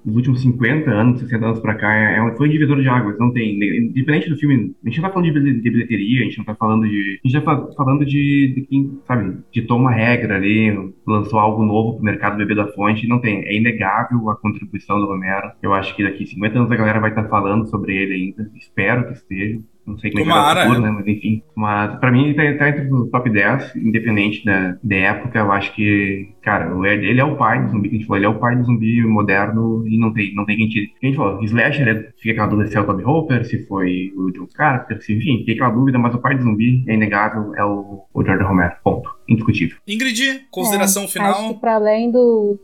nos 0.06 0.15
últimos 0.15 0.41
50 0.41 0.91
anos, 0.91 1.19
60 1.19 1.43
anos 1.43 1.60
pra 1.60 1.73
cá. 1.73 1.91
É 1.91 2.22
um... 2.22 2.35
Foi 2.35 2.48
um 2.48 2.52
divisor 2.52 2.80
de 2.80 2.88
águas, 2.88 3.18
não 3.18 3.34
tem... 3.34 3.56
Independente 3.56 4.30
do 4.30 4.38
filme, 4.38 4.76
a 4.85 4.88
gente 4.88 5.02
não 5.02 5.10
tá 5.10 5.14
falando 5.14 5.34
de, 5.34 5.61
de 5.61 5.69
bilheteria, 5.72 6.22
a 6.22 6.23
gente 6.26 6.38
não 6.38 6.45
tá 6.45 6.56
falando 6.56 6.88
de... 6.88 7.19
A 7.26 7.27
gente 7.27 7.43
tá 7.43 7.68
falando 7.76 8.06
de, 8.06 8.53
de 8.56 8.61
quem, 8.69 8.99
sabe, 9.07 9.38
ditou 9.52 9.80
uma 9.80 9.91
regra 9.91 10.35
ali, 10.35 10.72
lançou 11.07 11.39
algo 11.39 11.65
novo 11.65 11.95
pro 11.95 12.06
mercado 12.06 12.38
beber 12.38 12.56
da 12.56 12.68
fonte. 12.68 13.07
Não 13.07 13.19
tem. 13.19 13.43
É 13.45 13.56
inegável 13.56 14.30
a 14.30 14.35
contribuição 14.35 14.99
do 14.99 15.07
Romero. 15.07 15.52
Eu 15.61 15.73
acho 15.73 15.95
que 15.95 16.03
daqui 16.03 16.22
daqui 16.22 16.26
50 16.27 16.60
anos 16.60 16.72
a 16.72 16.76
galera 16.76 16.99
vai 16.99 17.10
estar 17.10 17.27
falando 17.27 17.68
sobre 17.68 17.95
ele 17.95 18.14
ainda. 18.14 18.52
Espero 18.56 19.07
que 19.07 19.14
esteja. 19.14 19.60
Não 19.86 19.98
sei 19.98 20.12
como 20.12 20.24
Tomara. 20.24 20.62
é 20.62 20.64
que 20.64 20.70
vai 20.70 20.76
futuro, 20.76 20.82
né? 20.82 20.91
Mas 20.98 21.08
enfim. 21.08 21.44
Mas 21.56 21.99
pra 21.99 22.12
mim 22.12 22.26
ele 22.26 22.34
tá, 22.34 22.58
tá, 22.58 22.70
entre 22.70 22.94
os 22.94 23.10
top 23.10 23.30
10, 23.30 23.76
independente 23.76 24.45
da, 24.45 24.78
da 24.82 24.95
época. 24.95 25.40
Eu 25.40 25.52
acho 25.52 25.74
que, 25.74 26.30
cara, 26.41 26.72
ele 26.88 27.20
é 27.20 27.24
o 27.24 27.36
pai 27.36 27.64
do 27.64 27.72
zumbi 27.72 27.90
que 27.90 27.95
a 27.95 27.98
gente 27.98 28.08
falou. 28.08 28.18
Ele 28.18 28.26
é 28.26 28.30
o 28.30 28.40
pai 28.40 28.56
do 28.56 28.64
zumbi 28.64 29.02
moderno 29.06 29.86
e 29.88 29.98
não 29.98 30.14
tem, 30.14 30.34
não 30.36 30.45
tem 30.45 30.58
quem 30.58 30.70
tire. 30.70 30.91
A 31.02 31.06
gente 31.06 31.16
falou, 31.16 31.44
Slasher, 31.44 31.86
né? 31.86 32.10
fica 32.18 32.32
aquela 32.32 32.48
dúvida 32.48 32.70
se 32.70 32.78
é 32.78 32.82
o 32.82 32.86
Toby 32.86 33.03
Hopper, 33.03 33.45
se 33.45 33.66
foi 33.66 34.12
o 34.16 34.32
John 34.32 34.48
Carter, 34.53 35.02
se, 35.02 35.14
enfim, 35.14 35.40
fica 35.40 35.66
aquela 35.66 35.70
dúvida, 35.80 35.98
mas 35.98 36.14
o 36.14 36.20
pai 36.20 36.36
do 36.36 36.44
zumbi 36.44 36.84
é 36.88 36.94
inegável, 36.94 37.53
é 37.56 37.66
o, 37.66 38.06
o 38.14 38.24
George 38.24 38.44
Romero. 38.44 38.76
Ponto. 38.84 39.10
Indiscutível. 39.28 39.78
Ingrid, 39.88 40.45
consideração 40.52 41.03
é, 41.03 41.08
final. 41.08 41.32
Acho 41.32 41.53
que 41.53 41.60
para 41.60 41.76
além 41.76 42.12
do, 42.12 42.60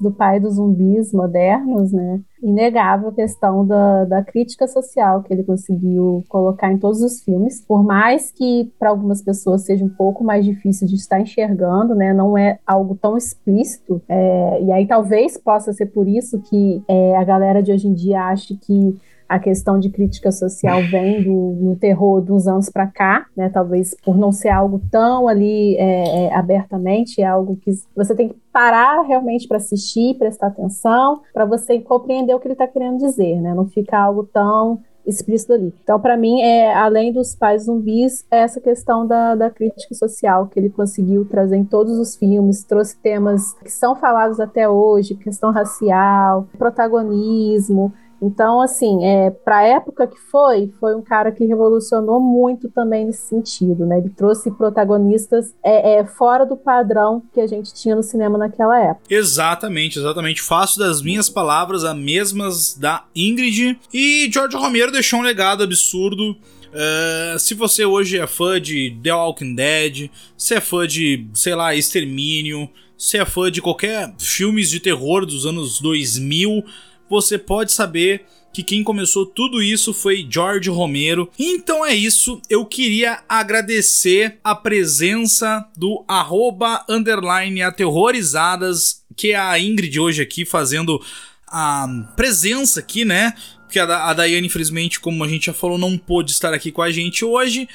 do 0.00 0.12
pai 0.12 0.40
dos 0.40 0.54
zumbis 0.54 1.12
modernos, 1.12 1.92
né? 1.92 2.20
Inegável 2.42 3.08
a 3.08 3.14
questão 3.14 3.66
da, 3.66 4.04
da 4.04 4.22
crítica 4.22 4.66
social 4.66 5.22
que 5.22 5.32
ele 5.32 5.42
conseguiu 5.42 6.22
colocar 6.28 6.72
em 6.72 6.78
todos 6.78 7.00
os 7.00 7.22
filmes. 7.22 7.64
Por 7.66 7.82
mais 7.82 8.30
que 8.30 8.72
para 8.78 8.90
algumas 8.90 9.22
pessoas 9.22 9.62
seja 9.62 9.84
um 9.84 9.88
pouco 9.88 10.22
mais 10.22 10.44
difícil 10.44 10.86
de 10.86 10.94
estar 10.94 11.20
enxergando, 11.20 11.94
né? 11.94 12.12
Não 12.12 12.36
é 12.36 12.58
algo 12.66 12.94
tão 12.94 13.16
explícito. 13.16 14.02
É, 14.08 14.62
e 14.62 14.72
aí 14.72 14.86
talvez 14.86 15.36
possa 15.36 15.72
ser 15.72 15.86
por 15.86 16.06
isso 16.06 16.40
que 16.40 16.82
é, 16.88 17.16
a 17.16 17.24
galera 17.24 17.62
de 17.62 17.72
hoje 17.72 17.88
em 17.88 17.94
dia 17.94 18.22
acha 18.22 18.54
que 18.54 18.98
a 19.28 19.38
questão 19.38 19.78
de 19.78 19.90
crítica 19.90 20.30
social 20.30 20.80
vem 20.90 21.22
do, 21.22 21.76
terror 21.76 22.20
dos 22.20 22.46
anos 22.46 22.68
para 22.70 22.86
cá, 22.86 23.26
né? 23.36 23.48
Talvez 23.48 23.94
por 24.04 24.16
não 24.16 24.32
ser 24.32 24.48
algo 24.48 24.80
tão 24.90 25.28
ali 25.28 25.76
é, 25.76 26.26
é, 26.26 26.34
abertamente, 26.34 27.20
é 27.20 27.26
algo 27.26 27.56
que 27.56 27.72
você 27.94 28.14
tem 28.14 28.28
que 28.28 28.36
parar 28.52 29.02
realmente 29.02 29.46
para 29.46 29.56
assistir, 29.56 30.16
prestar 30.16 30.48
atenção, 30.48 31.20
para 31.32 31.44
você 31.44 31.78
compreender 31.80 32.34
o 32.34 32.40
que 32.40 32.46
ele 32.46 32.54
está 32.54 32.66
querendo 32.66 32.98
dizer, 32.98 33.40
né? 33.40 33.54
Não 33.54 33.66
fica 33.66 33.98
algo 33.98 34.24
tão 34.24 34.80
explícito 35.06 35.52
ali. 35.52 35.72
Então, 35.82 36.00
para 36.00 36.16
mim, 36.16 36.40
é 36.40 36.74
além 36.74 37.12
dos 37.12 37.34
pais 37.34 37.64
zumbis, 37.64 38.26
é 38.30 38.38
essa 38.38 38.60
questão 38.60 39.06
da, 39.06 39.34
da 39.36 39.48
crítica 39.48 39.94
social 39.94 40.48
que 40.48 40.58
ele 40.58 40.68
conseguiu 40.68 41.24
trazer 41.24 41.56
em 41.56 41.64
todos 41.64 41.96
os 41.98 42.16
filmes, 42.16 42.64
trouxe 42.64 42.98
temas 42.98 43.54
que 43.54 43.70
são 43.70 43.94
falados 43.94 44.40
até 44.40 44.68
hoje, 44.68 45.14
questão 45.14 45.52
racial, 45.52 46.48
protagonismo, 46.58 47.92
então, 48.20 48.60
assim, 48.60 49.04
é, 49.04 49.30
para 49.30 49.58
a 49.58 49.62
época 49.62 50.06
que 50.06 50.18
foi, 50.30 50.72
foi 50.80 50.94
um 50.94 51.02
cara 51.02 51.30
que 51.30 51.44
revolucionou 51.44 52.20
muito 52.20 52.68
também 52.70 53.04
nesse 53.04 53.28
sentido, 53.28 53.84
né? 53.84 53.98
Ele 53.98 54.10
trouxe 54.10 54.50
protagonistas 54.50 55.54
é, 55.62 55.98
é, 55.98 56.04
fora 56.04 56.46
do 56.46 56.56
padrão 56.56 57.22
que 57.32 57.40
a 57.40 57.46
gente 57.46 57.74
tinha 57.74 57.94
no 57.94 58.02
cinema 58.02 58.38
naquela 58.38 58.78
época. 58.78 59.04
Exatamente, 59.10 59.98
exatamente. 59.98 60.40
Faço 60.40 60.78
das 60.78 61.02
minhas 61.02 61.28
palavras 61.28 61.84
as 61.84 61.96
mesmas 61.96 62.74
da 62.74 63.04
Ingrid. 63.14 63.78
E 63.92 64.30
George 64.32 64.56
Romero 64.56 64.90
deixou 64.90 65.20
um 65.20 65.22
legado 65.22 65.62
absurdo. 65.62 66.32
Uh, 66.32 67.38
se 67.38 67.54
você 67.54 67.84
hoje 67.84 68.18
é 68.18 68.26
fã 68.26 68.60
de 68.60 68.96
The 69.02 69.14
Walking 69.14 69.54
Dead, 69.54 70.10
se 70.36 70.54
é 70.54 70.60
fã 70.60 70.86
de, 70.86 71.26
sei 71.34 71.54
lá, 71.54 71.74
Extermínio, 71.74 72.68
se 72.98 73.18
é 73.18 73.24
fã 73.24 73.50
de 73.50 73.60
qualquer 73.62 74.14
filmes 74.18 74.70
de 74.70 74.80
terror 74.80 75.24
dos 75.24 75.46
anos 75.46 75.80
2000, 75.80 76.64
você 77.08 77.38
pode 77.38 77.72
saber 77.72 78.24
que 78.56 78.62
quem 78.62 78.82
começou 78.82 79.26
tudo 79.26 79.62
isso 79.62 79.92
foi 79.92 80.26
George 80.28 80.70
Romero. 80.70 81.30
Então 81.38 81.84
é 81.84 81.94
isso, 81.94 82.40
eu 82.48 82.64
queria 82.64 83.22
agradecer 83.28 84.38
a 84.42 84.54
presença 84.54 85.68
do 85.76 86.02
arroba 86.08 86.82
underline 86.88 87.62
aterrorizadas, 87.62 89.04
que 89.14 89.32
é 89.32 89.36
a 89.36 89.58
Ingrid 89.58 90.00
hoje 90.00 90.22
aqui 90.22 90.46
fazendo 90.46 90.98
a 91.46 91.86
presença 92.16 92.80
aqui, 92.80 93.04
né? 93.04 93.34
Porque 93.66 93.78
a, 93.78 94.08
a 94.08 94.14
Daiane, 94.14 94.46
infelizmente, 94.46 95.00
como 95.00 95.22
a 95.22 95.28
gente 95.28 95.46
já 95.46 95.52
falou, 95.52 95.76
não 95.76 95.98
pôde 95.98 96.30
estar 96.30 96.54
aqui 96.54 96.72
com 96.72 96.80
a 96.80 96.90
gente 96.90 97.24
hoje. 97.26 97.68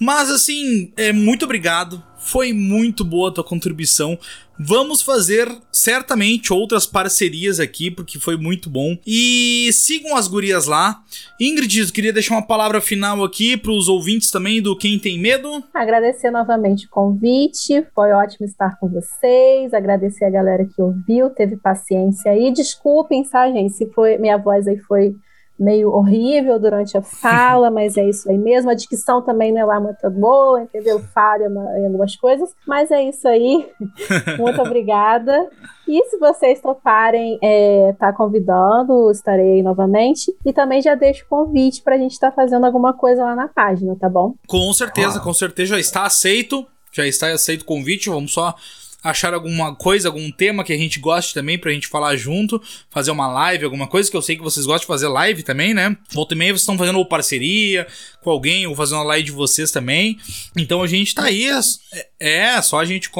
Mas 0.00 0.30
assim, 0.30 0.92
é, 0.96 1.12
muito 1.12 1.44
obrigado. 1.44 2.02
Foi 2.18 2.52
muito 2.52 3.04
boa 3.04 3.28
a 3.28 3.32
tua 3.32 3.44
contribuição. 3.44 4.18
Vamos 4.58 5.00
fazer 5.00 5.50
certamente 5.72 6.52
outras 6.52 6.84
parcerias 6.84 7.58
aqui, 7.58 7.90
porque 7.90 8.18
foi 8.18 8.36
muito 8.36 8.68
bom. 8.68 8.96
E 9.06 9.70
sigam 9.72 10.14
as 10.14 10.28
gurias 10.28 10.66
lá. 10.66 11.02
Ingrid, 11.40 11.80
eu 11.80 11.86
queria 11.88 12.12
deixar 12.12 12.34
uma 12.34 12.46
palavra 12.46 12.78
final 12.80 13.24
aqui 13.24 13.56
para 13.56 13.72
os 13.72 13.88
ouvintes 13.88 14.30
também 14.30 14.60
do 14.60 14.76
Quem 14.76 14.98
Tem 14.98 15.18
Medo. 15.18 15.64
Agradecer 15.72 16.30
novamente 16.30 16.86
o 16.86 16.90
convite, 16.90 17.86
foi 17.94 18.12
ótimo 18.12 18.46
estar 18.46 18.78
com 18.78 18.86
vocês. 18.86 19.72
Agradecer 19.72 20.26
a 20.26 20.30
galera 20.30 20.66
que 20.66 20.80
ouviu, 20.80 21.30
teve 21.30 21.56
paciência 21.56 22.30
aí. 22.30 22.52
Desculpem, 22.52 23.24
tá, 23.24 23.50
gente, 23.50 23.72
se 23.72 23.86
foi 23.92 24.18
minha 24.18 24.36
voz 24.36 24.66
aí 24.68 24.78
foi 24.80 25.14
meio 25.60 25.92
horrível 25.92 26.58
durante 26.58 26.96
a 26.96 27.02
fala, 27.02 27.70
mas 27.70 27.98
é 27.98 28.08
isso 28.08 28.30
aí 28.30 28.38
mesmo. 28.38 28.70
A 28.70 28.74
dicção 28.74 29.20
também 29.20 29.52
não 29.52 29.60
é 29.60 29.64
lá 29.64 29.78
muito 29.78 30.08
boa, 30.10 30.62
entendeu? 30.62 30.98
Falha 30.98 31.44
em 31.78 31.84
algumas 31.84 32.16
coisas, 32.16 32.48
mas 32.66 32.90
é 32.90 33.02
isso 33.02 33.28
aí. 33.28 33.70
muito 34.40 34.62
obrigada. 34.62 35.50
E 35.86 36.02
se 36.08 36.18
vocês 36.18 36.60
toparem 36.60 37.38
é, 37.42 37.94
tá 37.98 38.12
convidando, 38.12 39.10
estarei 39.10 39.54
aí 39.54 39.62
novamente. 39.62 40.34
E 40.46 40.52
também 40.52 40.80
já 40.80 40.94
deixo 40.94 41.24
o 41.24 41.28
convite 41.28 41.82
para 41.82 41.96
a 41.96 41.98
gente 41.98 42.12
estar 42.12 42.30
tá 42.30 42.36
fazendo 42.36 42.64
alguma 42.64 42.94
coisa 42.94 43.22
lá 43.22 43.36
na 43.36 43.48
página, 43.48 43.94
tá 43.96 44.08
bom? 44.08 44.34
Com 44.46 44.72
certeza, 44.72 45.18
ah. 45.18 45.22
com 45.22 45.34
certeza 45.34 45.74
já 45.74 45.80
está 45.80 46.04
aceito. 46.04 46.66
Já 46.92 47.06
está 47.06 47.30
aceito 47.30 47.62
o 47.62 47.66
convite. 47.66 48.08
Vamos 48.08 48.32
só 48.32 48.54
achar 49.02 49.32
alguma 49.34 49.74
coisa, 49.74 50.08
algum 50.08 50.30
tema 50.30 50.64
que 50.64 50.72
a 50.72 50.76
gente 50.76 50.98
goste 51.00 51.34
também 51.34 51.58
pra 51.58 51.72
gente 51.72 51.88
falar 51.88 52.16
junto, 52.16 52.62
fazer 52.90 53.10
uma 53.10 53.28
live, 53.28 53.64
alguma 53.64 53.86
coisa 53.86 54.10
que 54.10 54.16
eu 54.16 54.22
sei 54.22 54.36
que 54.36 54.42
vocês 54.42 54.66
gostam 54.66 54.82
de 54.82 54.86
fazer 54.86 55.08
live 55.08 55.42
também, 55.42 55.72
né? 55.72 55.96
Volta 56.10 56.34
e 56.34 56.36
meia 56.36 56.52
vocês 56.52 56.62
estão 56.62 56.78
fazendo 56.78 56.98
ou 56.98 57.06
parceria 57.06 57.86
com 58.22 58.30
alguém 58.30 58.66
ou 58.66 58.74
fazendo 58.74 58.98
uma 58.98 59.04
live 59.04 59.26
de 59.26 59.32
vocês 59.32 59.70
também. 59.70 60.18
Então 60.56 60.82
a 60.82 60.86
gente 60.86 61.14
tá 61.14 61.24
aí, 61.24 61.48
é, 61.50 62.06
é 62.20 62.62
só 62.62 62.78
a 62.78 62.84
gente 62.84 63.10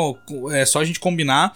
é 0.53 0.65
só 0.65 0.81
a 0.81 0.85
gente 0.85 1.01
combinar. 1.01 1.55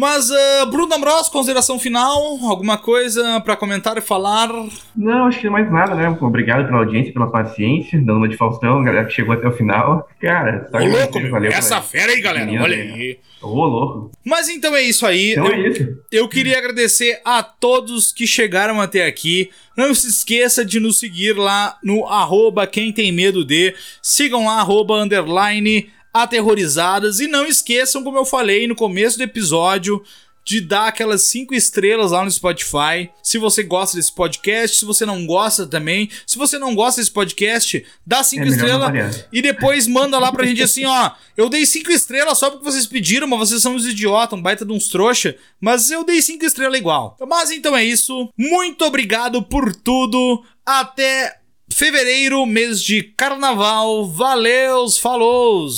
Mas, 0.00 0.30
uh, 0.30 0.66
Bruno 0.70 0.94
Ambrós, 0.94 1.28
consideração 1.28 1.78
final? 1.78 2.38
Alguma 2.42 2.78
coisa 2.78 3.38
para 3.42 3.54
comentar 3.54 3.98
e 3.98 4.00
falar? 4.00 4.48
Não, 4.96 5.26
acho 5.26 5.38
que 5.38 5.50
mais 5.50 5.70
nada, 5.70 5.94
né? 5.94 6.08
Obrigado 6.22 6.64
pela 6.64 6.78
audiência, 6.78 7.12
pela 7.12 7.30
paciência, 7.30 7.98
dando 7.98 8.16
uma 8.16 8.26
de 8.26 8.34
Faustão, 8.34 8.82
galera 8.82 9.04
que 9.04 9.12
chegou 9.12 9.34
até 9.34 9.46
o 9.46 9.52
final. 9.52 10.08
Cara, 10.18 10.60
tá 10.72 10.78
Ô, 10.78 10.86
louco, 10.86 11.30
valeu. 11.30 11.52
Essa 11.52 11.82
fera 11.82 12.12
aí, 12.12 12.20
galera, 12.22 12.50
olha 12.62 12.76
aí. 12.78 13.18
Ô, 13.42 13.48
louco. 13.48 14.10
Mas 14.24 14.48
então 14.48 14.74
é 14.74 14.80
isso 14.80 15.04
aí. 15.04 15.32
Então 15.32 15.46
eu, 15.48 15.52
é 15.52 15.68
isso. 15.68 15.88
Eu 16.10 16.28
queria 16.30 16.56
agradecer 16.56 17.20
a 17.22 17.42
todos 17.42 18.10
que 18.10 18.26
chegaram 18.26 18.80
até 18.80 19.04
aqui. 19.04 19.50
Não 19.76 19.94
se 19.94 20.08
esqueça 20.08 20.64
de 20.64 20.80
nos 20.80 20.98
seguir 20.98 21.36
lá 21.36 21.76
no 21.84 22.06
arroba 22.06 22.66
quem 22.66 22.90
tem 22.90 23.12
medo 23.12 23.44
de. 23.44 23.74
Sigam 24.00 24.46
lá, 24.46 24.60
arroba 24.60 24.94
underline 24.94 25.90
aterrorizadas. 26.12 27.20
E 27.20 27.26
não 27.26 27.46
esqueçam, 27.46 28.02
como 28.02 28.18
eu 28.18 28.24
falei 28.24 28.66
no 28.66 28.74
começo 28.74 29.18
do 29.18 29.24
episódio, 29.24 30.02
de 30.44 30.60
dar 30.60 30.88
aquelas 30.88 31.22
cinco 31.22 31.54
estrelas 31.54 32.10
lá 32.10 32.24
no 32.24 32.30
Spotify. 32.30 33.10
Se 33.22 33.38
você 33.38 33.62
gosta 33.62 33.96
desse 33.96 34.12
podcast, 34.12 34.78
se 34.78 34.84
você 34.84 35.06
não 35.06 35.26
gosta 35.26 35.66
também. 35.66 36.10
Se 36.26 36.38
você 36.38 36.58
não 36.58 36.74
gosta 36.74 37.00
desse 37.00 37.10
podcast, 37.10 37.84
dá 38.06 38.24
cinco 38.24 38.44
é 38.44 38.48
estrelas 38.48 39.26
e 39.32 39.42
depois 39.42 39.86
manda 39.86 40.18
lá 40.18 40.32
pra 40.32 40.46
gente 40.46 40.62
assim, 40.62 40.84
ó. 40.84 41.12
Eu 41.36 41.48
dei 41.48 41.64
cinco 41.64 41.92
estrelas 41.92 42.38
só 42.38 42.50
porque 42.50 42.64
vocês 42.64 42.86
pediram, 42.86 43.28
mas 43.28 43.38
vocês 43.38 43.62
são 43.62 43.74
uns 43.74 43.86
idiotas, 43.86 44.38
um 44.38 44.42
baita 44.42 44.64
de 44.64 44.72
uns 44.72 44.88
trouxa. 44.88 45.36
Mas 45.60 45.90
eu 45.90 46.04
dei 46.04 46.20
cinco 46.20 46.44
estrelas 46.44 46.78
igual. 46.78 47.16
Mas 47.28 47.50
então 47.50 47.76
é 47.76 47.84
isso. 47.84 48.28
Muito 48.36 48.84
obrigado 48.84 49.42
por 49.42 49.74
tudo. 49.74 50.42
Até 50.64 51.39
fevereiro, 51.72 52.44
mês 52.46 52.82
de 52.82 53.02
carnaval. 53.02 54.06
Valeus, 54.06 54.98
falou! 54.98 55.68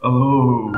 Alô! 0.00 0.70